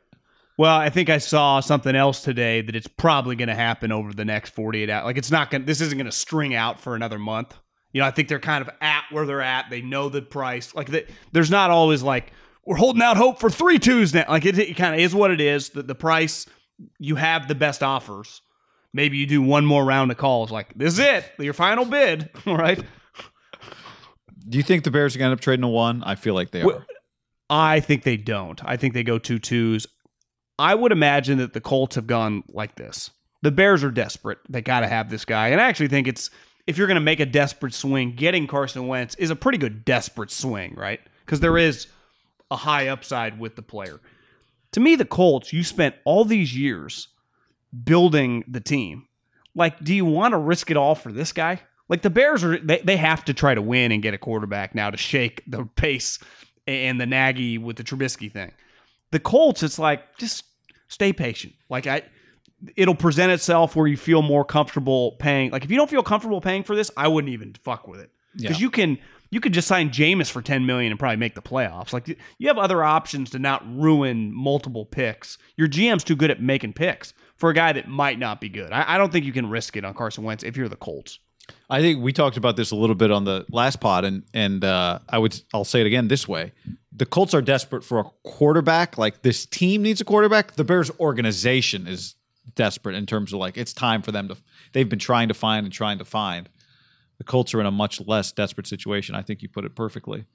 Well, 0.57 0.75
I 0.75 0.89
think 0.89 1.09
I 1.09 1.17
saw 1.17 1.59
something 1.61 1.95
else 1.95 2.21
today 2.21 2.61
that 2.61 2.75
it's 2.75 2.87
probably 2.87 3.35
going 3.35 3.47
to 3.47 3.55
happen 3.55 3.91
over 3.91 4.13
the 4.13 4.25
next 4.25 4.51
48 4.51 4.89
hours. 4.89 5.05
Like 5.05 5.17
it's 5.17 5.31
not 5.31 5.49
going 5.49 5.63
to 5.63 5.65
this 5.65 5.81
isn't 5.81 5.97
going 5.97 6.05
to 6.05 6.11
string 6.11 6.53
out 6.53 6.79
for 6.79 6.95
another 6.95 7.17
month. 7.17 7.55
You 7.91 8.01
know, 8.01 8.07
I 8.07 8.11
think 8.11 8.27
they're 8.27 8.39
kind 8.39 8.61
of 8.61 8.69
at 8.81 9.03
where 9.11 9.25
they're 9.25 9.41
at. 9.41 9.69
They 9.69 9.81
know 9.81 10.09
the 10.09 10.21
price. 10.21 10.73
Like 10.75 10.91
the, 10.91 11.05
there's 11.31 11.51
not 11.51 11.71
always 11.71 12.03
like 12.03 12.31
we're 12.65 12.77
holding 12.77 13.01
out 13.01 13.17
hope 13.17 13.39
for 13.39 13.49
three 13.49 13.79
twos 13.79 14.13
now. 14.13 14.25
Like 14.27 14.45
it, 14.45 14.57
it 14.57 14.77
kind 14.77 14.93
of 14.93 15.01
is 15.01 15.13
what 15.13 15.31
it 15.31 15.41
is. 15.41 15.69
The, 15.69 15.83
the 15.83 15.95
price 15.95 16.45
you 16.99 17.15
have 17.15 17.47
the 17.47 17.55
best 17.55 17.83
offers. 17.83 18.41
Maybe 18.93 19.17
you 19.17 19.25
do 19.25 19.41
one 19.41 19.65
more 19.65 19.83
round 19.83 20.11
of 20.11 20.17
calls 20.17 20.51
like 20.51 20.73
this 20.75 20.93
is 20.93 20.99
it. 20.99 21.31
Your 21.39 21.53
final 21.53 21.85
bid, 21.85 22.29
all 22.45 22.57
right? 22.57 22.81
Do 24.47 24.57
you 24.57 24.63
think 24.63 24.83
the 24.83 24.91
Bears 24.91 25.15
are 25.15 25.19
going 25.19 25.29
to 25.29 25.31
end 25.31 25.39
up 25.39 25.41
trading 25.41 25.63
a 25.63 25.69
one? 25.69 26.03
I 26.03 26.15
feel 26.15 26.33
like 26.33 26.51
they 26.51 26.61
are. 26.61 26.85
I 27.49 27.79
think 27.79 28.03
they 28.03 28.17
don't. 28.17 28.59
I 28.63 28.77
think 28.77 28.93
they 28.93 29.03
go 29.03 29.17
two 29.17 29.39
twos. 29.39 29.87
I 30.59 30.75
would 30.75 30.91
imagine 30.91 31.37
that 31.39 31.53
the 31.53 31.61
Colts 31.61 31.95
have 31.95 32.07
gone 32.07 32.43
like 32.49 32.75
this. 32.75 33.09
The 33.41 33.51
Bears 33.51 33.83
are 33.83 33.91
desperate. 33.91 34.39
They 34.49 34.61
got 34.61 34.81
to 34.81 34.87
have 34.87 35.09
this 35.09 35.25
guy. 35.25 35.49
And 35.49 35.59
I 35.59 35.65
actually 35.65 35.87
think 35.87 36.07
it's 36.07 36.29
if 36.67 36.77
you're 36.77 36.87
going 36.87 36.95
to 36.95 37.01
make 37.01 37.19
a 37.19 37.25
desperate 37.25 37.73
swing, 37.73 38.15
getting 38.15 38.47
Carson 38.47 38.87
Wentz 38.87 39.15
is 39.15 39.29
a 39.29 39.35
pretty 39.35 39.57
good 39.57 39.83
desperate 39.83 40.31
swing, 40.31 40.75
right? 40.75 40.99
Because 41.25 41.39
there 41.39 41.57
is 41.57 41.87
a 42.53 42.57
high 42.57 42.87
upside 42.87 43.39
with 43.39 43.55
the 43.55 43.61
player. 43.61 43.99
To 44.71 44.79
me, 44.79 44.95
the 44.95 45.05
Colts, 45.05 45.51
you 45.53 45.63
spent 45.63 45.95
all 46.05 46.23
these 46.25 46.55
years 46.57 47.09
building 47.83 48.43
the 48.47 48.59
team. 48.61 49.07
Like, 49.55 49.83
do 49.83 49.93
you 49.93 50.05
want 50.05 50.31
to 50.33 50.37
risk 50.37 50.71
it 50.71 50.77
all 50.77 50.95
for 50.95 51.11
this 51.11 51.31
guy? 51.31 51.61
Like 51.89 52.01
the 52.01 52.09
Bears 52.09 52.43
are 52.43 52.57
they, 52.57 52.79
they 52.79 52.97
have 52.97 53.25
to 53.25 53.33
try 53.33 53.53
to 53.53 53.61
win 53.61 53.91
and 53.91 54.01
get 54.01 54.13
a 54.13 54.17
quarterback 54.17 54.73
now 54.73 54.89
to 54.89 54.97
shake 54.97 55.43
the 55.45 55.65
pace 55.75 56.17
and 56.65 56.99
the 56.99 57.05
Nagy 57.05 57.57
with 57.57 57.75
the 57.75 57.83
Trubisky 57.83 58.31
thing. 58.31 58.51
The 59.11 59.19
Colts, 59.19 59.61
it's 59.61 59.77
like 59.77 60.17
just 60.17 60.45
stay 60.87 61.13
patient. 61.13 61.53
Like 61.69 61.85
I 61.85 62.03
it'll 62.77 62.95
present 62.95 63.31
itself 63.31 63.75
where 63.75 63.85
you 63.87 63.97
feel 63.97 64.21
more 64.21 64.45
comfortable 64.45 65.11
paying. 65.19 65.51
Like 65.51 65.65
if 65.65 65.69
you 65.71 65.77
don't 65.77 65.89
feel 65.89 66.03
comfortable 66.03 66.39
paying 66.41 66.63
for 66.63 66.75
this, 66.75 66.89
I 66.97 67.09
wouldn't 67.09 67.33
even 67.33 67.53
fuck 67.63 67.87
with 67.87 67.99
it. 67.99 68.11
Because 68.35 68.57
Yeah. 68.59 68.63
you 68.63 68.71
can 68.71 68.97
you 69.33 69.39
could 69.39 69.51
just 69.51 69.67
sign 69.67 69.89
Jameis 69.89 70.29
for 70.29 70.43
10 70.43 70.67
million 70.67 70.91
and 70.91 70.99
probably 70.99 71.17
make 71.17 71.33
the 71.33 71.41
playoffs. 71.41 71.91
Like 71.91 72.07
you 72.37 72.47
have 72.47 72.59
other 72.59 72.83
options 72.83 73.31
to 73.31 73.39
not 73.39 73.63
ruin 73.75 74.31
multiple 74.31 74.85
picks. 74.85 75.39
Your 75.57 75.67
GM's 75.67 76.03
too 76.03 76.15
good 76.15 76.29
at 76.29 76.39
making 76.39 76.73
picks 76.73 77.15
for 77.35 77.49
a 77.49 77.53
guy 77.53 77.73
that 77.73 77.87
might 77.87 78.19
not 78.19 78.39
be 78.39 78.47
good. 78.47 78.71
I, 78.71 78.93
I 78.93 78.97
don't 78.99 79.11
think 79.11 79.25
you 79.25 79.33
can 79.33 79.49
risk 79.49 79.75
it 79.75 79.83
on 79.83 79.95
Carson 79.95 80.23
Wentz 80.23 80.43
if 80.43 80.55
you're 80.55 80.69
the 80.69 80.75
Colts. 80.75 81.17
I 81.67 81.81
think 81.81 82.03
we 82.03 82.13
talked 82.13 82.37
about 82.37 82.57
this 82.57 82.69
a 82.69 82.75
little 82.75 82.95
bit 82.95 83.09
on 83.09 83.25
the 83.25 83.43
last 83.49 83.81
pod, 83.81 84.05
and 84.05 84.23
and 84.33 84.63
uh, 84.63 84.99
I 85.09 85.17
would 85.17 85.41
I'll 85.53 85.65
say 85.65 85.81
it 85.81 85.87
again 85.87 86.07
this 86.07 86.25
way: 86.25 86.53
the 86.95 87.05
Colts 87.05 87.33
are 87.33 87.41
desperate 87.41 87.83
for 87.83 87.99
a 87.99 88.05
quarterback. 88.23 88.97
Like 88.97 89.23
this 89.23 89.45
team 89.45 89.81
needs 89.81 89.99
a 89.99 90.05
quarterback. 90.05 90.53
The 90.53 90.63
Bears 90.63 90.89
organization 90.99 91.85
is 91.87 92.15
desperate 92.55 92.95
in 92.95 93.05
terms 93.05 93.33
of 93.33 93.39
like 93.39 93.57
it's 93.57 93.73
time 93.73 94.03
for 94.03 94.11
them 94.11 94.29
to. 94.29 94.37
They've 94.73 94.87
been 94.87 94.99
trying 94.99 95.27
to 95.29 95.33
find 95.33 95.65
and 95.65 95.73
trying 95.73 95.97
to 95.97 96.05
find. 96.05 96.47
The 97.17 97.23
Colts 97.23 97.53
are 97.53 97.59
in 97.59 97.65
a 97.65 97.71
much 97.71 98.01
less 98.05 98.31
desperate 98.31 98.67
situation. 98.67 99.15
I 99.15 99.21
think 99.21 99.41
you 99.41 99.49
put 99.49 99.65
it 99.65 99.75
perfectly. 99.75 100.25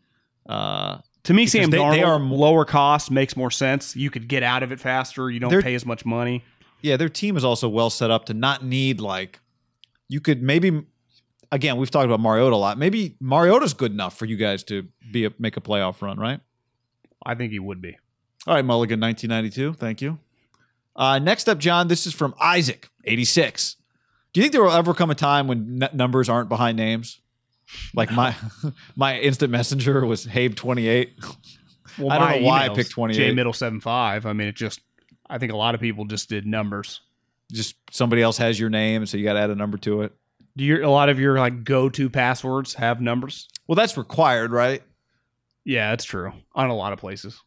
Uh, 0.49 0.99
To 1.25 1.35
me, 1.35 1.47
Sam 1.47 1.71
they- 1.71 1.79
Darnold, 1.79 1.93
they 1.93 2.03
are- 2.03 2.19
lower 2.21 2.65
cost 2.65 3.11
makes 3.11 3.37
more 3.37 3.51
sense. 3.51 3.95
You 3.97 4.11
could 4.11 4.29
get 4.29 4.43
out 4.43 4.63
of 4.63 4.73
it 4.73 4.81
faster. 4.81 5.31
You 5.31 5.41
don't 5.41 5.63
pay 5.63 5.75
as 5.75 5.85
much 5.85 6.05
money. 6.07 6.43
yeah, 6.81 6.97
their 6.97 7.09
team 7.09 7.37
is 7.37 7.45
also 7.45 7.69
well 7.69 7.91
set 7.91 8.11
up 8.11 8.25
to 8.27 8.35
not 8.35 8.65
need 8.65 9.01
like 9.01 9.41
you 10.09 10.21
could 10.21 10.43
maybe 10.43 10.83
again 11.53 11.77
we've 11.77 11.91
talked 11.91 12.07
about 12.07 12.21
Mariota 12.21 12.55
a 12.55 12.57
lot. 12.57 12.79
Maybe 12.79 13.17
Mariota's 13.21 13.75
good 13.75 13.93
enough 13.93 14.17
for 14.17 14.25
you 14.27 14.37
guys 14.37 14.63
to 14.65 14.87
be 15.13 15.25
a, 15.27 15.33
make 15.39 15.57
a 15.57 15.61
playoff 15.61 16.01
run, 16.01 16.19
right? 16.19 16.41
I 17.27 17.35
think 17.35 17.53
he 17.53 17.59
would 17.59 17.83
be. 17.83 17.99
All 18.47 18.55
right, 18.55 18.65
Mulligan, 18.65 19.01
1992. 19.01 19.75
Thank 19.75 20.01
you. 20.01 20.19
Uh, 20.97 21.19
next 21.19 21.49
up, 21.49 21.59
John. 21.59 21.89
This 21.89 22.07
is 22.07 22.15
from 22.15 22.35
Isaac, 22.41 22.89
86. 23.05 23.77
Do 24.39 24.43
you 24.43 24.45
think 24.45 24.53
there 24.53 24.63
will 24.63 24.71
ever 24.71 24.95
come 24.95 25.11
a 25.11 25.17
time 25.17 25.49
when 25.49 25.83
n- 25.83 25.91
numbers 25.95 26.29
aren't 26.29 26.49
behind 26.49 26.77
names? 26.77 27.21
Like 27.93 28.13
my 28.13 28.37
my 28.97 29.19
instant 29.19 29.51
messenger 29.51 30.07
was 30.07 30.27
Habe 30.27 30.55
28. 30.55 31.19
Well, 31.99 32.13
I 32.13 32.19
don't 32.21 32.43
know 32.43 32.47
why 32.47 32.67
I 32.67 32.69
picked 32.69 32.93
28. 32.93 33.17
J 33.17 33.33
middle 33.33 33.53
seven 33.53 33.81
five. 33.81 34.27
I 34.27 34.33
mean, 34.35 34.47
it 34.47 34.55
just. 34.55 34.81
I 35.29 35.39
think 35.39 35.51
a 35.51 35.57
lot 35.57 35.75
of 35.75 35.81
people 35.81 36.05
just 36.05 36.29
did 36.29 36.47
numbers. 36.47 37.01
Just 37.51 37.75
somebody 37.91 38.23
else 38.23 38.39
has 38.39 38.61
your 38.61 38.71
name, 38.71 39.07
so 39.07 39.17
you 39.17 39.25
got 39.25 39.33
to 39.33 39.41
add 39.41 39.51
a 39.51 39.57
number 39.57 39.77
to 39.79 40.03
it. 40.03 40.13
Do 40.57 40.63
your 40.63 40.83
a 40.83 40.91
lot 40.91 41.09
of 41.09 41.19
your 41.19 41.37
like 41.37 41.65
go 41.65 41.89
to 41.89 42.09
passwords 42.09 42.75
have 42.75 43.01
numbers? 43.01 43.49
Well, 43.67 43.75
that's 43.75 43.97
required, 43.97 44.53
right? 44.53 44.85
Yeah, 45.65 45.91
that's 45.91 46.05
true 46.05 46.33
on 46.55 46.71
a 46.71 46.77
lot 46.77 46.93
of 46.93 47.01
places. 47.01 47.43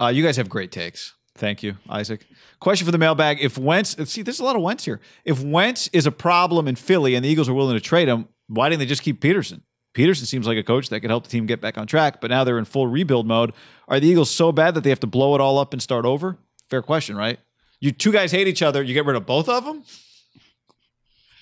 Uh, 0.00 0.06
you 0.06 0.24
guys 0.24 0.38
have 0.38 0.48
great 0.48 0.72
takes. 0.72 1.12
Thank 1.36 1.62
you, 1.62 1.76
Isaac. 1.88 2.26
Question 2.60 2.86
for 2.86 2.92
the 2.92 2.98
mailbag: 2.98 3.38
If 3.40 3.58
Wentz, 3.58 3.96
see, 4.10 4.22
there's 4.22 4.40
a 4.40 4.44
lot 4.44 4.56
of 4.56 4.62
Wentz 4.62 4.84
here. 4.84 5.00
If 5.24 5.42
Wentz 5.42 5.88
is 5.92 6.06
a 6.06 6.12
problem 6.12 6.66
in 6.66 6.76
Philly 6.76 7.14
and 7.14 7.24
the 7.24 7.28
Eagles 7.28 7.48
are 7.48 7.54
willing 7.54 7.76
to 7.76 7.80
trade 7.80 8.08
him, 8.08 8.28
why 8.48 8.68
didn't 8.68 8.80
they 8.80 8.86
just 8.86 9.02
keep 9.02 9.20
Pederson? 9.20 9.60
Pederson 9.94 10.26
seems 10.26 10.46
like 10.46 10.58
a 10.58 10.62
coach 10.62 10.88
that 10.90 11.00
could 11.00 11.10
help 11.10 11.24
the 11.24 11.30
team 11.30 11.46
get 11.46 11.60
back 11.60 11.78
on 11.78 11.86
track, 11.86 12.20
but 12.20 12.30
now 12.30 12.44
they're 12.44 12.58
in 12.58 12.64
full 12.64 12.86
rebuild 12.86 13.26
mode. 13.26 13.52
Are 13.88 13.98
the 13.98 14.06
Eagles 14.06 14.30
so 14.30 14.52
bad 14.52 14.74
that 14.74 14.84
they 14.84 14.90
have 14.90 15.00
to 15.00 15.06
blow 15.06 15.34
it 15.34 15.40
all 15.40 15.58
up 15.58 15.72
and 15.72 15.80
start 15.80 16.04
over? 16.04 16.36
Fair 16.68 16.82
question, 16.82 17.16
right? 17.16 17.38
You 17.80 17.92
two 17.92 18.12
guys 18.12 18.32
hate 18.32 18.48
each 18.48 18.62
other. 18.62 18.82
You 18.82 18.94
get 18.94 19.06
rid 19.06 19.16
of 19.16 19.26
both 19.26 19.48
of 19.48 19.64
them. 19.64 19.84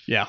Yeah. 0.07 0.27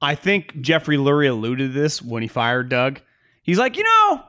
I 0.00 0.14
think 0.14 0.60
Jeffrey 0.60 0.96
Lurie 0.96 1.28
alluded 1.28 1.72
to 1.72 1.80
this 1.80 2.00
when 2.00 2.22
he 2.22 2.28
fired 2.28 2.68
Doug. 2.68 3.00
He's 3.42 3.58
like, 3.58 3.76
you 3.76 3.84
know, 3.84 4.22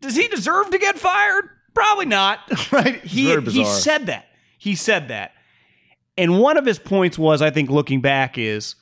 does 0.00 0.16
he 0.16 0.28
deserve 0.28 0.70
to 0.70 0.78
get 0.78 0.98
fired? 0.98 1.48
Probably 1.78 2.06
not. 2.06 2.40
right? 2.72 3.00
He 3.04 3.40
he 3.42 3.64
said 3.64 4.06
that. 4.06 4.26
He 4.58 4.74
said 4.74 5.08
that. 5.08 5.32
And 6.16 6.40
one 6.40 6.56
of 6.56 6.66
his 6.66 6.80
points 6.80 7.16
was, 7.16 7.40
I 7.40 7.50
think, 7.50 7.70
looking 7.70 8.00
back, 8.00 8.36
is 8.36 8.74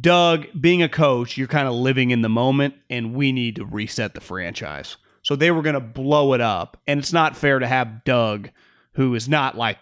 Doug, 0.00 0.44
being 0.60 0.82
a 0.82 0.90
coach, 0.90 1.38
you're 1.38 1.48
kind 1.48 1.66
of 1.66 1.72
living 1.72 2.10
in 2.10 2.20
the 2.20 2.28
moment, 2.28 2.74
and 2.90 3.14
we 3.14 3.32
need 3.32 3.56
to 3.56 3.64
reset 3.64 4.12
the 4.12 4.20
franchise. 4.20 4.98
So 5.22 5.34
they 5.34 5.50
were 5.50 5.62
going 5.62 5.74
to 5.74 5.80
blow 5.80 6.34
it 6.34 6.42
up. 6.42 6.76
And 6.86 7.00
it's 7.00 7.14
not 7.14 7.34
fair 7.34 7.58
to 7.58 7.66
have 7.66 8.04
Doug, 8.04 8.50
who 8.92 9.14
is 9.14 9.26
not 9.26 9.56
like 9.56 9.78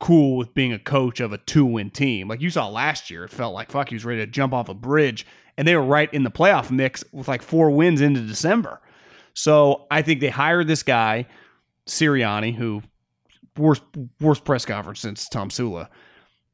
cool 0.00 0.38
with 0.38 0.54
being 0.54 0.72
a 0.72 0.78
coach 0.78 1.20
of 1.20 1.34
a 1.34 1.38
two 1.38 1.66
win 1.66 1.90
team. 1.90 2.28
Like 2.28 2.40
you 2.40 2.48
saw 2.48 2.68
last 2.68 3.10
year, 3.10 3.24
it 3.24 3.30
felt 3.30 3.52
like 3.52 3.70
fuck, 3.70 3.90
he 3.90 3.96
was 3.96 4.06
ready 4.06 4.20
to 4.20 4.26
jump 4.26 4.54
off 4.54 4.70
a 4.70 4.74
bridge, 4.74 5.26
and 5.58 5.68
they 5.68 5.76
were 5.76 5.82
right 5.82 6.12
in 6.14 6.22
the 6.22 6.30
playoff 6.30 6.70
mix 6.70 7.04
with 7.12 7.28
like 7.28 7.42
four 7.42 7.70
wins 7.70 8.00
into 8.00 8.22
December. 8.22 8.80
So 9.38 9.86
I 9.88 10.02
think 10.02 10.20
they 10.20 10.30
hired 10.30 10.66
this 10.66 10.82
guy, 10.82 11.26
Sirianni, 11.86 12.52
who 12.52 12.82
worst 13.56 13.82
worst 14.20 14.44
press 14.44 14.64
conference 14.64 14.98
since 14.98 15.28
Tom 15.28 15.48
Sula. 15.48 15.88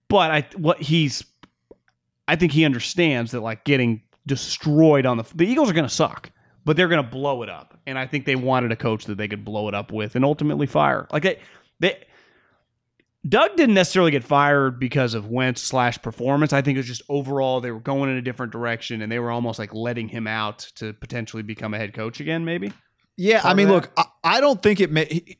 But 0.09 0.31
I 0.31 0.47
what 0.59 0.83
he's 0.83 1.25
I 2.29 2.37
think 2.37 2.53
he 2.53 2.67
understands 2.67 3.31
that 3.31 3.41
like 3.41 3.65
getting 3.65 4.03
destroyed 4.27 5.07
on 5.07 5.17
the 5.17 5.25
the 5.35 5.47
Eagles 5.47 5.71
are 5.71 5.73
going 5.73 5.89
to 5.89 5.95
suck, 5.95 6.31
but 6.67 6.77
they're 6.77 6.89
going 6.89 7.03
to 7.03 7.11
blow 7.11 7.43
it 7.43 7.49
up. 7.49 7.81
And 7.87 7.99
I 7.99 8.07
think 8.07 8.27
they 8.27 8.37
wanted 8.37 8.71
a 8.71 8.77
coach 8.77 9.07
that 9.07 9.17
they 9.17 9.29
could 9.29 9.47
blow 9.47 9.67
it 9.69 9.75
up 9.75 9.91
with 9.91 10.15
and 10.15 10.23
ultimately 10.23 10.67
fire. 10.67 11.09
Like 11.11 11.23
they 11.23 11.39
they 11.81 12.05
Doug 13.27 13.57
didn't 13.57 13.75
necessarily 13.75 14.11
get 14.11 14.23
fired 14.23 14.79
because 14.79 15.15
of 15.15 15.29
Wentz 15.29 15.63
slash 15.63 16.01
performance. 16.03 16.53
I 16.53 16.61
think 16.61 16.77
it 16.77 16.81
was 16.81 16.87
just 16.87 17.03
overall 17.09 17.61
they 17.61 17.71
were 17.71 17.81
going 17.81 18.11
in 18.11 18.17
a 18.17 18.23
different 18.23 18.53
direction 18.53 19.01
and 19.01 19.11
they 19.11 19.19
were 19.19 19.31
almost 19.31 19.59
like 19.59 19.73
letting 19.73 20.09
him 20.09 20.27
out 20.27 20.59
to 20.77 20.93
potentially 20.93 21.43
become 21.43 21.73
a 21.73 21.79
head 21.79 21.95
coach 21.95 22.21
again, 22.21 22.45
maybe. 22.45 22.73
Yeah, 23.17 23.41
Part 23.41 23.53
I 23.53 23.57
mean, 23.57 23.69
look, 23.69 23.91
I, 23.97 24.05
I 24.23 24.41
don't 24.41 24.63
think 24.63 24.81
it. 24.81 24.91
May, 24.91 25.39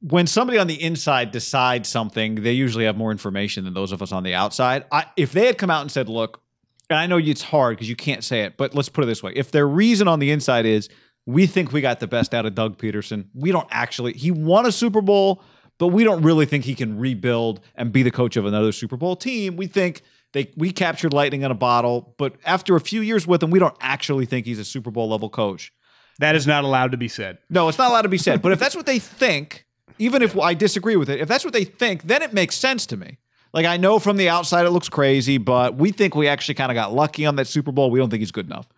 when 0.00 0.26
somebody 0.26 0.58
on 0.58 0.66
the 0.66 0.82
inside 0.82 1.30
decides 1.30 1.88
something, 1.88 2.36
they 2.36 2.52
usually 2.52 2.84
have 2.84 2.96
more 2.96 3.12
information 3.12 3.64
than 3.64 3.74
those 3.74 3.92
of 3.92 4.02
us 4.02 4.12
on 4.12 4.22
the 4.22 4.34
outside. 4.34 4.84
I, 4.90 5.06
if 5.16 5.32
they 5.32 5.46
had 5.46 5.58
come 5.58 5.70
out 5.70 5.82
and 5.82 5.90
said, 5.90 6.08
"Look," 6.08 6.42
and 6.88 6.98
I 6.98 7.06
know 7.06 7.18
it's 7.18 7.42
hard 7.42 7.76
because 7.76 7.88
you 7.88 7.96
can't 7.96 8.24
say 8.24 8.42
it, 8.42 8.56
but 8.56 8.74
let's 8.74 8.88
put 8.88 9.04
it 9.04 9.06
this 9.06 9.22
way: 9.22 9.32
if 9.34 9.50
their 9.50 9.68
reason 9.68 10.08
on 10.08 10.18
the 10.18 10.30
inside 10.30 10.66
is 10.66 10.88
we 11.26 11.46
think 11.46 11.72
we 11.72 11.80
got 11.80 12.00
the 12.00 12.06
best 12.06 12.34
out 12.34 12.46
of 12.46 12.54
Doug 12.54 12.78
Pederson, 12.78 13.26
we 13.34 13.52
don't 13.52 13.68
actually. 13.70 14.14
He 14.14 14.30
won 14.30 14.66
a 14.66 14.72
Super 14.72 15.00
Bowl, 15.02 15.42
but 15.80 15.88
we 15.88 16.04
don't 16.04 16.22
really 16.22 16.44
think 16.44 16.66
he 16.66 16.74
can 16.74 16.98
rebuild 16.98 17.58
and 17.74 17.90
be 17.90 18.02
the 18.02 18.10
coach 18.10 18.36
of 18.36 18.44
another 18.44 18.70
Super 18.70 18.98
Bowl 18.98 19.16
team. 19.16 19.56
We 19.56 19.66
think 19.66 20.02
they 20.32 20.52
we 20.54 20.72
captured 20.72 21.14
lightning 21.14 21.40
in 21.40 21.50
a 21.50 21.54
bottle, 21.54 22.14
but 22.18 22.34
after 22.44 22.76
a 22.76 22.80
few 22.80 23.00
years 23.00 23.26
with 23.26 23.42
him, 23.42 23.50
we 23.50 23.58
don't 23.58 23.76
actually 23.80 24.26
think 24.26 24.44
he's 24.44 24.58
a 24.58 24.64
Super 24.64 24.90
Bowl 24.90 25.08
level 25.08 25.30
coach. 25.30 25.72
That 26.18 26.36
is 26.36 26.46
not 26.46 26.64
allowed 26.64 26.92
to 26.92 26.98
be 26.98 27.08
said. 27.08 27.38
No, 27.48 27.66
it's 27.68 27.78
not 27.78 27.90
allowed 27.90 28.02
to 28.02 28.10
be 28.10 28.18
said. 28.18 28.42
But 28.42 28.52
if 28.52 28.58
that's 28.60 28.76
what 28.76 28.84
they 28.84 28.98
think, 28.98 29.64
even 29.98 30.20
if 30.20 30.38
I 30.38 30.52
disagree 30.52 30.96
with 30.96 31.08
it, 31.08 31.18
if 31.18 31.28
that's 31.28 31.44
what 31.44 31.54
they 31.54 31.64
think, 31.64 32.02
then 32.02 32.20
it 32.20 32.34
makes 32.34 32.56
sense 32.56 32.84
to 32.86 32.98
me. 32.98 33.16
Like 33.54 33.64
I 33.64 33.78
know 33.78 33.98
from 33.98 34.18
the 34.18 34.28
outside 34.28 34.66
it 34.66 34.70
looks 34.70 34.90
crazy, 34.90 35.38
but 35.38 35.76
we 35.76 35.92
think 35.92 36.14
we 36.14 36.28
actually 36.28 36.56
kind 36.56 36.70
of 36.70 36.74
got 36.74 36.92
lucky 36.92 37.24
on 37.24 37.36
that 37.36 37.46
Super 37.46 37.72
Bowl. 37.72 37.90
We 37.90 37.98
don't 37.98 38.10
think 38.10 38.20
he's 38.20 38.30
good 38.32 38.46
enough. 38.46 38.68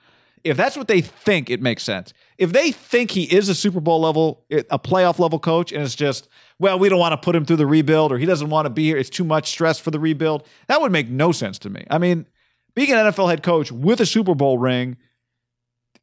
If 0.44 0.56
that's 0.56 0.76
what 0.76 0.88
they 0.88 1.00
think, 1.00 1.50
it 1.50 1.62
makes 1.62 1.82
sense. 1.82 2.12
If 2.36 2.52
they 2.52 2.72
think 2.72 3.12
he 3.12 3.24
is 3.24 3.48
a 3.48 3.54
Super 3.54 3.80
Bowl 3.80 4.00
level, 4.00 4.44
eh, 4.50 4.62
a 4.70 4.78
playoff 4.78 5.18
level 5.18 5.38
coach, 5.38 5.70
and 5.72 5.82
it's 5.82 5.94
just, 5.94 6.28
well, 6.58 6.78
we 6.78 6.88
don't 6.88 6.98
want 6.98 7.12
to 7.12 7.16
put 7.16 7.36
him 7.36 7.44
through 7.44 7.56
the 7.56 7.66
rebuild 7.66 8.10
or 8.10 8.18
he 8.18 8.26
doesn't 8.26 8.50
want 8.50 8.66
to 8.66 8.70
be 8.70 8.84
here, 8.84 8.96
it's 8.96 9.10
too 9.10 9.24
much 9.24 9.48
stress 9.50 9.78
for 9.78 9.90
the 9.90 10.00
rebuild, 10.00 10.46
that 10.66 10.80
would 10.80 10.90
make 10.90 11.08
no 11.08 11.30
sense 11.30 11.58
to 11.60 11.70
me. 11.70 11.86
I 11.90 11.98
mean, 11.98 12.26
being 12.74 12.90
an 12.90 12.98
NFL 12.98 13.30
head 13.30 13.42
coach 13.42 13.70
with 13.70 14.00
a 14.00 14.06
Super 14.06 14.34
Bowl 14.34 14.58
ring, 14.58 14.96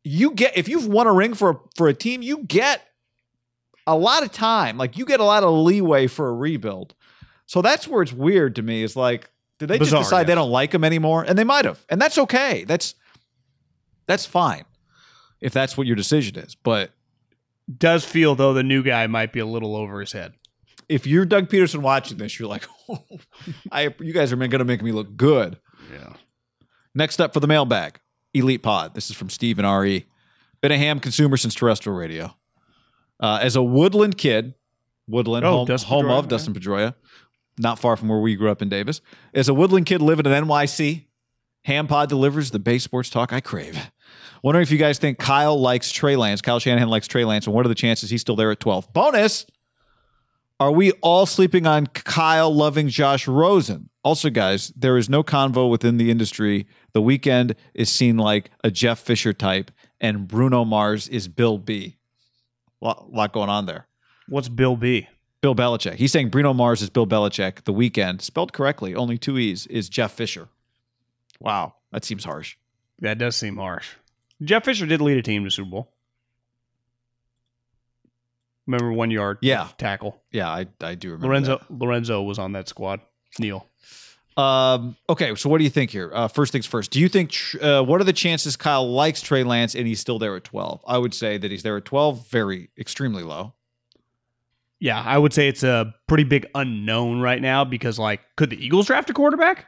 you 0.03 0.31
get 0.31 0.57
if 0.57 0.69
you've 0.69 0.87
won 0.87 1.07
a 1.07 1.13
ring 1.13 1.33
for 1.33 1.49
a, 1.49 1.59
for 1.75 1.87
a 1.87 1.93
team, 1.93 2.21
you 2.21 2.43
get 2.43 2.87
a 3.85 3.97
lot 3.97 4.23
of 4.23 4.31
time. 4.31 4.77
Like 4.77 4.97
you 4.97 5.05
get 5.05 5.19
a 5.19 5.25
lot 5.25 5.43
of 5.43 5.53
leeway 5.53 6.07
for 6.07 6.29
a 6.29 6.33
rebuild. 6.33 6.93
So 7.45 7.61
that's 7.61 7.87
where 7.87 8.01
it's 8.01 8.13
weird 8.13 8.55
to 8.55 8.61
me. 8.61 8.83
Is 8.83 8.95
like, 8.95 9.29
did 9.57 9.67
they 9.67 9.79
Bizarre, 9.79 9.99
just 9.99 10.09
decide 10.09 10.27
they 10.27 10.35
don't 10.35 10.51
like 10.51 10.73
him 10.73 10.83
anymore? 10.83 11.25
And 11.27 11.37
they 11.37 11.43
might 11.43 11.65
have, 11.65 11.83
and 11.89 11.99
that's 12.01 12.17
okay. 12.17 12.63
That's 12.63 12.95
that's 14.09 14.25
fine 14.25 14.65
if 15.39 15.53
that's 15.53 15.77
what 15.77 15.87
your 15.87 15.95
decision 15.95 16.37
is. 16.37 16.55
But 16.55 16.91
Does 17.77 18.03
feel 18.03 18.35
though 18.35 18.53
the 18.53 18.63
new 18.63 18.83
guy 18.83 19.07
might 19.07 19.31
be 19.31 19.39
a 19.39 19.45
little 19.45 19.75
over 19.75 19.99
his 20.01 20.11
head. 20.11 20.33
if 20.89 21.05
you're 21.07 21.25
Doug 21.25 21.47
Pederson 21.49 21.79
watching 21.81 22.17
this, 22.17 22.37
you're 22.39 22.49
like, 22.49 22.65
I 23.71 23.93
you 23.99 24.11
guys 24.13 24.33
are 24.33 24.35
going 24.35 24.49
to 24.49 24.65
make 24.65 24.81
me 24.81 24.91
look 24.91 25.15
good. 25.15 25.57
Yeah. 25.93 26.13
Next 26.95 27.21
up 27.21 27.33
for 27.33 27.39
the 27.39 27.47
mailbag, 27.47 27.99
Elite 28.33 28.63
Pod. 28.63 28.95
This 28.95 29.09
is 29.09 29.15
from 29.15 29.29
Steve 29.29 29.59
and 29.59 29.67
RE. 29.81 30.05
Been 30.61 30.71
a 30.71 30.77
ham 30.77 30.99
consumer 30.99 31.37
since 31.37 31.53
terrestrial 31.53 31.97
radio. 31.97 32.35
Uh, 33.19 33.39
as 33.41 33.55
a 33.55 33.61
Woodland 33.63 34.17
kid, 34.17 34.55
Woodland, 35.07 35.45
Oh, 35.45 35.65
home, 35.65 35.67
home 35.67 36.05
Pedroia, 36.05 36.19
of 36.19 36.27
Dustin 36.27 36.53
Pedroia, 36.53 36.95
not 37.57 37.77
far 37.79 37.95
from 37.95 38.07
where 38.09 38.19
we 38.19 38.35
grew 38.35 38.49
up 38.49 38.61
in 38.61 38.69
Davis. 38.69 39.01
As 39.33 39.47
a 39.49 39.53
Woodland 39.53 39.85
kid 39.85 40.01
living 40.01 40.25
in 40.25 40.31
NYC, 40.31 41.05
Ham 41.65 41.87
Pod 41.87 42.09
delivers 42.09 42.51
the 42.51 42.59
base 42.59 42.83
sports 42.83 43.09
talk 43.09 43.31
I 43.33 43.39
crave. 43.41 43.91
Wondering 44.43 44.63
if 44.63 44.71
you 44.71 44.77
guys 44.77 44.97
think 44.97 45.17
Kyle 45.17 45.59
likes 45.59 45.91
Trey 45.91 46.15
Lance. 46.15 46.41
Kyle 46.41 46.59
Shanahan 46.59 46.89
likes 46.89 47.07
Trey 47.07 47.25
Lance, 47.25 47.45
and 47.45 47.55
what 47.55 47.65
are 47.65 47.69
the 47.69 47.75
chances 47.75 48.09
he's 48.09 48.21
still 48.21 48.35
there 48.35 48.51
at 48.51 48.59
12? 48.59 48.93
Bonus! 48.93 49.45
Are 50.59 50.71
we 50.71 50.91
all 51.01 51.25
sleeping 51.25 51.65
on 51.65 51.87
Kyle 51.87 52.53
loving 52.53 52.89
Josh 52.89 53.27
Rosen? 53.27 53.89
Also, 54.03 54.29
guys, 54.29 54.73
there 54.75 54.97
is 54.97 55.09
no 55.09 55.23
convo 55.23 55.69
within 55.69 55.97
the 55.97 56.11
industry. 56.11 56.67
The 56.93 57.01
Weeknd 57.01 57.55
is 57.73 57.89
seen 57.89 58.17
like 58.17 58.51
a 58.63 58.69
Jeff 58.69 58.99
Fisher 58.99 59.33
type, 59.33 59.71
and 60.01 60.27
Bruno 60.27 60.65
Mars 60.65 61.07
is 61.07 61.27
Bill 61.27 61.57
B. 61.57 61.97
Lot, 62.81 63.11
lot 63.13 63.31
going 63.31 63.49
on 63.49 63.65
there. 63.67 63.87
What's 64.27 64.49
Bill 64.49 64.75
B? 64.75 65.07
Bill 65.41 65.55
Belichick. 65.55 65.95
He's 65.95 66.11
saying 66.11 66.29
Bruno 66.29 66.53
Mars 66.53 66.81
is 66.81 66.89
Bill 66.89 67.07
Belichick. 67.07 67.63
The 67.63 67.73
Weeknd, 67.73 68.21
spelled 68.21 68.51
correctly, 68.51 68.93
only 68.93 69.17
two 69.17 69.37
E's, 69.37 69.65
is 69.67 69.87
Jeff 69.87 70.11
Fisher. 70.11 70.49
Wow, 71.39 71.75
that 71.91 72.03
seems 72.03 72.25
harsh. 72.25 72.57
That 72.99 73.17
does 73.17 73.37
seem 73.37 73.55
harsh. 73.55 73.91
Jeff 74.43 74.65
Fisher 74.65 74.85
did 74.85 75.01
lead 75.01 75.17
a 75.17 75.21
team 75.21 75.43
to 75.43 75.51
Super 75.51 75.69
Bowl. 75.69 75.91
Remember 78.67 78.91
one 78.93 79.09
yard 79.11 79.39
Yeah. 79.41 79.67
tackle. 79.77 80.21
Yeah, 80.31 80.47
I, 80.49 80.67
I 80.81 80.95
do 80.95 81.09
remember. 81.11 81.27
Lorenzo 81.27 81.65
Lorenzo 81.69 82.21
was 82.21 82.37
on 82.37 82.51
that 82.53 82.67
squad. 82.67 83.01
Neal. 83.39 83.67
Um, 84.37 84.95
okay, 85.09 85.35
so 85.35 85.49
what 85.49 85.57
do 85.57 85.63
you 85.63 85.69
think 85.69 85.91
here? 85.91 86.11
Uh, 86.13 86.27
first 86.27 86.51
things 86.51 86.65
first. 86.65 86.91
Do 86.91 86.99
you 86.99 87.09
think 87.09 87.31
tr- 87.31 87.61
uh, 87.63 87.81
what 87.83 87.99
are 87.99 88.03
the 88.05 88.13
chances 88.13 88.55
Kyle 88.55 88.89
likes 88.89 89.21
Trey 89.21 89.43
Lance 89.43 89.75
and 89.75 89.85
he's 89.87 89.99
still 89.99 90.17
there 90.19 90.35
at 90.35 90.43
twelve? 90.43 90.81
I 90.87 90.97
would 90.97 91.13
say 91.13 91.37
that 91.37 91.51
he's 91.51 91.63
there 91.63 91.77
at 91.77 91.85
twelve. 91.85 92.27
Very 92.29 92.69
extremely 92.77 93.23
low. 93.23 93.53
Yeah, 94.79 95.01
I 95.01 95.17
would 95.17 95.33
say 95.33 95.49
it's 95.49 95.63
a 95.63 95.93
pretty 96.07 96.23
big 96.23 96.45
unknown 96.55 97.19
right 97.19 97.41
now 97.41 97.65
because, 97.65 97.99
like, 97.99 98.21
could 98.37 98.49
the 98.49 98.63
Eagles 98.65 98.87
draft 98.87 99.09
a 99.09 99.13
quarterback? 99.13 99.65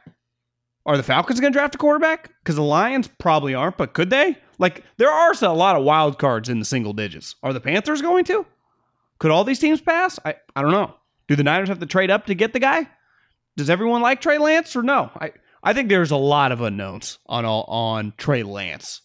Are 0.86 0.96
the 0.96 1.02
Falcons 1.02 1.38
going 1.38 1.52
to 1.52 1.56
draft 1.58 1.74
a 1.74 1.78
quarterback? 1.78 2.30
Because 2.42 2.56
the 2.56 2.62
Lions 2.62 3.08
probably 3.18 3.54
aren't, 3.54 3.76
but 3.76 3.92
could 3.92 4.08
they? 4.08 4.38
Like, 4.62 4.84
there 4.96 5.10
are 5.10 5.32
a 5.42 5.52
lot 5.52 5.76
of 5.76 5.82
wild 5.82 6.18
cards 6.18 6.48
in 6.48 6.60
the 6.60 6.64
single 6.64 6.92
digits. 6.92 7.34
Are 7.42 7.52
the 7.52 7.60
Panthers 7.60 8.00
going 8.00 8.24
to? 8.26 8.46
Could 9.18 9.30
all 9.30 9.44
these 9.44 9.58
teams 9.58 9.80
pass? 9.80 10.18
I, 10.24 10.36
I 10.56 10.62
don't 10.62 10.70
know. 10.70 10.94
Do 11.28 11.36
the 11.36 11.42
Niners 11.42 11.68
have 11.68 11.80
to 11.80 11.86
trade 11.86 12.10
up 12.10 12.26
to 12.26 12.34
get 12.34 12.52
the 12.52 12.58
guy? 12.58 12.88
Does 13.56 13.68
everyone 13.68 14.02
like 14.02 14.20
Trey 14.20 14.38
Lance 14.38 14.74
or 14.74 14.82
no? 14.82 15.10
I, 15.20 15.32
I 15.62 15.72
think 15.72 15.88
there's 15.88 16.10
a 16.10 16.16
lot 16.16 16.52
of 16.52 16.60
unknowns 16.60 17.18
on 17.26 17.44
all 17.44 17.64
on 17.64 18.14
Trey 18.16 18.42
Lance. 18.42 19.02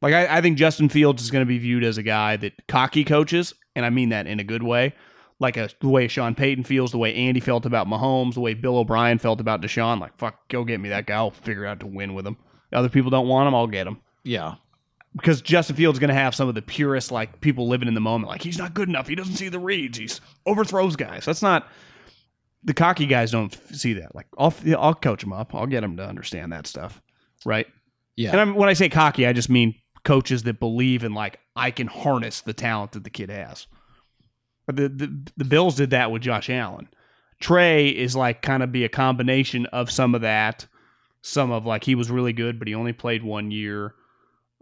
Like 0.00 0.14
I, 0.14 0.38
I 0.38 0.40
think 0.40 0.58
Justin 0.58 0.88
Fields 0.88 1.22
is 1.22 1.30
going 1.30 1.42
to 1.42 1.48
be 1.48 1.58
viewed 1.58 1.84
as 1.84 1.96
a 1.96 2.02
guy 2.02 2.36
that 2.38 2.66
cocky 2.66 3.04
coaches, 3.04 3.54
and 3.74 3.86
I 3.86 3.90
mean 3.90 4.08
that 4.10 4.26
in 4.26 4.40
a 4.40 4.44
good 4.44 4.62
way. 4.62 4.94
Like 5.38 5.56
a, 5.56 5.70
the 5.80 5.88
way 5.88 6.08
Sean 6.08 6.34
Payton 6.34 6.64
feels, 6.64 6.90
the 6.90 6.98
way 6.98 7.14
Andy 7.14 7.40
felt 7.40 7.66
about 7.66 7.86
Mahomes, 7.86 8.34
the 8.34 8.40
way 8.40 8.54
Bill 8.54 8.78
O'Brien 8.78 9.18
felt 9.18 9.40
about 9.40 9.62
Deshaun. 9.62 10.00
Like, 10.00 10.16
fuck, 10.16 10.48
go 10.48 10.64
get 10.64 10.80
me 10.80 10.88
that 10.90 11.06
guy. 11.06 11.16
I'll 11.16 11.30
figure 11.30 11.66
out 11.66 11.80
to 11.80 11.86
win 11.86 12.14
with 12.14 12.26
him. 12.26 12.36
Other 12.72 12.88
people 12.88 13.10
don't 13.10 13.28
want 13.28 13.48
him. 13.48 13.54
I'll 13.54 13.66
get 13.66 13.86
him 13.86 14.00
Yeah, 14.24 14.54
because 15.14 15.42
Justin 15.42 15.76
Fields 15.76 15.96
is 15.96 16.00
going 16.00 16.08
to 16.08 16.14
have 16.14 16.34
some 16.34 16.48
of 16.48 16.54
the 16.54 16.62
purest 16.62 17.12
like 17.12 17.40
people 17.40 17.68
living 17.68 17.88
in 17.88 17.94
the 17.94 18.00
moment. 18.00 18.30
Like 18.30 18.42
he's 18.42 18.58
not 18.58 18.74
good 18.74 18.88
enough. 18.88 19.08
He 19.08 19.14
doesn't 19.14 19.36
see 19.36 19.48
the 19.48 19.58
reads. 19.58 19.98
He's 19.98 20.20
overthrows 20.46 20.96
guys. 20.96 21.24
That's 21.24 21.42
not 21.42 21.68
the 22.64 22.74
cocky 22.74 23.06
guys 23.06 23.30
don't 23.30 23.54
f- 23.54 23.74
see 23.74 23.92
that. 23.94 24.14
Like 24.14 24.26
I'll 24.38 24.54
I'll 24.78 24.94
coach 24.94 25.22
him 25.22 25.32
up. 25.32 25.54
I'll 25.54 25.66
get 25.66 25.84
him 25.84 25.96
to 25.96 26.06
understand 26.06 26.52
that 26.52 26.66
stuff, 26.66 27.00
right? 27.44 27.66
yeah. 28.16 28.30
And 28.32 28.40
I'm, 28.40 28.54
when 28.54 28.68
I 28.68 28.74
say 28.74 28.88
cocky, 28.88 29.26
I 29.26 29.32
just 29.32 29.50
mean 29.50 29.74
coaches 30.04 30.42
that 30.44 30.60
believe 30.60 31.04
in 31.04 31.14
like 31.14 31.38
I 31.56 31.70
can 31.70 31.86
harness 31.86 32.40
the 32.40 32.52
talent 32.52 32.92
that 32.92 33.04
the 33.04 33.10
kid 33.10 33.30
has. 33.30 33.66
But 34.66 34.76
the 34.76 34.88
the, 34.88 35.30
the 35.36 35.44
Bills 35.44 35.76
did 35.76 35.90
that 35.90 36.10
with 36.10 36.22
Josh 36.22 36.48
Allen. 36.50 36.88
Trey 37.40 37.88
is 37.88 38.14
like 38.14 38.40
kind 38.42 38.62
of 38.62 38.70
be 38.70 38.84
a 38.84 38.88
combination 38.88 39.66
of 39.66 39.90
some 39.90 40.14
of 40.14 40.20
that, 40.20 40.66
some 41.22 41.50
of 41.50 41.66
like 41.66 41.84
he 41.84 41.94
was 41.96 42.10
really 42.10 42.32
good, 42.32 42.58
but 42.58 42.68
he 42.68 42.74
only 42.74 42.92
played 42.92 43.24
one 43.24 43.50
year. 43.50 43.94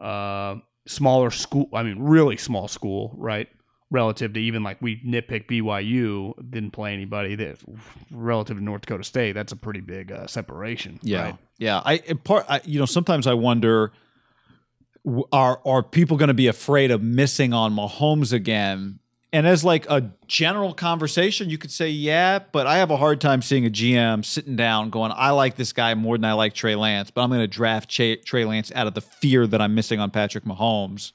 Uh, 0.00 0.56
smaller 0.86 1.30
school, 1.30 1.68
I 1.72 1.82
mean, 1.82 1.98
really 1.98 2.36
small 2.36 2.68
school, 2.68 3.12
right? 3.16 3.48
Relative 3.90 4.32
to 4.32 4.40
even 4.40 4.62
like 4.62 4.80
we 4.80 5.00
nitpick 5.02 5.46
BYU, 5.46 6.32
didn't 6.50 6.70
play 6.70 6.92
anybody. 6.92 7.34
That 7.34 7.58
relative 8.10 8.56
to 8.56 8.62
North 8.62 8.82
Dakota 8.82 9.04
State, 9.04 9.32
that's 9.32 9.52
a 9.52 9.56
pretty 9.56 9.80
big 9.80 10.12
uh, 10.12 10.26
separation. 10.26 11.00
Yeah, 11.02 11.22
right? 11.22 11.36
yeah. 11.58 11.82
I 11.84 11.96
in 11.96 12.18
part, 12.18 12.46
I, 12.48 12.60
you 12.64 12.78
know, 12.78 12.86
sometimes 12.86 13.26
I 13.26 13.34
wonder, 13.34 13.92
are 15.32 15.60
are 15.64 15.82
people 15.82 16.16
going 16.16 16.28
to 16.28 16.34
be 16.34 16.46
afraid 16.46 16.90
of 16.90 17.02
missing 17.02 17.52
on 17.52 17.74
Mahomes 17.74 18.32
again? 18.32 19.00
And 19.32 19.46
as 19.46 19.62
like 19.62 19.88
a 19.88 20.10
general 20.26 20.74
conversation, 20.74 21.50
you 21.50 21.58
could 21.58 21.70
say, 21.70 21.88
yeah, 21.88 22.40
but 22.50 22.66
I 22.66 22.78
have 22.78 22.90
a 22.90 22.96
hard 22.96 23.20
time 23.20 23.42
seeing 23.42 23.64
a 23.64 23.70
GM 23.70 24.24
sitting 24.24 24.56
down 24.56 24.90
going, 24.90 25.12
I 25.14 25.30
like 25.30 25.54
this 25.54 25.72
guy 25.72 25.94
more 25.94 26.18
than 26.18 26.24
I 26.24 26.32
like 26.32 26.52
Trey 26.52 26.74
Lance, 26.74 27.12
but 27.12 27.22
I'm 27.22 27.30
going 27.30 27.40
to 27.40 27.46
draft 27.46 27.88
Che- 27.88 28.16
Trey 28.16 28.44
Lance 28.44 28.72
out 28.74 28.88
of 28.88 28.94
the 28.94 29.00
fear 29.00 29.46
that 29.46 29.60
I'm 29.60 29.74
missing 29.74 30.00
on 30.00 30.10
Patrick 30.10 30.44
Mahomes. 30.44 31.12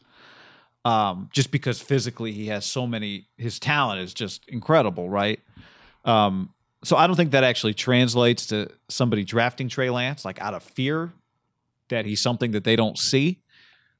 Um, 0.85 1.29
just 1.33 1.51
because 1.51 1.81
physically 1.81 2.31
he 2.31 2.47
has 2.47 2.65
so 2.65 2.87
many, 2.87 3.27
his 3.37 3.59
talent 3.59 3.99
is 4.01 4.13
just 4.13 4.47
incredible, 4.47 5.09
right? 5.09 5.39
Um, 6.05 6.53
so 6.83 6.95
I 6.95 7.07
don't 7.07 7.15
think 7.15 7.31
that 7.31 7.43
actually 7.43 7.73
translates 7.73 8.45
to 8.47 8.69
somebody 8.87 9.23
drafting 9.23 9.67
Trey 9.67 9.89
Lance 9.89 10.23
like 10.23 10.39
out 10.39 10.53
of 10.53 10.63
fear 10.63 11.11
that 11.89 12.05
he's 12.05 12.21
something 12.21 12.51
that 12.51 12.63
they 12.63 12.75
don't 12.75 12.97
see. 12.97 13.41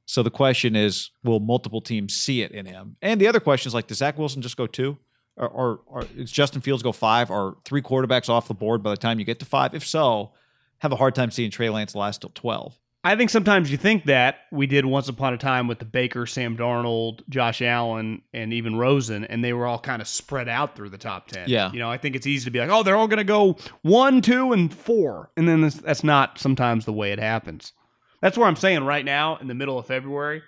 So 0.06 0.22
the 0.22 0.32
question 0.32 0.76
is, 0.76 1.12
will 1.24 1.40
multiple 1.40 1.82
teams 1.82 2.16
see 2.16 2.42
it 2.42 2.52
in 2.52 2.66
him? 2.66 2.96
And 3.02 3.20
the 3.20 3.28
other 3.28 3.40
question 3.40 3.70
is 3.70 3.74
like, 3.74 3.88
does 3.88 3.98
Zach 3.98 4.18
Wilson 4.18 4.42
just 4.42 4.58
go 4.58 4.68
two, 4.68 4.98
or 5.36 5.48
or, 5.48 5.80
or 5.88 6.04
does 6.04 6.32
Justin 6.32 6.62
Fields 6.62 6.84
go 6.84 6.92
five, 6.92 7.32
or 7.32 7.58
three 7.66 7.82
quarterbacks 7.82 8.30
off 8.30 8.48
the 8.48 8.54
board 8.54 8.84
by 8.84 8.92
the 8.92 8.98
time 8.98 9.20
you 9.20 9.26
get 9.26 9.40
to 9.40 9.46
five? 9.46 9.74
If 9.74 9.86
so, 9.86 10.32
have 10.80 10.92
a 10.92 10.96
hard 10.96 11.16
time 11.16 11.32
seeing 11.32 11.52
Trey 11.52 11.70
Lance 11.70 11.96
last 11.96 12.22
till 12.22 12.32
twelve. 12.34 12.78
I 13.06 13.16
think 13.16 13.30
sometimes 13.30 13.70
you 13.70 13.78
think 13.78 14.06
that 14.06 14.38
we 14.52 14.66
did 14.66 14.84
once 14.84 15.08
upon 15.10 15.36
a 15.36 15.38
time 15.38 15.68
with 15.68 15.78
the 15.78 15.86
Baker, 15.86 16.26
Sam 16.26 16.58
Darnold, 16.58 17.22
Josh 17.30 17.62
Allen, 17.62 18.24
and 18.34 18.52
even 18.52 18.78
Rosen, 18.78 19.24
and 19.26 19.44
they 19.44 19.54
were 19.54 19.68
all 19.68 19.78
kind 19.78 20.02
of 20.02 20.08
spread 20.08 20.50
out 20.50 20.76
through 20.76 20.90
the 20.90 20.98
top 20.98 21.28
10. 21.28 21.48
Yeah. 21.48 21.72
You 21.72 21.78
know, 21.78 21.90
I 21.90 22.00
think 22.00 22.16
it's 22.16 22.26
easy 22.26 22.46
to 22.46 22.52
be 22.52 22.58
like, 22.58 22.72
oh, 22.72 22.82
they're 22.82 22.96
all 22.96 23.08
going 23.08 23.20
to 23.20 23.24
go 23.24 23.58
one, 23.84 24.24
two, 24.24 24.52
and 24.54 24.74
four. 24.74 25.30
And 25.38 25.48
then 25.48 25.62
this, 25.62 25.76
that's 25.76 26.04
not 26.04 26.40
sometimes 26.40 26.86
the 26.86 26.94
way 26.94 27.12
it 27.12 27.20
happens. 27.20 27.74
That's 28.22 28.38
where 28.38 28.48
I'm 28.48 28.56
saying 28.56 28.84
right 28.84 29.06
now, 29.06 29.38
in 29.38 29.48
the 29.48 29.54
middle 29.54 29.78
of 29.78 29.88
February, 29.88 30.42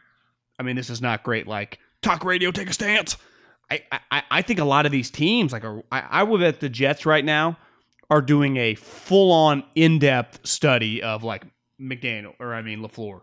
I 0.59 0.63
mean, 0.63 0.75
this 0.75 0.89
is 0.89 1.01
not 1.01 1.23
great. 1.23 1.47
Like, 1.47 1.79
talk 2.01 2.23
radio, 2.23 2.51
take 2.51 2.69
a 2.69 2.73
stance. 2.73 3.17
I, 3.69 3.83
I, 4.11 4.23
I 4.31 4.41
think 4.41 4.59
a 4.59 4.65
lot 4.65 4.85
of 4.85 4.91
these 4.91 5.09
teams, 5.09 5.51
like, 5.51 5.63
are, 5.63 5.83
I, 5.91 6.01
I 6.09 6.23
would 6.23 6.39
bet 6.39 6.59
the 6.59 6.69
Jets 6.69 7.05
right 7.05 7.23
now 7.23 7.57
are 8.09 8.21
doing 8.21 8.57
a 8.57 8.75
full 8.75 9.31
on 9.31 9.63
in 9.75 9.99
depth 9.99 10.47
study 10.47 11.03
of 11.03 11.23
like 11.23 11.45
McDaniel 11.79 12.33
or 12.39 12.53
I 12.53 12.61
mean 12.61 12.79
Lafleur. 12.79 13.21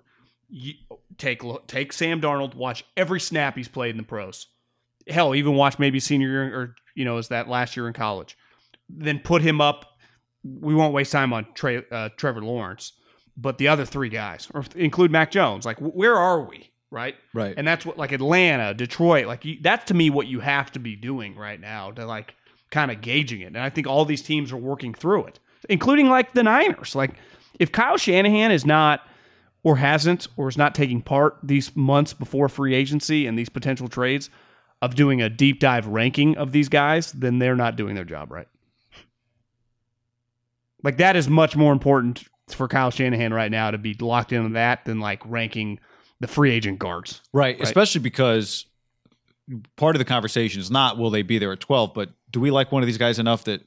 You, 0.49 0.75
take 1.17 1.43
take 1.67 1.93
Sam 1.93 2.21
Darnold, 2.21 2.55
watch 2.55 2.85
every 2.97 3.19
snap 3.19 3.57
he's 3.57 3.69
played 3.69 3.93
in 3.93 3.97
the 3.97 4.03
pros. 4.03 4.47
Hell, 5.09 5.35
even 5.35 5.55
watch 5.55 5.79
maybe 5.79 6.01
senior 6.01 6.29
year 6.29 6.55
or 6.55 6.75
you 6.95 7.05
know, 7.05 7.19
is 7.19 7.29
that 7.29 7.49
last 7.49 7.77
year 7.77 7.89
in 7.89 7.93
college. 7.93 8.37
Then 8.89 9.19
put 9.19 9.43
him 9.43 9.61
up. 9.61 9.87
We 10.45 10.75
won't 10.75 10.93
waste 10.93 11.13
time 11.13 11.33
on 11.33 11.47
uh, 11.91 12.11
Trevor 12.17 12.43
Lawrence, 12.43 12.93
but 13.37 13.59
the 13.59 13.69
other 13.69 13.85
three 13.85 14.09
guys, 14.09 14.49
or 14.55 14.65
include 14.77 15.11
Mac 15.11 15.31
Jones. 15.31 15.65
Like, 15.65 15.79
where 15.79 16.17
are 16.17 16.43
we? 16.43 16.71
Right. 16.91 17.17
Right. 17.33 17.55
And 17.57 17.67
that's 17.67 17.85
what 17.85 17.99
like 17.99 18.13
Atlanta, 18.13 18.73
Detroit, 18.73 19.27
like 19.27 19.45
you, 19.45 19.59
that's 19.61 19.87
to 19.87 19.95
me 19.95 20.11
what 20.11 20.29
you 20.29 20.39
have 20.41 20.71
to 20.73 20.79
be 20.79 20.95
doing 20.95 21.35
right 21.37 21.61
now 21.61 21.91
to 21.91 22.07
like 22.07 22.37
kind 22.71 22.93
of 22.93 23.01
gauging 23.01 23.41
it. 23.41 23.47
And 23.47 23.59
I 23.59 23.69
think 23.69 23.89
all 23.89 24.05
these 24.05 24.23
teams 24.23 24.53
are 24.53 24.57
working 24.57 24.95
through 24.95 25.25
it, 25.25 25.41
including 25.69 26.09
like 26.09 26.35
the 26.35 26.45
Niners. 26.45 26.95
Like 26.95 27.15
if 27.59 27.73
Kyle 27.73 27.97
Shanahan 27.97 28.53
is 28.53 28.65
not 28.65 29.01
or 29.65 29.79
hasn't 29.79 30.29
or 30.37 30.47
is 30.47 30.57
not 30.57 30.73
taking 30.73 31.03
part 31.03 31.37
these 31.43 31.75
months 31.75 32.13
before 32.13 32.49
free 32.49 32.75
agency 32.75 33.27
and 33.27 33.37
these 33.37 33.49
potential 33.49 33.89
trades 33.89 34.31
of 34.81 34.95
doing 34.95 35.21
a 35.21 35.29
deep 35.29 35.59
dive 35.59 35.89
ranking 35.89 36.37
of 36.37 36.53
these 36.53 36.69
guys, 36.69 37.11
then 37.11 37.41
they're 37.41 37.57
not 37.57 37.75
doing 37.75 37.97
their 37.97 38.05
job 38.05 38.31
right. 38.31 38.47
Like 40.85 40.99
that 40.99 41.17
is 41.17 41.29
much 41.29 41.57
more 41.57 41.73
important 41.73 42.29
for 42.49 42.69
Kyle 42.69 42.91
Shanahan 42.91 43.33
right 43.33 43.51
now 43.51 43.71
to 43.71 43.79
be 43.79 43.95
locked 43.95 44.33
into 44.33 44.51
that 44.51 44.85
than 44.85 45.01
like 45.01 45.23
ranking 45.25 45.79
the 46.21 46.27
free 46.27 46.51
agent 46.53 46.79
guards. 46.79 47.21
Right, 47.33 47.61
especially 47.61 48.01
because 48.01 48.67
part 49.77 49.95
of 49.97 49.99
the 49.99 50.05
conversation 50.05 50.61
is 50.61 50.71
not 50.71 50.99
will 50.99 51.11
they 51.11 51.23
be 51.23 51.39
there 51.39 51.53
at 51.53 51.61
12, 51.61 51.93
but 51.95 52.11
do 52.31 52.41
we 52.41 52.51
like 52.51 52.73
one 52.73 52.83
of 52.83 52.87
these 52.87 52.99
guys 52.99 53.19
enough 53.19 53.45
that 53.45 53.63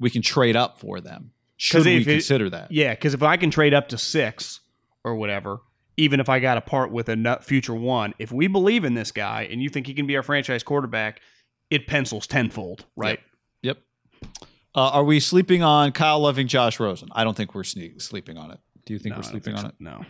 we 0.00 0.10
can 0.10 0.22
trade 0.22 0.56
up 0.56 0.78
for 0.78 1.00
them? 1.00 1.32
Should 1.56 1.84
we 1.84 1.98
it- 1.98 2.04
consider 2.04 2.50
that? 2.50 2.72
Yeah, 2.72 2.94
because 2.94 3.14
if 3.14 3.22
I 3.22 3.36
can 3.36 3.50
trade 3.50 3.74
up 3.74 3.88
to 3.88 3.98
six 3.98 4.60
or 5.04 5.14
whatever, 5.16 5.60
even 5.96 6.20
if 6.20 6.28
I 6.28 6.40
got 6.40 6.56
a 6.56 6.60
part 6.62 6.90
with 6.90 7.08
a 7.08 7.16
nut- 7.16 7.44
future 7.44 7.74
one, 7.74 8.14
if 8.18 8.32
we 8.32 8.46
believe 8.46 8.84
in 8.84 8.94
this 8.94 9.12
guy 9.12 9.46
and 9.50 9.62
you 9.62 9.68
think 9.68 9.86
he 9.86 9.94
can 9.94 10.06
be 10.06 10.16
our 10.16 10.22
franchise 10.22 10.62
quarterback, 10.62 11.20
it 11.70 11.86
pencils 11.86 12.26
tenfold, 12.26 12.86
right? 12.96 13.20
Yep. 13.62 13.78
Uh, 14.74 14.88
are 14.90 15.04
we 15.04 15.20
sleeping 15.20 15.62
on 15.62 15.92
Kyle 15.92 16.20
loving 16.20 16.46
Josh 16.48 16.80
Rosen? 16.80 17.08
I 17.12 17.24
don't 17.24 17.36
think 17.36 17.54
we're 17.54 17.62
sne- 17.62 18.00
sleeping 18.00 18.38
on 18.38 18.50
it. 18.50 18.60
Do 18.86 18.92
you 18.94 18.98
think 18.98 19.14
No, 19.14 19.18
we're 19.18 19.22
sleeping 19.24 19.54
think 19.54 19.58
on 19.58 19.62
so. 19.64 19.68
it? 19.68 19.74
No. 19.78 20.04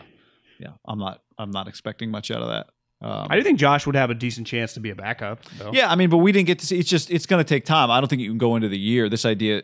Yeah, 0.59 0.69
I'm 0.85 0.99
not. 0.99 1.21
I'm 1.37 1.51
not 1.51 1.67
expecting 1.67 2.11
much 2.11 2.31
out 2.31 2.41
of 2.41 2.47
that. 2.49 2.67
Um, 3.05 3.27
I 3.29 3.35
do 3.35 3.43
think 3.43 3.59
Josh 3.59 3.85
would 3.85 3.95
have 3.95 4.09
a 4.09 4.13
decent 4.13 4.47
chance 4.47 4.73
to 4.75 4.79
be 4.79 4.89
a 4.91 4.95
backup. 4.95 5.43
Though. 5.57 5.71
Yeah, 5.73 5.91
I 5.91 5.95
mean, 5.95 6.09
but 6.09 6.17
we 6.19 6.31
didn't 6.31 6.47
get 6.47 6.59
to 6.59 6.65
see. 6.65 6.79
It's 6.79 6.89
just 6.89 7.11
it's 7.11 7.25
going 7.25 7.43
to 7.43 7.47
take 7.47 7.65
time. 7.65 7.91
I 7.91 7.99
don't 7.99 8.07
think 8.07 8.21
you 8.21 8.29
can 8.29 8.37
go 8.37 8.55
into 8.55 8.69
the 8.69 8.77
year. 8.79 9.09
This 9.09 9.25
idea, 9.25 9.63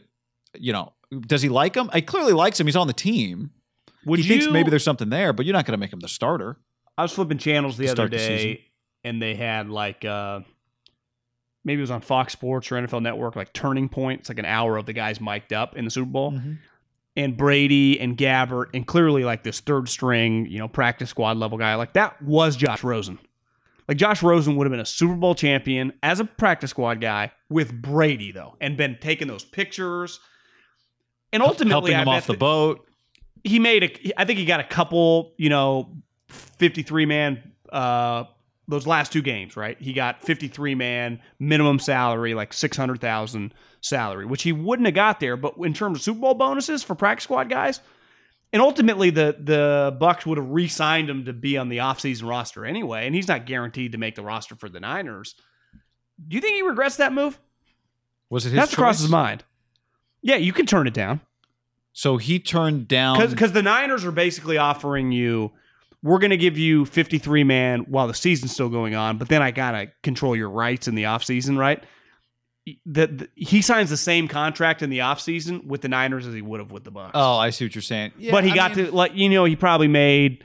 you 0.56 0.74
know, 0.74 0.92
does 1.22 1.42
he 1.42 1.48
like 1.48 1.76
him? 1.76 1.90
I 1.94 2.02
clearly 2.02 2.34
likes 2.34 2.60
him. 2.60 2.68
He's 2.68 2.76
on 2.76 2.88
the 2.88 2.94
team. 2.94 3.52
Would 4.06 4.20
he 4.20 4.26
you? 4.26 4.40
thinks 4.42 4.52
maybe 4.52 4.70
there's 4.70 4.84
something 4.84 5.10
there, 5.10 5.32
but 5.32 5.46
you're 5.46 5.54
not 5.54 5.66
going 5.66 5.74
to 5.74 5.80
make 5.80 5.94
him 5.94 6.00
the 6.02 6.08
starter. 6.10 6.58
I 6.98 7.04
was 7.04 7.14
flipping 7.14 7.38
channels 7.38 7.78
the 7.78 7.86
other 7.86 7.96
start 7.96 8.12
the 8.12 8.18
day, 8.18 8.66
and 9.06 9.22
they 9.22 9.36
had 9.36 9.70
like 9.70 10.04
uh 10.04 10.42
maybe 11.64 11.80
it 11.80 11.84
was 11.84 11.92
on 11.92 12.02
Fox 12.02 12.34
Sports 12.34 12.72
or 12.72 12.76
NFL 12.76 13.02
Network, 13.02 13.36
like 13.36 13.54
Turning 13.54 13.90
Point. 13.90 14.22
It's 14.22 14.30
like 14.30 14.40
an 14.40 14.46
hour 14.46 14.78
of 14.78 14.86
the 14.86 14.94
guys 14.94 15.20
mic'd 15.20 15.54
up 15.54 15.76
in 15.76 15.86
the 15.86 15.92
Super 15.92 16.10
Bowl. 16.10 16.32
Mm-hmm. 16.32 16.54
And 17.16 17.36
Brady 17.36 18.00
and 18.00 18.18
Gabbert, 18.18 18.68
and 18.74 18.88
clearly 18.88 19.26
like 19.26 19.44
this 19.44 19.60
third 19.60 19.90
string, 19.90 20.46
you 20.46 20.58
know, 20.58 20.70
practice 20.70 21.10
squad 21.10 21.38
level 21.38 21.58
guy, 21.58 21.76
like 21.76 21.94
that 21.94 22.22
was 22.22 22.56
Josh 22.56 22.84
Rosen. 22.84 23.20
Like 23.90 23.98
Josh 23.98 24.22
Rosen 24.22 24.56
would 24.56 24.66
have 24.66 24.72
been 24.72 24.80
a 24.80 24.86
Super 24.86 25.16
Bowl 25.16 25.36
champion 25.36 25.94
as 26.04 26.20
a 26.20 26.26
practice 26.26 26.70
squad 26.70 27.02
guy 27.02 27.32
with 27.50 27.74
Brady 27.82 28.32
though, 28.32 28.56
and 28.62 28.78
been 28.78 28.98
taking 29.02 29.28
those 29.28 29.44
pictures. 29.44 30.20
And 31.34 31.44
ultimately, 31.44 31.72
helping 31.72 31.94
him 31.94 32.06
bet 32.06 32.08
off 32.08 32.28
the 32.28 32.38
boat. 32.38 32.88
he 33.44 33.60
made 33.60 33.84
a 33.84 34.22
I 34.22 34.26
think 34.26 34.40
he 34.40 34.46
got 34.46 34.60
a 34.60 34.64
couple, 34.64 35.34
you 35.38 35.50
know, 35.50 35.98
53 36.30 37.06
man 37.06 37.52
uh 37.72 38.26
those 38.70 38.86
last 38.86 39.12
two 39.12 39.22
games, 39.22 39.58
right? 39.58 39.80
He 39.82 39.94
got 39.94 40.22
53 40.22 40.76
man 40.76 41.20
minimum 41.40 41.80
salary, 41.80 42.34
like 42.36 42.54
600,000 42.54 43.54
salary, 43.82 44.26
which 44.26 44.44
he 44.44 44.52
wouldn't 44.52 44.86
have 44.86 44.96
got 44.96 45.20
there, 45.20 45.36
but 45.36 45.56
in 45.58 45.74
terms 45.74 45.98
of 45.98 46.04
Super 46.04 46.20
Bowl 46.20 46.36
bonuses 46.36 46.84
for 46.84 46.96
practice 46.96 47.24
squad 47.24 47.50
guys, 47.50 47.82
and 48.54 48.62
ultimately 48.62 49.10
the 49.10 49.36
the 49.40 49.98
Bucs 50.00 50.26
would 50.26 50.38
have 50.38 50.50
re-signed 50.50 51.10
him 51.10 51.26
to 51.26 51.34
be 51.34 51.58
on 51.58 51.70
the 51.70 51.78
offseason 51.80 52.30
roster 52.30 52.66
anyway, 52.66 53.06
and 53.06 53.16
he's 53.16 53.28
not 53.28 53.46
guaranteed 53.46 53.92
to 53.92 53.98
make 53.98 54.16
the 54.16 54.24
roster 54.24 54.56
for 54.56 54.70
the 54.70 54.80
Niners. 54.80 55.36
Do 56.28 56.36
you 56.36 56.42
think 56.42 56.56
he 56.56 56.62
regrets 56.62 56.98
that 56.98 57.12
move? 57.12 57.40
Was 58.30 58.46
it 58.46 58.50
his 58.50 58.58
That's 58.58 58.74
across 58.74 59.00
his 59.00 59.10
mind. 59.10 59.44
Yeah, 60.22 60.36
you 60.36 60.54
can 60.54 60.66
turn 60.66 60.86
it 60.86 60.94
down. 60.94 61.22
So 61.94 62.18
he 62.18 62.40
turned 62.40 62.88
down 62.88 63.18
because 63.30 63.52
the 63.52 63.64
Niners 63.64 64.06
are 64.06 64.12
basically 64.12 64.58
offering 64.58 65.12
you, 65.12 65.52
we're 66.02 66.20
going 66.20 66.30
to 66.32 66.38
give 66.38 66.58
you 66.58 66.86
53 66.86 67.44
man 67.44 67.80
while 67.90 68.08
the 68.08 68.14
season's 68.14 68.54
still 68.54 68.70
going 68.70 68.96
on, 68.96 69.18
but 69.18 69.28
then 69.30 69.42
I 69.42 69.52
gotta 69.52 69.92
control 70.04 70.36
your 70.36 70.50
rights 70.50 70.88
in 70.88 70.96
the 70.96 71.04
offseason, 71.04 71.58
right? 71.58 71.84
The, 72.86 73.08
the- 73.08 73.30
he 73.36 73.62
signs 73.62 73.90
the 73.90 73.98
same 73.98 74.28
contract 74.28 74.82
in 74.82 74.90
the 74.90 75.00
offseason 75.00 75.66
with 75.66 75.82
the 75.82 75.88
Niners 75.90 76.26
as 76.28 76.34
he 76.34 76.42
would 76.42 76.60
have 76.60 76.72
with 76.72 76.84
the 76.84 76.92
Bucs. 76.92 77.12
Oh, 77.14 77.38
I 77.38 77.50
see 77.50 77.66
what 77.66 77.74
you're 77.76 77.82
saying. 77.82 78.12
Yeah, 78.18 78.32
but 78.32 78.44
he 78.44 78.52
I 78.52 78.56
got 78.56 78.76
mean- 78.76 78.86
to 78.88 78.92
like 78.96 79.16
you 79.16 79.28
know 79.30 79.46
he 79.46 79.56
probably 79.56 79.88
made. 79.88 80.44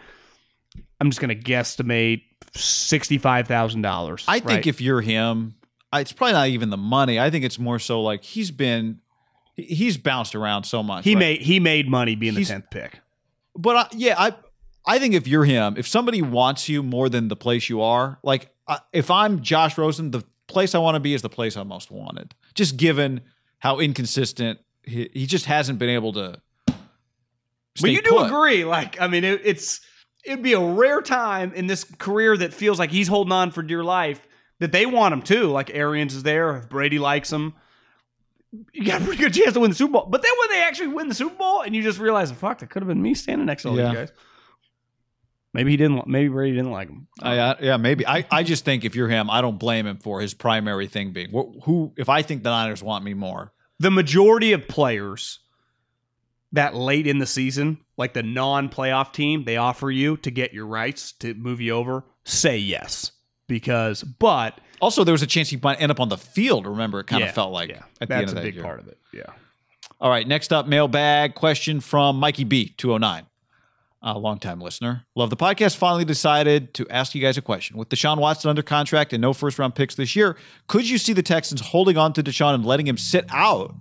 I'm 1.01 1.11
just 1.11 1.21
going 1.21 1.37
to 1.37 1.43
guesstimate 1.51 2.23
sixty 2.55 3.19
five 3.19 3.47
thousand 3.47 3.83
dollars. 3.83 4.25
I 4.27 4.41
think 4.41 4.67
if 4.67 4.81
you're 4.81 5.03
him, 5.03 5.55
it's 5.93 6.13
probably 6.13 6.33
not 6.33 6.49
even 6.49 6.71
the 6.71 6.77
money. 6.77 7.21
I 7.21 7.31
think 7.31 7.45
it's 7.45 7.59
more 7.59 7.79
so 7.79 8.01
like 8.03 8.25
he's 8.25 8.51
been, 8.51 9.01
he's 9.57 9.97
bounced 9.99 10.35
around 10.35 10.65
so 10.65 10.83
much. 10.83 11.05
he 11.05 11.15
right? 11.15 11.19
made 11.21 11.43
he 11.43 11.61
made 11.61 11.89
money 11.89 12.15
being 12.17 12.35
the 12.35 12.45
tenth 12.45 12.71
pick. 12.71 13.01
But 13.57 13.77
I, 13.77 13.87
yeah, 13.93 14.15
I 14.19 14.35
I 14.87 14.99
think 14.99 15.15
if 15.15 15.27
you're 15.27 15.45
him, 15.45 15.77
if 15.79 15.87
somebody 15.87 16.21
wants 16.23 16.69
you 16.69 16.83
more 16.83 17.09
than 17.09 17.29
the 17.29 17.37
place 17.37 17.69
you 17.69 17.81
are, 17.81 18.19
like 18.23 18.51
uh, 18.69 18.79
if 18.93 19.11
I'm 19.11 19.43
Josh 19.43 19.79
Rosen, 19.79 20.11
the 20.11 20.23
place 20.47 20.75
I 20.75 20.79
want 20.79 20.95
to 20.97 21.01
be 21.01 21.15
is 21.15 21.23
the 21.23 21.29
place 21.31 21.57
I'm 21.57 21.69
most 21.69 21.91
wanted. 21.91 22.35
Just 22.55 22.77
given 22.77 23.23
how 23.59 23.79
inconsistent 23.81 24.59
he, 24.83 25.09
he 25.13 25.27
just 25.27 25.47
hasn't 25.47 25.79
been 25.79 25.89
able 25.89 26.13
to. 26.15 26.41
But 26.67 27.91
you 27.91 28.03
do 28.03 28.11
put. 28.11 28.27
agree, 28.27 28.65
like 28.65 29.01
I 29.01 29.09
mean, 29.09 29.25
it, 29.25 29.41
it's 29.45 29.81
it'd 30.25 30.43
be 30.43 30.53
a 30.53 30.61
rare 30.61 31.03
time 31.03 31.53
in 31.55 31.67
this 31.67 31.85
career 31.85 32.37
that 32.37 32.55
feels 32.55 32.79
like 32.79 32.91
he's 32.91 33.09
holding 33.09 33.33
on 33.33 33.51
for 33.51 33.63
dear 33.63 33.83
life 33.83 34.27
that 34.61 34.71
they 34.71 34.87
want 34.87 35.13
him 35.13 35.23
too. 35.23 35.49
Like 35.49 35.71
Arians 35.75 36.15
is 36.15 36.23
there, 36.23 36.57
if 36.59 36.69
Brady 36.69 36.99
likes 37.01 37.33
him, 37.33 37.55
you 38.73 38.85
got 38.85 39.03
a 39.03 39.05
pretty 39.05 39.21
good 39.21 39.35
chance 39.35 39.55
to 39.55 39.61
win 39.61 39.71
the 39.71 39.77
Super 39.77 39.93
Bowl. 39.95 40.07
But 40.09 40.23
then 40.23 40.31
when 40.39 40.51
they 40.51 40.63
actually 40.63 40.89
win 40.89 41.09
the 41.09 41.15
Super 41.15 41.35
Bowl, 41.35 41.63
and 41.63 41.75
you 41.75 41.83
just 41.83 41.99
realize, 41.99 42.31
fuck, 42.31 42.59
that 42.61 42.71
could 42.71 42.83
have 42.83 42.89
been 42.89 43.03
me 43.03 43.15
standing 43.15 43.47
next 43.47 43.63
to 43.63 43.71
all 43.71 43.77
Yeah. 43.77 43.89
these 43.89 43.95
guys. 43.97 44.13
Maybe 45.55 45.71
he 45.71 45.77
didn't. 45.79 46.07
Maybe 46.07 46.29
Brady 46.29 46.57
didn't 46.57 46.73
like 46.73 46.89
him. 46.89 47.07
I, 47.23 47.39
I, 47.39 47.57
yeah, 47.61 47.77
maybe. 47.79 48.07
I, 48.07 48.27
I 48.31 48.43
just 48.43 48.65
think 48.65 48.85
if 48.85 48.95
you're 48.97 49.09
him, 49.09 49.31
I 49.31 49.41
don't 49.41 49.59
blame 49.59 49.87
him 49.87 49.97
for 49.99 50.21
his 50.21 50.35
primary 50.35 50.89
thing 50.89 51.13
being 51.13 51.31
wh- 51.31 51.65
who. 51.65 51.93
If 51.97 52.09
I 52.09 52.23
think 52.23 52.43
the 52.43 52.51
Niners 52.51 52.83
want 52.83 53.05
me 53.05 53.15
more, 53.15 53.53
the 53.79 53.91
majority 53.91 54.53
of 54.53 54.67
players 54.69 55.39
that 56.53 56.75
late 56.75 57.07
in 57.07 57.19
the 57.19 57.27
season, 57.27 57.79
like 57.97 58.15
the 58.15 58.23
non-playoff 58.23 59.13
team, 59.13 59.45
they 59.45 59.57
offer 59.57 59.91
you 59.91 60.17
to 60.19 60.31
get 60.31 60.53
your 60.53 60.67
rights 60.67 61.13
to 61.13 61.35
move 61.35 61.61
you 61.61 61.73
over. 61.73 62.05
Say 62.25 62.59
yes 62.59 63.13
because, 63.47 64.03
but 64.03 64.61
also 64.81 65.05
there 65.05 65.13
was 65.13 65.23
a 65.23 65.27
chance 65.27 65.51
he 65.51 65.59
might 65.63 65.81
end 65.81 65.91
up 65.93 66.01
on 66.01 66.09
the 66.09 66.17
field. 66.19 66.67
Remember, 66.67 67.01
it 67.01 67.05
kind 67.07 67.21
Yeah, 67.23 67.29
of 67.29 67.35
felt 67.35 67.53
like 67.53 67.69
yeah, 67.71 67.83
at 68.01 68.07
the 68.09 68.15
that's 68.15 68.21
end 68.23 68.25
of 68.25 68.33
a 68.33 68.35
that 68.37 68.43
big 68.43 68.55
year. 68.55 68.63
part 68.65 68.81
of 68.81 68.89
it. 68.89 68.99
Yeah. 69.13 69.23
All 70.01 70.11
right, 70.11 70.27
next 70.27 70.53
up, 70.53 70.67
mailbag 70.67 71.35
question 71.35 71.81
from 71.81 72.19
Mikey 72.19 72.45
B, 72.45 72.75
209. 72.77 73.27
A 74.07 74.19
longtime 74.19 74.61
listener. 74.61 75.07
Love 75.17 75.31
the 75.31 75.37
podcast. 75.37 75.77
Finally 75.77 76.05
decided 76.05 76.75
to 76.75 76.87
ask 76.91 77.15
you 77.15 77.23
guys 77.23 77.39
a 77.39 77.43
question. 77.43 77.79
With 77.79 77.89
Deshaun 77.89 78.19
Watson 78.19 78.51
under 78.51 78.63
contract 78.63 79.15
and 79.15 79.23
no 79.23 79.33
first 79.33 79.59
round 79.59 79.75
picks 79.75 79.95
this 79.95 80.15
year, 80.15 80.37
could 80.67 80.87
you 80.87 80.99
see 80.99 81.15
the 81.15 81.23
Texans 81.23 81.63
holding 81.63 81.97
on 81.97 82.13
to 82.13 82.23
Deshaun 82.23 82.55
and 82.55 82.67
letting 82.67 82.87
him 82.87 82.99
sit 82.99 83.25
out 83.31 83.75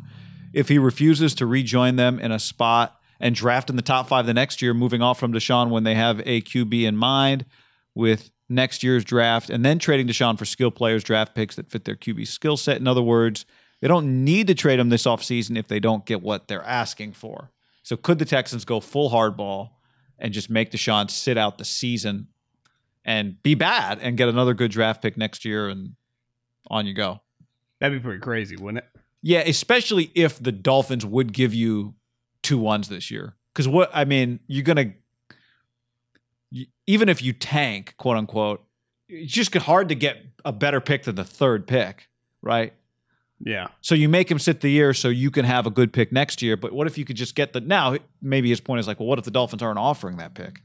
if 0.53 0.69
he 0.69 0.77
refuses 0.77 1.35
to 1.35 1.45
rejoin 1.45 1.97
them 1.97 2.19
in 2.19 2.31
a 2.31 2.39
spot 2.39 2.97
and 3.19 3.35
draft 3.35 3.69
in 3.69 3.75
the 3.75 3.81
top 3.81 4.07
five 4.07 4.25
the 4.25 4.33
next 4.33 4.61
year, 4.61 4.73
moving 4.73 5.01
off 5.01 5.19
from 5.19 5.33
Deshaun 5.33 5.69
when 5.69 5.83
they 5.83 5.95
have 5.95 6.21
a 6.21 6.39
QB 6.41 6.83
in 6.83 6.95
mind 6.95 7.45
with 7.93 8.31
next 8.47 8.81
year's 8.81 9.03
draft, 9.03 9.49
and 9.49 9.65
then 9.65 9.77
trading 9.77 10.07
Deshaun 10.07 10.39
for 10.39 10.45
skill 10.45 10.71
players, 10.71 11.03
draft 11.03 11.35
picks 11.35 11.57
that 11.57 11.69
fit 11.69 11.83
their 11.83 11.97
QB 11.97 12.27
skill 12.27 12.55
set? 12.55 12.77
In 12.77 12.87
other 12.87 13.01
words, 13.01 13.45
they 13.81 13.89
don't 13.89 14.23
need 14.23 14.47
to 14.47 14.55
trade 14.55 14.79
him 14.79 14.87
this 14.87 15.03
offseason 15.03 15.57
if 15.57 15.67
they 15.67 15.81
don't 15.81 16.05
get 16.05 16.21
what 16.21 16.47
they're 16.47 16.63
asking 16.63 17.11
for. 17.11 17.51
So 17.81 17.97
could 17.97 18.19
the 18.19 18.25
Texans 18.25 18.63
go 18.63 18.79
full 18.79 19.09
hardball 19.09 19.71
and 20.19 20.33
just 20.33 20.49
make 20.49 20.71
Deshaun 20.71 21.09
sit 21.09 21.37
out 21.37 21.57
the 21.57 21.65
season 21.65 22.27
and 23.05 23.41
be 23.43 23.55
bad 23.55 23.99
and 24.01 24.17
get 24.17 24.29
another 24.29 24.53
good 24.53 24.71
draft 24.71 25.01
pick 25.01 25.17
next 25.17 25.45
year 25.45 25.67
and 25.67 25.95
on 26.69 26.85
you 26.85 26.93
go? 26.93 27.21
That'd 27.79 27.99
be 27.99 28.03
pretty 28.03 28.19
crazy, 28.19 28.55
wouldn't 28.55 28.83
it? 28.83 29.01
Yeah, 29.21 29.39
especially 29.39 30.11
if 30.15 30.41
the 30.41 30.51
Dolphins 30.51 31.05
would 31.05 31.33
give 31.33 31.53
you 31.53 31.95
two 32.41 32.57
ones 32.57 32.89
this 32.89 33.09
year. 33.09 33.35
Because 33.53 33.67
what 33.67 33.89
I 33.93 34.05
mean, 34.05 34.39
you're 34.47 34.63
gonna 34.63 34.93
even 36.85 37.09
if 37.09 37.21
you 37.21 37.33
tank, 37.33 37.95
quote 37.97 38.17
unquote, 38.17 38.63
it's 39.09 39.31
just 39.31 39.53
hard 39.55 39.89
to 39.89 39.95
get 39.95 40.17
a 40.45 40.51
better 40.51 40.79
pick 40.79 41.03
than 41.03 41.15
the 41.15 41.23
third 41.23 41.67
pick, 41.67 42.09
right? 42.41 42.73
Yeah. 43.39 43.67
So 43.81 43.95
you 43.95 44.07
make 44.07 44.29
him 44.29 44.39
sit 44.39 44.61
the 44.61 44.69
year 44.69 44.93
so 44.93 45.09
you 45.09 45.29
can 45.31 45.45
have 45.45 45.65
a 45.67 45.69
good 45.69 45.91
pick 45.91 46.11
next 46.11 46.41
year. 46.41 46.55
But 46.55 46.71
what 46.71 46.87
if 46.87 46.97
you 46.97 47.05
could 47.05 47.17
just 47.17 47.35
get 47.35 47.53
the 47.53 47.61
now? 47.61 47.97
Maybe 48.21 48.49
his 48.49 48.61
point 48.61 48.79
is 48.79 48.87
like, 48.87 48.99
well, 48.99 49.07
what 49.07 49.19
if 49.19 49.25
the 49.25 49.31
Dolphins 49.31 49.61
aren't 49.61 49.79
offering 49.79 50.17
that 50.17 50.33
pick? 50.33 50.61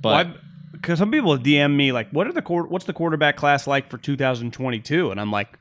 But 0.00 0.28
because 0.72 0.98
some 0.98 1.10
people 1.10 1.32
have 1.32 1.42
DM 1.42 1.76
me 1.76 1.92
like, 1.92 2.10
"What 2.10 2.26
are 2.26 2.32
the 2.32 2.42
what's 2.42 2.86
the 2.86 2.92
quarterback 2.92 3.36
class 3.36 3.66
like 3.66 3.88
for 3.88 3.98
2022?" 3.98 5.10
And 5.10 5.20
I'm 5.20 5.30
like, 5.30 5.58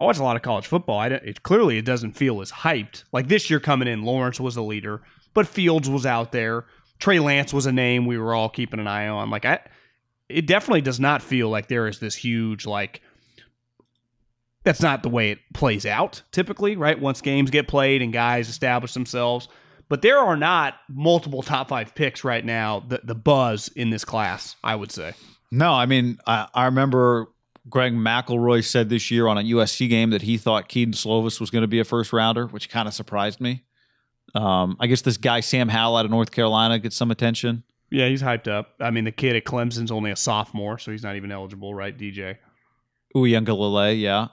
I 0.00 0.04
watch 0.04 0.18
a 0.18 0.22
lot 0.22 0.36
of 0.36 0.42
college 0.42 0.66
football. 0.66 0.98
I 0.98 1.08
don't, 1.08 1.24
it 1.24 1.42
clearly 1.42 1.78
it 1.78 1.84
doesn't 1.84 2.12
feel 2.12 2.40
as 2.40 2.52
hyped. 2.52 3.04
Like 3.12 3.28
this 3.28 3.50
year 3.50 3.60
coming 3.60 3.88
in, 3.88 4.02
Lawrence 4.02 4.38
was 4.38 4.54
the 4.54 4.62
leader, 4.62 5.02
but 5.34 5.46
Fields 5.46 5.88
was 5.88 6.06
out 6.06 6.32
there. 6.32 6.66
Trey 6.98 7.18
Lance 7.18 7.52
was 7.52 7.66
a 7.66 7.72
name 7.72 8.06
we 8.06 8.18
were 8.18 8.34
all 8.34 8.48
keeping 8.48 8.80
an 8.80 8.86
eye 8.86 9.08
on. 9.08 9.30
Like 9.30 9.44
I, 9.44 9.60
it 10.28 10.46
definitely 10.46 10.82
does 10.82 11.00
not 11.00 11.22
feel 11.22 11.48
like 11.48 11.68
there 11.68 11.88
is 11.88 11.98
this 11.98 12.14
huge 12.14 12.66
like. 12.66 13.00
That's 14.68 14.82
not 14.82 15.02
the 15.02 15.08
way 15.08 15.30
it 15.30 15.38
plays 15.54 15.86
out 15.86 16.20
typically, 16.30 16.76
right? 16.76 17.00
Once 17.00 17.22
games 17.22 17.48
get 17.50 17.68
played 17.68 18.02
and 18.02 18.12
guys 18.12 18.50
establish 18.50 18.92
themselves, 18.92 19.48
but 19.88 20.02
there 20.02 20.18
are 20.18 20.36
not 20.36 20.74
multiple 20.90 21.40
top 21.40 21.70
five 21.70 21.94
picks 21.94 22.22
right 22.22 22.44
now. 22.44 22.80
The 22.86 23.00
the 23.02 23.14
buzz 23.14 23.68
in 23.68 23.88
this 23.88 24.04
class, 24.04 24.56
I 24.62 24.76
would 24.76 24.92
say. 24.92 25.14
No, 25.50 25.72
I 25.72 25.86
mean, 25.86 26.18
I, 26.26 26.48
I 26.52 26.66
remember 26.66 27.28
Greg 27.70 27.94
McElroy 27.94 28.62
said 28.62 28.90
this 28.90 29.10
year 29.10 29.26
on 29.26 29.38
a 29.38 29.40
USC 29.40 29.88
game 29.88 30.10
that 30.10 30.20
he 30.20 30.36
thought 30.36 30.68
Kedon 30.68 30.92
Slovis 30.92 31.40
was 31.40 31.48
going 31.48 31.62
to 31.62 31.66
be 31.66 31.80
a 31.80 31.84
first 31.84 32.12
rounder, 32.12 32.46
which 32.46 32.68
kind 32.68 32.86
of 32.86 32.92
surprised 32.92 33.40
me. 33.40 33.64
Um, 34.34 34.76
I 34.80 34.86
guess 34.86 35.00
this 35.00 35.16
guy 35.16 35.40
Sam 35.40 35.70
Howell 35.70 35.96
out 35.96 36.04
of 36.04 36.10
North 36.10 36.30
Carolina 36.30 36.78
gets 36.78 36.94
some 36.94 37.10
attention. 37.10 37.62
Yeah, 37.90 38.06
he's 38.08 38.20
hyped 38.20 38.48
up. 38.48 38.74
I 38.80 38.90
mean, 38.90 39.04
the 39.04 39.12
kid 39.12 39.34
at 39.34 39.44
Clemson's 39.44 39.90
only 39.90 40.10
a 40.10 40.16
sophomore, 40.16 40.78
so 40.78 40.90
he's 40.90 41.02
not 41.02 41.16
even 41.16 41.32
eligible, 41.32 41.72
right? 41.72 41.96
DJ 41.96 42.36
Uiagalelei, 43.16 43.98
yeah. 43.98 44.28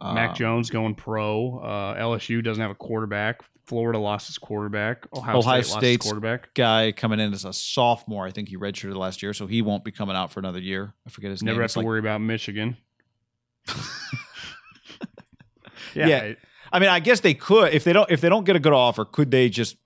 Mac 0.00 0.30
Uh, 0.30 0.34
Jones 0.34 0.70
going 0.70 0.94
pro. 0.94 1.58
Uh, 1.58 1.94
LSU 2.00 2.42
doesn't 2.42 2.60
have 2.60 2.70
a 2.70 2.74
quarterback. 2.74 3.40
Florida 3.66 3.98
lost 3.98 4.28
its 4.30 4.38
quarterback. 4.38 5.06
Ohio, 5.14 5.38
Ohio 5.38 5.60
State 5.60 5.70
lost 5.72 5.80
State's 5.80 6.06
quarterback. 6.06 6.54
guy 6.54 6.90
coming 6.92 7.20
in 7.20 7.34
as 7.34 7.44
a 7.44 7.52
sophomore. 7.52 8.26
I 8.26 8.30
think 8.30 8.48
he 8.48 8.56
redshirted 8.56 8.96
last 8.96 9.22
year, 9.22 9.34
so 9.34 9.46
he 9.46 9.60
won't 9.60 9.84
be 9.84 9.90
coming 9.92 10.16
out 10.16 10.32
for 10.32 10.40
another 10.40 10.58
year. 10.60 10.94
I 11.06 11.10
forget 11.10 11.30
his 11.30 11.42
Never 11.42 11.52
name. 11.52 11.56
Never 11.56 11.62
have 11.62 11.66
It's 11.66 11.74
to 11.74 11.78
like- 11.80 11.86
worry 11.86 11.98
about 11.98 12.20
Michigan. 12.22 12.76
Yeah. 15.94 16.32
I 16.72 16.78
mean, 16.80 16.88
I 16.90 17.00
guess 17.00 17.20
they 17.20 17.34
could 17.34 17.72
if 17.72 17.84
they 17.84 17.92
don't 17.92 18.10
if 18.10 18.20
they 18.20 18.28
don't 18.28 18.44
get 18.44 18.56
a 18.56 18.60
good 18.60 18.72
offer. 18.72 19.04
Could 19.04 19.30
they 19.30 19.48
just? 19.48 19.76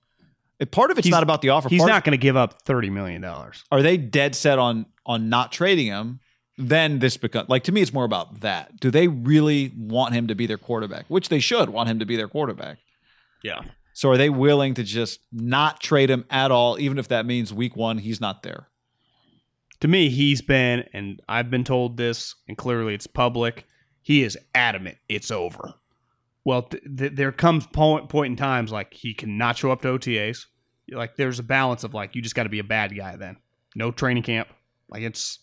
Part 0.71 0.91
of 0.91 0.99
it's 0.99 1.07
He's- 1.07 1.13
not 1.13 1.23
about 1.23 1.41
the 1.43 1.49
offer. 1.51 1.69
He's 1.69 1.81
Part- 1.81 1.91
not 1.91 2.05
going 2.05 2.13
to 2.13 2.19
give 2.23 2.37
up 2.37 2.63
thirty 2.63 2.91
million 2.91 3.21
dollars. 3.23 3.65
Are 3.71 3.83
they 3.83 3.97
dead 3.97 4.35
set 4.35 4.59
on 4.59 4.87
on 5.07 5.29
not 5.29 5.53
trading 5.53 5.87
him? 5.87 6.21
Then 6.63 7.01
this 7.01 7.17
becomes 7.17 7.49
like 7.49 7.65
to 7.65 7.73
me, 7.73 7.83
it's 7.83 7.93
more 7.93 8.05
about 8.05 8.41
that. 8.41 8.79
Do 8.79 8.91
they 8.91 9.09
really 9.09 9.73
want 9.77 10.15
him 10.15 10.29
to 10.29 10.35
be 10.35 10.47
their 10.47 10.59
quarterback? 10.59 11.07
Which 11.09 11.29
they 11.29 11.41
should 11.41 11.71
want 11.71 11.89
him 11.89 11.99
to 11.99 12.07
be 12.07 12.17
their 12.17 12.29
quarterback. 12.29 12.79
Yeah. 13.43 13.63
So 13.95 14.11
are 14.11 14.17
they 14.17 14.31
willing 14.31 14.75
to 14.75 14.85
just 14.85 15.21
not 15.33 15.81
trade 15.81 16.09
him 16.09 16.25
at 16.31 16.51
all, 16.51 16.79
even 16.79 16.99
if 16.99 17.09
that 17.09 17.27
means 17.27 17.53
week 17.53 17.77
one 17.77 17.99
he's 17.99 18.21
not 18.21 18.43
there? 18.43 18.69
To 19.81 19.89
me, 19.89 20.09
he's 20.09 20.41
been, 20.41 20.89
and 20.93 21.21
I've 21.29 21.51
been 21.51 21.65
told 21.65 21.97
this, 21.97 22.37
and 22.47 22.57
clearly 22.57 22.95
it's 22.95 23.09
public. 23.09 23.67
He 24.01 24.23
is 24.23 24.39
adamant 24.55 24.99
it's 25.09 25.31
over. 25.31 25.75
Well, 26.45 26.63
th- 26.63 26.83
th- 26.97 27.13
there 27.15 27.33
comes 27.33 27.67
point 27.67 28.09
point 28.09 28.31
in 28.33 28.37
times 28.37 28.71
like 28.71 28.95
he 28.95 29.15
cannot 29.15 29.59
show 29.59 29.73
up 29.73 29.83
to 29.83 29.89
OTAs. 29.89 30.47
Like 30.91 31.17
there's 31.17 31.39
a 31.39 31.45
balance 31.45 31.83
of 31.83 31.95
like 31.95 32.15
you 32.15 32.23
just 32.23 32.35
got 32.35 32.45
to 32.45 32.49
be 32.49 32.59
a 32.61 32.65
bad 32.65 32.97
guy 32.97 33.17
then. 33.17 33.37
No 33.75 33.91
training 33.91 34.23
camp. 34.23 34.49
Like 34.89 35.03
it's 35.03 35.41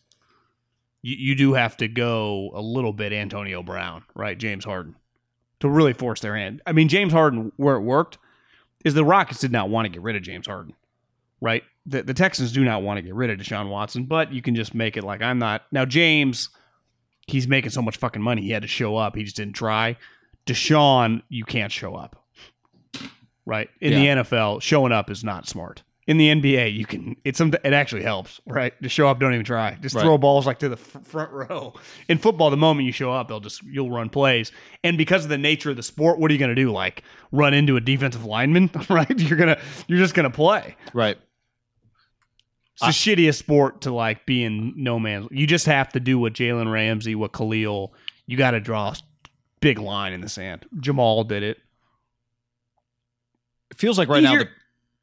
you, 1.02 1.16
you 1.18 1.36
do 1.36 1.54
have 1.54 1.78
to 1.78 1.88
go 1.88 2.52
a 2.54 2.62
little 2.62 2.94
bit 2.94 3.14
Antonio 3.14 3.64
Brown, 3.64 4.04
right? 4.16 4.38
James 4.38 4.66
Harden 4.66 4.96
to 5.60 5.70
really 5.70 5.94
force 5.94 6.20
their 6.22 6.36
hand. 6.36 6.62
I 6.66 6.72
mean, 6.72 6.88
James 6.90 7.12
Harden 7.14 7.52
where 7.58 7.76
it 7.76 7.82
worked 7.82 8.18
is 8.86 8.94
the 8.94 9.04
Rockets 9.06 9.40
did 9.40 9.52
not 9.52 9.70
want 9.70 9.86
to 9.86 9.90
get 9.90 10.02
rid 10.02 10.16
of 10.16 10.22
James 10.22 10.48
Harden, 10.48 10.74
right? 11.42 11.64
The, 11.86 12.04
the 12.04 12.14
Texans 12.14 12.52
do 12.52 12.64
not 12.64 12.82
want 12.84 12.98
to 12.98 13.02
get 13.02 13.14
rid 13.16 13.30
of 13.30 13.38
Deshaun 13.40 13.70
Watson, 13.70 14.06
but 14.06 14.32
you 14.32 14.42
can 14.42 14.56
just 14.56 14.74
make 14.74 14.96
it 14.96 15.04
like 15.04 15.22
I'm 15.22 15.40
not. 15.40 15.64
Now, 15.72 15.86
James, 15.86 16.50
he's 17.28 17.48
making 17.48 17.72
so 17.72 17.82
much 17.82 17.98
fucking 17.98 18.22
money. 18.22 18.42
He 18.42 18.52
had 18.52 18.62
to 18.62 18.68
show 18.68 18.96
up. 18.96 19.16
He 19.16 19.24
just 19.24 19.36
didn't 19.36 19.54
try. 19.56 19.98
Deshaun, 20.46 21.22
you 21.30 21.44
can't 21.46 21.72
show 21.72 21.96
up, 21.96 22.24
right? 23.46 23.70
In 23.82 23.94
Yeah. 23.94 24.16
the 24.16 24.22
NFL, 24.24 24.62
showing 24.62 24.92
up 24.92 25.10
is 25.10 25.24
not 25.24 25.48
smart. 25.48 25.84
In 26.10 26.18
the 26.18 26.30
NBA, 26.30 26.73
you 26.73 26.88
can. 26.88 27.15
It's 27.23 27.38
some. 27.38 27.53
It 27.64 27.72
actually 27.72 28.02
helps, 28.02 28.41
right? 28.48 28.73
To 28.81 28.90
show 28.90 29.07
up, 29.07 29.19
don't 29.19 29.31
even 29.31 29.45
try. 29.45 29.77
Just 29.80 29.94
Right. 29.95 30.02
throw 30.02 30.18
balls 30.18 30.48
like 30.48 30.57
to 30.60 30.68
the 30.68 30.73
f- 30.76 31.06
front 31.06 31.31
row. 31.31 31.76
In 32.07 32.18
football, 32.18 32.49
the 32.49 32.57
moment 32.57 32.88
you 32.88 32.91
show 32.91 33.11
up, 33.11 33.27
they'll 33.27 33.40
just 33.40 33.61
you'll 33.61 33.91
run 33.91 34.10
plays. 34.10 34.52
And 34.84 34.98
because 34.98 35.23
of 35.23 35.30
the 35.30 35.38
nature 35.38 35.69
of 35.69 35.76
the 35.76 35.84
sport, 35.84 36.18
what 36.18 36.31
are 36.31 36.34
you 36.34 36.40
going 36.40 36.49
to 36.49 36.56
do? 36.60 36.72
Like 36.72 37.03
run 37.31 37.53
into 37.53 37.77
a 37.77 37.80
defensive 37.80 38.26
lineman, 38.26 38.72
right? 38.90 39.19
You're 39.19 39.38
gonna 39.38 39.60
you're 39.88 39.99
just 39.99 40.15
gonna 40.15 40.31
play. 40.31 40.76
Right. 40.95 41.19
It's 42.81 42.81
the 43.03 43.15
shittiest 43.15 43.36
sport 43.36 43.81
to 43.81 43.91
like 43.94 44.26
be 44.26 44.44
in 44.44 44.73
no 44.77 44.98
man's. 44.99 45.27
You 45.30 45.45
just 45.45 45.68
have 45.68 45.90
to 45.90 45.99
do 45.99 46.18
what 46.18 46.34
Jalen 46.34 46.72
Ramsey, 46.72 47.14
what 47.14 47.34
Khalil. 47.34 47.94
You 48.26 48.36
got 48.36 48.52
to 48.52 48.60
draw 48.60 48.90
a 48.90 48.95
big 49.60 49.77
line 49.77 50.14
in 50.14 50.22
the 50.22 50.30
sand. 50.30 50.65
Jamal 50.80 51.23
did 51.23 51.44
it. 51.44 51.60
It 53.69 53.77
feels 53.77 53.98
like 53.99 54.07
right 54.10 54.23
now 54.23 54.36
the 54.38 54.49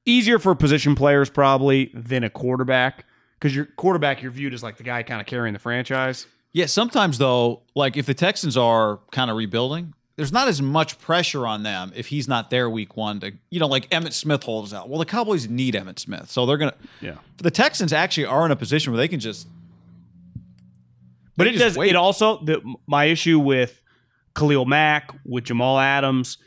easier 0.07 0.39
for 0.39 0.55
position 0.55 0.95
players 0.95 1.29
probably 1.29 1.91
than 1.93 2.25
a 2.25 2.31
quarterback 2.31 3.05
because 3.39 3.55
your 3.55 3.67
quarterback 3.67 4.23
you're 4.23 4.31
viewed 4.31 4.55
as 4.55 4.63
like 4.63 4.77
the 4.79 4.83
guy 4.85 5.03
kind 5.03 5.21
of 5.21 5.27
carrying 5.27 5.53
the 5.53 5.59
franchise. 5.59 6.27
Yeah, 6.53 6.67
sometimes 6.67 7.19
though, 7.19 7.63
like 7.75 7.97
if 7.99 8.07
the 8.07 8.15
Texans 8.15 8.57
are 8.57 9.01
kind 9.11 9.31
of 9.31 9.37
rebuilding, 9.37 9.93
there's 10.17 10.33
not 10.33 10.49
as 10.49 10.63
much 10.63 10.99
pressure 10.99 11.47
on 11.47 11.63
them 11.63 11.93
if 11.95 12.07
he's 12.07 12.27
not 12.27 12.49
there 12.49 12.71
week 12.71 12.97
one 12.97 13.21
to, 13.21 13.33
you 13.51 13.61
know, 13.61 13.67
like 13.67 13.91
Emmitt 13.91 14.15
Smith 14.15 14.43
holds 14.45 14.73
out. 14.73 14.89
Well, 14.89 14.99
the 14.99 15.05
Cowboys 15.05 15.47
need 15.51 15.75
Emmitt 15.75 15.99
Smith. 15.99 16.31
So 16.31 16.47
they're 16.47 16.57
going 16.57 16.71
to, 16.71 16.77
Yeah. 17.03 17.17
the 17.37 17.51
Texans 17.51 17.93
actually 17.93 18.25
are 18.25 18.47
in 18.47 18.51
a 18.53 18.57
position 18.57 18.93
where 18.95 18.97
they 18.99 19.09
can 19.09 19.21
just, 19.21 19.47
But 21.37 21.47
it 21.49 21.53
does. 21.59 21.77
wait. 21.77 21.91
It 21.91 21.97
also 21.97 22.39
the 22.43 22.63
my 22.87 23.05
issue 23.07 23.39
with 23.39 23.83
Khalil 24.35 24.65
Mack 24.65 25.11
with 25.27 25.45
Jamal 25.45 25.79
Adams. 25.79 26.39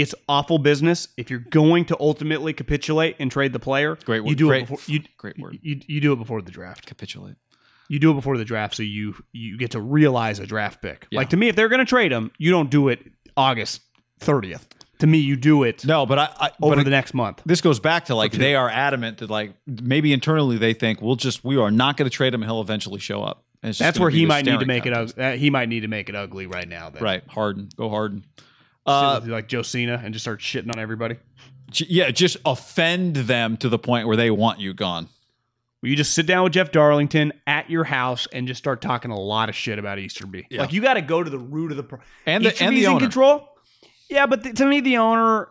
It's 0.00 0.14
awful 0.28 0.58
business 0.58 1.08
if 1.16 1.30
you're 1.30 1.40
going 1.40 1.84
to 1.86 1.96
ultimately 1.98 2.52
capitulate 2.52 3.16
and 3.18 3.30
trade 3.30 3.52
the 3.52 3.58
player. 3.58 3.96
Great 4.04 4.20
word. 4.22 4.30
You 4.30 4.36
do 4.36 4.46
Great- 4.48 4.62
it 4.62 4.68
before 4.68 4.94
you, 4.94 5.00
great 5.16 5.38
word. 5.38 5.58
You, 5.62 5.80
you 5.86 6.00
do 6.00 6.12
it 6.12 6.16
before 6.16 6.40
the 6.42 6.50
draft. 6.52 6.86
capitulate. 6.86 7.36
You 7.88 7.98
do 7.98 8.10
it 8.10 8.14
before 8.14 8.36
the 8.36 8.44
draft, 8.44 8.74
so 8.76 8.82
you 8.82 9.14
you 9.32 9.56
get 9.56 9.70
to 9.72 9.80
realize 9.80 10.38
a 10.40 10.46
draft 10.46 10.82
pick. 10.82 11.06
Yeah. 11.10 11.18
Like 11.20 11.30
to 11.30 11.36
me, 11.36 11.48
if 11.48 11.56
they're 11.56 11.68
going 11.70 11.78
to 11.78 11.84
trade 11.86 12.12
him, 12.12 12.30
you 12.38 12.50
don't 12.50 12.70
do 12.70 12.88
it 12.88 13.00
August 13.36 13.80
thirtieth. 14.20 14.68
To 14.98 15.06
me, 15.06 15.18
you 15.18 15.36
do 15.36 15.62
it 15.62 15.84
No, 15.86 16.06
but 16.06 16.18
I, 16.18 16.28
I 16.38 16.50
over 16.60 16.74
but 16.76 16.84
the 16.84 16.90
next 16.90 17.14
month. 17.14 17.40
this 17.46 17.60
goes 17.60 17.78
back 17.80 18.06
to 18.06 18.14
like 18.16 18.32
they 18.32 18.56
are 18.56 18.68
adamant 18.68 19.18
that 19.18 19.30
like 19.30 19.52
maybe 19.66 20.12
internally 20.12 20.58
they 20.58 20.74
think 20.74 21.00
we'll 21.00 21.14
just 21.16 21.44
we 21.44 21.56
are 21.56 21.70
not 21.70 21.96
going 21.96 22.10
to 22.10 22.14
trade 22.14 22.34
him 22.34 22.42
he'll 22.42 22.60
eventually 22.60 22.98
show 23.00 23.22
up. 23.22 23.44
And 23.62 23.70
it's 23.70 23.78
just 23.78 23.86
That's 23.86 23.98
where 24.00 24.10
he 24.10 24.26
might 24.26 24.44
need 24.44 24.60
to 24.60 24.66
make 24.66 24.82
contest. 24.84 25.16
it. 25.16 25.22
uh, 25.22 25.32
He 25.36 25.50
might 25.50 25.68
need 25.68 25.80
to 25.80 25.88
make 25.88 26.08
it 26.08 26.14
ugly 26.14 26.46
right 26.46 26.68
now. 26.68 26.90
Then. 26.90 27.02
Right, 27.02 27.22
Harden, 27.28 27.68
go 27.76 27.88
Harden. 27.88 28.24
Uh, 28.88 29.20
like 29.26 29.48
Joe 29.48 29.62
Cena 29.62 30.00
and 30.02 30.12
just 30.14 30.24
start 30.24 30.40
shitting 30.40 30.70
on 30.72 30.78
everybody. 30.78 31.16
yeah, 31.74 32.10
just 32.10 32.36
offend 32.44 33.16
them 33.16 33.56
to 33.58 33.68
the 33.68 33.78
point 33.78 34.06
where 34.06 34.16
they 34.16 34.30
want 34.30 34.60
you 34.60 34.72
gone. 34.74 35.08
Will 35.82 35.90
you 35.90 35.96
just 35.96 36.12
sit 36.14 36.26
down 36.26 36.42
with 36.44 36.54
Jeff 36.54 36.72
Darlington 36.72 37.32
at 37.46 37.70
your 37.70 37.84
house 37.84 38.26
and 38.32 38.48
just 38.48 38.58
start 38.58 38.80
talking 38.82 39.10
a 39.12 39.18
lot 39.18 39.48
of 39.48 39.54
shit 39.54 39.78
about 39.78 39.98
Easterby? 39.98 40.46
Yeah. 40.50 40.62
Like 40.62 40.72
you 40.72 40.80
got 40.80 40.94
to 40.94 41.02
go 41.02 41.22
to 41.22 41.30
the 41.30 41.38
root 41.38 41.70
of 41.70 41.76
the 41.76 41.84
pro- 41.84 42.00
And 42.26 42.44
the- 42.44 42.48
and 42.48 42.72
the 42.74 42.80
Easterby's 42.80 42.84
in 42.84 42.90
owner. 42.90 43.00
control. 43.00 43.48
Yeah, 44.10 44.26
but 44.26 44.42
th- 44.42 44.56
to 44.56 44.66
me, 44.66 44.80
the 44.80 44.96
owner, 44.96 45.48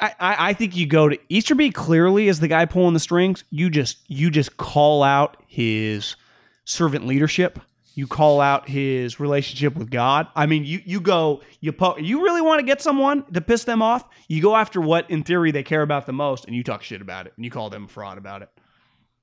I, 0.00 0.14
I 0.18 0.36
I 0.48 0.52
think 0.54 0.76
you 0.76 0.86
go 0.86 1.08
to 1.08 1.18
Easterby 1.28 1.72
clearly 1.72 2.28
is 2.28 2.40
the 2.40 2.48
guy 2.48 2.64
pulling 2.64 2.94
the 2.94 3.00
strings. 3.00 3.44
You 3.50 3.68
just 3.68 3.98
you 4.08 4.30
just 4.30 4.56
call 4.56 5.02
out 5.02 5.36
his 5.46 6.16
servant 6.64 7.06
leadership. 7.06 7.58
You 7.94 8.06
call 8.06 8.40
out 8.40 8.68
his 8.68 9.20
relationship 9.20 9.74
with 9.74 9.90
God. 9.90 10.28
I 10.34 10.46
mean, 10.46 10.64
you 10.64 10.80
you 10.84 11.00
go 11.00 11.42
you 11.60 11.72
po- 11.72 11.98
you 11.98 12.22
really 12.22 12.40
want 12.40 12.60
to 12.60 12.66
get 12.66 12.80
someone 12.80 13.24
to 13.32 13.40
piss 13.40 13.64
them 13.64 13.82
off. 13.82 14.04
You 14.28 14.40
go 14.40 14.56
after 14.56 14.80
what 14.80 15.10
in 15.10 15.22
theory 15.22 15.50
they 15.50 15.62
care 15.62 15.82
about 15.82 16.06
the 16.06 16.12
most, 16.12 16.46
and 16.46 16.56
you 16.56 16.62
talk 16.62 16.82
shit 16.82 17.02
about 17.02 17.26
it, 17.26 17.32
and 17.36 17.44
you 17.44 17.50
call 17.50 17.70
them 17.70 17.86
fraud 17.86 18.18
about 18.18 18.42
it. 18.42 18.48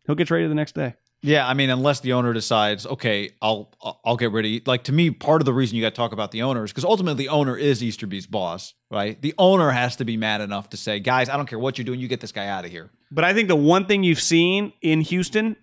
He'll 0.05 0.15
get 0.15 0.27
traded 0.27 0.51
the 0.51 0.55
next 0.55 0.75
day. 0.75 0.95
Yeah, 1.21 1.45
I 1.45 1.53
mean, 1.53 1.69
unless 1.69 1.99
the 1.99 2.13
owner 2.13 2.31
decides, 2.31 2.85
okay, 2.85 3.31
I'll 3.41 3.73
I'll 4.05 4.15
get 4.15 4.31
rid 4.31 4.45
of 4.45 4.67
like 4.67 4.85
to 4.85 4.93
me, 4.93 5.11
part 5.11 5.41
of 5.41 5.45
the 5.45 5.53
reason 5.53 5.75
you 5.75 5.83
got 5.83 5.89
to 5.89 5.95
talk 5.95 6.13
about 6.13 6.31
the 6.31 6.43
owner 6.43 6.63
is 6.63 6.71
because 6.71 6.85
ultimately 6.85 7.25
the 7.25 7.29
owner 7.29 7.57
is 7.57 7.83
Easterby's 7.83 8.25
boss, 8.25 8.73
right? 8.89 9.21
The 9.21 9.33
owner 9.37 9.71
has 9.71 9.97
to 9.97 10.05
be 10.05 10.15
mad 10.15 10.39
enough 10.39 10.69
to 10.69 10.77
say, 10.77 10.99
guys, 11.01 11.27
I 11.27 11.35
don't 11.35 11.45
care 11.45 11.59
what 11.59 11.77
you're 11.77 11.85
doing, 11.85 11.99
you 11.99 12.07
get 12.07 12.21
this 12.21 12.31
guy 12.31 12.47
out 12.47 12.63
of 12.63 12.71
here. 12.71 12.89
But 13.11 13.25
I 13.25 13.33
think 13.33 13.49
the 13.49 13.55
one 13.57 13.85
thing 13.85 14.03
you've 14.03 14.21
seen 14.21 14.71
in 14.81 15.01
Houston, 15.01 15.57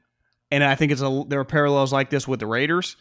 and 0.51 0.62
I 0.64 0.74
think 0.74 0.93
it's 0.93 1.02
a 1.02 1.24
there 1.28 1.40
are 1.40 1.44
parallels 1.44 1.93
like 1.93 2.10
this 2.10 2.27
with 2.27 2.40
the 2.40 2.47
Raiders, 2.47 2.97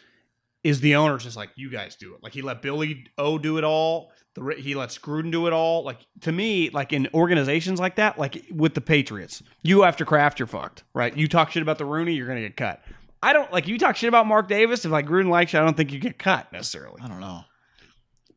is 0.64 0.80
the 0.80 0.96
owner's 0.96 1.24
just 1.24 1.36
like 1.36 1.50
you 1.56 1.70
guys 1.70 1.96
do 1.96 2.14
it. 2.14 2.22
Like 2.22 2.32
he 2.32 2.42
let 2.42 2.62
Billy 2.62 3.06
O 3.18 3.38
do 3.38 3.58
it 3.58 3.64
all. 3.64 4.12
The 4.34 4.54
he 4.58 4.74
let 4.74 4.90
Scruden 4.90 5.30
do 5.30 5.46
it 5.46 5.52
all. 5.52 5.84
Like 5.84 5.98
to 6.22 6.32
me, 6.32 6.70
like 6.70 6.92
in 6.92 7.08
organizations 7.14 7.80
like 7.80 7.96
that, 7.96 8.18
like 8.18 8.44
with 8.50 8.74
the 8.74 8.80
Patriots, 8.80 9.42
you 9.62 9.84
after 9.84 10.04
Kraft, 10.04 10.38
you're 10.38 10.46
fucked, 10.46 10.84
right? 10.94 11.16
You 11.16 11.28
talk 11.28 11.50
shit 11.50 11.62
about 11.62 11.78
the 11.78 11.84
Rooney, 11.84 12.14
you're 12.14 12.26
gonna 12.26 12.40
get 12.40 12.56
cut. 12.56 12.82
I 13.22 13.32
don't 13.32 13.52
like 13.52 13.66
you 13.66 13.78
talk 13.78 13.96
shit 13.96 14.08
about 14.08 14.26
Mark 14.26 14.48
Davis. 14.48 14.84
If 14.84 14.90
like 14.90 15.06
Gruden 15.06 15.28
likes 15.28 15.52
you, 15.52 15.60
I 15.60 15.64
don't 15.64 15.76
think 15.76 15.92
you 15.92 15.98
get 15.98 16.18
cut 16.18 16.52
necessarily. 16.52 17.00
I 17.02 17.08
don't 17.08 17.20
know. 17.20 17.42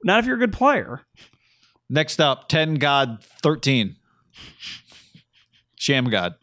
Not 0.03 0.19
if 0.19 0.25
you're 0.25 0.37
a 0.37 0.39
good 0.39 0.53
player. 0.53 1.01
Next 1.89 2.21
up, 2.21 2.47
10 2.47 2.75
God 2.75 3.23
13. 3.43 3.95
Sham 5.75 6.09
God. 6.09 6.35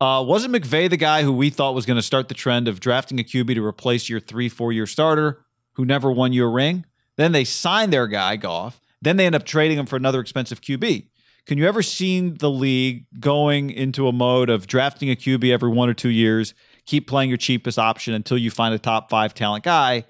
Uh, 0.00 0.22
wasn't 0.26 0.54
McVay 0.54 0.88
the 0.88 0.96
guy 0.96 1.22
who 1.22 1.32
we 1.32 1.50
thought 1.50 1.74
was 1.74 1.86
going 1.86 1.96
to 1.96 2.02
start 2.02 2.28
the 2.28 2.34
trend 2.34 2.68
of 2.68 2.78
drafting 2.78 3.18
a 3.18 3.24
QB 3.24 3.54
to 3.54 3.64
replace 3.64 4.08
your 4.08 4.20
three, 4.20 4.48
four 4.48 4.72
year 4.72 4.86
starter 4.86 5.44
who 5.74 5.84
never 5.84 6.10
won 6.10 6.32
you 6.32 6.44
a 6.44 6.48
ring. 6.48 6.84
Then 7.16 7.32
they 7.32 7.44
signed 7.44 7.92
their 7.92 8.06
guy, 8.06 8.36
Goff. 8.36 8.80
Then 9.02 9.16
they 9.16 9.26
end 9.26 9.34
up 9.34 9.44
trading 9.44 9.78
him 9.78 9.86
for 9.86 9.96
another 9.96 10.20
expensive 10.20 10.60
QB. 10.60 11.08
Can 11.46 11.58
you 11.58 11.66
ever 11.66 11.82
see 11.82 12.28
the 12.28 12.50
league 12.50 13.06
going 13.18 13.70
into 13.70 14.06
a 14.06 14.12
mode 14.12 14.50
of 14.50 14.66
drafting 14.66 15.10
a 15.10 15.16
QB 15.16 15.50
every 15.50 15.70
one 15.70 15.88
or 15.88 15.94
two 15.94 16.10
years, 16.10 16.52
keep 16.84 17.08
playing 17.08 17.30
your 17.30 17.38
cheapest 17.38 17.78
option 17.78 18.12
until 18.12 18.36
you 18.36 18.50
find 18.50 18.74
a 18.74 18.78
top 18.78 19.08
five 19.08 19.34
talent 19.34 19.64
guy? 19.64 20.04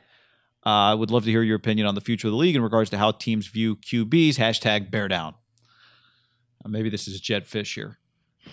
Uh, 0.67 0.91
I 0.91 0.95
would 0.95 1.11
love 1.11 1.25
to 1.25 1.31
hear 1.31 1.43
your 1.43 1.57
opinion 1.57 1.87
on 1.87 1.95
the 1.95 2.01
future 2.01 2.27
of 2.27 2.33
the 2.33 2.37
league 2.39 2.57
in 2.57 2.63
regards 2.63 2.91
to 2.91 2.99
how 2.99 3.13
teams 3.13 3.47
view 3.47 3.77
QBs. 3.77 4.35
Hashtag 4.35 4.91
bear 4.91 5.07
down. 5.07 5.35
Uh, 6.65 6.69
maybe 6.69 6.91
this 6.91 7.07
is 7.07 7.21
Jed 7.21 7.47
Fisch 7.47 7.75
here. 7.75 7.99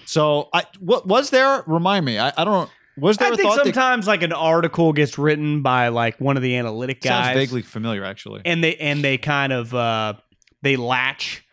So, 0.06 0.50
I 0.54 0.66
what 0.80 1.08
was 1.08 1.30
there? 1.30 1.64
Remind 1.68 2.06
me. 2.06 2.20
I, 2.20 2.34
I 2.38 2.44
don't. 2.44 2.70
Was 2.98 3.18
there 3.18 3.30
I 3.30 3.34
a 3.34 3.36
think 3.36 3.50
thought 3.50 3.58
that 3.58 3.64
sometimes 3.66 4.08
like 4.08 4.24
an 4.24 4.32
article 4.32 4.94
gets 4.94 5.18
written 5.18 5.62
by 5.62 5.90
like 5.90 6.20
one 6.22 6.38
of 6.38 6.44
the 6.44 6.56
analytic 6.56 7.02
guys. 7.02 7.26
sounds 7.26 7.38
vaguely 7.38 7.62
familiar? 7.62 8.06
Actually, 8.06 8.42
and 8.46 8.64
they 8.64 8.76
and 8.78 9.04
they 9.04 9.18
kind 9.18 9.52
of 9.52 9.74
uh 9.74 10.14
they 10.62 10.78
latch 10.78 11.46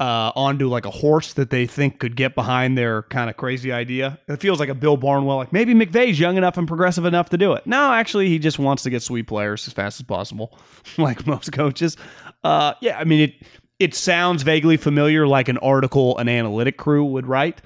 uh 0.00 0.32
onto 0.34 0.68
like 0.68 0.86
a 0.86 0.90
horse 0.90 1.34
that 1.34 1.50
they 1.50 1.66
think 1.66 1.98
could 1.98 2.16
get 2.16 2.34
behind 2.34 2.78
their 2.78 3.02
kind 3.02 3.28
of 3.28 3.36
crazy 3.36 3.70
idea. 3.70 4.18
It 4.28 4.40
feels 4.40 4.60
like 4.60 4.70
a 4.70 4.74
Bill 4.74 4.96
Barnwell, 4.96 5.36
like 5.36 5.52
maybe 5.52 5.74
McVay's 5.74 6.18
young 6.18 6.38
enough 6.38 6.56
and 6.56 6.66
progressive 6.66 7.04
enough 7.04 7.28
to 7.30 7.36
do 7.36 7.52
it. 7.52 7.66
No, 7.66 7.92
actually 7.92 8.28
he 8.28 8.38
just 8.38 8.58
wants 8.58 8.82
to 8.84 8.90
get 8.90 9.02
sweet 9.02 9.26
players 9.26 9.66
as 9.66 9.74
fast 9.74 10.00
as 10.00 10.06
possible, 10.06 10.58
like 10.96 11.26
most 11.26 11.52
coaches. 11.52 11.96
Uh 12.42 12.72
yeah, 12.80 12.98
I 12.98 13.04
mean 13.04 13.28
it 13.28 13.34
it 13.78 13.94
sounds 13.94 14.42
vaguely 14.42 14.76
familiar 14.76 15.26
like 15.26 15.48
an 15.48 15.58
article 15.58 16.18
an 16.18 16.28
analytic 16.28 16.76
crew 16.76 17.04
would 17.04 17.26
write. 17.26 17.60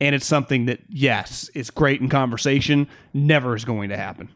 And 0.00 0.14
it's 0.14 0.26
something 0.26 0.66
that, 0.66 0.80
yes, 0.88 1.48
it's 1.54 1.70
great 1.70 2.00
in 2.00 2.08
conversation, 2.08 2.88
never 3.14 3.54
is 3.54 3.64
going 3.64 3.90
to 3.90 3.96
happen. 3.96 4.28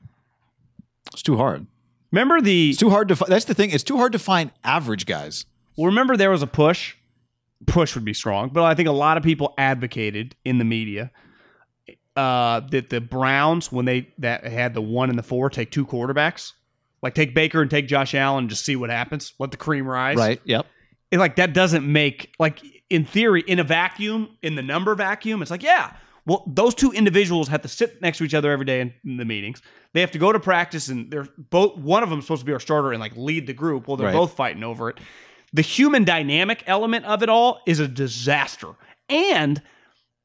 it's 1.13 1.23
too 1.23 1.37
hard. 1.37 1.67
Remember 2.13 2.41
the 2.41 2.71
It's 2.71 2.79
too 2.79 2.91
hard 2.91 3.09
to. 3.09 3.17
Fi- 3.17 3.27
that's 3.29 3.47
the 3.47 3.55
thing. 3.55 3.71
It's 3.71 3.83
too 3.83 3.97
hard 3.97 4.13
to 4.13 4.19
find 4.19 4.53
average 4.63 5.07
guys. 5.07 5.45
Well, 5.77 5.87
remember 5.87 6.17
there 6.17 6.31
was 6.31 6.43
a 6.43 6.47
push. 6.47 6.95
Push 7.67 7.95
would 7.97 8.05
be 8.05 8.15
strong, 8.15 8.51
but 8.51 8.63
I 8.63 8.75
think 8.75 8.89
a 8.89 8.93
lot 8.93 9.17
of 9.17 9.23
people 9.23 9.55
advocated 9.59 10.37
in 10.45 10.59
the 10.59 10.65
media 10.65 11.11
uh, 12.15 12.61
that 12.71 12.91
the 12.91 13.01
Browns, 13.01 13.73
when 13.73 13.87
they 13.87 14.09
that 14.19 14.45
had 14.45 14.75
the 14.75 14.81
one 14.83 15.11
and 15.11 15.19
the 15.19 15.23
four, 15.23 15.51
take 15.51 15.71
two 15.71 15.85
quarterbacks, 15.85 16.53
like 17.03 17.15
take 17.15 17.35
Baker 17.35 17.61
and 17.61 17.71
take 17.71 17.89
Josh 17.89 18.15
Allen, 18.15 18.45
and 18.45 18.51
just 18.51 18.65
see 18.65 18.77
what 18.77 18.91
happens. 18.91 19.35
Let 19.39 19.51
the 19.51 19.57
cream 19.57 19.87
rise. 19.87 20.17
Right. 20.17 20.41
Yep. 20.45 20.67
And, 21.13 21.21
like 21.21 21.37
that 21.37 21.55
doesn't 21.55 21.91
make 21.91 22.33
like 22.39 22.61
in 22.91 23.05
theory 23.05 23.43
in 23.47 23.59
a 23.59 23.65
vacuum 23.65 24.37
in 24.43 24.55
the 24.55 24.63
number 24.63 24.95
vacuum. 24.95 25.43
It's 25.43 25.51
like 25.51 25.63
yeah. 25.63 25.95
Well, 26.27 26.43
those 26.49 26.75
two 26.75 26.91
individuals 26.91 27.47
have 27.49 27.63
to 27.63 27.69
sit 27.69 28.03
next 28.03 28.19
to 28.19 28.25
each 28.25 28.35
other 28.35 28.51
every 28.51 28.65
day 28.65 28.81
in, 28.81 28.93
in 29.05 29.17
the 29.17 29.25
meetings. 29.25 29.63
They 29.95 30.01
have 30.01 30.11
to 30.11 30.19
go 30.19 30.33
to 30.33 30.41
practice, 30.41 30.89
and 30.89 31.09
they're 31.09 31.29
both. 31.39 31.79
One 31.79 32.03
of 32.03 32.11
them 32.11 32.19
is 32.19 32.25
supposed 32.25 32.41
to 32.41 32.47
be 32.47 32.53
our 32.53 32.59
starter 32.59 32.91
and 32.91 33.01
like 33.01 33.17
lead 33.17 33.47
the 33.47 33.53
group. 33.53 33.87
Well, 33.87 33.97
they're 33.97 34.09
Right. 34.09 34.13
both 34.15 34.33
fighting 34.35 34.65
over 34.65 34.89
it. 34.91 34.99
The 35.53 35.63
human 35.63 36.03
dynamic 36.05 36.65
element 36.67 37.05
of 37.05 37.23
it 37.23 37.29
all 37.29 37.61
is 37.67 37.79
a 37.79 37.87
disaster. 37.87 38.73
And 39.09 39.63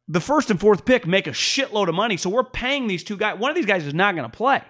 the 0.08 0.20
first 0.20 0.50
and 0.50 0.60
fourth 0.60 0.86
pick 0.86 1.06
make 1.06 1.28
a 1.28 1.32
shitload 1.32 1.88
of 1.88 1.94
money. 1.94 2.18
So 2.18 2.32
we're 2.32 2.44
paying 2.44 2.88
these 2.88 3.04
two 3.04 3.16
guys. 3.16 3.38
One 3.40 3.52
of 3.52 3.56
these 3.56 3.68
guys 3.68 3.86
is 3.86 3.94
not 3.94 4.16
going 4.16 4.30
to 4.30 4.36
play. 4.36 4.64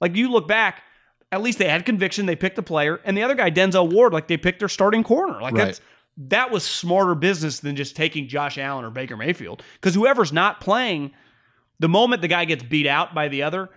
Like 0.00 0.16
you 0.16 0.30
look 0.30 0.48
back, 0.48 0.82
at 1.30 1.42
least 1.42 1.58
they 1.58 1.68
had 1.68 1.84
conviction. 1.84 2.26
They 2.26 2.36
picked 2.36 2.58
a 2.58 2.62
player, 2.62 3.00
and 3.04 3.16
the 3.16 3.22
other 3.22 3.34
guy, 3.34 3.50
Denzel 3.50 3.92
Ward, 3.92 4.12
like 4.12 4.28
they 4.28 4.36
picked 4.36 4.58
their 4.60 4.68
starting 4.68 5.02
corner. 5.02 5.40
Like 5.40 5.54
Right. 5.54 5.66
that's 5.66 5.80
that 6.20 6.50
was 6.50 6.64
smarter 6.64 7.14
business 7.14 7.60
than 7.60 7.76
just 7.76 7.94
taking 7.94 8.26
Josh 8.26 8.58
Allen 8.58 8.84
or 8.84 8.90
Baker 8.90 9.16
Mayfield. 9.16 9.62
Because 9.74 9.94
whoever's 9.94 10.32
not 10.32 10.60
playing, 10.60 11.12
the 11.78 11.88
moment 11.88 12.22
the 12.22 12.28
guy 12.28 12.44
gets 12.44 12.64
beat 12.64 12.88
out 12.88 13.14
by 13.14 13.28
the 13.28 13.42
other, 13.44 13.68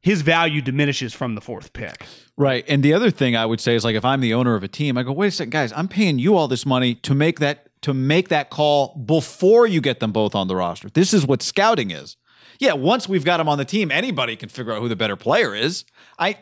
his 0.00 0.22
value 0.22 0.60
diminishes 0.60 1.14
from 1.14 1.36
the 1.36 1.40
fourth 1.40 1.72
pick. 1.72 2.04
Right. 2.36 2.64
And 2.66 2.82
the 2.82 2.92
other 2.92 3.12
thing 3.12 3.36
I 3.36 3.46
would 3.46 3.60
say 3.60 3.76
is 3.76 3.84
like 3.84 3.94
if 3.94 4.04
I'm 4.04 4.20
the 4.20 4.34
owner 4.34 4.56
of 4.56 4.64
a 4.64 4.68
team, 4.68 4.98
I 4.98 5.04
go, 5.04 5.12
wait 5.12 5.28
a 5.28 5.30
second, 5.30 5.50
guys, 5.50 5.72
I'm 5.72 5.86
paying 5.86 6.18
you 6.18 6.36
all 6.36 6.48
this 6.48 6.66
money 6.66 6.96
to 6.96 7.14
make 7.14 7.38
that 7.38 7.68
to 7.82 7.94
make 7.94 8.28
that 8.28 8.50
call 8.50 8.96
before 8.96 9.66
you 9.66 9.80
get 9.80 10.00
them 10.00 10.10
both 10.12 10.34
on 10.34 10.48
the 10.48 10.56
roster. 10.56 10.88
This 10.90 11.12
is 11.14 11.26
what 11.26 11.42
scouting 11.42 11.90
is. 11.92 12.16
Yeah, 12.58 12.74
once 12.74 13.08
we've 13.08 13.24
got 13.24 13.38
them 13.38 13.48
on 13.48 13.58
the 13.58 13.64
team, 13.64 13.90
anybody 13.90 14.34
can 14.36 14.48
figure 14.48 14.72
out 14.72 14.80
who 14.80 14.88
the 14.88 14.96
better 14.96 15.16
player 15.16 15.54
is. 15.54 15.84
I 16.18 16.38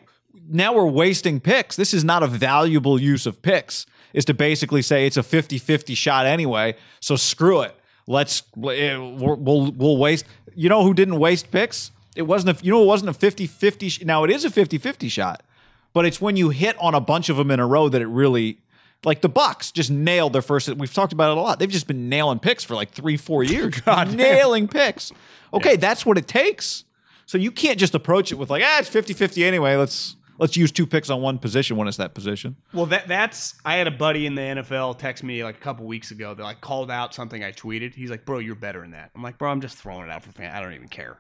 now 0.49 0.75
we're 0.75 0.87
wasting 0.87 1.41
picks. 1.41 1.77
This 1.77 1.95
is 1.95 2.05
not 2.05 2.23
a 2.23 2.27
valuable 2.27 3.01
use 3.01 3.27
of 3.27 3.43
picks. 3.43 3.87
Is 4.13 4.25
to 4.25 4.35
basically 4.35 4.83
say 4.83 5.07
it's 5.07 5.17
a 5.17 5.23
50-50 5.23 5.97
shot 5.97 6.27
anyway. 6.27 6.75
So 6.99 7.15
screw 7.15 7.61
it. 7.61 7.77
Let's 8.09 8.43
eh, 8.57 8.97
we'll 8.97 9.71
we'll, 9.71 9.97
waste. 9.99 10.25
You 10.57 10.69
know 10.69 10.83
who 10.83 10.95
didn't 10.95 11.19
waste 11.21 11.53
picks? 11.53 11.93
It 12.17 12.23
wasn't 12.23 12.61
a 12.61 12.65
you 12.65 12.73
know 12.73 12.83
it 12.83 12.87
wasn't 12.87 13.11
a 13.11 13.19
50-50 13.19 13.91
sh- 13.91 14.05
now 14.05 14.25
it 14.25 14.31
is 14.31 14.45
a 14.45 14.51
50-50 14.51 15.09
shot. 15.09 15.45
But 15.93 16.07
it's 16.07 16.21
when 16.21 16.37
you 16.37 16.51
hit 16.51 16.77
on 16.81 16.95
a 16.95 17.01
bunch 17.01 17.29
of 17.29 17.37
them 17.37 17.53
in 17.53 17.61
a 17.61 17.67
row 17.67 17.89
that 17.89 18.03
it 18.03 18.09
really 18.09 18.59
like 19.05 19.21
the 19.21 19.31
Bucs 19.31 19.73
just 19.73 19.91
nailed 19.91 20.33
their 20.33 20.43
first. 20.43 20.69
We've 20.77 20.93
talked 20.93 21.13
about 21.13 21.31
it 21.31 21.39
a 21.39 21.41
lot. 21.41 21.59
They've 21.59 21.71
just 21.71 21.87
been 21.87 22.09
nailing 22.09 22.39
picks 22.39 22.65
for 22.65 22.75
like 22.75 22.91
three, 22.91 23.17
four 23.17 23.43
years. 23.43 23.81
God, 23.85 24.15
nailing 24.15 24.69
picks. 24.69 25.13
Okay, 25.55 25.77
that's 25.77 26.05
what 26.05 26.19
it 26.19 26.29
takes. 26.29 26.85
So 27.27 27.39
you 27.39 27.51
can't 27.51 27.79
just 27.79 27.95
approach 27.95 28.33
it 28.33 28.37
with 28.37 28.51
like, 28.51 28.63
ah, 28.65 28.81
it's 28.81 28.91
50-50 28.91 29.45
anyway. 29.47 29.77
Let's 29.77 30.17
let's 30.41 30.57
use 30.57 30.73
two 30.73 30.87
picks 30.87 31.11
on 31.11 31.21
one 31.21 31.39
position 31.39 31.77
when 31.77 31.87
it's 31.87 31.99
that 31.99 32.15
position. 32.15 32.57
Well, 32.73 32.87
that 32.87 33.07
that's 33.07 33.55
I 33.65 33.77
had 33.77 33.87
a 33.87 33.93
buddy 33.93 34.27
in 34.27 34.35
the 34.35 34.41
NFL 34.41 34.99
text 34.99 35.23
me 35.23 35.45
like 35.45 35.57
a 35.57 35.61
couple 35.61 35.87
weeks 35.87 36.11
ago 36.11 36.35
that 36.35 36.43
like 36.43 36.61
called 36.61 36.91
out 36.91 37.15
something 37.15 37.45
I 37.45 37.53
tweeted. 37.53 37.95
He's 37.95 38.11
like, 38.11 38.25
"Bro, 38.25 38.41
you're 38.41 38.57
better 38.57 38.81
than 38.81 38.93
that." 38.93 39.13
I'm 39.15 39.23
like, 39.23 39.39
"Bro, 39.39 39.51
I'm 39.51 39.61
just 39.61 39.77
throwing 39.77 40.09
it 40.09 40.11
out 40.11 40.25
for 40.25 40.33
fan. 40.33 40.51
I 40.53 40.61
don't 40.61 40.73
even 40.73 40.89
care." 40.89 41.19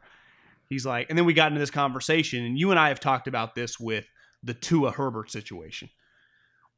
He's 0.68 0.86
like, 0.86 1.10
and 1.10 1.18
then 1.18 1.26
we 1.26 1.34
got 1.34 1.48
into 1.48 1.60
this 1.60 1.70
conversation, 1.70 2.44
and 2.44 2.58
you 2.58 2.70
and 2.70 2.80
I 2.80 2.88
have 2.88 3.00
talked 3.00 3.28
about 3.28 3.54
this 3.54 3.78
with 3.78 4.06
the 4.42 4.54
Tua 4.54 4.92
Herbert 4.92 5.30
situation. 5.30 5.90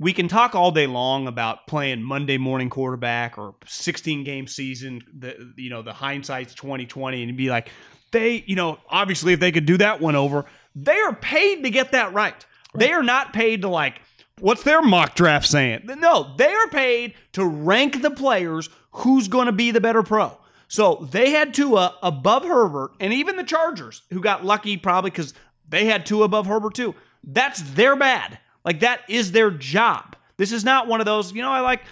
We 0.01 0.12
can 0.12 0.27
talk 0.27 0.55
all 0.55 0.73
day 0.73 0.86
long 0.86 1.28
about 1.28 1.66
playing 1.69 2.02
Monday 2.02 2.39
morning 2.39 2.70
quarterback 2.70 3.39
or 3.39 3.55
16 3.66 4.24
game 4.24 4.48
season. 4.48 5.02
The 5.16 5.52
you 5.56 5.70
know 5.70 5.82
the 5.82 5.93
hindsight's 5.93 6.55
2020, 6.55 7.23
and 7.23 7.36
be 7.36 7.51
like, 7.51 7.70
they 8.10 8.43
you 8.47 8.56
know 8.56 8.78
obviously 8.89 9.32
if 9.32 9.40
they 9.40 9.52
could 9.52 9.66
do 9.66 9.77
that 9.77 10.01
one 10.01 10.16
over, 10.16 10.47
they 10.74 10.97
are 10.99 11.15
paid 11.15 11.62
to 11.65 11.70
get 11.70 11.93
that 11.93 12.12
right. 12.12 12.44
They 12.74 12.93
are 12.93 13.03
not 13.03 13.32
paid 13.32 13.62
to 13.62 13.69
like 13.69 14.01
what's 14.40 14.62
their 14.62 14.82
mock 14.82 15.15
draft 15.15 15.47
saying? 15.47 15.82
No, 15.99 16.35
they 16.36 16.53
are 16.53 16.69
paid 16.69 17.15
to 17.32 17.44
rank 17.44 18.03
the 18.03 18.11
players 18.11 18.69
who's 18.93 19.28
going 19.28 19.47
to 19.47 19.53
be 19.53 19.70
the 19.70 19.81
better 19.81 20.03
pro. 20.03 20.36
So 20.69 21.07
they 21.11 21.31
had 21.31 21.53
Tua 21.53 21.97
above 22.03 22.44
Herbert, 22.44 22.93
and 22.99 23.12
even 23.12 23.36
the 23.36 23.44
Chargers, 23.44 24.03
who 24.11 24.20
got 24.20 24.44
lucky 24.44 24.77
probably 24.78 25.11
because 25.11 25.35
they 25.69 25.85
had 25.85 26.07
Tua 26.07 26.24
above 26.24 26.47
Herbert 26.47 26.74
too. 26.74 26.94
That's 27.23 27.61
their 27.62 27.94
bad. 27.94 28.39
Like 28.65 28.81
that 28.81 29.01
is 29.09 29.32
their 29.32 29.51
job. 29.51 30.16
This 30.39 30.51
is 30.51 30.65
not 30.65 30.89
one 30.89 31.01
of 31.01 31.07
those. 31.07 31.32
You 31.32 31.43
know, 31.43 31.51
I 31.53 31.61
like 31.61 31.82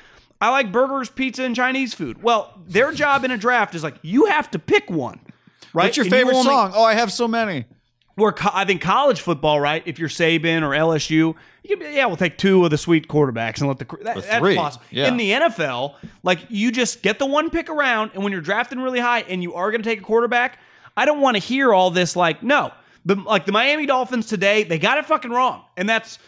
I 0.41 0.51
like 0.51 0.73
burgers, 0.73 1.11
pizza, 1.11 1.45
and 1.45 1.55
Chinese 1.55 1.93
food. 1.93 2.23
Well, 2.23 2.59
their 2.67 2.91
job 2.93 3.25
in 3.25 3.31
a 3.31 3.37
draft 3.37 3.75
is 3.75 3.83
like 3.83 3.97
you 4.03 4.27
have 4.27 4.51
to 4.53 4.59
pick 4.59 4.89
one. 4.91 5.21
Right? 5.75 5.85
What's 5.85 5.99
your 5.99 6.05
And 6.07 6.13
you 6.13 6.19
favorite 6.19 6.35
only- 6.37 6.47
song? 6.47 6.73
Oh, 6.75 6.83
I 6.83 6.95
have 6.95 7.13
so 7.13 7.29
many. 7.29 7.67
Where 8.21 8.33
co- 8.33 8.51
I 8.53 8.65
think 8.65 8.81
college 8.83 9.21
football, 9.21 9.59
right? 9.61 9.83
If 9.87 9.99
you're 9.99 10.09
Saban 10.09 10.63
or 10.63 10.71
LSU, 10.71 11.11
you 11.63 11.77
can 11.77 11.79
be, 11.81 11.95
yeah, 11.95 12.07
we'll 12.07 12.17
take 12.17 12.39
two 12.39 12.65
of 12.65 12.71
the 12.71 12.79
sweet 12.79 13.09
quarterbacks 13.09 13.59
and 13.59 13.69
let 13.69 13.79
the 13.79 13.85
that, 14.05 14.17
Or 14.17 14.21
that's 14.21 14.39
three, 14.39 14.57
possible. 14.57 14.85
yeah. 14.91 15.09
In 15.09 15.17
the 15.17 15.31
NFL, 15.33 15.95
like 16.23 16.39
you 16.49 16.71
just 16.73 17.03
get 17.03 17.19
the 17.19 17.27
one 17.27 17.51
pick 17.51 17.69
around, 17.69 18.13
and 18.15 18.23
when 18.23 18.33
you're 18.33 18.41
drafting 18.41 18.79
really 18.81 19.01
high 19.01 19.21
and 19.23 19.43
you 19.43 19.55
are 19.55 19.71
going 19.71 19.83
to 19.83 19.89
take 19.89 20.01
a 20.01 20.05
quarterback, 20.05 20.59
I 20.97 21.05
don't 21.05 21.21
want 21.21 21.37
to 21.37 21.43
hear 21.43 21.73
all 21.75 21.91
this 21.91 22.15
like 22.17 22.43
no, 22.43 22.73
the 23.05 23.15
like 23.17 23.47
the 23.47 23.53
Miami 23.53 23.87
Dolphins 23.87 24.27
today, 24.27 24.65
they 24.65 24.79
got 24.79 24.99
it 24.99 25.07
fucking 25.07 25.31
wrong, 25.31 25.63
and 25.77 25.89
that's 25.89 26.19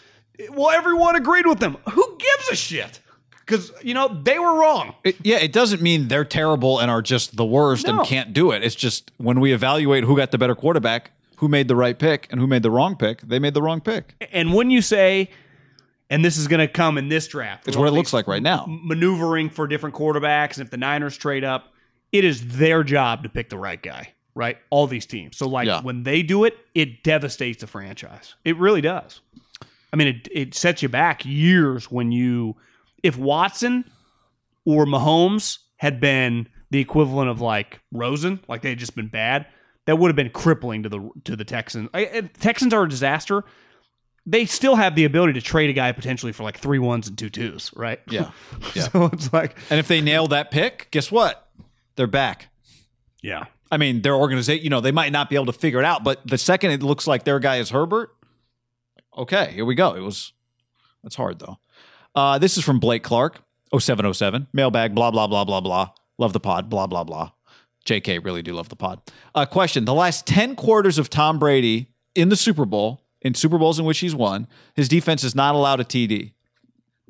well, 0.50 0.70
everyone 0.70 1.14
agreed 1.16 1.46
with 1.46 1.58
them. 1.60 1.76
Who 1.92 2.16
gives 2.18 2.48
a 2.50 2.56
shit? 2.56 3.00
Because 3.44 3.72
you 3.82 3.92
know 3.92 4.20
they 4.22 4.38
were 4.38 4.60
wrong. 4.60 4.94
It, 5.04 5.16
yeah, 5.22 5.38
it 5.38 5.52
doesn't 5.52 5.82
mean 5.82 6.08
they're 6.08 6.24
terrible 6.24 6.78
and 6.78 6.90
are 6.90 7.02
just 7.02 7.36
the 7.36 7.44
worst 7.44 7.86
No. 7.86 7.98
and 7.98 8.06
can't 8.06 8.32
do 8.32 8.50
it. 8.52 8.62
It's 8.62 8.74
just 8.76 9.10
when 9.18 9.40
we 9.40 9.52
evaluate 9.52 10.04
who 10.04 10.16
got 10.16 10.30
the 10.30 10.38
better 10.38 10.54
quarterback, 10.54 11.10
who 11.42 11.48
made 11.48 11.66
the 11.66 11.74
right 11.74 11.98
pick, 11.98 12.28
and 12.30 12.38
who 12.40 12.46
made 12.46 12.62
the 12.62 12.70
wrong 12.70 12.94
pick, 12.94 13.20
they 13.22 13.40
made 13.40 13.52
the 13.52 13.60
wrong 13.60 13.80
pick. 13.80 14.14
And 14.30 14.54
when 14.54 14.70
you 14.70 14.80
say, 14.80 15.28
and 16.08 16.24
this 16.24 16.36
is 16.38 16.46
going 16.46 16.60
to 16.60 16.68
come 16.68 16.96
in 16.98 17.08
this 17.08 17.26
draft, 17.26 17.66
It's 17.66 17.76
what 17.76 17.88
it 17.88 17.90
looks 17.90 18.12
like 18.12 18.28
right 18.28 18.40
now. 18.42 18.64
maneuvering 18.68 19.50
for 19.50 19.66
different 19.66 19.96
quarterbacks. 19.96 20.56
And 20.56 20.64
if 20.64 20.70
the 20.70 20.76
Niners 20.76 21.16
trade 21.16 21.42
up, 21.42 21.72
it 22.12 22.24
is 22.24 22.58
their 22.58 22.84
job 22.84 23.24
to 23.24 23.28
pick 23.28 23.50
the 23.50 23.58
right 23.58 23.82
guy, 23.82 24.12
right? 24.36 24.56
All 24.70 24.86
these 24.86 25.04
teams. 25.04 25.36
So, 25.36 25.48
like, 25.48 25.66
Yeah. 25.66 25.80
when 25.82 26.04
they 26.04 26.22
do 26.22 26.44
it, 26.44 26.56
it 26.76 27.02
devastates 27.02 27.60
the 27.60 27.66
franchise. 27.66 28.36
It 28.44 28.56
really 28.56 28.80
does. 28.80 29.20
I 29.92 29.96
mean, 29.96 30.06
it, 30.06 30.28
it 30.30 30.54
sets 30.54 30.80
you 30.80 30.88
back 30.88 31.24
years 31.24 31.90
when 31.90 32.12
you, 32.12 32.54
if 33.02 33.18
Watson 33.18 33.84
or 34.64 34.86
Mahomes 34.86 35.58
had 35.78 35.98
been 35.98 36.46
the 36.70 36.78
equivalent 36.78 37.30
of 37.30 37.40
like 37.40 37.80
Rosen, 37.90 38.38
like 38.46 38.62
they 38.62 38.68
had 38.68 38.78
just 38.78 38.94
been 38.94 39.08
bad, 39.08 39.46
that 39.86 39.96
would 39.98 40.08
have 40.08 40.16
been 40.16 40.30
crippling 40.30 40.82
to 40.84 40.88
the 40.88 41.10
to 41.24 41.36
the 41.36 41.44
Texans. 41.44 41.88
I, 41.94 42.28
Texans 42.38 42.72
are 42.74 42.84
a 42.84 42.88
disaster. 42.88 43.44
They 44.24 44.46
still 44.46 44.76
have 44.76 44.94
the 44.94 45.04
ability 45.04 45.32
to 45.32 45.40
trade 45.40 45.68
a 45.68 45.72
guy 45.72 45.90
potentially 45.90 46.30
for 46.30 46.44
like 46.44 46.56
three 46.56 46.78
ones 46.78 47.08
and 47.08 47.18
two 47.18 47.28
twos, 47.28 47.72
right? 47.74 48.00
Yeah. 48.08 48.30
Yeah. 48.74 48.82
so 48.88 49.06
it's 49.12 49.32
like, 49.32 49.56
And 49.68 49.80
if 49.80 49.88
they 49.88 50.00
nail 50.00 50.28
that 50.28 50.52
pick, 50.52 50.86
guess 50.92 51.10
what? 51.10 51.48
They're 51.96 52.06
back. 52.06 52.48
yeah, 53.20 53.46
I 53.70 53.78
mean, 53.78 54.02
their 54.02 54.14
organization, 54.14 54.62
you 54.62 54.70
know, 54.70 54.80
they 54.80 54.92
might 54.92 55.10
not 55.10 55.28
be 55.28 55.34
able 55.34 55.46
to 55.46 55.52
figure 55.52 55.80
it 55.80 55.84
out, 55.84 56.04
but 56.04 56.24
the 56.24 56.38
second 56.38 56.70
it 56.70 56.82
looks 56.84 57.06
like 57.08 57.24
their 57.24 57.40
guy 57.40 57.56
is 57.56 57.70
Herbert, 57.70 58.14
Okay, 59.18 59.50
here 59.52 59.64
we 59.64 59.74
go. 59.74 59.94
It 59.94 60.00
was 60.00 60.32
that's 61.02 61.16
hard 61.16 61.38
though. 61.40 61.58
Uh, 62.14 62.38
this 62.38 62.56
is 62.56 62.64
from 62.64 62.78
Blake 62.78 63.02
Clark, 63.02 63.40
0707. 63.76 64.46
Mailbag, 64.52 64.94
blah, 64.94 65.10
blah, 65.10 65.26
blah, 65.26 65.44
blah, 65.44 65.60
blah. 65.60 65.90
Love 66.18 66.32
the 66.32 66.40
pod, 66.40 66.70
blah, 66.70 66.86
blah, 66.86 67.04
blah. 67.04 67.32
JK, 67.84 68.24
really 68.24 68.42
do 68.42 68.52
love 68.54 68.68
the 68.68 68.76
pod. 68.76 69.00
Uh, 69.34 69.46
question 69.46 69.84
The 69.84 69.94
last 69.94 70.26
10 70.26 70.56
quarters 70.56 70.98
of 70.98 71.10
Tom 71.10 71.38
Brady 71.38 71.88
in 72.14 72.28
the 72.28 72.36
Super 72.36 72.64
Bowl, 72.64 73.02
in 73.20 73.34
Super 73.34 73.58
Bowls 73.58 73.78
in 73.78 73.84
which 73.84 73.98
he's 73.98 74.14
won, 74.14 74.46
his 74.74 74.88
defense 74.88 75.24
is 75.24 75.34
not 75.34 75.54
allowed 75.54 75.80
a 75.80 75.84
TD. 75.84 76.32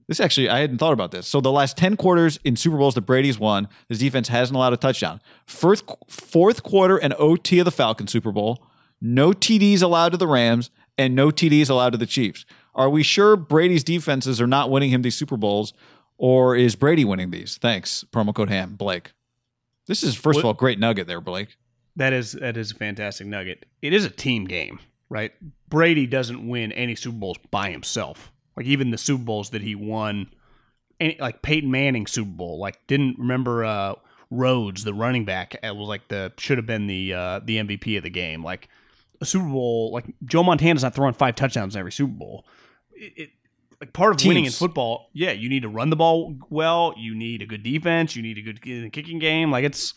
This 0.08 0.20
actually, 0.20 0.48
I 0.48 0.58
hadn't 0.58 0.78
thought 0.78 0.92
about 0.92 1.10
this. 1.10 1.26
So 1.26 1.40
the 1.40 1.52
last 1.52 1.76
10 1.76 1.96
quarters 1.96 2.38
in 2.44 2.56
Super 2.56 2.76
Bowls 2.76 2.94
that 2.94 3.02
Brady's 3.02 3.38
won, 3.38 3.68
his 3.88 3.98
defense 3.98 4.28
hasn't 4.28 4.56
allowed 4.56 4.72
a 4.72 4.76
touchdown. 4.76 5.20
Fourth, 5.46 5.82
fourth 6.08 6.62
quarter 6.62 6.96
and 6.98 7.14
OT 7.18 7.60
of 7.60 7.64
the 7.64 7.70
Falcon 7.70 8.06
Super 8.06 8.32
Bowl, 8.32 8.64
no 9.00 9.30
TDs 9.30 9.82
allowed 9.82 10.10
to 10.10 10.18
the 10.18 10.26
Rams, 10.26 10.70
and 10.98 11.14
no 11.14 11.30
TDs 11.30 11.70
allowed 11.70 11.90
to 11.90 11.98
the 11.98 12.06
Chiefs. 12.06 12.44
Are 12.74 12.90
we 12.90 13.02
sure 13.02 13.36
Brady's 13.36 13.84
defenses 13.84 14.40
are 14.40 14.46
not 14.46 14.70
winning 14.70 14.90
him 14.90 15.02
these 15.02 15.16
Super 15.16 15.36
Bowls, 15.36 15.72
or 16.18 16.56
is 16.56 16.76
Brady 16.76 17.04
winning 17.04 17.30
these? 17.30 17.58
Thanks. 17.58 18.04
Promo 18.12 18.34
code 18.34 18.48
HAM, 18.48 18.76
Blake. 18.76 19.12
This 19.86 20.02
is, 20.02 20.14
first 20.14 20.38
of 20.38 20.44
all, 20.44 20.54
great 20.54 20.78
nugget 20.78 21.06
there, 21.06 21.20
Blake. 21.20 21.56
That 21.96 22.12
is 22.12 22.32
that 22.32 22.56
is 22.56 22.72
a 22.72 22.74
fantastic 22.74 23.26
nugget. 23.26 23.66
It 23.82 23.92
is 23.92 24.04
a 24.04 24.10
team 24.10 24.46
game, 24.46 24.78
right? 25.10 25.32
Brady 25.68 26.06
doesn't 26.06 26.46
win 26.48 26.72
any 26.72 26.94
Super 26.94 27.18
Bowls 27.18 27.36
by 27.50 27.70
himself. 27.70 28.32
Like 28.56 28.66
even 28.66 28.90
the 28.90 28.98
Super 28.98 29.24
Bowls 29.24 29.50
that 29.50 29.62
he 29.62 29.74
won, 29.74 30.32
any, 31.00 31.16
like 31.20 31.42
Peyton 31.42 31.70
Manning 31.70 32.06
Super 32.06 32.30
Bowl, 32.30 32.59
like 32.59 32.86
didn't 32.86 33.18
remember 33.18 33.64
uh, 33.64 33.94
Rhodes, 34.30 34.84
the 34.84 34.94
running 34.94 35.24
back, 35.24 35.56
uh, 35.62 35.74
was 35.74 35.88
like 35.88 36.09
the 36.09 36.32
should 36.38 36.59
have 36.59 36.66
been 36.66 36.86
the 36.86 37.12
uh, 37.12 37.40
the 37.44 37.59
MVP 37.59 37.96
of 37.98 38.04
the 38.04 38.10
game. 38.10 38.42
Like 38.42 38.68
a 39.20 39.26
Super 39.26 39.48
Bowl, 39.48 39.92
like 39.92 40.06
Joe 40.24 40.42
Montana's 40.42 40.82
not 40.82 40.94
throwing 40.94 41.14
five 41.14 41.34
touchdowns 41.34 41.74
in 41.74 41.80
every 41.80 41.92
Super 41.92 42.12
Bowl. 42.12 42.46
It, 42.92 43.12
it 43.16 43.30
like 43.82 43.92
part 43.92 44.14
of 44.14 44.24
winning 44.24 44.44
in 44.44 44.52
football, 44.52 45.10
yeah, 45.12 45.32
you 45.32 45.48
need 45.48 45.62
to 45.62 45.68
run 45.68 45.90
the 45.90 45.96
ball 45.96 46.36
well. 46.50 46.94
You 46.96 47.16
need 47.16 47.42
a 47.42 47.46
good 47.46 47.64
defense. 47.64 48.14
You 48.14 48.22
need 48.22 48.38
a 48.38 48.42
good 48.42 48.62
kicking 48.92 49.18
game. 49.18 49.50
Like 49.50 49.64
it's 49.64 49.94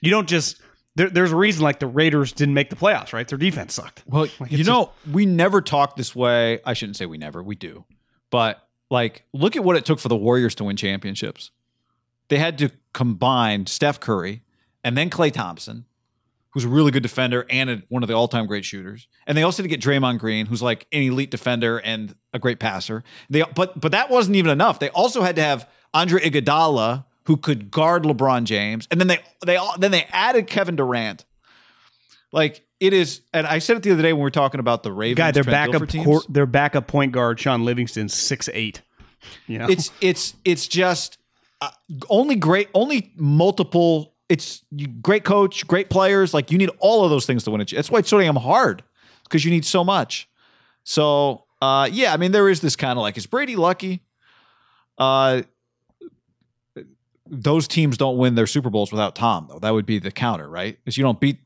you 0.00 0.10
don't 0.10 0.26
just 0.26 0.58
there, 0.94 1.10
there's 1.10 1.32
a 1.32 1.36
reason 1.36 1.62
like 1.62 1.78
the 1.78 1.86
Raiders 1.86 2.32
didn't 2.32 2.54
make 2.54 2.70
the 2.70 2.76
playoffs, 2.76 3.12
right? 3.12 3.28
Their 3.28 3.36
defense 3.36 3.74
sucked. 3.74 4.02
Well, 4.06 4.26
Like, 4.40 4.50
you 4.50 4.64
know, 4.64 4.92
we 5.12 5.26
never 5.26 5.60
talk 5.60 5.96
this 5.96 6.16
way. 6.16 6.60
I 6.64 6.72
shouldn't 6.72 6.96
say 6.96 7.04
we 7.04 7.18
never, 7.18 7.42
we 7.42 7.56
do. 7.56 7.84
But 8.30 8.66
like, 8.90 9.24
look 9.34 9.54
at 9.54 9.62
what 9.62 9.76
it 9.76 9.84
took 9.84 9.98
for 9.98 10.08
the 10.08 10.16
Warriors 10.16 10.54
to 10.54 10.64
win 10.64 10.76
championships. 10.76 11.50
They 12.28 12.38
had 12.38 12.56
to 12.58 12.70
combine 12.94 13.66
Steph 13.66 14.00
Curry 14.00 14.42
and 14.82 14.96
then 14.96 15.10
Klay 15.10 15.30
Thompson, 15.30 15.84
who's 16.56 16.64
a 16.64 16.68
really 16.70 16.90
good 16.90 17.02
defender 17.02 17.44
and 17.50 17.68
a, 17.68 17.82
one 17.90 18.02
of 18.02 18.06
the 18.06 18.14
all-time 18.14 18.46
great 18.46 18.64
shooters. 18.64 19.08
And 19.26 19.36
they 19.36 19.42
also 19.42 19.62
had 19.62 19.68
to 19.68 19.76
get 19.76 19.82
Draymond 19.82 20.18
Green, 20.18 20.46
who's 20.46 20.62
like 20.62 20.86
an 20.90 21.02
elite 21.02 21.30
defender 21.30 21.76
and 21.76 22.14
a 22.32 22.38
great 22.38 22.58
passer. 22.58 23.04
They 23.28 23.42
but 23.54 23.78
but 23.78 23.92
that 23.92 24.08
wasn't 24.08 24.36
even 24.36 24.50
enough. 24.50 24.78
They 24.78 24.88
also 24.88 25.20
had 25.20 25.36
to 25.36 25.42
have 25.42 25.68
Andre 25.92 26.22
Iguodala, 26.22 27.04
who 27.24 27.36
could 27.36 27.70
guard 27.70 28.04
LeBron 28.04 28.44
James, 28.44 28.88
and 28.90 28.98
then 28.98 29.06
they 29.06 29.18
they 29.44 29.56
all 29.56 29.74
then 29.78 29.90
they 29.90 30.04
added 30.04 30.46
Kevin 30.46 30.76
Durant. 30.76 31.26
Like 32.32 32.64
it 32.80 32.94
is, 32.94 33.20
and 33.34 33.46
I 33.46 33.58
said 33.58 33.76
it 33.76 33.82
the 33.82 33.92
other 33.92 34.00
day 34.00 34.14
when 34.14 34.20
we 34.20 34.24
were 34.24 34.30
talking 34.30 34.58
about 34.58 34.82
the 34.82 34.92
Ravens. 34.92 35.18
Guy, 35.18 35.32
their 35.32 35.44
backup 35.44 35.90
their 36.30 36.46
backup 36.46 36.86
point 36.86 37.12
guard 37.12 37.38
Shaun 37.38 37.66
Livingston 37.66 38.08
six 38.08 38.48
eight. 38.54 38.80
You 39.46 39.58
know, 39.58 39.66
it's 39.68 39.90
it's 40.00 40.32
it's 40.42 40.66
just 40.66 41.18
uh, 41.60 41.68
only 42.08 42.36
great 42.36 42.70
only 42.72 43.12
multiple 43.14 44.14
it's 44.28 44.64
you, 44.70 44.88
great 44.88 45.24
coach 45.24 45.66
great 45.66 45.90
players 45.90 46.34
like 46.34 46.50
you 46.50 46.58
need 46.58 46.70
all 46.78 47.04
of 47.04 47.10
those 47.10 47.26
things 47.26 47.44
to 47.44 47.50
win 47.50 47.60
it 47.60 47.70
that's 47.70 47.90
why 47.90 47.98
it's 47.98 48.08
so 48.08 48.18
damn 48.18 48.36
hard 48.36 48.82
because 49.24 49.44
you 49.44 49.50
need 49.50 49.64
so 49.64 49.84
much. 49.84 50.28
So 50.84 51.44
uh 51.62 51.88
yeah 51.90 52.12
i 52.12 52.16
mean 52.18 52.32
there 52.32 52.48
is 52.48 52.60
this 52.60 52.76
kind 52.76 52.98
of 52.98 53.02
like 53.02 53.16
is 53.16 53.26
brady 53.26 53.56
lucky? 53.56 54.02
Uh 54.98 55.42
those 57.28 57.66
teams 57.66 57.96
don't 57.96 58.18
win 58.18 58.36
their 58.36 58.46
super 58.46 58.70
bowls 58.70 58.92
without 58.92 59.14
tom 59.14 59.46
though. 59.48 59.58
That 59.58 59.70
would 59.72 59.86
be 59.86 59.98
the 59.98 60.12
counter 60.12 60.48
right? 60.48 60.78
Is 60.86 60.96
you 60.96 61.02
don't 61.02 61.20
beat 61.20 61.38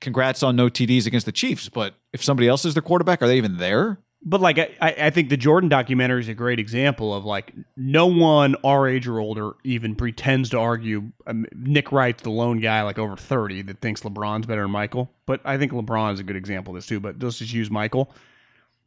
congrats 0.00 0.42
on 0.42 0.56
no 0.56 0.68
tds 0.68 1.06
against 1.06 1.26
the 1.26 1.32
chiefs 1.32 1.68
but 1.68 1.94
if 2.12 2.24
somebody 2.24 2.48
else 2.48 2.64
is 2.64 2.72
their 2.72 2.82
quarterback 2.82 3.20
are 3.20 3.26
they 3.26 3.36
even 3.36 3.58
there 3.58 3.98
but 4.22 4.40
like 4.40 4.58
I, 4.58 4.94
I 4.98 5.10
think 5.10 5.30
the 5.30 5.36
Jordan 5.36 5.68
documentary 5.68 6.20
is 6.20 6.28
a 6.28 6.34
great 6.34 6.58
example 6.58 7.14
of 7.14 7.24
like 7.24 7.54
no 7.76 8.06
one 8.06 8.54
our 8.64 8.86
age 8.86 9.08
or 9.08 9.18
older 9.18 9.52
even 9.64 9.94
pretends 9.94 10.50
to 10.50 10.58
argue. 10.58 11.12
Um, 11.26 11.46
Nick 11.54 11.90
Wright's 11.90 12.22
the 12.22 12.30
lone 12.30 12.60
guy 12.60 12.82
like 12.82 12.98
over 12.98 13.16
thirty 13.16 13.62
that 13.62 13.80
thinks 13.80 14.02
LeBron's 14.02 14.46
better 14.46 14.62
than 14.62 14.70
Michael, 14.70 15.10
but 15.26 15.40
I 15.44 15.56
think 15.56 15.72
LeBron 15.72 16.12
is 16.14 16.20
a 16.20 16.24
good 16.24 16.36
example 16.36 16.74
of 16.74 16.78
this 16.78 16.86
too. 16.86 17.00
But 17.00 17.22
let's 17.22 17.38
just 17.38 17.52
use 17.52 17.70
Michael. 17.70 18.14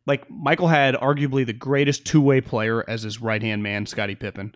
Like 0.06 0.30
Michael 0.30 0.68
had 0.68 0.96
arguably 0.96 1.46
the 1.46 1.54
greatest 1.54 2.06
two 2.06 2.22
way 2.22 2.42
player 2.42 2.88
as 2.88 3.02
his 3.04 3.22
right 3.22 3.42
hand 3.42 3.64
man, 3.64 3.86
Scottie 3.86 4.16
Pippen. 4.16 4.54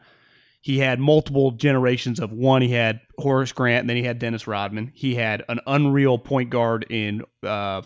He 0.62 0.80
had 0.80 1.00
multiple 1.00 1.52
generations 1.52 2.20
of 2.20 2.32
one. 2.32 2.62
He 2.62 2.74
had 2.74 3.00
Horace 3.18 3.54
Grant, 3.54 3.82
and 3.82 3.90
then 3.90 3.98
he 3.98 4.04
had 4.04 4.20
Dennis 4.20 4.48
Rodman. 4.48 4.92
He 4.94 5.16
had 5.16 5.44
an 5.48 5.60
unreal 5.66 6.18
point 6.18 6.50
guard 6.50 6.86
in 6.90 7.24
uh, 7.42 7.84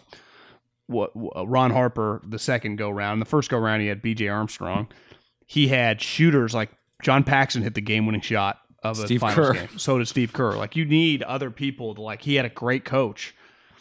what 0.91 1.11
uh, 1.35 1.47
Ron 1.47 1.71
Harper 1.71 2.21
the 2.23 2.39
second 2.39 2.75
go 2.75 2.89
round. 2.89 3.21
The 3.21 3.25
first 3.25 3.49
go 3.49 3.57
round, 3.57 3.81
he 3.81 3.87
had 3.87 4.01
B.J. 4.01 4.27
Armstrong. 4.27 4.87
He 5.47 5.67
had 5.67 6.01
shooters 6.01 6.53
like 6.53 6.69
John 7.01 7.23
Paxson 7.23 7.61
hit 7.63 7.73
the 7.73 7.81
game 7.81 8.05
winning 8.05 8.21
shot 8.21 8.59
of 8.83 8.99
a 8.99 9.05
Steve 9.05 9.21
finals 9.21 9.47
Kerr. 9.47 9.53
game. 9.53 9.77
So 9.77 9.97
did 9.97 10.07
Steve 10.07 10.33
Kerr. 10.33 10.53
Like 10.53 10.75
you 10.75 10.85
need 10.85 11.23
other 11.23 11.51
people 11.51 11.95
to 11.95 12.01
like. 12.01 12.21
He 12.21 12.35
had 12.35 12.45
a 12.45 12.49
great 12.49 12.85
coach. 12.85 13.35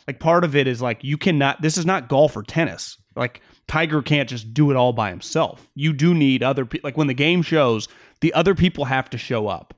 Like 0.06 0.18
part 0.18 0.44
of 0.44 0.56
it 0.56 0.66
is 0.66 0.82
like 0.82 1.04
you 1.04 1.16
cannot. 1.16 1.62
This 1.62 1.78
is 1.78 1.86
not 1.86 2.08
golf 2.08 2.36
or 2.36 2.42
tennis. 2.42 2.96
Like 3.16 3.42
Tiger 3.68 4.02
can't 4.02 4.28
just 4.28 4.52
do 4.52 4.70
it 4.70 4.76
all 4.76 4.92
by 4.92 5.10
himself. 5.10 5.68
You 5.74 5.92
do 5.92 6.14
need 6.14 6.42
other 6.42 6.64
people. 6.64 6.88
Like 6.88 6.96
when 6.96 7.06
the 7.06 7.14
game 7.14 7.42
shows, 7.42 7.88
the 8.20 8.32
other 8.34 8.54
people 8.54 8.86
have 8.86 9.10
to 9.10 9.18
show 9.18 9.48
up. 9.48 9.74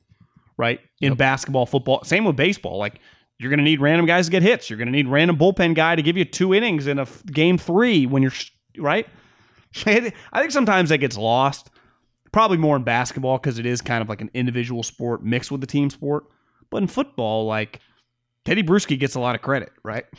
Right 0.58 0.80
in 1.00 1.14
basketball, 1.14 1.66
football, 1.66 2.04
same 2.04 2.24
with 2.24 2.36
baseball. 2.36 2.78
Like 2.78 3.00
you're 3.42 3.50
going 3.50 3.58
to 3.58 3.64
need 3.64 3.80
random 3.80 4.06
guys 4.06 4.26
to 4.26 4.30
get 4.30 4.42
hits. 4.42 4.70
You're 4.70 4.76
going 4.76 4.86
to 4.86 4.92
need 4.92 5.08
random 5.08 5.36
bullpen 5.36 5.74
guy 5.74 5.96
to 5.96 6.02
give 6.02 6.16
you 6.16 6.24
two 6.24 6.54
innings 6.54 6.86
in 6.86 6.98
a 6.98 7.02
f- 7.02 7.24
game 7.26 7.58
three 7.58 8.06
when 8.06 8.22
you're 8.22 8.32
right. 8.78 9.06
I 9.86 10.12
think 10.40 10.50
sometimes 10.50 10.90
that 10.90 10.98
gets 10.98 11.16
lost. 11.16 11.70
Probably 12.30 12.56
more 12.56 12.76
in 12.76 12.82
basketball 12.82 13.38
because 13.38 13.58
it 13.58 13.66
is 13.66 13.82
kind 13.82 14.00
of 14.00 14.08
like 14.08 14.20
an 14.20 14.30
individual 14.32 14.82
sport 14.82 15.22
mixed 15.24 15.50
with 15.50 15.60
the 15.60 15.66
team 15.66 15.90
sport. 15.90 16.24
But 16.70 16.78
in 16.78 16.86
football, 16.86 17.44
like 17.46 17.80
Tedy 18.46 18.62
Bruschi 18.62 18.98
gets 18.98 19.14
a 19.14 19.20
lot 19.20 19.34
of 19.34 19.42
credit, 19.42 19.70
right? 19.82 20.04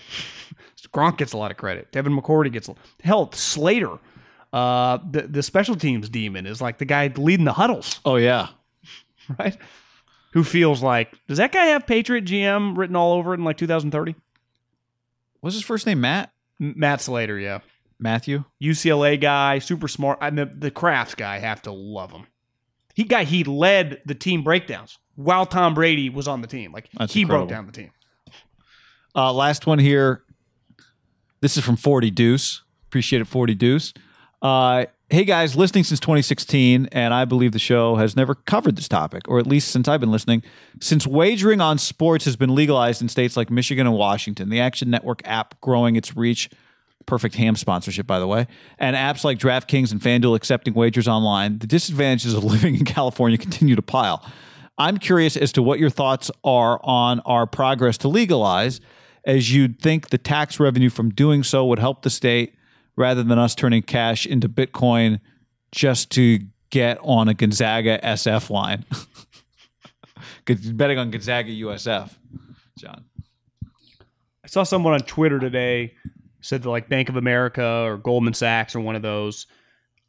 Gronk 0.94 1.18
gets 1.18 1.34
a 1.34 1.38
lot 1.38 1.50
of 1.50 1.58
credit. 1.58 1.92
Devin 1.92 2.16
McCourty 2.16 2.52
gets 2.52 2.70
hell. 3.04 3.32
Slater, 3.32 3.98
uh, 4.52 5.00
the 5.10 5.24
the 5.24 5.42
special 5.42 5.76
teams 5.76 6.10
demon, 6.10 6.46
is 6.46 6.62
like 6.62 6.78
the 6.78 6.86
guy 6.86 7.12
leading 7.16 7.46
the 7.46 7.54
huddles 7.54 8.00
oh 8.06 8.18
yeah 8.18 8.50
right? 9.40 9.58
Who 10.34 10.44
feels 10.44 10.82
like 10.84 11.14
does 11.28 11.38
that 11.38 11.52
guy 11.52 11.66
have 11.68 11.88
Patriot 11.88 12.26
GM 12.26 12.78
written 12.78 12.96
all 12.96 13.14
over 13.14 13.34
it 13.34 13.38
in 13.38 13.44
like 13.44 13.58
2030? 13.58 14.16
what's 15.42 15.56
his 15.56 15.64
first 15.64 15.86
name 15.86 16.02
matt 16.02 16.32
M- 16.62 16.74
Matt 16.78 17.02
Slater, 17.02 17.38
yeah, 17.40 17.60
matthew 18.00 18.44
UCLA 18.62 19.20
guy, 19.20 19.60
super 19.60 19.88
smart, 19.88 20.20
and 20.22 20.38
the 20.38 20.46
the 20.46 20.72
Krafts 20.72 21.16
guy 21.16 21.40
have 21.40 21.62
to 21.64 21.72
love 21.72 22.12
him. 22.12 22.28
He 22.96 23.04
guy 23.04 23.24
he 23.24 23.44
led 23.44 24.02
the 24.06 24.16
team 24.16 24.44
breakdowns 24.44 24.98
while 25.16 25.46
Tom 25.46 25.74
Brady 25.74 26.10
was 26.10 26.28
on 26.28 26.42
the 26.42 26.48
team. 26.48 26.72
Like 26.72 26.90
That's 26.98 27.14
he 27.14 27.22
incredible. 27.22 27.48
broke 27.48 27.56
down 27.58 27.66
the 27.66 27.72
team. 27.72 27.92
Uh, 29.16 29.32
last 29.34 29.68
one 29.68 29.80
here. 29.80 30.24
This 31.42 31.58
is 31.58 31.64
from 31.64 31.76
40 31.76 32.10
Deuce. 32.12 32.64
Appreciate 32.88 33.22
it, 33.22 33.26
40 33.26 33.54
Deuce. 33.56 33.94
Uh, 34.42 34.86
hey 35.14 35.26
guys, 35.26 35.56
listening 35.56 35.84
since 35.84 36.00
2016, 36.00 36.90
and 36.92 37.14
I 37.14 37.24
believe 37.26 37.52
the 37.52 37.60
show 37.60 37.98
has 37.98 38.16
never 38.16 38.34
covered 38.34 38.76
this 38.76 38.88
topic, 38.88 39.22
or 39.28 39.38
at 39.38 39.46
least 39.46 39.68
since 39.68 39.88
I've 39.88 40.00
been 40.00 40.12
listening. 40.12 40.42
Since 40.82 41.06
wagering 41.06 41.62
on 41.62 41.78
sports 41.78 42.26
has 42.26 42.36
been 42.36 42.56
legalized 42.56 43.00
in 43.00 43.10
states 43.10 43.38
like 43.38 43.52
Michigan 43.52 43.86
and 43.86 43.96
Washington, 43.96 44.50
the 44.50 44.60
Action 44.60 44.90
Network 44.90 45.22
app 45.24 45.62
growing 45.62 45.96
its 45.96 46.18
reach, 46.18 46.50
perfect 47.06 47.36
ham 47.36 47.56
sponsorship, 47.56 48.08
by 48.08 48.18
the 48.18 48.26
way, 48.26 48.48
and 48.80 48.96
apps 48.96 49.24
like 49.24 49.38
DraftKings 49.38 49.92
and 49.92 50.02
FanDuel 50.02 50.36
accepting 50.36 50.74
wagers 50.74 51.08
online, 51.08 51.60
the 51.60 51.68
disadvantages 51.68 52.34
of 52.34 52.44
living 52.52 52.74
in 52.74 52.84
California 52.84 53.38
continue 53.38 53.76
to 53.76 53.84
pile. 53.84 54.26
I'm 54.80 54.98
curious 54.98 55.38
as 55.38 55.52
to 55.52 55.62
what 55.62 55.78
your 55.78 55.92
thoughts 55.92 56.32
are 56.44 56.80
on 56.84 57.20
our 57.20 57.46
progress 57.46 58.00
to 58.00 58.08
legalize, 58.08 58.82
as 59.26 59.54
you'd 59.54 59.80
think 59.80 60.10
the 60.10 60.18
tax 60.18 60.60
revenue 60.60 60.90
from 60.90 61.12
doing 61.12 61.44
so 61.44 61.64
would 61.66 61.78
help 61.78 62.02
the 62.02 62.10
state 62.10 62.56
rather 62.96 63.24
than 63.24 63.40
us 63.40 63.56
turning 63.56 63.82
cash 63.82 64.26
into 64.26 64.48
Bitcoin 64.48 65.20
just 65.72 66.12
to 66.12 66.40
get 66.70 66.98
on 67.02 67.28
a 67.28 67.34
Gonzaga 67.34 68.00
SF 68.00 68.50
line. 68.50 68.86
Betting 70.46 70.98
on 70.98 71.12
Gonzaga 71.12 71.52
USF, 71.52 72.12
John. 72.78 73.06
I 74.44 74.48
saw 74.48 74.64
someone 74.64 74.94
on 74.94 75.02
Twitter 75.02 75.40
today 75.40 75.94
said 76.42 76.62
that 76.64 76.70
like 76.70 76.90
Bank 76.90 77.10
of 77.10 77.16
America 77.16 77.66
or 77.66 77.98
Goldman 77.98 78.34
Sachs 78.34 78.76
or 78.76 78.82
one 78.82 78.96
of 78.96 79.02
those 79.02 79.48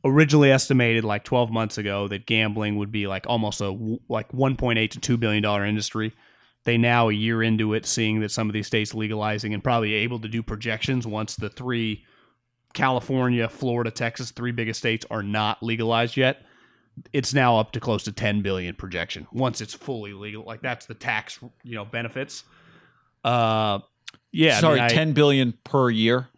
originally 0.05 0.51
estimated 0.51 1.05
like 1.05 1.25
12 1.25 1.51
months 1.51 1.79
ago 1.79 2.09
that 2.09 2.27
gambling 2.27 2.77
would 2.77 2.93
be 2.93 3.07
like 3.07 3.27
almost 3.27 3.61
a 3.61 3.71
like 4.09 4.31
1.8 4.33 4.91
to 4.91 5.01
2 5.01 5.17
billion 5.17 5.43
dollar 5.43 5.65
industry. 5.65 6.13
They 6.65 6.79
now 6.79 7.09
a 7.09 7.13
year 7.13 7.43
into 7.43 7.75
it 7.75 7.87
seeing 7.87 8.21
that 8.21 8.31
some 8.31 8.49
of 8.49 8.55
these 8.55 8.67
states 8.67 8.95
legalizing 8.95 9.55
and 9.55 9.63
probably 9.63 9.95
able 9.95 10.19
to 10.21 10.29
do 10.29 10.43
projections 10.43 11.07
once 11.07 11.37
the 11.37 11.51
three 11.51 12.05
California, 12.75 13.49
Florida, 13.49 13.91
Texas, 13.91 14.31
three 14.33 14.53
biggest 14.53 14.79
states 14.81 15.07
are 15.11 15.23
not 15.23 15.63
legalized 15.63 16.17
yet. 16.17 16.45
It's 17.13 17.33
now 17.35 17.59
up 17.59 17.73
to 17.73 17.81
close 17.81 18.05
to 18.05 18.13
10 18.13 18.43
billion 18.43 18.75
projection 18.75 19.27
once 19.33 19.61
it's 19.61 19.75
fully 19.75 20.13
legal. 20.13 20.45
Like 20.45 20.61
that's 20.63 20.87
the 20.87 20.95
tax, 20.95 21.39
you 21.63 21.75
know, 21.75 21.85
benefits. 21.85 22.45
Uh, 23.25 23.79
yeah, 24.33 24.59
I 24.59 24.61
Sorry, 24.61 24.75
mean, 24.77 24.85
I- 24.85 24.89
ten 24.89 25.13
billion 25.13 25.55
per 25.65 25.91
year. 25.91 26.29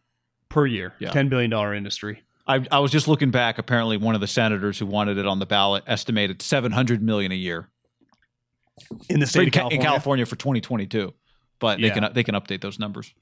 per 0.49 0.65
year, 0.67 0.95
Yeah. 0.99 1.11
10 1.11 1.29
billion 1.29 1.51
dollar 1.51 1.75
industry. 1.75 2.23
I, 2.47 2.65
I 2.71 2.79
was 2.79 2.93
just 2.93 3.09
looking 3.09 3.31
back. 3.33 3.59
Apparently, 3.59 3.97
one 3.97 4.15
of 4.15 4.21
the 4.21 4.29
senators 4.29 4.79
who 4.79 4.87
wanted 4.87 5.19
it 5.19 5.27
on 5.27 5.41
the 5.41 5.47
ballot 5.47 5.83
estimated 5.87 6.41
seven 6.41 6.71
hundred 6.71 7.03
million 7.03 7.33
a 7.33 7.35
year 7.35 7.69
in 9.09 9.19
the 9.19 9.27
state 9.27 9.43
in, 9.43 9.49
of 9.49 9.53
California. 9.53 9.79
in 9.79 9.83
California 9.85 10.27
for 10.27 10.37
2022. 10.37 11.13
But 11.59 11.81
they 11.81 11.91
can 11.91 12.09
they 12.13 12.23
can 12.23 12.35
update 12.37 12.61
those 12.61 12.79
numbers. 12.79 13.13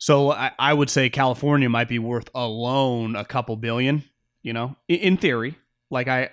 So 0.00 0.32
I, 0.32 0.50
I 0.58 0.72
would 0.72 0.88
say 0.88 1.10
California 1.10 1.68
might 1.68 1.88
be 1.88 1.98
worth 1.98 2.30
alone 2.34 3.14
a 3.14 3.24
couple 3.24 3.54
billion. 3.56 4.02
You 4.42 4.54
know, 4.54 4.76
in, 4.88 4.96
in 4.96 5.16
theory. 5.18 5.56
Like 5.90 6.08
I, 6.08 6.30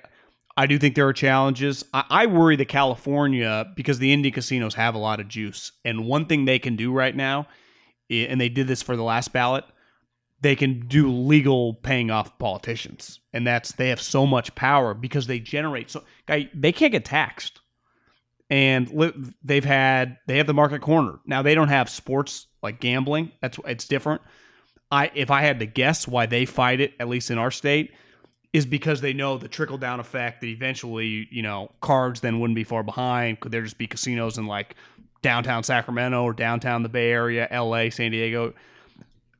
I 0.55 0.65
do 0.65 0.79
think 0.79 0.95
there 0.95 1.07
are 1.07 1.13
challenges. 1.13 1.83
I, 1.93 2.05
I 2.09 2.25
worry 2.25 2.55
that 2.55 2.69
California 2.69 3.65
because 3.75 3.99
the 3.99 4.15
indie 4.15 4.33
casinos 4.33 4.75
have 4.75 4.95
a 4.95 4.99
lot 4.99 5.19
of 5.19 5.27
juice, 5.27 5.73
and 5.83 6.05
one 6.05 6.25
thing 6.25 6.45
they 6.45 6.59
can 6.59 6.75
do 6.75 6.93
right 6.93 7.15
now, 7.15 7.47
and 8.09 8.39
they 8.39 8.49
did 8.49 8.67
this 8.67 8.81
for 8.81 8.95
the 8.95 9.03
last 9.03 9.33
ballot, 9.33 9.65
they 10.39 10.55
can 10.55 10.87
do 10.87 11.11
legal 11.11 11.73
paying 11.73 12.09
off 12.09 12.39
politicians, 12.39 13.19
and 13.33 13.45
that's 13.45 13.73
they 13.73 13.89
have 13.89 14.01
so 14.01 14.25
much 14.25 14.55
power 14.55 14.93
because 14.93 15.27
they 15.27 15.39
generate 15.39 15.91
so. 15.91 16.03
They 16.27 16.71
can't 16.71 16.93
get 16.93 17.03
taxed 17.03 17.59
and 18.49 18.89
they've 19.43 19.65
had 19.65 20.17
they 20.27 20.37
have 20.37 20.47
the 20.47 20.53
market 20.53 20.81
corner. 20.81 21.19
Now 21.25 21.41
they 21.41 21.55
don't 21.55 21.67
have 21.67 21.89
sports 21.89 22.46
like 22.61 22.79
gambling. 22.79 23.31
That's 23.41 23.59
it's 23.65 23.87
different. 23.87 24.21
I 24.91 25.11
if 25.13 25.31
I 25.31 25.41
had 25.41 25.59
to 25.59 25.65
guess 25.65 26.07
why 26.07 26.25
they 26.25 26.45
fight 26.45 26.81
it, 26.81 26.93
at 26.99 27.07
least 27.07 27.31
in 27.31 27.37
our 27.37 27.51
state, 27.51 27.93
is 28.53 28.65
because 28.65 29.01
they 29.01 29.13
know 29.13 29.37
the 29.37 29.47
trickle 29.47 29.77
down 29.77 29.99
effect 29.99 30.41
that 30.41 30.47
eventually 30.47 31.27
you 31.31 31.41
know 31.41 31.71
cards 31.81 32.21
then 32.21 32.39
wouldn't 32.39 32.55
be 32.55 32.63
far 32.63 32.83
behind. 32.83 33.39
Could 33.39 33.51
there 33.51 33.63
just 33.63 33.77
be 33.77 33.87
casinos 33.87 34.37
in 34.37 34.47
like 34.47 34.75
downtown 35.21 35.63
Sacramento 35.63 36.23
or 36.23 36.33
downtown 36.33 36.83
the 36.83 36.89
Bay 36.89 37.11
Area, 37.11 37.47
L.A., 37.49 37.89
San 37.89 38.11
Diego? 38.11 38.53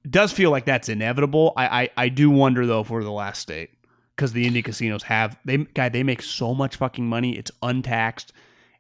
It 0.04 0.12
does 0.12 0.32
feel 0.32 0.52
like 0.52 0.66
that's 0.66 0.90
inevitable. 0.90 1.54
I 1.56 1.84
I, 1.84 1.90
I 1.98 2.10
do 2.10 2.30
wonder 2.30 2.66
though 2.66 2.82
if 2.82 2.90
we're 2.90 3.04
the 3.04 3.12
last 3.12 3.42
state 3.42 3.72
because 4.16 4.34
the 4.34 4.50
indie 4.50 4.64
casinos 4.64 5.04
have 5.04 5.38
they 5.46 5.58
guy 5.58 5.90
they 5.90 6.04
make 6.04 6.22
so 6.22 6.54
much 6.54 6.76
fucking 6.76 7.08
money. 7.08 7.38
It's 7.38 7.52
untaxed 7.62 8.34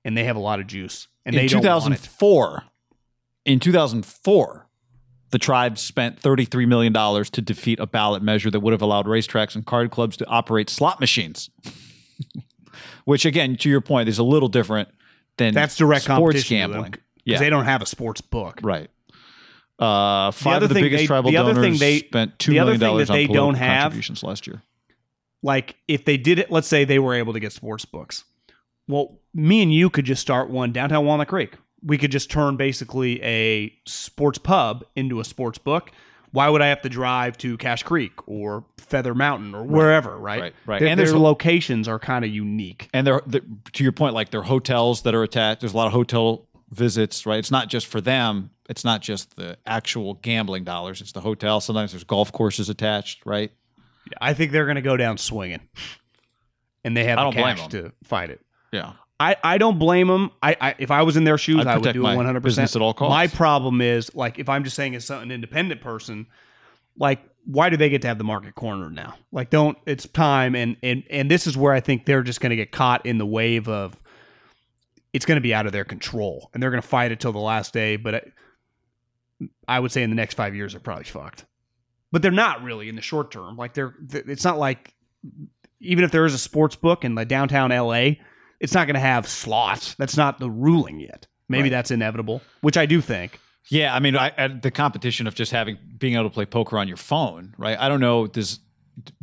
and 0.04 0.18
they 0.18 0.24
have 0.24 0.36
a 0.36 0.40
lot 0.40 0.60
of 0.60 0.68
juice. 0.68 1.08
And 1.26 1.36
in 1.36 1.42
they 1.42 1.48
don't 1.48 1.64
want 1.64 1.94
it. 1.94 1.98
2004, 1.98 2.64
in 3.48 3.60
2004, 3.60 4.68
the 5.32 5.40
tribes 5.40 5.82
spent 5.82 6.20
33 6.20 6.66
million 6.66 6.94
dollars 6.94 7.30
to 7.32 7.42
defeat 7.42 7.80
a 7.80 7.88
ballot 7.88 8.22
measure 8.22 8.52
that 8.52 8.60
would 8.60 8.72
have 8.74 8.82
allowed 8.82 9.06
racetracks 9.08 9.56
and 9.56 9.66
card 9.66 9.90
clubs 9.92 10.18
to 10.18 10.26
operate 10.28 10.70
slot 10.70 11.00
machines. 11.00 11.50
Which, 13.06 13.26
again, 13.26 13.56
to 13.58 13.70
your 13.70 13.82
point, 13.82 14.10
is 14.10 14.20
a 14.20 14.24
little 14.24 14.50
different 14.50 14.90
than 15.38 15.54
That's 15.54 15.76
direct 15.78 16.04
sports 16.04 16.20
competition 16.44 16.70
to 16.72 16.82
them, 16.82 16.94
Yeah, 17.26 17.40
they 17.40 17.50
don't 17.50 17.66
have 17.66 17.82
a 17.82 17.86
sports 17.86 18.22
book. 18.22 18.60
right. 18.62 18.90
Uh, 19.80 20.32
five 20.32 20.64
of 20.64 20.70
the 20.70 20.76
biggest 20.76 21.02
they- 21.04 21.06
tribal 21.08 21.30
the 21.30 21.38
other 21.38 21.54
donors 21.54 21.80
thing 21.80 21.80
they- 21.80 22.00
spent 22.00 22.40
two 22.40 22.52
the 22.52 22.60
other 22.60 22.72
million 22.72 22.80
thing 22.80 22.88
dollars 22.88 23.08
that 23.08 23.14
on 23.14 23.18
they 23.20 23.28
don't 23.28 23.54
have- 23.56 23.82
contributions 23.84 24.24
last 24.24 24.48
year. 24.48 24.62
Like 25.44 25.76
if 25.88 26.04
they 26.04 26.18
did 26.18 26.40
it, 26.40 26.50
let's 26.52 26.68
say 26.68 26.84
they 26.84 26.98
were 27.00 27.14
able 27.14 27.34
to 27.34 27.40
get 27.40 27.52
sports 27.54 27.86
books. 27.86 28.24
Well, 28.88 29.20
me 29.36 29.62
and 29.62 29.72
you 29.72 29.90
could 29.92 30.06
just 30.06 30.22
start 30.22 30.50
one 30.50 30.72
downtown 30.72 31.06
Walnut 31.06 31.28
Creek. 31.28 31.54
We 31.88 31.98
could 31.98 32.12
just 32.12 32.30
turn 32.30 32.58
basically 32.58 33.24
a 33.24 33.74
sports 33.86 34.38
pub 34.38 34.84
into 34.96 35.20
a 35.20 35.24
sports 35.24 35.58
book. 35.58 35.92
Why 36.32 36.50
would 36.50 36.62
I 36.62 36.68
have 36.68 36.82
to 36.82 36.90
drive 36.90 37.38
to 37.40 37.58
Cache 37.58 37.84
Creek 37.84 38.12
or 38.28 38.66
Feather 38.78 39.16
Mountain 39.16 39.56
or 39.56 39.64
wherever? 39.64 40.18
Right, 40.18 40.42
Right, 40.42 40.54
right. 40.66 40.80
Their, 40.82 40.90
And 40.90 41.00
their 41.00 41.18
locations 41.18 41.88
are 41.88 41.98
kind 41.98 42.26
of 42.26 42.30
unique. 42.32 42.90
and 42.94 43.08
they're, 43.08 43.22
they 43.26 43.40
to 43.74 43.84
your 43.84 43.94
point 43.94 44.14
like 44.14 44.30
there 44.32 44.42
are 44.42 44.44
hotels 44.44 45.04
that 45.04 45.16
are 45.16 45.24
attached 45.24 45.62
there's 45.62 45.74
a 45.74 45.78
lot 45.78 45.88
of 45.88 45.94
hotel 45.94 46.46
visits 46.70 47.26
right 47.26 47.40
it's 47.40 47.50
not 47.50 47.70
just 47.70 47.88
for 47.88 48.02
them 48.02 48.50
it's 48.70 48.84
not 48.84 49.02
just 49.02 49.38
the 49.38 49.58
actual 49.66 50.16
gambling 50.16 50.66
dollars 50.66 51.00
it's 51.00 51.14
the 51.14 51.22
hotel 51.22 51.62
sometimes 51.62 51.94
there's 51.94 52.04
golf 52.04 52.30
courses 52.34 52.68
attached 52.68 53.26
right 53.26 53.52
I 54.20 54.34
think 54.34 54.52
they're 54.52 54.66
going 54.66 54.76
to 54.76 54.82
go 54.82 54.98
down 54.98 55.18
swinging, 55.18 55.62
and 56.84 56.96
they 56.96 57.06
have 57.06 57.20
I 57.20 57.24
the 57.24 57.32
don't 57.32 57.42
blame 57.42 57.56
cash 57.56 57.68
to 57.70 57.92
fight 58.04 58.30
it. 58.32 58.42
yeah 58.74 58.94
I, 59.20 59.36
I 59.44 59.58
don't 59.58 59.80
blame 59.80 60.08
them. 60.08 60.32
I, 60.44 60.56
I 60.60 60.76
if 60.78 60.92
I 60.92 61.02
was 61.02 61.18
in 61.18 61.24
their 61.24 61.38
shoes, 61.38 61.62
I'd 61.62 61.68
I 61.68 61.78
would 61.78 61.94
do 61.94 62.06
it 62.06 62.16
one 62.16 62.26
hundred 62.26 62.42
business 62.42 62.72
percent 62.72 62.82
at 62.82 62.86
all 62.86 62.94
costs. 62.94 63.10
My 63.10 63.28
problem 63.28 63.82
is 63.82 64.14
like 64.14 64.38
if 64.38 64.48
I'm 64.48 64.64
just 64.64 64.76
saying 64.76 64.96
as 64.96 65.10
an 65.10 65.32
independent 65.32 65.82
person, 65.82 66.28
like 66.98 67.22
why 67.46 67.70
do 67.70 67.78
they 67.78 67.90
get 67.90 68.02
to 68.02 68.08
have 68.08 68.18
the 68.18 68.24
market 68.24 68.54
cornered 68.56 68.94
now? 68.94 69.16
Like 69.32 69.50
don't 69.50 69.78
it's 69.86 70.06
time 70.08 70.56
and 70.56 70.78
and 70.84 71.04
and 71.10 71.32
this 71.32 71.48
is 71.48 71.58
where 71.58 71.74
I 71.74 71.80
think 71.80 72.06
they're 72.06 72.22
just 72.22 72.42
going 72.42 72.50
to 72.52 72.56
get 72.56 72.72
caught 72.72 73.06
in 73.06 73.18
the 73.18 73.26
wave 73.26 73.68
of 73.68 74.00
it's 75.14 75.26
going 75.26 75.38
to 75.38 75.42
be 75.42 75.54
out 75.54 75.66
of 75.66 75.72
their 75.72 75.86
control 75.86 76.50
and 76.54 76.62
they're 76.62 76.70
going 76.70 76.82
to 76.82 76.88
fight 76.88 77.12
it 77.12 77.20
till 77.20 77.32
the 77.32 77.40
last 77.40 77.74
day. 77.74 77.96
But 77.96 78.16
I, 78.16 79.48
I 79.68 79.80
would 79.80 79.92
say 79.92 80.04
in 80.04 80.10
the 80.10 80.16
next 80.16 80.36
five 80.36 80.56
years 80.56 80.74
they're 80.74 80.80
probably 80.80 81.06
fucked. 81.06 81.46
But 82.12 82.22
they're 82.22 82.32
not 82.32 82.64
really 82.64 82.88
in 82.88 82.96
the 82.96 83.02
short 83.02 83.32
term. 83.32 83.56
Like 83.56 83.74
they're 83.74 83.96
it's 84.12 84.44
not 84.44 84.60
like 84.60 84.94
even 85.80 86.04
if 86.04 86.12
there 86.12 86.26
is 86.26 86.34
a 86.34 86.40
sports 86.40 86.76
book 86.76 87.06
in 87.06 87.16
the 87.16 87.26
downtown 87.26 87.70
LA, 87.70 88.12
it's 88.60 88.74
not 88.74 88.88
going 88.88 88.96
to 88.96 89.00
have 89.00 89.28
slots. 89.28 89.94
That's 89.96 90.18
not 90.18 90.40
the 90.40 90.50
ruling 90.50 91.00
yet. 91.00 91.28
Maybe 91.50 91.64
Right. 91.64 91.70
that's 91.72 91.92
inevitable, 91.92 92.42
which 92.62 92.78
I 92.78 92.86
do 92.86 93.00
think. 93.02 93.40
yeah 93.70 93.94
i 93.94 94.00
mean 94.00 94.16
I, 94.16 94.32
I, 94.38 94.48
the 94.48 94.72
competition 94.72 95.28
of 95.28 95.36
just 95.36 95.52
having 95.52 95.78
being 95.98 96.14
able 96.16 96.24
to 96.30 96.34
play 96.34 96.46
poker 96.46 96.78
on 96.78 96.88
your 96.88 96.96
phone 96.98 97.54
right 97.58 97.78
i 97.78 97.90
don't 97.90 98.00
know 98.00 98.26
does 98.26 98.60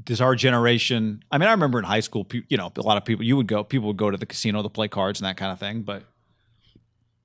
does 0.03 0.21
our 0.21 0.35
generation 0.37 1.23
i 1.33 1.39
mean 1.39 1.49
i 1.49 1.53
remember 1.53 1.79
in 1.79 1.85
high 1.87 2.01
school 2.01 2.27
you 2.49 2.59
know 2.59 2.71
a 2.77 2.83
lot 2.83 2.99
of 2.99 3.07
people 3.07 3.25
you 3.25 3.37
would 3.39 3.47
go 3.47 3.65
people 3.65 3.89
would 3.89 3.97
go 3.97 4.11
to 4.11 4.19
the 4.19 4.27
casino 4.27 4.63
to 4.63 4.69
play 4.69 4.87
cards 4.87 5.19
and 5.21 5.27
that 5.27 5.39
kind 5.39 5.51
of 5.51 5.59
thing 5.59 5.81
but 5.83 6.03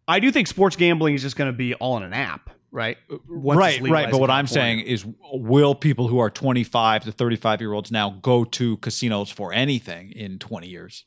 I 0.07 0.19
do 0.19 0.31
think 0.31 0.47
sports 0.47 0.75
gambling 0.75 1.13
is 1.13 1.21
just 1.21 1.35
going 1.35 1.51
to 1.51 1.57
be 1.57 1.75
all 1.75 1.95
in 1.97 2.01
an 2.03 2.13
app, 2.13 2.49
right? 2.71 2.97
Once 3.27 3.59
right, 3.59 3.79
right. 3.81 4.09
But 4.09 4.19
what 4.19 4.31
I'm 4.31 4.47
saying 4.47 4.79
is, 4.79 5.05
will 5.31 5.75
people 5.75 6.07
who 6.07 6.17
are 6.17 6.31
25 6.31 7.03
to 7.03 7.11
35 7.11 7.61
year 7.61 7.73
olds 7.73 7.91
now 7.91 8.09
go 8.21 8.43
to 8.43 8.77
casinos 8.77 9.29
for 9.29 9.53
anything 9.53 10.11
in 10.11 10.39
20 10.39 10.67
years? 10.67 11.05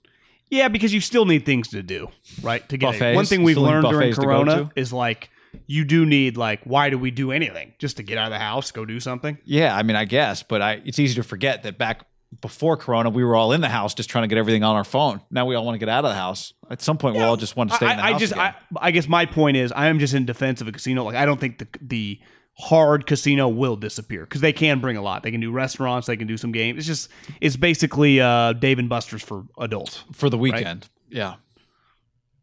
Yeah, 0.52 0.68
because 0.68 0.92
you 0.92 1.00
still 1.00 1.24
need 1.24 1.46
things 1.46 1.68
to 1.68 1.82
do, 1.82 2.08
right? 2.42 2.66
To 2.68 2.76
get. 2.76 2.92
Buffets? 2.92 3.16
one 3.16 3.24
thing 3.24 3.42
we've 3.42 3.54
Still 3.54 3.64
need 3.64 3.70
learned 3.70 3.88
during 3.88 4.10
buffets 4.10 4.16
to 4.16 4.22
go 4.22 4.28
Corona 4.28 4.64
to? 4.66 4.70
is 4.76 4.92
like 4.92 5.30
you 5.66 5.84
do 5.84 6.04
need 6.04 6.36
like 6.36 6.60
why 6.64 6.90
do 6.90 6.98
we 6.98 7.10
do 7.10 7.32
anything 7.32 7.72
just 7.78 7.96
to 7.96 8.02
get 8.02 8.18
out 8.18 8.26
of 8.26 8.32
the 8.32 8.38
house, 8.38 8.70
go 8.70 8.84
do 8.84 9.00
something? 9.00 9.38
Yeah, 9.44 9.74
I 9.74 9.82
mean, 9.82 9.96
I 9.96 10.04
guess, 10.04 10.42
but 10.42 10.60
I 10.60 10.82
it's 10.84 10.98
easy 10.98 11.14
to 11.14 11.22
forget 11.22 11.62
that 11.62 11.78
back 11.78 12.06
before 12.40 12.76
Corona, 12.76 13.10
we 13.10 13.24
were 13.24 13.34
all 13.34 13.52
in 13.52 13.60
the 13.60 13.68
house 13.68 13.94
just 13.94 14.10
trying 14.10 14.24
to 14.24 14.28
get 14.28 14.38
everything 14.38 14.62
on 14.62 14.76
our 14.76 14.84
phone. 14.84 15.20
Now 15.30 15.46
we 15.46 15.54
all 15.54 15.64
want 15.64 15.74
to 15.74 15.78
get 15.78 15.88
out 15.88 16.04
of 16.04 16.10
the 16.10 16.16
house. 16.16 16.52
At 16.70 16.80
some 16.82 16.96
point, 16.98 17.16
we 17.16 17.22
all 17.22 17.36
just 17.36 17.56
want 17.56 17.70
to 17.70 17.76
stay 17.76 17.86
I, 17.86 17.90
in 17.92 17.96
the 17.96 18.04
I 18.04 18.12
house. 18.12 18.20
just, 18.20 18.32
again. 18.32 18.54
I, 18.76 18.88
I 18.88 18.90
guess 18.90 19.08
my 19.08 19.26
point 19.26 19.56
is, 19.56 19.72
I 19.72 19.88
am 19.88 19.98
just 19.98 20.14
in 20.14 20.24
defense 20.24 20.60
of 20.60 20.68
a 20.68 20.72
casino. 20.72 21.04
Like, 21.04 21.16
I 21.16 21.26
don't 21.26 21.38
think 21.40 21.58
the 21.58 21.66
the 21.80 22.20
hard 22.58 23.06
casino 23.06 23.48
will 23.48 23.76
disappear 23.76 24.22
because 24.24 24.40
they 24.40 24.52
can 24.52 24.80
bring 24.80 24.96
a 24.96 25.02
lot. 25.02 25.22
They 25.22 25.30
can 25.30 25.40
do 25.40 25.50
restaurants, 25.50 26.06
they 26.06 26.16
can 26.16 26.26
do 26.26 26.36
some 26.36 26.52
games. 26.52 26.78
It's 26.78 26.86
just, 26.86 27.08
it's 27.40 27.56
basically 27.56 28.20
uh, 28.20 28.52
Dave 28.52 28.78
and 28.78 28.88
Buster's 28.88 29.22
for 29.22 29.44
adults. 29.58 30.04
for 30.12 30.28
the 30.30 30.38
weekend. 30.38 30.88
Yeah. 31.08 31.34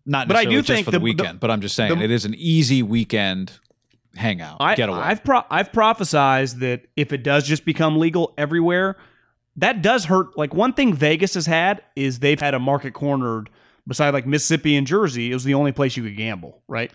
Not 0.06 0.27
But 0.27 0.38
I 0.38 0.45
do 0.45 0.57
just 0.57 0.68
think 0.68 0.86
for 0.86 0.91
the, 0.91 0.98
the- 0.99 1.03
weekend, 1.03 1.36
the- 1.36 1.40
but 1.40 1.52
I'm 1.52 1.61
just 1.61 1.76
saying 1.76 1.98
the- 1.98 2.03
it 2.03 2.11
is 2.11 2.26
an 2.26 2.34
easy 2.38 2.81
weekend 2.84 3.53
hangout, 4.15 4.57
I, 4.60 4.76
getaway. 4.76 4.99
I've 4.99 5.23
pro- 5.23 5.44
I've 5.52 5.72
prophesized 5.72 6.60
that 6.60 6.88
if 6.95 7.14
it 7.14 7.22
does 7.23 7.45
just 7.48 7.64
become 7.64 7.98
legal 7.98 8.34
everywhere, 8.38 8.98
that 9.57 9.81
does 9.84 10.06
hurt. 10.06 10.36
Like 10.38 10.53
one 10.53 10.73
thing 10.73 10.94
Vegas 10.94 11.36
has 11.36 11.45
had 11.45 11.84
is 11.95 12.19
they've 12.19 12.40
had 12.40 12.53
a 12.53 12.60
market 12.60 12.94
cornered. 12.94 13.49
Beside 13.88 14.14
like 14.14 14.27
Mississippi 14.27 14.76
and 14.76 14.86
Jersey, 14.86 15.31
it 15.31 15.34
was 15.34 15.44
the 15.45 15.56
only 15.56 15.72
place 15.72 15.98
you 15.98 16.03
could 16.03 16.15
gamble, 16.15 16.61
right? 16.68 16.91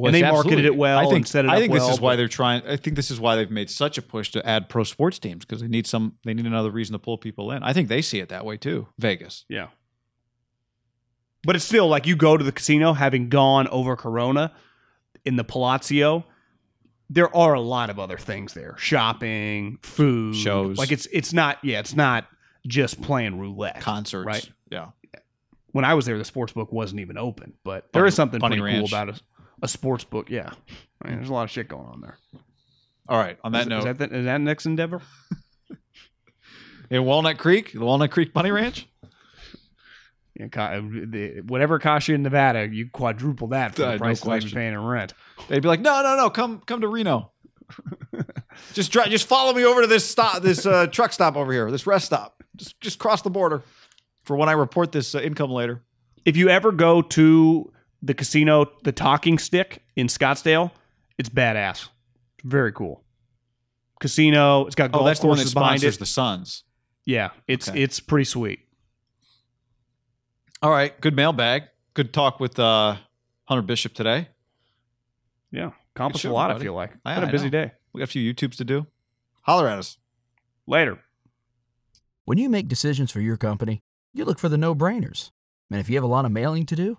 Well, 0.00 0.08
and 0.08 0.14
they 0.14 0.26
it's 0.26 0.32
marketed 0.32 0.64
it 0.64 0.76
well 0.76 0.98
I 0.98 1.04
think, 1.04 1.16
and 1.16 1.28
set 1.28 1.44
it 1.44 1.50
I 1.50 1.58
think 1.58 1.72
this 1.72 1.82
well, 1.82 1.90
is 1.92 2.00
why 2.00 2.16
they're 2.16 2.28
trying. 2.28 2.62
I 2.66 2.76
think 2.76 2.96
this 2.96 3.10
is 3.10 3.20
why 3.20 3.36
they've 3.36 3.50
made 3.50 3.70
such 3.70 3.98
a 3.98 4.02
push 4.02 4.30
to 4.32 4.46
add 4.46 4.68
pro 4.68 4.84
sports 4.84 5.18
teams 5.18 5.44
because 5.44 5.60
they 5.60 5.68
need 5.68 5.86
some. 5.86 6.16
They 6.24 6.34
need 6.34 6.46
another 6.46 6.70
reason 6.70 6.92
to 6.94 6.98
pull 6.98 7.18
people 7.18 7.50
in. 7.52 7.62
I 7.62 7.72
think 7.72 7.88
they 7.88 8.02
see 8.02 8.18
it 8.20 8.28
that 8.30 8.44
way 8.44 8.56
too. 8.56 8.88
Vegas. 8.98 9.44
Yeah. 9.48 9.68
But 11.42 11.56
it's 11.56 11.64
still 11.64 11.88
like 11.88 12.06
you 12.06 12.16
go 12.16 12.36
to 12.36 12.44
the 12.44 12.52
casino 12.52 12.92
having 12.92 13.28
gone 13.28 13.66
over 13.68 13.96
Corona 13.96 14.52
in 15.24 15.36
the 15.36 15.44
Palazzo. 15.44 16.24
There 17.08 17.34
are 17.34 17.54
a 17.54 17.60
lot 17.60 17.90
of 17.90 17.98
other 17.98 18.18
things 18.18 18.54
there. 18.54 18.76
Shopping, 18.78 19.78
food, 19.82 20.36
Shows. 20.36 20.78
Like 20.78 20.92
it's 20.92 21.06
it's 21.06 21.32
not 21.32 21.58
yeah, 21.64 21.80
it's 21.80 21.96
not 21.96 22.26
just 22.66 23.00
playing 23.02 23.38
roulette. 23.38 23.80
Concerts. 23.80 24.26
Right. 24.26 24.50
Yeah. 24.70 24.88
When 25.72 25.84
I 25.84 25.94
was 25.94 26.04
there, 26.04 26.18
the 26.18 26.24
sports 26.24 26.52
book 26.52 26.72
wasn't 26.72 27.00
even 27.00 27.16
open. 27.16 27.54
But 27.64 27.92
there 27.92 28.02
Bunny- 28.02 28.08
is 28.08 28.14
something 28.14 28.40
Bunny 28.40 28.58
pretty 28.58 28.74
Ranch. 28.76 28.90
cool 28.90 28.98
about 28.98 29.16
a, 29.16 29.20
a 29.62 29.68
sports 29.68 30.04
book. 30.04 30.30
Yeah. 30.30 30.50
I 31.02 31.08
mean, 31.08 31.16
there's 31.18 31.28
a 31.30 31.32
lot 31.32 31.44
of 31.44 31.50
shit 31.50 31.68
going 31.68 31.86
on 31.86 32.00
there. 32.00 32.18
All 33.08 33.18
right. 33.18 33.38
On 33.44 33.52
that 33.52 33.62
is, 33.62 33.66
note, 33.68 33.78
is 33.78 33.84
that 33.84 33.98
the, 33.98 34.16
is 34.18 34.24
that 34.24 34.40
next 34.40 34.66
endeavor? 34.66 35.02
in 36.90 37.04
Walnut 37.04 37.38
Creek, 37.38 37.72
the 37.72 37.80
Walnut 37.84 38.10
Creek 38.10 38.32
Bunny 38.32 38.50
Ranch. 38.50 38.86
Yeah, 40.38 40.80
the- 40.80 41.42
whatever 41.46 41.76
it 41.76 41.80
costs 41.80 42.08
you 42.08 42.14
in 42.14 42.22
Nevada, 42.22 42.66
you 42.66 42.88
quadruple 42.88 43.48
that 43.48 43.74
for 43.74 43.82
Uh, 43.82 43.86
the 43.88 43.92
no 43.92 43.98
price 43.98 44.20
that 44.20 44.26
you're 44.26 44.40
question. 44.40 44.56
paying 44.56 44.72
in 44.72 44.82
rent. 44.82 45.12
They'd 45.48 45.60
be 45.60 45.68
like, 45.68 45.80
no, 45.80 46.02
no, 46.02 46.16
no, 46.16 46.30
come, 46.30 46.62
come 46.64 46.80
to 46.80 46.88
Reno. 46.88 47.32
just 48.72 48.90
Just 48.90 49.10
just 49.10 49.28
follow 49.28 49.52
me 49.52 49.64
over 49.66 49.82
to 49.82 49.86
this 49.86 50.08
stop, 50.08 50.40
this 50.42 50.64
uh, 50.64 50.86
truck 50.86 51.12
stop 51.12 51.36
over 51.36 51.52
here, 51.52 51.70
this 51.70 51.86
rest 51.86 52.06
stop. 52.06 52.42
Just 52.56 52.80
just 52.80 52.98
cross 52.98 53.20
the 53.20 53.28
border 53.28 53.62
for 54.24 54.34
when 54.34 54.48
I 54.48 54.52
report 54.52 54.92
this 54.92 55.14
uh, 55.14 55.20
income 55.20 55.50
later. 55.50 55.82
If 56.24 56.38
you 56.38 56.48
ever 56.48 56.72
go 56.72 57.02
to 57.02 57.70
the 58.02 58.14
casino, 58.14 58.66
the 58.84 58.92
Talking 58.92 59.38
Stick 59.38 59.82
in 59.96 60.06
Scottsdale, 60.06 60.70
it's 61.18 61.28
badass. 61.28 61.88
Very 62.44 62.72
cool. 62.72 63.04
Casino. 64.00 64.64
It's 64.66 64.74
got 64.74 64.92
golf 64.92 65.02
Oh, 65.02 65.06
that's 65.06 65.20
the 65.20 65.26
one 65.26 65.36
that 65.36 65.42
courses 65.42 65.54
behind 65.54 65.80
sponsors 65.80 65.96
it. 65.96 65.98
the 65.98 66.06
Suns. 66.06 66.64
yeah, 67.04 67.30
it's 67.46 67.68
Okay. 67.68 67.82
it's 67.82 68.00
pretty 68.00 68.24
sweet. 68.24 68.60
All 70.62 70.70
right, 70.70 70.98
good 71.00 71.14
mailbag. 71.16 71.64
Good 71.94 72.12
talk 72.12 72.38
with 72.40 72.58
uh, 72.58 72.96
Hunter 73.46 73.62
Bishop 73.62 73.94
today. 73.94 74.28
Yeah, 75.50 75.70
accomplished 75.94 76.22
show, 76.22 76.30
a 76.30 76.32
lot. 76.32 76.50
I 76.50 76.58
feel 76.58 76.74
like 76.74 76.92
I- 77.04 77.14
had 77.14 77.24
a 77.24 77.26
busy 77.30 77.46
know. 77.46 77.50
day. 77.50 77.72
We 77.92 77.98
got 78.00 78.04
a 78.04 78.12
few 78.12 78.32
YouTubes 78.32 78.56
to 78.56 78.64
do. 78.64 78.86
Holler 79.42 79.68
at 79.68 79.78
us. 79.78 79.96
Later. 80.66 80.98
When 82.24 82.38
you 82.38 82.48
make 82.48 82.68
decisions 82.68 83.10
for 83.10 83.20
your 83.20 83.36
company, 83.36 83.80
you 84.12 84.24
look 84.24 84.38
for 84.38 84.48
the 84.48 84.58
no 84.58 84.74
brainers. 84.74 85.30
And 85.70 85.80
if 85.80 85.88
you 85.88 85.96
have 85.96 86.04
a 86.04 86.08
lot 86.08 86.24
of 86.24 86.30
mailing 86.30 86.66
to 86.66 86.76
do, 86.76 86.98